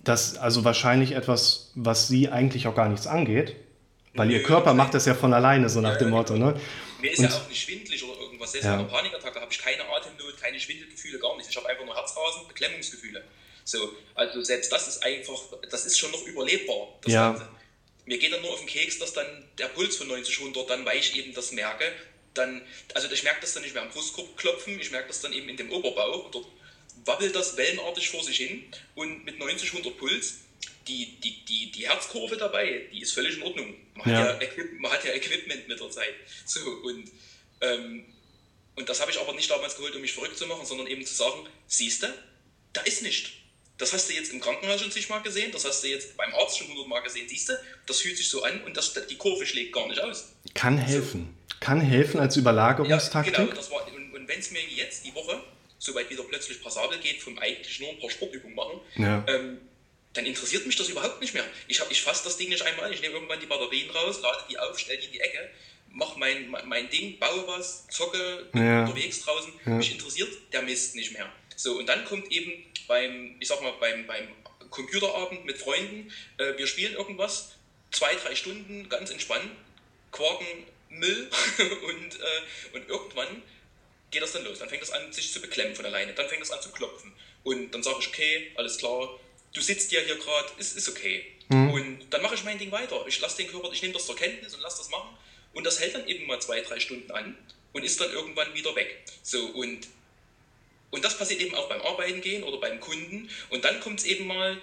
das 0.02 0.32
ist 0.32 0.38
also 0.38 0.64
wahrscheinlich 0.64 1.12
etwas, 1.12 1.70
was 1.76 2.08
Sie 2.08 2.28
eigentlich 2.28 2.66
auch 2.66 2.74
gar 2.74 2.88
nichts 2.88 3.06
angeht, 3.06 3.54
weil 4.14 4.28
Nö, 4.28 4.34
Ihr 4.34 4.42
Körper 4.42 4.74
macht 4.74 4.94
das 4.94 5.06
ja 5.06 5.14
von 5.14 5.32
alleine, 5.32 5.68
so 5.68 5.80
nach 5.80 5.92
ja, 5.92 5.98
dem 5.98 6.10
Motto. 6.10 6.36
Ne? 6.36 6.60
Mir 7.00 7.12
ist 7.12 7.18
Und, 7.20 7.26
ja 7.26 7.36
auch 7.36 7.48
nicht 7.48 7.62
schwindlig 7.62 8.02
oder 8.02 8.23
was 8.45 8.53
selbst 8.53 8.66
ja. 8.66 8.76
bei 8.76 8.80
einer 8.80 8.88
Panikattacke 8.88 9.40
habe 9.40 9.51
ich 9.51 9.59
keine 9.59 9.84
Atemnot, 9.88 10.40
keine 10.40 10.61
Schwindelgefühle, 10.61 11.18
gar 11.18 11.34
nichts. 11.36 11.51
Ich 11.51 11.57
habe 11.57 11.68
einfach 11.68 11.84
nur 11.84 11.97
Herzrasen, 11.97 12.47
Beklemmungsgefühle. 12.47 13.24
So, 13.64 13.97
also 14.14 14.42
selbst 14.42 14.70
das 14.70 14.86
ist 14.86 15.03
einfach, 15.03 15.40
das 15.70 15.86
ist 15.86 15.99
schon 15.99 16.12
noch 16.12 16.24
überlebbar, 16.26 16.99
das 17.03 17.12
ja. 17.12 17.30
Ganze. 17.30 17.49
Mir 18.07 18.18
geht 18.18 18.32
dann 18.32 18.42
nur 18.42 18.51
auf 18.51 18.59
den 18.59 18.68
Keks, 18.68 18.99
dass 18.99 19.14
dann 19.14 19.49
der 19.57 19.68
Puls 19.68 19.97
von 19.97 20.09
90 20.09 20.38
100, 20.38 20.68
dann, 20.68 20.84
weil 20.84 20.99
ich 20.99 21.16
eben 21.16 21.32
das 21.32 21.53
merke, 21.53 21.90
dann, 22.34 22.61
also 22.92 23.11
ich 23.11 23.22
merke 23.22 23.40
das 23.40 23.55
dann 23.55 23.62
nicht 23.62 23.72
mehr 23.72 23.82
am 23.82 23.88
Brustkorb 23.88 24.36
klopfen, 24.36 24.78
ich 24.78 24.90
merke 24.90 25.09
das 25.09 25.22
dann 25.22 25.32
eben 25.32 25.49
in 25.49 25.57
dem 25.57 25.72
Oberbauch, 25.72 26.30
dort 26.30 26.47
wabbelt 27.07 27.34
das 27.34 27.57
wellenartig 27.57 28.11
vor 28.11 28.22
sich 28.22 28.36
hin 28.36 28.64
und 28.95 29.24
mit 29.24 29.38
90 29.38 29.70
100 29.70 29.97
Puls 29.97 30.40
die, 30.86 31.18
die, 31.20 31.45
die, 31.47 31.70
die 31.70 31.88
Herzkurve 31.88 32.36
dabei, 32.36 32.86
die 32.92 33.01
ist 33.01 33.14
völlig 33.14 33.38
in 33.38 33.42
Ordnung. 33.42 33.74
Man, 33.95 34.11
ja. 34.11 34.34
Hat 34.34 34.42
ja, 34.42 34.49
man 34.78 34.92
hat 34.92 35.05
ja 35.05 35.12
Equipment 35.12 35.66
mit 35.66 35.80
der 35.80 35.90
Zeit. 35.90 36.14
So, 36.45 36.61
und 36.61 37.11
ähm, 37.62 38.05
und 38.76 38.88
das 38.88 39.00
habe 39.00 39.10
ich 39.10 39.20
aber 39.20 39.32
nicht 39.34 39.50
damals 39.50 39.76
geholt, 39.76 39.94
um 39.94 40.00
mich 40.00 40.12
verrückt 40.12 40.36
zu 40.36 40.46
machen, 40.46 40.66
sondern 40.66 40.86
eben 40.86 41.04
zu 41.06 41.14
sagen, 41.14 41.46
siehst 41.66 42.02
du, 42.02 42.08
da 42.72 42.80
ist 42.82 43.02
nichts. 43.02 43.30
Das 43.78 43.92
hast 43.92 44.08
du 44.08 44.14
jetzt 44.14 44.32
im 44.32 44.40
Krankenhaus 44.40 44.80
schon 44.80 44.90
zigmal 44.90 45.22
gesehen, 45.22 45.50
das 45.52 45.64
hast 45.64 45.82
du 45.82 45.88
jetzt 45.88 46.16
beim 46.16 46.32
Arzt 46.34 46.58
schon 46.58 46.68
hundertmal 46.68 47.02
gesehen, 47.02 47.28
siehst 47.28 47.48
du, 47.48 47.54
das 47.86 48.00
fühlt 48.00 48.16
sich 48.16 48.28
so 48.28 48.42
an 48.44 48.62
und 48.64 48.76
das, 48.76 48.94
die 49.08 49.16
Kurve 49.16 49.46
schlägt 49.46 49.72
gar 49.72 49.88
nicht 49.88 50.00
aus. 50.00 50.32
Kann 50.54 50.78
helfen. 50.78 51.36
So. 51.50 51.56
Kann 51.60 51.80
helfen 51.80 52.20
als 52.20 52.36
Überlagerungstaktik. 52.36 53.36
Ja, 53.36 53.44
genau, 53.44 53.70
war, 53.70 53.86
und, 53.92 54.12
und 54.12 54.28
wenn 54.28 54.38
es 54.38 54.50
mir 54.50 54.62
jetzt 54.62 55.04
die 55.04 55.14
Woche 55.14 55.42
soweit 55.78 56.08
wieder 56.08 56.22
plötzlich 56.22 56.62
passabel 56.62 56.98
geht, 56.98 57.20
vom 57.20 57.38
eigentlich 57.38 57.80
nur 57.80 57.90
ein 57.90 57.98
paar 57.98 58.10
Sportübungen 58.10 58.54
machen, 58.54 58.80
ja. 58.96 59.24
ähm, 59.28 59.58
dann 60.12 60.26
interessiert 60.26 60.66
mich 60.66 60.76
das 60.76 60.88
überhaupt 60.88 61.20
nicht 61.20 61.34
mehr. 61.34 61.44
Ich, 61.66 61.80
ich 61.90 62.02
fasse 62.02 62.24
das 62.24 62.36
Ding 62.36 62.48
nicht 62.48 62.62
einmal, 62.62 62.92
ich 62.92 63.00
nehme 63.00 63.14
irgendwann 63.14 63.40
die 63.40 63.46
Batterien 63.46 63.90
raus, 63.90 64.20
lade 64.22 64.44
die 64.48 64.58
auf, 64.58 64.78
stelle 64.78 64.98
die 64.98 65.06
in 65.06 65.12
die 65.12 65.20
Ecke 65.20 65.50
mach 65.95 66.16
mein, 66.16 66.55
mein 66.66 66.90
Ding, 66.90 67.18
baue 67.18 67.47
was, 67.47 67.86
zocke, 67.88 68.49
bin 68.53 68.66
ja. 68.66 68.82
unterwegs 68.82 69.22
draußen, 69.22 69.53
ja. 69.64 69.72
mich 69.72 69.92
interessiert 69.92 70.32
der 70.53 70.62
Mist 70.62 70.95
nicht 70.95 71.12
mehr. 71.12 71.30
So, 71.57 71.78
und 71.78 71.86
dann 71.86 72.05
kommt 72.05 72.30
eben 72.30 72.53
beim, 72.86 73.36
ich 73.40 73.49
sag 73.49 73.62
mal, 73.62 73.72
beim, 73.80 74.07
beim 74.07 74.28
Computerabend 74.70 75.45
mit 75.45 75.57
Freunden, 75.57 76.12
äh, 76.38 76.59
wir 76.59 76.66
spielen 76.66 76.95
irgendwas, 76.95 77.53
zwei, 77.92 78.14
drei 78.16 78.34
Stunden, 78.34 78.88
ganz 78.88 79.11
entspannt, 79.11 79.51
Quarken 80.11 80.47
Müll 80.90 81.28
und, 81.59 82.20
äh, 82.20 82.76
und 82.76 82.88
irgendwann 82.88 83.42
geht 84.11 84.22
das 84.22 84.32
dann 84.32 84.45
los. 84.45 84.59
Dann 84.59 84.68
fängt 84.68 84.82
das 84.82 84.90
an, 84.90 85.12
sich 85.12 85.32
zu 85.32 85.40
beklemmen 85.40 85.74
von 85.74 85.84
alleine. 85.84 86.12
Dann 86.14 86.28
fängt 86.28 86.42
es 86.42 86.51
an 86.51 86.62
zu 86.62 86.70
klopfen. 86.70 87.12
Und 87.42 87.72
dann 87.72 87.82
sage 87.82 87.97
ich, 88.01 88.09
okay, 88.09 88.53
alles 88.55 88.78
klar, 88.78 89.18
du 89.53 89.61
sitzt 89.61 89.90
ja 89.92 90.01
hier 90.01 90.16
gerade, 90.16 90.49
ist, 90.59 90.76
ist 90.76 90.88
okay. 90.88 91.24
Mhm. 91.49 91.70
Und 91.70 91.99
dann 92.11 92.22
mache 92.22 92.34
ich 92.34 92.45
mein 92.45 92.59
Ding 92.59 92.70
weiter. 92.70 93.05
Ich 93.07 93.20
lasse 93.20 93.38
den 93.38 93.49
Körper, 93.51 93.70
ich 93.72 93.82
nehme 93.82 93.95
das 93.95 94.07
zur 94.07 94.16
Kenntnis 94.16 94.55
und 94.55 94.61
lasse 94.61 94.78
das 94.78 94.88
machen. 94.90 95.16
Und 95.55 95.64
das 95.64 95.80
hält 95.80 95.94
dann 95.94 96.07
eben 96.07 96.26
mal 96.26 96.40
zwei, 96.40 96.61
drei 96.61 96.80
Stunden 96.80 97.11
an 97.11 97.36
und 97.72 97.84
ist 97.84 98.00
dann 98.00 98.11
irgendwann 98.12 98.52
wieder 98.55 98.74
weg. 98.76 99.05
So, 99.22 99.46
und, 99.46 99.88
und 100.90 101.05
das 101.05 101.16
passiert 101.16 101.40
eben 101.40 101.55
auch 101.55 101.68
beim 101.68 101.80
Arbeiten 101.82 102.20
gehen 102.20 102.42
oder 102.42 102.59
beim 102.59 102.80
Kunden. 102.80 103.30
Und 103.50 103.64
dann 103.64 103.80
kommt 103.80 104.00
es 104.00 104.07
eben 104.07 104.26
mal 104.26 104.61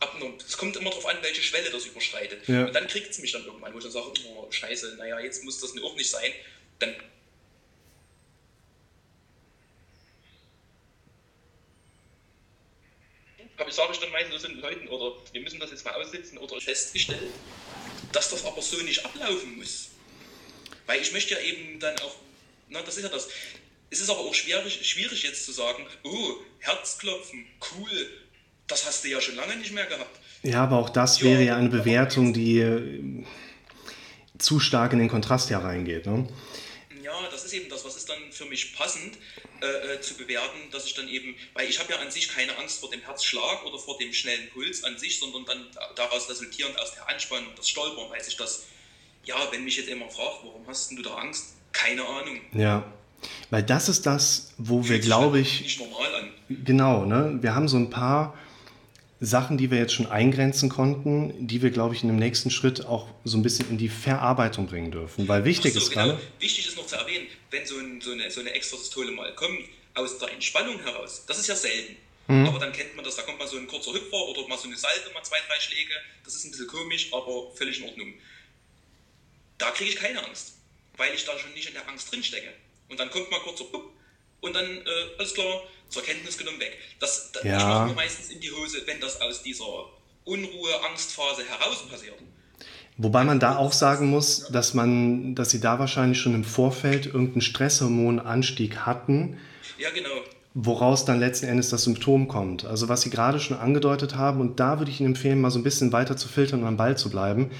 ab, 0.00 0.16
es 0.46 0.56
kommt 0.56 0.76
immer 0.76 0.90
darauf 0.90 1.06
an, 1.06 1.18
welche 1.22 1.42
Schwelle 1.42 1.70
das 1.70 1.86
überschreitet. 1.86 2.46
Ja. 2.48 2.66
Und 2.66 2.72
dann 2.74 2.86
kriegt 2.86 3.10
es 3.10 3.18
mich 3.18 3.32
dann 3.32 3.44
irgendwann, 3.44 3.72
wo 3.72 3.78
ich 3.78 3.84
dann 3.84 3.92
sage, 3.92 4.12
oh, 4.26 4.50
scheiße, 4.50 4.96
naja, 4.96 5.20
jetzt 5.20 5.44
muss 5.44 5.60
das 5.60 5.72
auch 5.82 5.96
nicht 5.96 6.10
sein. 6.10 6.32
Dann 6.78 6.94
habe 13.58 13.70
ich, 13.70 13.76
sage 13.76 13.92
ich 13.92 13.98
dann 13.98 14.10
meistens 14.10 14.42
den 14.42 14.60
Leuten, 14.60 14.88
oder 14.88 15.16
wir 15.32 15.40
müssen 15.40 15.60
das 15.60 15.70
jetzt 15.70 15.84
mal 15.84 15.94
aussitzen 15.94 16.38
oder 16.38 16.60
festgestellt, 16.60 17.32
dass 18.12 18.30
das 18.30 18.44
aber 18.44 18.60
so 18.60 18.76
nicht 18.78 19.04
ablaufen 19.04 19.56
muss. 19.56 19.90
Weil 20.86 21.00
ich 21.00 21.12
möchte 21.12 21.34
ja 21.34 21.40
eben 21.40 21.78
dann 21.80 21.98
auch, 22.00 22.16
na, 22.68 22.82
das 22.82 22.96
ist 22.96 23.02
ja 23.02 23.08
das. 23.08 23.28
Es 23.90 24.00
ist 24.00 24.08
aber 24.08 24.20
auch 24.20 24.34
schwierig, 24.34 24.88
schwierig 24.88 25.22
jetzt 25.22 25.44
zu 25.44 25.52
sagen, 25.52 25.86
oh, 26.02 26.36
Herzklopfen, 26.60 27.46
cool, 27.72 28.10
das 28.66 28.86
hast 28.86 29.04
du 29.04 29.08
ja 29.08 29.20
schon 29.20 29.36
lange 29.36 29.56
nicht 29.56 29.72
mehr 29.72 29.84
gehabt. 29.86 30.18
Ja, 30.42 30.64
aber 30.64 30.78
auch 30.78 30.88
das 30.88 31.20
ja, 31.20 31.26
wäre 31.26 31.42
ja 31.42 31.56
eine 31.56 31.68
Bewertung, 31.68 32.32
die 32.32 32.58
äh, 32.60 33.24
zu 34.38 34.60
stark 34.60 34.92
in 34.92 34.98
den 34.98 35.08
Kontrast 35.08 35.50
hereingeht. 35.50 36.06
Ne? 36.06 36.26
Ja, 37.02 37.12
Ja, 37.22 37.28
das 37.30 37.44
ist 37.44 37.52
eben 37.52 37.68
das, 37.68 37.84
was 37.84 37.96
ist 37.96 38.08
dann 38.08 38.32
für 38.32 38.46
mich 38.46 38.74
passend 38.74 39.18
äh, 39.60 39.66
äh, 39.66 40.00
zu 40.00 40.14
bewerten, 40.14 40.70
dass 40.70 40.86
ich 40.86 40.94
dann 40.94 41.08
eben, 41.08 41.36
weil 41.52 41.68
ich 41.68 41.78
habe 41.78 41.92
ja 41.92 41.98
an 41.98 42.10
sich 42.10 42.28
keine 42.28 42.56
Angst 42.58 42.80
vor 42.80 42.90
dem 42.90 43.00
Herzschlag 43.02 43.64
oder 43.64 43.78
vor 43.78 43.98
dem 43.98 44.12
schnellen 44.12 44.48
Puls 44.50 44.82
an 44.84 44.98
sich, 44.98 45.18
sondern 45.18 45.44
dann 45.44 45.66
daraus 45.96 46.28
resultierend 46.30 46.78
aus 46.78 46.94
der 46.94 47.08
Anspannung, 47.08 47.52
das 47.56 47.68
Stolpern, 47.68 48.10
weiß 48.10 48.28
ich 48.28 48.36
das, 48.36 48.64
ja, 49.24 49.36
wenn 49.50 49.64
mich 49.64 49.76
jetzt 49.76 49.88
jemand 49.88 50.12
fragt, 50.12 50.38
warum 50.44 50.66
hast 50.66 50.90
du 50.90 51.02
da 51.02 51.14
Angst? 51.14 51.54
Keine 51.72 52.04
Ahnung. 52.04 52.40
Ja, 52.52 52.84
weil 53.50 53.62
das 53.62 53.88
ist 53.88 54.06
das, 54.06 54.52
wo 54.58 54.88
wir, 54.88 54.98
glaube 54.98 55.40
ich. 55.40 55.62
Nicht 55.62 55.80
normal 55.80 56.14
an. 56.14 56.30
Genau, 56.48 57.04
ne? 57.04 57.38
Wir 57.40 57.54
haben 57.54 57.68
so 57.68 57.76
ein 57.76 57.90
paar 57.90 58.36
Sachen, 59.20 59.56
die 59.56 59.70
wir 59.70 59.78
jetzt 59.78 59.94
schon 59.94 60.06
eingrenzen 60.06 60.68
konnten, 60.68 61.46
die 61.46 61.62
wir, 61.62 61.70
glaube 61.70 61.94
ich, 61.94 62.02
in 62.02 62.08
dem 62.08 62.18
nächsten 62.18 62.50
Schritt 62.50 62.84
auch 62.84 63.06
so 63.24 63.38
ein 63.38 63.42
bisschen 63.42 63.70
in 63.70 63.78
die 63.78 63.88
Verarbeitung 63.88 64.66
bringen 64.66 64.90
dürfen. 64.90 65.28
Weil 65.28 65.44
wichtig 65.44 65.74
so, 65.74 65.78
ist 65.78 65.90
genau. 65.90 66.06
gerade. 66.06 66.20
Wichtig 66.40 66.66
ist 66.66 66.76
noch 66.76 66.86
zu 66.86 66.96
erwähnen, 66.96 67.28
wenn 67.50 67.64
so, 67.64 67.78
ein, 67.78 68.00
so 68.00 68.10
eine, 68.10 68.30
so 68.30 68.40
eine 68.40 68.50
Extrasystole 68.50 69.12
mal 69.12 69.32
kommt, 69.34 69.60
aus 69.94 70.18
der 70.18 70.32
Entspannung 70.32 70.80
heraus, 70.80 71.24
das 71.26 71.38
ist 71.38 71.46
ja 71.46 71.54
selten. 71.54 71.96
Mhm. 72.26 72.46
Aber 72.46 72.58
dann 72.58 72.72
kennt 72.72 72.96
man 72.96 73.04
das, 73.04 73.16
da 73.16 73.22
kommt 73.22 73.38
mal 73.38 73.46
so 73.46 73.56
ein 73.56 73.66
kurzer 73.66 73.92
Hüpfer 73.92 74.16
oder 74.28 74.48
mal 74.48 74.58
so 74.58 74.66
eine 74.66 74.76
Salbe, 74.76 75.12
mal 75.14 75.22
zwei, 75.22 75.38
drei 75.46 75.60
Schläge. 75.60 75.92
Das 76.24 76.34
ist 76.34 76.44
ein 76.44 76.50
bisschen 76.50 76.66
komisch, 76.66 77.08
aber 77.12 77.52
völlig 77.54 77.80
in 77.80 77.88
Ordnung. 77.88 78.14
Da 79.62 79.70
kriege 79.70 79.90
ich 79.90 79.96
keine 79.96 80.26
Angst, 80.26 80.54
weil 80.96 81.14
ich 81.14 81.24
da 81.24 81.38
schon 81.38 81.52
nicht 81.52 81.68
in 81.68 81.74
der 81.74 81.88
Angst 81.88 82.10
drinstecke. 82.10 82.48
Und 82.88 82.98
dann 82.98 83.08
kommt 83.10 83.30
mal 83.30 83.38
kurzer 83.38 83.62
Pup 83.66 83.92
und 84.40 84.56
dann, 84.56 84.64
äh, 84.64 85.18
alles 85.18 85.34
klar, 85.34 85.62
zur 85.88 86.02
Kenntnis 86.02 86.36
genommen 86.36 86.58
weg. 86.58 86.76
Das, 86.98 87.30
das 87.30 87.44
ja. 87.44 87.58
macht 87.58 87.90
mir 87.90 87.94
meistens 87.94 88.30
in 88.30 88.40
die 88.40 88.50
Hose, 88.50 88.82
wenn 88.86 89.00
das 89.00 89.20
aus 89.20 89.40
dieser 89.44 89.86
Unruhe, 90.24 90.84
Angstphase 90.90 91.44
heraus 91.44 91.88
passiert. 91.88 92.16
Wobei 92.96 93.22
man 93.22 93.38
da 93.38 93.56
auch 93.56 93.72
sagen 93.72 94.08
muss, 94.08 94.48
dass 94.50 94.74
man, 94.74 95.36
dass 95.36 95.50
sie 95.50 95.60
da 95.60 95.78
wahrscheinlich 95.78 96.20
schon 96.20 96.34
im 96.34 96.44
Vorfeld 96.44 97.06
irgendeinen 97.06 97.42
Stresshormonanstieg 97.42 98.78
hatten. 98.78 99.38
Ja, 99.78 99.90
genau. 99.90 100.10
Woraus 100.54 101.04
dann 101.04 101.20
letzten 101.20 101.46
Endes 101.46 101.70
das 101.70 101.84
Symptom 101.84 102.26
kommt. 102.26 102.64
Also 102.64 102.88
was 102.88 103.02
Sie 103.02 103.10
gerade 103.10 103.38
schon 103.38 103.56
angedeutet 103.56 104.16
haben, 104.16 104.40
und 104.40 104.58
da 104.58 104.80
würde 104.80 104.90
ich 104.90 104.98
Ihnen 104.98 105.10
empfehlen, 105.10 105.40
mal 105.40 105.52
so 105.52 105.60
ein 105.60 105.62
bisschen 105.62 105.92
weiter 105.92 106.16
zu 106.16 106.26
filtern 106.26 106.62
und 106.62 106.66
am 106.66 106.76
Ball 106.76 106.98
zu 106.98 107.10
bleiben. 107.10 107.52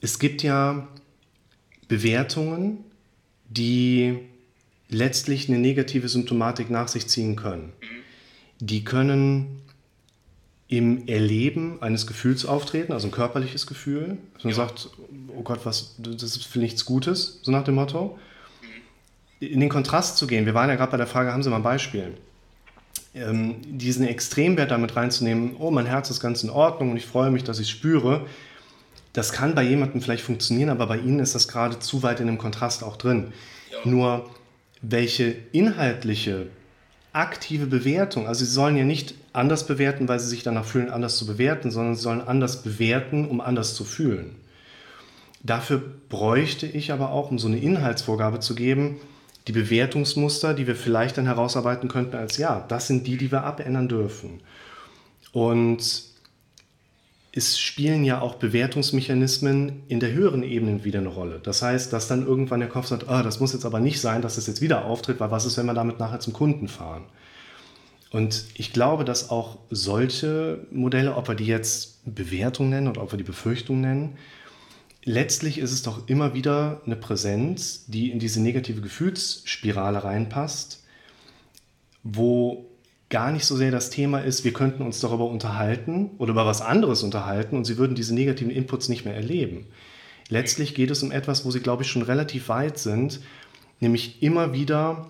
Es 0.00 0.18
gibt 0.18 0.42
ja 0.42 0.88
Bewertungen, 1.88 2.78
die 3.48 4.18
letztlich 4.88 5.48
eine 5.48 5.58
negative 5.58 6.08
Symptomatik 6.08 6.70
nach 6.70 6.88
sich 6.88 7.06
ziehen 7.06 7.36
können. 7.36 7.72
Die 8.60 8.84
können 8.84 9.62
im 10.68 11.06
Erleben 11.06 11.80
eines 11.80 12.06
Gefühls 12.06 12.44
auftreten, 12.44 12.92
also 12.92 13.06
ein 13.06 13.12
körperliches 13.12 13.66
Gefühl, 13.66 14.18
dass 14.34 14.44
man 14.44 14.50
ja. 14.52 14.56
sagt, 14.56 14.90
oh 15.36 15.42
Gott, 15.42 15.60
was, 15.64 15.94
das 15.98 16.22
ist 16.22 16.44
für 16.44 16.58
nichts 16.58 16.84
Gutes, 16.84 17.38
so 17.42 17.52
nach 17.52 17.64
dem 17.64 17.76
Motto. 17.76 18.18
In 19.38 19.60
den 19.60 19.68
Kontrast 19.68 20.16
zu 20.16 20.26
gehen, 20.26 20.46
wir 20.46 20.54
waren 20.54 20.68
ja 20.68 20.76
gerade 20.76 20.90
bei 20.90 20.96
der 20.96 21.06
Frage, 21.06 21.32
haben 21.32 21.42
Sie 21.42 21.50
mal 21.50 21.56
ein 21.56 21.62
Beispiel? 21.62 22.14
Ähm, 23.14 23.56
diesen 23.64 24.06
Extremwert 24.06 24.70
damit 24.70 24.96
reinzunehmen, 24.96 25.56
oh, 25.58 25.70
mein 25.70 25.86
Herz 25.86 26.10
ist 26.10 26.20
ganz 26.20 26.42
in 26.42 26.50
Ordnung 26.50 26.90
und 26.90 26.96
ich 26.96 27.06
freue 27.06 27.30
mich, 27.30 27.44
dass 27.44 27.58
ich 27.60 27.68
es 27.68 27.70
spüre, 27.70 28.26
das 29.16 29.32
kann 29.32 29.54
bei 29.54 29.62
jemandem 29.62 30.02
vielleicht 30.02 30.22
funktionieren, 30.22 30.68
aber 30.68 30.86
bei 30.86 30.98
Ihnen 30.98 31.20
ist 31.20 31.34
das 31.34 31.48
gerade 31.48 31.78
zu 31.78 32.02
weit 32.02 32.20
in 32.20 32.26
dem 32.26 32.36
Kontrast 32.36 32.84
auch 32.84 32.96
drin. 32.96 33.32
Ja. 33.72 33.78
Nur 33.90 34.28
welche 34.82 35.34
inhaltliche, 35.52 36.48
aktive 37.14 37.64
Bewertung, 37.64 38.28
also 38.28 38.44
sie 38.44 38.50
sollen 38.50 38.76
ja 38.76 38.84
nicht 38.84 39.14
anders 39.32 39.66
bewerten, 39.66 40.06
weil 40.06 40.20
sie 40.20 40.28
sich 40.28 40.42
danach 40.42 40.66
fühlen, 40.66 40.90
anders 40.90 41.16
zu 41.16 41.26
bewerten, 41.26 41.70
sondern 41.70 41.94
sie 41.94 42.02
sollen 42.02 42.20
anders 42.20 42.62
bewerten, 42.62 43.26
um 43.26 43.40
anders 43.40 43.74
zu 43.74 43.84
fühlen. 43.84 44.36
Dafür 45.42 45.82
bräuchte 46.10 46.66
ich 46.66 46.92
aber 46.92 47.10
auch, 47.10 47.30
um 47.30 47.38
so 47.38 47.48
eine 47.48 47.58
Inhaltsvorgabe 47.58 48.40
zu 48.40 48.54
geben, 48.54 48.96
die 49.46 49.52
Bewertungsmuster, 49.52 50.52
die 50.52 50.66
wir 50.66 50.76
vielleicht 50.76 51.16
dann 51.16 51.24
herausarbeiten 51.24 51.88
könnten 51.88 52.16
als 52.16 52.36
ja, 52.36 52.66
das 52.68 52.86
sind 52.86 53.06
die, 53.06 53.16
die 53.16 53.32
wir 53.32 53.44
abändern 53.44 53.88
dürfen. 53.88 54.40
Und 55.32 56.04
es 57.36 57.58
spielen 57.58 58.02
ja 58.02 58.22
auch 58.22 58.36
Bewertungsmechanismen 58.36 59.82
in 59.88 60.00
der 60.00 60.12
höheren 60.12 60.42
Ebene 60.42 60.84
wieder 60.84 61.00
eine 61.00 61.08
Rolle. 61.08 61.38
Das 61.42 61.60
heißt, 61.60 61.92
dass 61.92 62.08
dann 62.08 62.26
irgendwann 62.26 62.60
der 62.60 62.70
Kopf 62.70 62.86
sagt, 62.86 63.04
oh, 63.08 63.22
das 63.22 63.40
muss 63.40 63.52
jetzt 63.52 63.66
aber 63.66 63.78
nicht 63.78 64.00
sein, 64.00 64.22
dass 64.22 64.38
es 64.38 64.46
jetzt 64.46 64.62
wieder 64.62 64.86
auftritt, 64.86 65.20
weil 65.20 65.30
was 65.30 65.44
ist, 65.44 65.58
wenn 65.58 65.66
wir 65.66 65.74
damit 65.74 65.98
nachher 65.98 66.18
zum 66.18 66.32
Kunden 66.32 66.66
fahren? 66.66 67.04
Und 68.10 68.46
ich 68.54 68.72
glaube, 68.72 69.04
dass 69.04 69.28
auch 69.28 69.58
solche 69.68 70.66
Modelle, 70.70 71.14
ob 71.14 71.28
wir 71.28 71.34
die 71.34 71.46
jetzt 71.46 72.00
Bewertung 72.06 72.70
nennen 72.70 72.88
oder 72.88 73.02
ob 73.02 73.12
wir 73.12 73.18
die 73.18 73.24
Befürchtung 73.24 73.82
nennen, 73.82 74.16
letztlich 75.04 75.58
ist 75.58 75.72
es 75.72 75.82
doch 75.82 76.08
immer 76.08 76.32
wieder 76.32 76.80
eine 76.86 76.96
Präsenz, 76.96 77.84
die 77.86 78.10
in 78.10 78.18
diese 78.18 78.40
negative 78.40 78.80
Gefühlsspirale 78.80 80.04
reinpasst, 80.04 80.84
wo 82.02 82.64
gar 83.08 83.30
nicht 83.30 83.44
so 83.44 83.56
sehr 83.56 83.70
das 83.70 83.90
Thema 83.90 84.18
ist, 84.20 84.44
wir 84.44 84.52
könnten 84.52 84.82
uns 84.82 85.00
darüber 85.00 85.26
unterhalten 85.26 86.10
oder 86.18 86.32
über 86.32 86.46
was 86.46 86.60
anderes 86.60 87.02
unterhalten 87.02 87.56
und 87.56 87.64
sie 87.64 87.78
würden 87.78 87.94
diese 87.94 88.14
negativen 88.14 88.50
Inputs 88.50 88.88
nicht 88.88 89.04
mehr 89.04 89.14
erleben. 89.14 89.66
Letztlich 90.28 90.74
geht 90.74 90.90
es 90.90 91.02
um 91.02 91.12
etwas, 91.12 91.44
wo 91.44 91.50
sie, 91.50 91.60
glaube 91.60 91.84
ich, 91.84 91.90
schon 91.90 92.02
relativ 92.02 92.48
weit 92.48 92.78
sind, 92.78 93.20
nämlich 93.78 94.22
immer 94.22 94.52
wieder, 94.52 95.06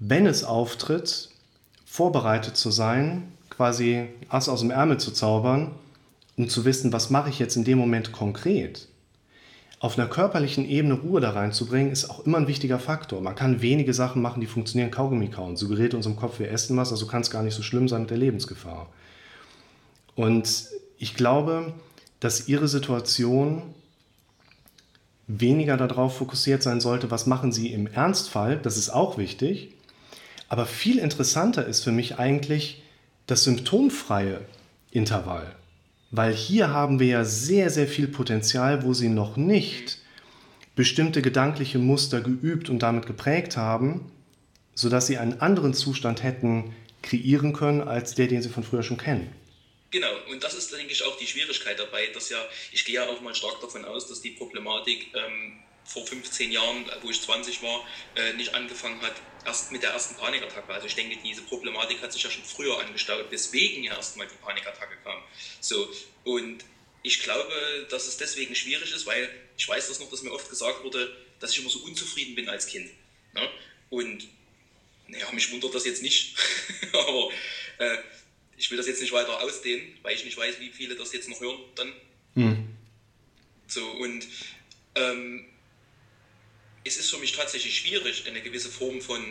wenn 0.00 0.26
es 0.26 0.42
auftritt, 0.42 1.30
vorbereitet 1.84 2.56
zu 2.56 2.70
sein, 2.70 3.32
quasi 3.50 4.08
Ass 4.28 4.48
aus 4.48 4.60
dem 4.60 4.70
Ärmel 4.70 4.98
zu 4.98 5.12
zaubern, 5.12 5.72
um 6.36 6.48
zu 6.48 6.64
wissen, 6.64 6.92
was 6.92 7.10
mache 7.10 7.30
ich 7.30 7.38
jetzt 7.38 7.56
in 7.56 7.64
dem 7.64 7.78
Moment 7.78 8.10
konkret 8.10 8.89
auf 9.80 9.98
einer 9.98 10.08
körperlichen 10.08 10.68
Ebene 10.68 10.94
Ruhe 10.94 11.22
da 11.22 11.30
reinzubringen, 11.30 11.90
ist 11.90 12.10
auch 12.10 12.26
immer 12.26 12.36
ein 12.36 12.46
wichtiger 12.46 12.78
Faktor. 12.78 13.22
Man 13.22 13.34
kann 13.34 13.62
wenige 13.62 13.94
Sachen 13.94 14.20
machen, 14.20 14.42
die 14.42 14.46
funktionieren 14.46 14.90
Kaugummi 14.90 15.28
kauen. 15.28 15.56
Suggeriert 15.56 15.94
unserem 15.94 16.16
Kopf, 16.16 16.38
wir 16.38 16.50
essen 16.50 16.76
was, 16.76 16.92
also 16.92 17.06
kann 17.06 17.22
es 17.22 17.30
gar 17.30 17.42
nicht 17.42 17.54
so 17.54 17.62
schlimm 17.62 17.88
sein 17.88 18.02
mit 18.02 18.10
der 18.10 18.18
Lebensgefahr. 18.18 18.90
Und 20.14 20.66
ich 20.98 21.14
glaube, 21.14 21.72
dass 22.20 22.46
Ihre 22.46 22.68
Situation 22.68 23.62
weniger 25.26 25.78
darauf 25.78 26.18
fokussiert 26.18 26.62
sein 26.62 26.82
sollte, 26.82 27.10
was 27.10 27.26
machen 27.26 27.50
Sie 27.50 27.72
im 27.72 27.86
Ernstfall, 27.86 28.58
das 28.58 28.76
ist 28.76 28.90
auch 28.90 29.16
wichtig. 29.16 29.74
Aber 30.50 30.66
viel 30.66 30.98
interessanter 30.98 31.64
ist 31.64 31.84
für 31.84 31.92
mich 31.92 32.18
eigentlich 32.18 32.82
das 33.26 33.44
symptomfreie 33.44 34.42
Intervall. 34.90 35.54
Weil 36.10 36.34
hier 36.34 36.70
haben 36.70 36.98
wir 36.98 37.06
ja 37.06 37.24
sehr, 37.24 37.70
sehr 37.70 37.86
viel 37.86 38.08
Potenzial, 38.08 38.84
wo 38.84 38.94
sie 38.94 39.08
noch 39.08 39.36
nicht 39.36 39.98
bestimmte 40.74 41.22
gedankliche 41.22 41.78
Muster 41.78 42.20
geübt 42.20 42.68
und 42.68 42.80
damit 42.80 43.06
geprägt 43.06 43.56
haben, 43.56 44.10
sodass 44.74 45.06
sie 45.06 45.18
einen 45.18 45.40
anderen 45.40 45.74
Zustand 45.74 46.22
hätten 46.22 46.74
kreieren 47.02 47.52
können 47.52 47.82
als 47.82 48.14
der, 48.14 48.26
den 48.26 48.42
sie 48.42 48.48
von 48.48 48.64
früher 48.64 48.82
schon 48.82 48.98
kennen. 48.98 49.32
Genau, 49.90 50.10
und 50.30 50.42
das 50.42 50.54
ist, 50.54 50.72
denke 50.72 50.92
ich, 50.92 51.04
auch 51.04 51.16
die 51.16 51.26
Schwierigkeit 51.26 51.78
dabei, 51.78 52.06
dass 52.14 52.30
ja, 52.30 52.38
ich 52.72 52.84
gehe 52.84 52.96
ja 52.96 53.08
auch 53.08 53.20
mal 53.20 53.34
stark 53.34 53.60
davon 53.60 53.84
aus, 53.84 54.06
dass 54.06 54.20
die 54.20 54.30
Problematik 54.30 55.08
ähm, 55.14 55.58
vor 55.90 56.06
15 56.06 56.52
Jahren, 56.52 56.88
wo 57.02 57.10
ich 57.10 57.20
20 57.20 57.62
war, 57.62 57.84
äh, 58.14 58.32
nicht 58.34 58.54
angefangen 58.54 59.00
hat, 59.02 59.14
erst 59.44 59.72
mit 59.72 59.82
der 59.82 59.90
ersten 59.90 60.14
Panikattacke. 60.16 60.72
Also 60.72 60.86
ich 60.86 60.94
denke, 60.94 61.16
diese 61.24 61.42
Problematik 61.42 62.00
hat 62.00 62.12
sich 62.12 62.22
ja 62.22 62.30
schon 62.30 62.44
früher 62.44 62.78
angestaut, 62.78 63.30
weswegen 63.30 63.82
ja 63.82 63.96
erstmal 63.96 64.28
die 64.28 64.36
Panikattacke 64.36 64.96
kam. 65.02 65.20
So, 65.60 65.92
und 66.24 66.64
ich 67.02 67.20
glaube, 67.22 67.86
dass 67.90 68.06
es 68.06 68.16
deswegen 68.18 68.54
schwierig 68.54 68.92
ist, 68.92 69.06
weil 69.06 69.28
ich 69.56 69.68
weiß 69.68 69.88
das 69.88 69.98
noch, 69.98 70.08
dass 70.10 70.22
mir 70.22 70.32
oft 70.32 70.48
gesagt 70.48 70.84
wurde, 70.84 71.16
dass 71.40 71.52
ich 71.52 71.58
immer 71.58 71.70
so 71.70 71.80
unzufrieden 71.80 72.36
bin 72.36 72.48
als 72.48 72.66
Kind. 72.66 72.90
Ne? 73.34 73.48
Und 73.88 74.28
naja, 75.08 75.26
mich 75.32 75.50
wundert 75.50 75.74
das 75.74 75.86
jetzt 75.86 76.02
nicht, 76.02 76.36
aber 76.92 77.30
äh, 77.78 77.98
ich 78.56 78.70
will 78.70 78.76
das 78.76 78.86
jetzt 78.86 79.00
nicht 79.00 79.12
weiter 79.12 79.40
ausdehnen, 79.42 79.98
weil 80.02 80.14
ich 80.14 80.24
nicht 80.24 80.36
weiß, 80.36 80.60
wie 80.60 80.70
viele 80.70 80.94
das 80.94 81.12
jetzt 81.12 81.28
noch 81.28 81.40
hören 81.40 81.58
dann. 81.74 81.92
Mhm. 82.34 82.76
So, 83.66 83.84
und 83.90 84.26
ähm, 84.94 85.46
es 86.84 86.96
ist 86.96 87.10
für 87.10 87.18
mich 87.18 87.32
tatsächlich 87.32 87.78
schwierig, 87.78 88.24
eine 88.26 88.40
gewisse 88.40 88.68
Form 88.68 89.00
von 89.00 89.22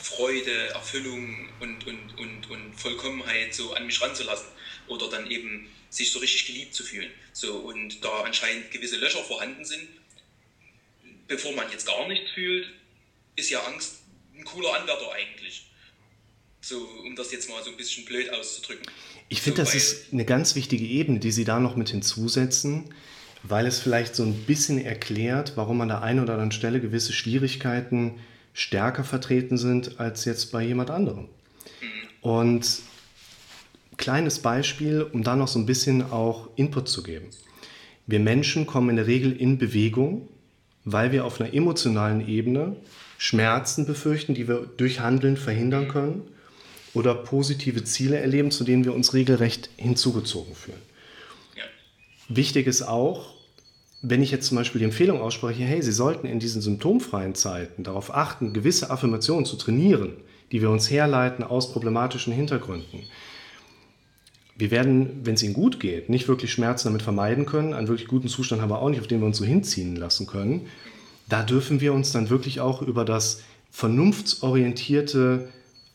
Freude, 0.00 0.68
Erfüllung 0.68 1.48
und, 1.60 1.86
und, 1.86 2.18
und, 2.18 2.50
und 2.50 2.74
Vollkommenheit 2.74 3.54
so 3.54 3.74
an 3.74 3.86
mich 3.86 4.00
ranzulassen 4.00 4.48
oder 4.86 5.08
dann 5.10 5.30
eben 5.30 5.68
sich 5.90 6.12
so 6.12 6.18
richtig 6.18 6.46
geliebt 6.46 6.74
zu 6.74 6.84
fühlen. 6.84 7.10
So, 7.32 7.56
und 7.56 8.04
da 8.04 8.22
anscheinend 8.22 8.70
gewisse 8.70 8.96
Löcher 8.96 9.22
vorhanden 9.24 9.64
sind, 9.64 9.88
bevor 11.26 11.52
man 11.52 11.70
jetzt 11.70 11.86
gar 11.86 12.06
nichts 12.08 12.30
fühlt, 12.32 12.68
ist 13.36 13.50
ja 13.50 13.62
Angst 13.64 13.98
ein 14.36 14.44
cooler 14.44 14.74
Anwärter 14.74 15.12
eigentlich. 15.12 15.66
So, 16.60 16.78
um 17.04 17.16
das 17.16 17.32
jetzt 17.32 17.48
mal 17.48 17.62
so 17.62 17.70
ein 17.70 17.76
bisschen 17.76 18.04
blöd 18.04 18.30
auszudrücken. 18.30 18.86
Ich 19.28 19.40
finde, 19.40 19.64
so, 19.64 19.64
das 19.64 19.74
ist 19.74 20.12
eine 20.12 20.24
ganz 20.24 20.54
wichtige 20.54 20.84
Ebene, 20.84 21.18
die 21.18 21.30
Sie 21.30 21.44
da 21.44 21.60
noch 21.60 21.76
mit 21.76 21.90
hinzusetzen 21.90 22.94
weil 23.42 23.66
es 23.66 23.78
vielleicht 23.80 24.14
so 24.14 24.22
ein 24.22 24.34
bisschen 24.34 24.84
erklärt, 24.84 25.52
warum 25.56 25.80
an 25.80 25.88
der 25.88 26.02
einen 26.02 26.20
oder 26.20 26.34
anderen 26.34 26.52
Stelle 26.52 26.80
gewisse 26.80 27.12
Schwierigkeiten 27.12 28.14
stärker 28.52 29.04
vertreten 29.04 29.56
sind 29.56 30.00
als 30.00 30.24
jetzt 30.24 30.50
bei 30.52 30.62
jemand 30.62 30.90
anderem. 30.90 31.28
Und 32.20 32.80
kleines 33.96 34.40
Beispiel, 34.40 35.06
um 35.12 35.22
da 35.22 35.36
noch 35.36 35.48
so 35.48 35.58
ein 35.58 35.66
bisschen 35.66 36.10
auch 36.10 36.48
Input 36.56 36.88
zu 36.88 37.02
geben. 37.02 37.26
Wir 38.06 38.20
Menschen 38.20 38.66
kommen 38.66 38.90
in 38.90 38.96
der 38.96 39.06
Regel 39.06 39.32
in 39.32 39.58
Bewegung, 39.58 40.28
weil 40.84 41.12
wir 41.12 41.24
auf 41.24 41.40
einer 41.40 41.52
emotionalen 41.52 42.26
Ebene 42.26 42.76
Schmerzen 43.18 43.84
befürchten, 43.84 44.34
die 44.34 44.48
wir 44.48 44.66
durch 44.76 45.00
Handeln 45.00 45.36
verhindern 45.36 45.88
können 45.88 46.22
oder 46.94 47.14
positive 47.14 47.84
Ziele 47.84 48.18
erleben, 48.18 48.50
zu 48.50 48.64
denen 48.64 48.84
wir 48.84 48.94
uns 48.94 49.12
regelrecht 49.12 49.70
hinzugezogen 49.76 50.54
fühlen. 50.54 50.87
Wichtig 52.28 52.66
ist 52.66 52.82
auch, 52.82 53.34
wenn 54.02 54.22
ich 54.22 54.30
jetzt 54.30 54.46
zum 54.46 54.56
Beispiel 54.56 54.78
die 54.78 54.84
Empfehlung 54.84 55.20
ausspreche, 55.20 55.64
hey, 55.64 55.82
Sie 55.82 55.92
sollten 55.92 56.26
in 56.26 56.38
diesen 56.38 56.62
symptomfreien 56.62 57.34
Zeiten 57.34 57.82
darauf 57.82 58.14
achten, 58.14 58.52
gewisse 58.52 58.90
Affirmationen 58.90 59.44
zu 59.44 59.56
trainieren, 59.56 60.12
die 60.52 60.60
wir 60.60 60.70
uns 60.70 60.90
herleiten 60.90 61.42
aus 61.42 61.72
problematischen 61.72 62.32
Hintergründen. 62.32 63.02
Wir 64.56 64.70
werden, 64.70 65.20
wenn 65.24 65.34
es 65.34 65.42
Ihnen 65.42 65.54
gut 65.54 65.80
geht, 65.80 66.08
nicht 66.08 66.28
wirklich 66.28 66.52
Schmerzen 66.52 66.88
damit 66.88 67.02
vermeiden 67.02 67.46
können. 67.46 67.74
Einen 67.74 67.88
wirklich 67.88 68.08
guten 68.08 68.28
Zustand 68.28 68.60
haben 68.60 68.70
wir 68.70 68.82
auch 68.82 68.90
nicht, 68.90 69.00
auf 69.00 69.06
den 69.06 69.20
wir 69.20 69.26
uns 69.26 69.38
so 69.38 69.44
hinziehen 69.44 69.96
lassen 69.96 70.26
können. 70.26 70.66
Da 71.28 71.42
dürfen 71.42 71.80
wir 71.80 71.92
uns 71.92 72.12
dann 72.12 72.28
wirklich 72.28 72.60
auch 72.60 72.82
über 72.82 73.04
das 73.04 73.42
vernunftsorientierte 73.70 75.48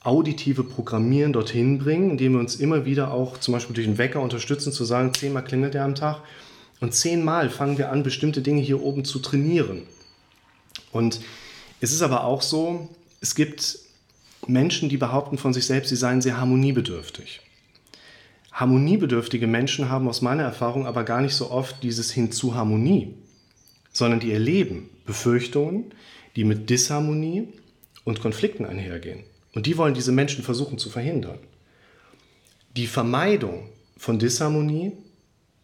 auditive 0.03 0.63
Programmieren 0.63 1.33
dorthin 1.33 1.79
bringen, 1.79 2.11
indem 2.11 2.33
wir 2.33 2.39
uns 2.39 2.57
immer 2.57 2.85
wieder 2.85 3.11
auch 3.11 3.37
zum 3.37 3.53
Beispiel 3.53 3.73
durch 3.73 3.87
den 3.87 3.97
Wecker 3.97 4.21
unterstützen, 4.21 4.73
zu 4.73 4.83
sagen, 4.83 5.13
zehnmal 5.13 5.43
klingelt 5.43 5.75
er 5.75 5.85
am 5.85 5.95
Tag 5.95 6.21
und 6.81 6.93
zehnmal 6.93 7.49
fangen 7.49 7.77
wir 7.77 7.91
an, 7.91 8.03
bestimmte 8.03 8.41
Dinge 8.41 8.61
hier 8.61 8.81
oben 8.81 9.05
zu 9.05 9.19
trainieren. 9.19 9.83
Und 10.91 11.21
es 11.79 11.93
ist 11.93 12.01
aber 12.01 12.25
auch 12.25 12.41
so, 12.41 12.89
es 13.21 13.35
gibt 13.35 13.79
Menschen, 14.47 14.89
die 14.89 14.97
behaupten 14.97 15.37
von 15.37 15.53
sich 15.53 15.65
selbst, 15.65 15.89
sie 15.89 15.95
seien 15.95 16.21
sehr 16.21 16.37
harmoniebedürftig. 16.37 17.39
Harmoniebedürftige 18.51 19.47
Menschen 19.47 19.89
haben 19.89 20.07
aus 20.09 20.21
meiner 20.21 20.43
Erfahrung 20.43 20.85
aber 20.85 21.03
gar 21.05 21.21
nicht 21.21 21.33
so 21.33 21.49
oft 21.49 21.81
dieses 21.81 22.11
Hin 22.11 22.31
zu 22.31 22.53
Harmonie, 22.53 23.15
sondern 23.93 24.19
die 24.19 24.33
erleben 24.33 24.89
Befürchtungen, 25.05 25.93
die 26.35 26.43
mit 26.43 26.69
Disharmonie 26.69 27.47
und 28.03 28.21
Konflikten 28.21 28.65
einhergehen. 28.65 29.23
Und 29.53 29.65
die 29.65 29.77
wollen 29.77 29.93
diese 29.93 30.11
Menschen 30.11 30.43
versuchen 30.43 30.77
zu 30.77 30.89
verhindern. 30.89 31.39
Die 32.75 32.87
Vermeidung 32.87 33.69
von 33.97 34.19
Disharmonie 34.19 34.93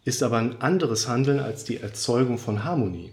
ist 0.04 0.22
aber 0.22 0.38
ein 0.38 0.60
anderes 0.60 1.08
Handeln 1.08 1.40
als 1.40 1.64
die 1.64 1.78
Erzeugung 1.78 2.38
von 2.38 2.64
Harmonie. 2.64 3.12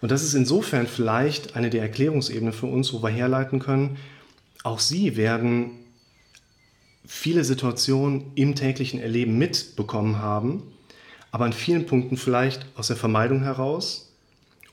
Und 0.00 0.10
das 0.10 0.22
ist 0.22 0.34
insofern 0.34 0.86
vielleicht 0.86 1.56
eine 1.56 1.70
der 1.70 1.82
Erklärungsebenen 1.82 2.52
für 2.52 2.66
uns, 2.66 2.92
wo 2.92 3.02
wir 3.02 3.08
herleiten 3.08 3.58
können, 3.58 3.96
auch 4.62 4.78
sie 4.78 5.16
werden 5.16 5.70
viele 7.06 7.44
Situationen 7.44 8.32
im 8.34 8.54
täglichen 8.54 9.00
Erleben 9.00 9.36
mitbekommen 9.38 10.18
haben, 10.18 10.62
aber 11.30 11.44
an 11.44 11.52
vielen 11.52 11.86
Punkten 11.86 12.16
vielleicht 12.16 12.66
aus 12.76 12.88
der 12.88 12.96
Vermeidung 12.96 13.42
heraus 13.42 14.13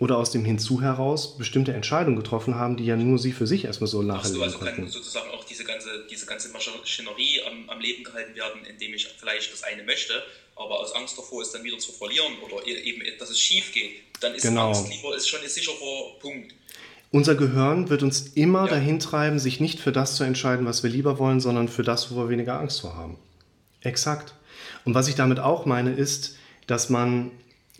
oder 0.01 0.17
aus 0.17 0.31
dem 0.31 0.43
Hinzu 0.43 0.81
heraus 0.81 1.37
bestimmte 1.37 1.73
Entscheidungen 1.73 2.17
getroffen 2.17 2.55
haben, 2.55 2.75
die 2.75 2.85
ja 2.85 2.95
nur 2.95 3.19
sie 3.19 3.31
für 3.31 3.45
sich 3.45 3.65
erstmal 3.65 3.87
so 3.87 4.01
nachher 4.01 4.25
also, 4.25 4.41
also 4.41 4.57
kann 4.57 4.87
sozusagen 4.87 5.29
auch 5.29 5.43
diese 5.43 5.63
ganze, 5.63 6.07
diese 6.09 6.25
ganze 6.25 6.49
Maschinerie 6.49 7.41
am, 7.47 7.69
am, 7.69 7.79
Leben 7.79 8.03
gehalten 8.03 8.35
werden, 8.35 8.65
indem 8.65 8.95
ich 8.95 9.07
vielleicht 9.19 9.53
das 9.53 9.61
eine 9.61 9.83
möchte, 9.83 10.13
aber 10.55 10.79
aus 10.79 10.95
Angst 10.95 11.19
davor 11.19 11.43
es 11.43 11.51
dann 11.51 11.63
wieder 11.63 11.77
zu 11.77 11.91
verlieren 11.91 12.33
oder 12.43 12.65
e-, 12.65 12.79
eben, 12.81 13.03
dass 13.19 13.29
es 13.29 13.39
schief 13.39 13.71
geht, 13.73 13.91
dann 14.21 14.33
ist 14.33 14.41
genau. 14.41 14.69
Angst 14.69 14.89
lieber 14.89 15.15
ist 15.15 15.29
schon 15.29 15.39
ein 15.41 15.49
sicherer 15.49 16.19
Punkt. 16.19 16.55
Unser 17.11 17.35
Gehirn 17.35 17.89
wird 17.91 18.01
uns 18.01 18.21
immer 18.33 18.65
ja. 18.65 18.71
dahin 18.71 18.97
treiben, 18.97 19.37
sich 19.37 19.59
nicht 19.59 19.79
für 19.79 19.91
das 19.91 20.15
zu 20.15 20.23
entscheiden, 20.23 20.65
was 20.65 20.81
wir 20.81 20.89
lieber 20.89 21.19
wollen, 21.19 21.39
sondern 21.39 21.67
für 21.67 21.83
das, 21.83 22.09
wo 22.09 22.15
wir 22.15 22.29
weniger 22.29 22.59
Angst 22.59 22.81
vor 22.81 22.95
haben. 22.95 23.19
Exakt. 23.81 24.33
Und 24.83 24.95
was 24.95 25.07
ich 25.07 25.13
damit 25.13 25.39
auch 25.39 25.67
meine, 25.67 25.93
ist, 25.93 26.37
dass 26.65 26.89
man 26.89 27.29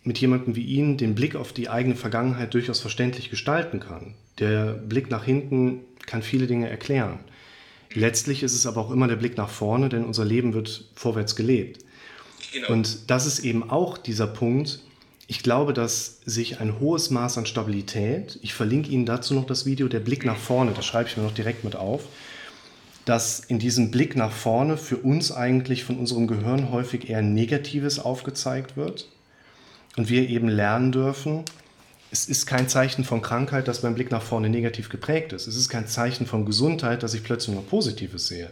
mit 0.04 0.18
jemandem 0.18 0.56
wie 0.56 0.64
Ihnen 0.64 0.97
den 0.97 1.16
Blick 1.16 1.36
auf 1.36 1.54
die 1.54 1.70
eigene 1.70 1.95
Vergangenheit 1.95 2.54
durchaus 2.54 2.80
verständlich 2.80 3.30
gestalten 3.30 3.80
kann. 3.80 4.16
Der 4.39 4.74
Blick 4.74 5.10
nach 5.12 5.24
hinten 5.24 5.82
kann 6.06 6.24
viele 6.24 6.47
Dinge 6.47 6.70
erklären. 6.70 7.20
Letztlich 7.93 8.41
ist 8.41 8.54
es 8.54 8.66
aber 8.66 8.82
auch 8.82 8.91
immer 8.91 9.08
der 9.08 9.18
Blick 9.18 9.38
nach 9.38 9.49
vorne, 9.49 9.89
denn 9.89 10.06
unser 10.06 10.26
Leben 10.26 10.54
wird 10.54 10.86
vorwärts 10.95 11.36
gelebt. 11.36 11.84
Genau. 12.54 12.70
Und 12.70 13.10
das 13.10 13.26
ist 13.26 13.39
eben 13.39 13.70
auch 13.70 13.97
dieser 13.97 14.28
Punkt. 14.28 14.80
Ich 15.28 15.43
glaube, 15.43 15.74
dass 15.74 16.20
sich 16.26 16.60
ein 16.60 16.80
hohes 16.80 17.10
Maß 17.10 17.38
an 17.38 17.45
Stabilität, 17.45 18.39
ich 18.41 18.54
verlinke 18.54 18.89
Ihnen 18.89 19.06
dazu 19.06 19.34
noch 19.34 19.45
das 19.45 19.66
Video, 19.66 19.88
der 19.88 19.99
Blick 19.99 20.26
nach 20.26 20.38
vorne, 20.38 20.72
das 20.76 20.86
schreibe 20.86 21.10
ich 21.10 21.18
mir 21.18 21.24
noch 21.24 21.34
direkt 21.34 21.64
mit 21.64 21.76
auf, 21.76 22.04
dass 23.06 23.39
in 23.39 23.60
diesem 23.60 23.91
Blick 23.91 24.16
nach 24.16 24.32
vorne 24.32 24.78
für 24.78 24.97
uns 24.97 25.32
eigentlich 25.32 25.84
von 25.84 25.97
unserem 25.97 26.28
Gehirn 26.28 26.72
häufig 26.72 27.10
eher 27.10 27.22
Negatives 27.22 27.99
aufgezeigt 27.99 28.76
wird 28.78 29.08
und 29.98 30.10
wir 30.10 30.30
eben 30.30 30.48
lernen 30.48 30.92
dürfen, 30.92 31.44
es 32.12 32.28
ist 32.28 32.46
kein 32.46 32.68
Zeichen 32.68 33.06
von 33.06 33.22
Krankheit, 33.22 33.68
dass 33.68 33.84
mein 33.84 33.96
Blick 33.96 34.12
nach 34.12 34.22
vorne 34.22 34.50
negativ 34.50 34.89
geprägt 34.89 35.32
ist. 35.32 35.48
Es 35.48 35.56
ist 35.56 35.70
kein 35.70 35.88
Zeichen 35.88 36.26
von 36.26 36.46
Gesundheit, 36.46 37.04
dass 37.04 37.14
ich 37.14 37.24
plötzlich 37.24 37.56
nur 37.56 37.66
Positives 37.66 38.28
sehe. 38.28 38.52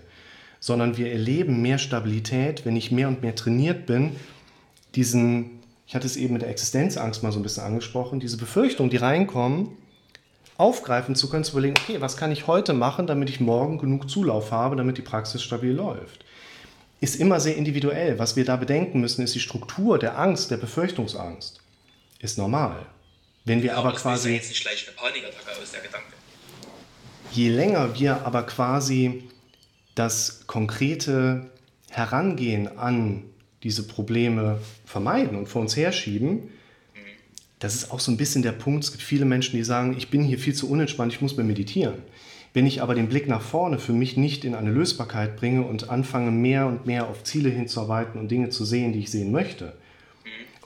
Sondern 0.62 0.98
wir 0.98 1.12
erleben 1.12 1.62
mehr 1.62 1.78
Stabilität, 1.78 2.66
wenn 2.66 2.78
ich 2.78 2.92
mehr 2.92 3.10
und 3.10 3.22
mehr 3.22 3.36
trainiert 3.36 3.86
bin, 3.86 4.16
diesen, 4.96 5.60
ich 5.88 5.96
hatte 5.96 6.08
es 6.08 6.16
eben 6.16 6.34
mit 6.34 6.42
der 6.42 6.50
Existenzangst 6.50 7.22
mal 7.22 7.34
so 7.34 7.40
ein 7.40 7.44
bisschen 7.44 7.64
angesprochen, 7.64 8.22
diese 8.22 8.38
Befürchtungen, 8.38 8.90
die 8.90 8.98
reinkommen, 8.98 9.70
aufgreifen 10.58 11.16
zu 11.16 11.30
können, 11.30 11.44
zu 11.44 11.52
überlegen, 11.52 11.76
okay, 11.78 12.00
was 12.00 12.16
kann 12.16 12.32
ich 12.32 12.48
heute 12.48 12.74
machen, 12.74 13.08
damit 13.08 13.30
ich 13.30 13.42
morgen 13.42 13.78
genug 13.78 14.10
Zulauf 14.10 14.52
habe, 14.52 14.78
damit 14.78 14.98
die 14.98 15.02
Praxis 15.02 15.44
stabil 15.44 15.74
läuft 15.74 16.26
ist 17.02 17.16
immer 17.16 17.40
sehr 17.40 17.56
individuell. 17.56 18.20
Was 18.20 18.36
wir 18.36 18.46
da 18.46 18.56
bedenken 18.56 19.00
müssen, 19.00 19.24
ist 19.24 19.36
die 19.36 19.40
Struktur 19.40 20.00
der 20.00 20.18
Angst, 20.20 20.52
der 20.52 20.58
Befürchtungsangst. 20.58 21.62
Ist 22.20 22.38
normal. 22.38 22.86
Wenn 23.46 23.62
wir 23.62 23.72
ja, 23.72 23.78
aber 23.78 23.94
quasi. 23.94 24.32
jetzt 24.34 24.50
nicht 24.50 24.62
gleich 24.62 24.86
eine 24.88 24.96
Panikattacke 24.96 25.62
aus 25.62 25.72
der 25.72 25.82
Gedanke. 25.82 26.08
Je 27.32 27.50
länger 27.50 27.98
wir 27.98 28.26
aber 28.26 28.44
quasi 28.44 29.24
das 29.96 30.46
konkrete 30.48 31.50
Herangehen 31.90 32.78
an 32.78 33.24
diese 33.64 33.88
Probleme 33.88 34.60
vermeiden 34.86 35.38
und 35.38 35.48
vor 35.48 35.62
uns 35.62 35.76
herschieben, 35.76 36.32
mhm. 36.32 36.50
das 37.60 37.76
ist 37.76 37.92
auch 37.92 38.00
so 38.00 38.12
ein 38.12 38.18
bisschen 38.18 38.44
der 38.44 38.52
Punkt. 38.52 38.84
Es 38.84 38.92
gibt 38.92 39.04
viele 39.04 39.26
Menschen, 39.26 39.56
die 39.56 39.64
sagen, 39.64 39.96
ich 39.98 40.10
bin 40.10 40.24
hier 40.24 40.40
viel 40.40 40.54
zu 40.54 40.70
unentspannt, 40.70 41.14
ich 41.14 41.22
muss 41.22 41.38
mehr 41.38 41.46
meditieren. 41.46 42.04
Wenn 42.54 42.66
ich 42.66 42.82
aber 42.82 42.96
den 42.96 43.10
Blick 43.10 43.28
nach 43.28 43.42
vorne 43.42 43.78
für 43.78 43.94
mich 43.94 44.18
nicht 44.18 44.44
in 44.44 44.56
eine 44.56 44.72
Lösbarkeit 44.72 45.38
bringe 45.38 45.62
und 45.64 45.90
anfange 45.90 46.32
mehr 46.32 46.66
und 46.66 46.86
mehr 46.86 47.08
auf 47.08 47.24
Ziele 47.24 47.50
hinzuarbeiten 47.50 48.20
und 48.20 48.30
Dinge 48.30 48.50
zu 48.50 48.66
sehen, 48.66 48.92
die 48.92 49.00
ich 49.00 49.12
sehen 49.12 49.32
möchte, 49.32 49.74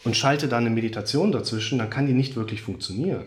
und 0.03 0.17
schalte 0.17 0.47
dann 0.47 0.65
eine 0.65 0.75
Meditation 0.75 1.31
dazwischen, 1.31 1.77
dann 1.79 1.89
kann 1.89 2.07
die 2.07 2.13
nicht 2.13 2.35
wirklich 2.35 2.61
funktionieren. 2.61 3.25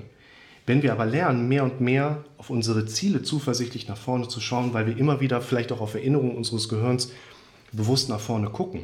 Wenn 0.67 0.83
wir 0.83 0.93
aber 0.93 1.07
lernen, 1.07 1.49
mehr 1.49 1.65
und 1.65 1.81
mehr 1.81 2.25
auf 2.39 2.51
unsere 2.51 2.87
Ziele 2.87 3.23
zuversichtlich 3.23 3.89
nach 3.89 3.97
vorne 3.97 4.29
zu 4.29 4.41
schauen, 4.41 4.75
weil 4.75 4.87
wir 4.87 4.97
immer 4.97 5.21
wieder 5.21 5.41
vielleicht 5.41 5.73
auch 5.73 5.81
auf 5.81 5.95
Erinnerungen 5.95 6.37
unseres 6.37 6.69
Gehirns 6.69 7.13
bewusst 7.73 8.09
nach 8.09 8.21
vorne 8.21 8.51
gucken. 8.51 8.83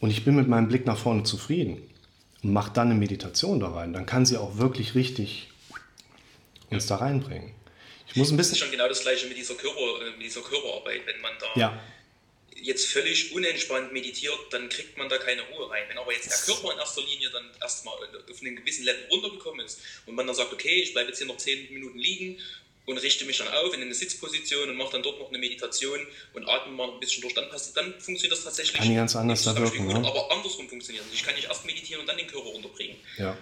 Und 0.00 0.10
ich 0.10 0.24
bin 0.24 0.36
mit 0.36 0.48
meinem 0.48 0.68
Blick 0.68 0.86
nach 0.86 0.96
vorne 0.96 1.24
zufrieden 1.24 1.78
und 2.42 2.52
mache 2.52 2.72
dann 2.72 2.90
eine 2.90 2.98
Meditation 2.98 3.58
da 3.58 3.70
rein, 3.70 3.92
dann 3.92 4.06
kann 4.06 4.24
sie 4.24 4.36
auch 4.36 4.58
wirklich 4.58 4.94
richtig 4.94 5.50
uns 6.70 6.86
da 6.86 6.96
reinbringen. 6.96 7.54
Ich 8.08 8.16
muss 8.16 8.30
ein 8.30 8.36
bisschen. 8.36 8.52
Das 8.52 8.58
ist 8.58 8.64
schon 8.64 8.70
genau 8.70 8.88
das 8.88 9.00
Gleiche 9.00 9.26
mit 9.26 9.36
dieser, 9.36 9.54
Körper, 9.54 10.06
äh, 10.06 10.10
mit 10.16 10.22
dieser 10.22 10.40
Körperarbeit. 10.40 11.06
Wenn 11.06 11.20
man 11.20 11.32
da 11.38 11.60
ja. 11.60 11.82
jetzt 12.56 12.86
völlig 12.86 13.32
unentspannt 13.34 13.92
meditiert, 13.92 14.38
dann 14.50 14.68
kriegt 14.68 14.96
man 14.96 15.08
da 15.08 15.18
keine 15.18 15.42
Ruhe 15.42 15.70
rein. 15.70 15.84
Wenn 15.88 15.98
aber 15.98 16.12
jetzt 16.12 16.30
der 16.30 16.54
Körper 16.54 16.72
in 16.72 16.78
erster 16.78 17.02
Linie 17.02 17.30
dann 17.30 17.50
erstmal 17.60 17.94
auf 17.94 18.40
einen 18.40 18.56
gewissen 18.56 18.84
Level 18.84 19.06
runtergekommen 19.10 19.64
ist 19.64 19.80
und 20.06 20.14
man 20.14 20.26
dann 20.26 20.36
sagt, 20.36 20.52
okay, 20.52 20.80
ich 20.82 20.92
bleibe 20.92 21.08
jetzt 21.08 21.18
hier 21.18 21.26
noch 21.26 21.36
10 21.36 21.72
Minuten 21.72 21.98
liegen 21.98 22.38
und 22.86 22.96
richte 22.98 23.26
mich 23.26 23.36
dann 23.36 23.48
auf 23.48 23.74
in 23.74 23.82
eine 23.82 23.94
Sitzposition 23.94 24.70
und 24.70 24.76
mache 24.76 24.92
dann 24.92 25.02
dort 25.02 25.18
noch 25.18 25.28
eine 25.28 25.38
Meditation 25.38 26.00
und 26.32 26.48
atme 26.48 26.72
mal 26.72 26.90
ein 26.90 27.00
bisschen 27.00 27.20
durch, 27.20 27.34
dann, 27.34 27.50
passt, 27.50 27.76
dann 27.76 27.92
funktioniert 28.00 28.32
das 28.32 28.44
tatsächlich. 28.44 28.80
Kann 28.80 28.94
ganz 28.94 29.14
anders 29.14 29.44
da 29.44 29.54
wirken, 29.54 29.86
ne? 29.86 29.96
Aber 29.96 30.32
andersrum 30.32 30.66
funktioniert 30.68 31.04
es. 31.06 31.14
Ich 31.14 31.22
kann 31.22 31.34
nicht 31.34 31.48
erst 31.48 31.66
meditieren 31.66 32.00
und 32.00 32.06
dann 32.06 32.16
den 32.16 32.26
Körper 32.26 32.48
runterbringen. 32.48 32.96
Ja. 33.18 33.36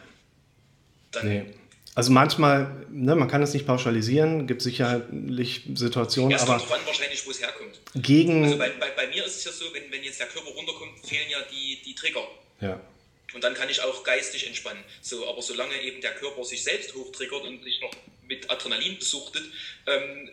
Dann 1.13 1.29
nee. 1.29 1.55
Also 1.97 2.13
manchmal, 2.13 2.85
ne, 2.91 3.17
man 3.17 3.27
kann 3.27 3.43
es 3.43 3.55
nicht 3.55 3.67
pauschalisieren, 3.67 4.47
gibt 4.47 4.61
sicherlich 4.61 5.63
Situationen, 5.75 6.31
ja, 6.31 6.37
es 6.37 6.43
aber... 6.43 6.59
kommt 6.59 6.73
an 6.73 6.81
wahrscheinlich, 6.85 7.27
wo 7.27 7.31
es 7.31 7.41
herkommt. 7.41 7.81
Gegen... 7.95 8.45
Also 8.45 8.59
bei, 8.59 8.69
bei, 8.69 8.91
bei, 8.91 9.07
mir 9.07 9.25
ist 9.25 9.39
es 9.39 9.45
ja 9.45 9.51
so, 9.51 9.65
wenn, 9.73 9.91
wenn 9.91 10.05
jetzt 10.05 10.21
der 10.21 10.27
Körper 10.27 10.51
runterkommt, 10.51 10.93
fehlen 11.03 11.25
ja 11.31 11.39
die, 11.51 11.81
die 11.83 11.95
Trigger. 11.95 12.21
Ja. 12.61 12.79
Und 13.35 13.43
dann 13.43 13.55
kann 13.55 13.71
ich 13.71 13.81
auch 13.81 14.05
geistig 14.05 14.47
entspannen. 14.47 14.83
So, 15.01 15.27
aber 15.27 15.41
solange 15.41 15.81
eben 15.81 16.03
der 16.03 16.11
Körper 16.11 16.45
sich 16.45 16.63
selbst 16.63 16.95
hochtriggert 16.95 17.45
und 17.45 17.65
sich 17.65 17.81
noch 17.81 17.93
mit 18.29 18.51
Adrenalin 18.51 18.99
besuchtet, 18.99 19.45
ähm, 19.87 20.29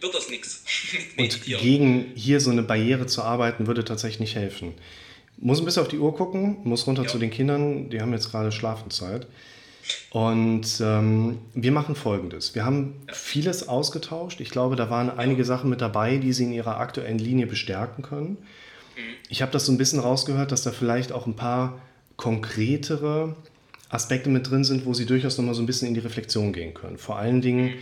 wird 0.00 0.14
das 0.14 0.30
nichts. 0.30 0.64
Und 1.18 1.44
gegen 1.44 2.12
hier 2.14 2.40
so 2.40 2.50
eine 2.50 2.62
Barriere 2.62 3.06
zu 3.06 3.22
arbeiten, 3.22 3.66
würde 3.66 3.84
tatsächlich 3.84 4.20
nicht 4.20 4.36
helfen. 4.36 4.72
Muss 5.36 5.58
ein 5.58 5.66
bisschen 5.66 5.82
auf 5.82 5.88
die 5.88 5.98
Uhr 5.98 6.14
gucken, 6.16 6.58
muss 6.64 6.86
runter 6.86 7.02
ja. 7.02 7.08
zu 7.08 7.18
den 7.18 7.30
Kindern, 7.30 7.90
die 7.90 8.00
haben 8.00 8.12
jetzt 8.12 8.30
gerade 8.30 8.52
Schlafenszeit. 8.52 9.26
Und 10.10 10.80
ähm, 10.80 11.38
wir 11.54 11.72
machen 11.72 11.94
Folgendes. 11.94 12.54
Wir 12.54 12.64
haben 12.64 12.94
vieles 13.12 13.68
ausgetauscht. 13.68 14.40
Ich 14.40 14.50
glaube, 14.50 14.76
da 14.76 14.88
waren 14.90 15.10
einige 15.10 15.44
Sachen 15.44 15.70
mit 15.70 15.80
dabei, 15.80 16.16
die 16.16 16.32
Sie 16.32 16.44
in 16.44 16.52
Ihrer 16.52 16.78
aktuellen 16.78 17.18
Linie 17.18 17.46
bestärken 17.46 18.02
können. 18.02 18.38
Ich 19.28 19.42
habe 19.42 19.52
das 19.52 19.66
so 19.66 19.72
ein 19.72 19.78
bisschen 19.78 19.98
rausgehört, 19.98 20.52
dass 20.52 20.62
da 20.62 20.70
vielleicht 20.70 21.12
auch 21.12 21.26
ein 21.26 21.36
paar 21.36 21.80
konkretere 22.16 23.34
Aspekte 23.88 24.30
mit 24.30 24.50
drin 24.50 24.64
sind, 24.64 24.86
wo 24.86 24.94
sie 24.94 25.06
durchaus 25.06 25.38
nochmal 25.38 25.54
so 25.54 25.62
ein 25.62 25.66
bisschen 25.66 25.88
in 25.88 25.94
die 25.94 26.00
Reflexion 26.00 26.52
gehen 26.52 26.74
können. 26.74 26.98
Vor 26.98 27.16
allen 27.16 27.40
Dingen, 27.40 27.74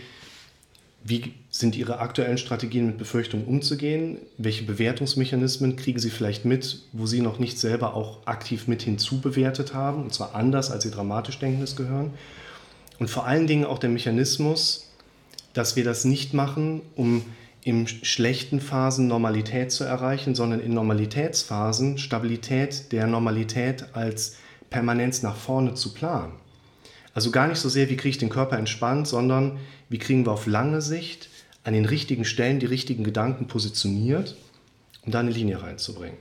wie 1.03 1.33
sind 1.49 1.75
Ihre 1.75 1.99
aktuellen 1.99 2.37
Strategien 2.37 2.85
mit 2.85 2.97
Befürchtungen 2.97 3.45
umzugehen? 3.45 4.17
Welche 4.37 4.63
Bewertungsmechanismen 4.63 5.75
kriegen 5.75 5.99
Sie 5.99 6.09
vielleicht 6.09 6.45
mit, 6.45 6.81
wo 6.93 7.05
Sie 7.05 7.21
noch 7.21 7.39
nicht 7.39 7.59
selber 7.59 7.93
auch 7.93 8.25
aktiv 8.25 8.67
mit 8.67 8.83
hinzubewertet 8.83 9.73
haben, 9.73 10.03
und 10.03 10.13
zwar 10.13 10.33
anders, 10.33 10.71
als 10.71 10.83
Sie 10.83 10.91
dramatisch 10.91 11.39
denken, 11.39 11.61
es 11.61 11.75
gehören? 11.75 12.13
Und 12.99 13.09
vor 13.09 13.25
allen 13.25 13.47
Dingen 13.47 13.65
auch 13.65 13.79
der 13.79 13.89
Mechanismus, 13.89 14.91
dass 15.53 15.75
wir 15.75 15.83
das 15.83 16.05
nicht 16.05 16.33
machen, 16.33 16.81
um 16.95 17.23
in 17.63 17.87
schlechten 17.87 18.59
Phasen 18.59 19.07
Normalität 19.07 19.71
zu 19.71 19.83
erreichen, 19.83 20.35
sondern 20.35 20.59
in 20.59 20.73
Normalitätsphasen 20.73 21.97
Stabilität 21.97 22.91
der 22.91 23.07
Normalität 23.07 23.87
als 23.93 24.35
Permanenz 24.69 25.21
nach 25.21 25.35
vorne 25.35 25.73
zu 25.73 25.93
planen. 25.93 26.33
Also 27.13 27.31
gar 27.31 27.47
nicht 27.47 27.59
so 27.59 27.69
sehr, 27.69 27.89
wie 27.89 27.95
kriege 27.95 28.09
ich 28.09 28.17
den 28.17 28.29
Körper 28.29 28.57
entspannt, 28.57 29.07
sondern 29.07 29.59
wie 29.93 29.99
kriegen 29.99 30.25
wir 30.25 30.31
auf 30.31 30.47
lange 30.47 30.81
Sicht 30.81 31.29
an 31.63 31.75
den 31.75 31.85
richtigen 31.85 32.25
Stellen 32.25 32.59
die 32.59 32.65
richtigen 32.65 33.03
Gedanken 33.03 33.45
positioniert, 33.45 34.35
um 35.05 35.11
da 35.11 35.19
eine 35.19 35.29
Linie 35.29 35.61
reinzubringen. 35.61 36.17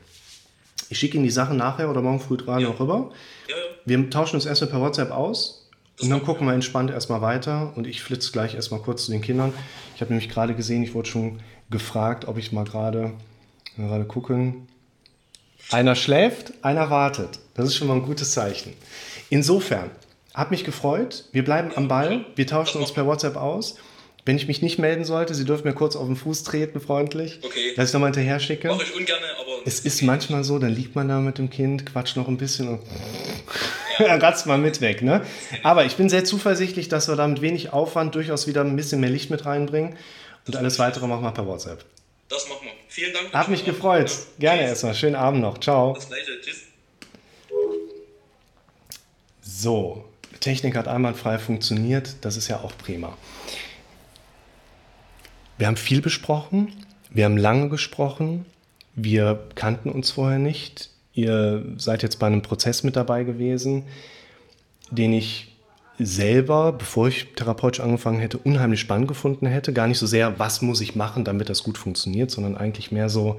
Ich 0.91 0.99
schicke 0.99 1.17
Ihnen 1.17 1.25
die 1.25 1.31
Sachen 1.31 1.57
nachher 1.57 1.89
oder 1.89 2.03
morgen 2.03 2.21
früh 2.21 2.37
dran 2.37 2.61
ja. 2.61 2.69
noch 2.69 2.81
rüber. 2.81 3.13
Ja, 3.49 3.57
ja. 3.57 3.63
Wir 3.87 4.11
tauschen 4.11 4.37
uns 4.37 4.45
erstmal 4.45 4.69
per 4.69 4.81
WhatsApp 4.83 5.11
aus 5.11 5.71
das 5.97 6.05
und 6.05 6.11
dann 6.11 6.23
gucken 6.23 6.47
wir 6.47 6.53
entspannt 6.53 6.91
erstmal 6.91 7.23
weiter 7.23 7.73
und 7.75 7.87
ich 7.87 8.03
flitze 8.03 8.31
gleich 8.31 8.55
erstmal 8.55 8.81
kurz 8.81 9.07
zu 9.07 9.11
den 9.11 9.23
Kindern. 9.23 9.55
Ich 9.95 10.03
habe 10.03 10.13
nämlich 10.13 10.29
gerade 10.29 10.55
gesehen, 10.55 10.83
ich 10.83 10.93
wurde 10.93 11.09
schon 11.09 11.41
gefragt, 11.71 12.27
ob 12.29 12.37
ich 12.37 12.53
mal 12.53 12.65
gerade 12.65 13.15
gerade 13.79 14.05
gucken. 14.05 14.69
Einer 15.71 15.95
schläft, 15.95 16.53
einer 16.63 16.91
wartet. 16.91 17.39
Das 17.55 17.65
ist 17.65 17.77
schon 17.77 17.89
mal 17.89 17.95
ein 17.95 18.03
gutes 18.03 18.33
Zeichen. 18.33 18.75
Insofern, 19.31 19.91
hat 20.35 20.51
mich 20.51 20.65
gefreut. 20.65 21.25
Wir 21.33 21.45
bleiben 21.45 21.71
am 21.75 21.89
Ball. 21.89 22.25
Wir 22.37 22.47
tauschen 22.47 22.81
uns 22.81 22.93
per 22.93 23.07
WhatsApp 23.07 23.37
aus. 23.37 23.77
Wenn 24.25 24.37
ich 24.37 24.47
mich 24.47 24.63
nicht 24.63 24.79
melden 24.79 25.05
sollte, 25.05 25.35
Sie 25.35 25.45
dürfen 25.45 25.67
mir 25.67 25.75
kurz 25.75 25.97
auf 25.97 26.07
den 26.07 26.15
Fuß 26.15 26.45
treten, 26.45 26.81
freundlich. 26.81 27.41
Okay. 27.43 27.75
Dass 27.75 27.89
ich 27.89 27.93
nochmal 27.93 28.11
hinterher 28.11 28.39
schicke. 28.39 28.69
Mache 28.69 28.85
ich 28.85 28.95
ungern, 28.95 29.19
aber. 29.41 29.51
Es 29.65 29.81
ist 29.81 30.03
manchmal 30.03 30.45
so, 30.45 30.59
dann 30.59 30.71
liegt 30.71 30.95
man 30.95 31.09
da 31.09 31.19
mit 31.19 31.39
dem 31.39 31.51
Kind, 31.51 31.87
quatscht 31.87 32.17
noch 32.17 32.29
ein 32.29 32.37
bisschen 32.37 32.69
und 32.69 32.81
ja. 33.99 34.15
ratzt 34.17 34.47
mal 34.47 34.59
mit 34.59 34.81
weg. 34.81 35.03
Ne? 35.03 35.27
Aber 35.65 35.85
ich 35.85 35.97
bin 35.97 36.09
sehr 36.09 36.25
zuversichtlich, 36.25 36.89
dass 36.89 37.09
wir 37.09 37.17
da 37.17 37.27
mit 37.27 37.41
wenig 37.41 37.73
Aufwand 37.73 38.15
durchaus 38.15 38.47
wieder 38.47 38.63
ein 38.63 38.77
bisschen 38.77 39.01
mehr 39.01 39.11
Licht 39.11 39.31
mit 39.31 39.45
reinbringen. 39.45 39.97
Und 40.47 40.57
alles 40.57 40.79
weitere 40.79 41.07
machen 41.09 41.23
wir 41.23 41.33
per 41.33 41.47
WhatsApp. 41.47 41.85
Das 42.29 42.49
machen 42.49 42.63
wir. 42.63 42.73
Vielen 42.89 43.13
Dank. 43.13 43.33
Hat 43.33 43.49
mich 43.49 43.65
gefreut. 43.65 44.11
Ja. 44.39 44.55
Gerne 44.55 44.69
erstmal. 44.69 44.95
Schönen 44.95 45.17
Abend 45.17 45.41
noch. 45.41 45.59
Ciao. 45.59 45.95
Das 45.95 46.09
gleiche. 46.09 46.41
Tschüss. 46.41 46.63
So, 49.43 50.05
Technik 50.43 50.77
hat 50.77 50.89
einwandfrei 50.89 51.39
funktioniert. 51.39 52.17
Das 52.21 52.37
ist 52.37 52.49
ja 52.49 52.61
auch 52.61 52.77
prima. 52.77 53.17
Wir 55.57 55.67
haben 55.67 55.77
viel 55.77 56.03
besprochen. 56.03 56.73
Wir 57.11 57.25
haben 57.25 57.37
lange 57.39 57.69
gesprochen. 57.71 58.45
Wir 58.95 59.49
kannten 59.55 59.89
uns 59.89 60.11
vorher 60.11 60.39
nicht. 60.39 60.91
Ihr 61.15 61.65
seid 61.79 62.03
jetzt 62.03 62.19
bei 62.19 62.27
einem 62.27 62.43
Prozess 62.43 62.83
mit 62.83 62.97
dabei 62.97 63.25
gewesen, 63.25 63.85
den 64.91 65.13
ich 65.13 65.55
selber, 65.99 66.73
bevor 66.73 67.09
ich 67.09 67.35
therapeutisch 67.35 67.81
angefangen 67.81 68.19
hätte, 68.19 68.39
unheimlich 68.39 68.81
spannend 68.81 69.09
gefunden 69.09 69.47
hätte. 69.47 69.73
Gar 69.73 69.89
nicht 69.89 69.99
so 69.99 70.07
sehr, 70.07 70.39
was 70.39 70.63
muss 70.63 70.81
ich 70.81 70.97
machen, 70.97 71.25
damit 71.25 71.49
das 71.49 71.63
gut 71.63 71.79
funktioniert, 71.79 72.31
sondern 72.31 72.57
eigentlich 72.57 72.91
mehr 72.91 73.09
so, 73.09 73.39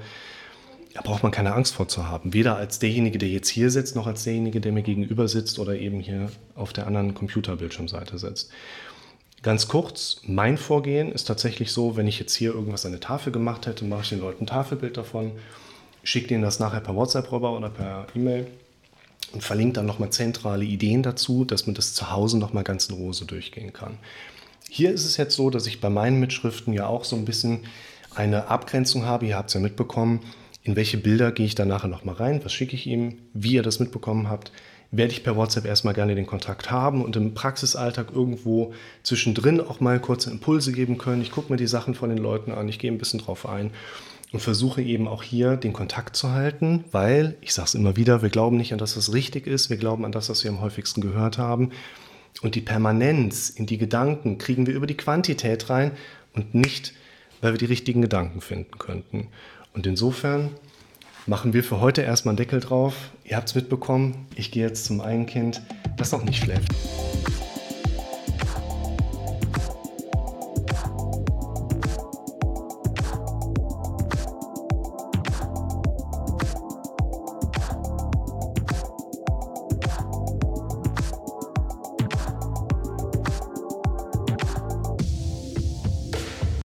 da 0.94 1.02
braucht 1.02 1.24
man 1.24 1.32
keine 1.32 1.52
Angst 1.54 1.74
vor 1.74 1.88
zu 1.88 2.08
haben. 2.08 2.32
Weder 2.32 2.56
als 2.56 2.78
derjenige, 2.78 3.18
der 3.18 3.28
jetzt 3.28 3.48
hier 3.48 3.70
sitzt, 3.70 3.96
noch 3.96 4.06
als 4.06 4.22
derjenige, 4.22 4.60
der 4.60 4.70
mir 4.70 4.82
gegenüber 4.82 5.26
sitzt 5.26 5.58
oder 5.58 5.76
eben 5.76 5.98
hier 5.98 6.30
auf 6.54 6.72
der 6.72 6.86
anderen 6.86 7.14
Computerbildschirmseite 7.14 8.16
sitzt. 8.16 8.50
Ganz 9.42 9.68
kurz, 9.68 10.22
mein 10.24 10.56
Vorgehen 10.56 11.10
ist 11.12 11.24
tatsächlich 11.24 11.72
so, 11.72 11.96
wenn 11.96 12.06
ich 12.06 12.20
jetzt 12.20 12.34
hier 12.34 12.54
irgendwas 12.54 12.86
an 12.86 12.92
der 12.92 13.00
Tafel 13.00 13.32
gemacht 13.32 13.66
hätte, 13.66 13.84
mache 13.84 14.02
ich 14.02 14.08
den 14.08 14.20
Leuten 14.20 14.44
ein 14.44 14.46
Tafelbild 14.46 14.96
davon, 14.96 15.32
schicke 16.04 16.28
denen 16.28 16.42
das 16.42 16.60
nachher 16.60 16.80
per 16.80 16.94
WhatsApp 16.94 17.30
rüber 17.30 17.54
oder 17.56 17.70
per 17.70 18.06
E-Mail 18.14 18.46
und 19.32 19.42
verlinke 19.42 19.74
dann 19.74 19.86
nochmal 19.86 20.10
zentrale 20.10 20.64
Ideen 20.64 21.02
dazu, 21.02 21.44
dass 21.44 21.66
man 21.66 21.74
das 21.74 21.92
zu 21.92 22.12
Hause 22.12 22.38
nochmal 22.38 22.64
ganz 22.64 22.88
in 22.88 23.12
so 23.12 23.24
durchgehen 23.24 23.72
kann. 23.72 23.98
Hier 24.70 24.92
ist 24.92 25.04
es 25.04 25.16
jetzt 25.16 25.34
so, 25.34 25.50
dass 25.50 25.66
ich 25.66 25.80
bei 25.80 25.90
meinen 25.90 26.20
Mitschriften 26.20 26.72
ja 26.72 26.86
auch 26.86 27.04
so 27.04 27.16
ein 27.16 27.24
bisschen 27.24 27.64
eine 28.14 28.48
Abgrenzung 28.48 29.04
habe. 29.04 29.26
Ihr 29.26 29.36
habt 29.36 29.48
es 29.48 29.54
ja 29.54 29.60
mitbekommen, 29.60 30.20
in 30.64 30.76
welche 30.76 30.96
Bilder 30.96 31.30
gehe 31.30 31.46
ich 31.46 31.54
dann 31.54 31.68
nachher 31.68 31.88
nochmal 31.88 32.16
rein, 32.16 32.40
was 32.42 32.52
schicke 32.52 32.74
ich 32.74 32.86
ihm, 32.86 33.18
wie 33.34 33.52
ihr 33.52 33.62
das 33.62 33.80
mitbekommen 33.80 34.28
habt, 34.28 34.50
werde 34.90 35.12
ich 35.12 35.22
per 35.22 35.36
WhatsApp 35.36 35.66
erstmal 35.66 35.94
gerne 35.94 36.14
den 36.14 36.26
Kontakt 36.26 36.70
haben 36.70 37.04
und 37.04 37.16
im 37.16 37.34
Praxisalltag 37.34 38.12
irgendwo 38.12 38.72
zwischendrin 39.02 39.60
auch 39.60 39.80
mal 39.80 40.00
kurze 40.00 40.30
Impulse 40.30 40.72
geben 40.72 40.98
können. 40.98 41.20
Ich 41.20 41.30
gucke 41.30 41.52
mir 41.52 41.58
die 41.58 41.66
Sachen 41.66 41.94
von 41.94 42.08
den 42.08 42.18
Leuten 42.18 42.52
an, 42.52 42.68
ich 42.68 42.78
gehe 42.78 42.90
ein 42.90 42.98
bisschen 42.98 43.20
drauf 43.20 43.46
ein 43.46 43.72
und 44.32 44.40
versuche 44.40 44.82
eben 44.82 45.06
auch 45.06 45.22
hier 45.22 45.56
den 45.56 45.72
Kontakt 45.72 46.16
zu 46.16 46.32
halten, 46.32 46.84
weil, 46.92 47.36
ich 47.40 47.52
sage 47.52 47.66
es 47.66 47.74
immer 47.74 47.96
wieder, 47.96 48.22
wir 48.22 48.30
glauben 48.30 48.56
nicht 48.56 48.72
an 48.72 48.78
das, 48.78 48.96
was 48.96 49.12
richtig 49.12 49.46
ist, 49.46 49.68
wir 49.68 49.76
glauben 49.76 50.04
an 50.04 50.12
das, 50.12 50.30
was 50.30 50.44
wir 50.44 50.50
am 50.50 50.60
häufigsten 50.60 51.00
gehört 51.00 51.38
haben. 51.38 51.70
Und 52.42 52.54
die 52.54 52.60
Permanenz 52.60 53.50
in 53.50 53.66
die 53.66 53.78
Gedanken 53.78 54.38
kriegen 54.38 54.66
wir 54.66 54.74
über 54.74 54.86
die 54.86 54.96
Quantität 54.96 55.70
rein 55.70 55.92
und 56.32 56.54
nicht, 56.54 56.94
weil 57.42 57.52
wir 57.52 57.58
die 57.58 57.66
richtigen 57.66 58.02
Gedanken 58.02 58.40
finden 58.40 58.78
könnten. 58.78 59.28
Und 59.74 59.88
insofern 59.88 60.50
machen 61.26 61.52
wir 61.52 61.64
für 61.64 61.80
heute 61.80 62.02
erstmal 62.02 62.32
einen 62.32 62.36
Deckel 62.36 62.60
drauf. 62.60 62.94
Ihr 63.24 63.36
habt 63.36 63.48
es 63.48 63.56
mitbekommen, 63.56 64.28
ich 64.36 64.52
gehe 64.52 64.64
jetzt 64.64 64.84
zum 64.84 65.00
einen 65.00 65.26
Kind, 65.26 65.62
das 65.96 66.12
noch 66.12 66.22
nicht 66.22 66.44
schläft. 66.44 66.68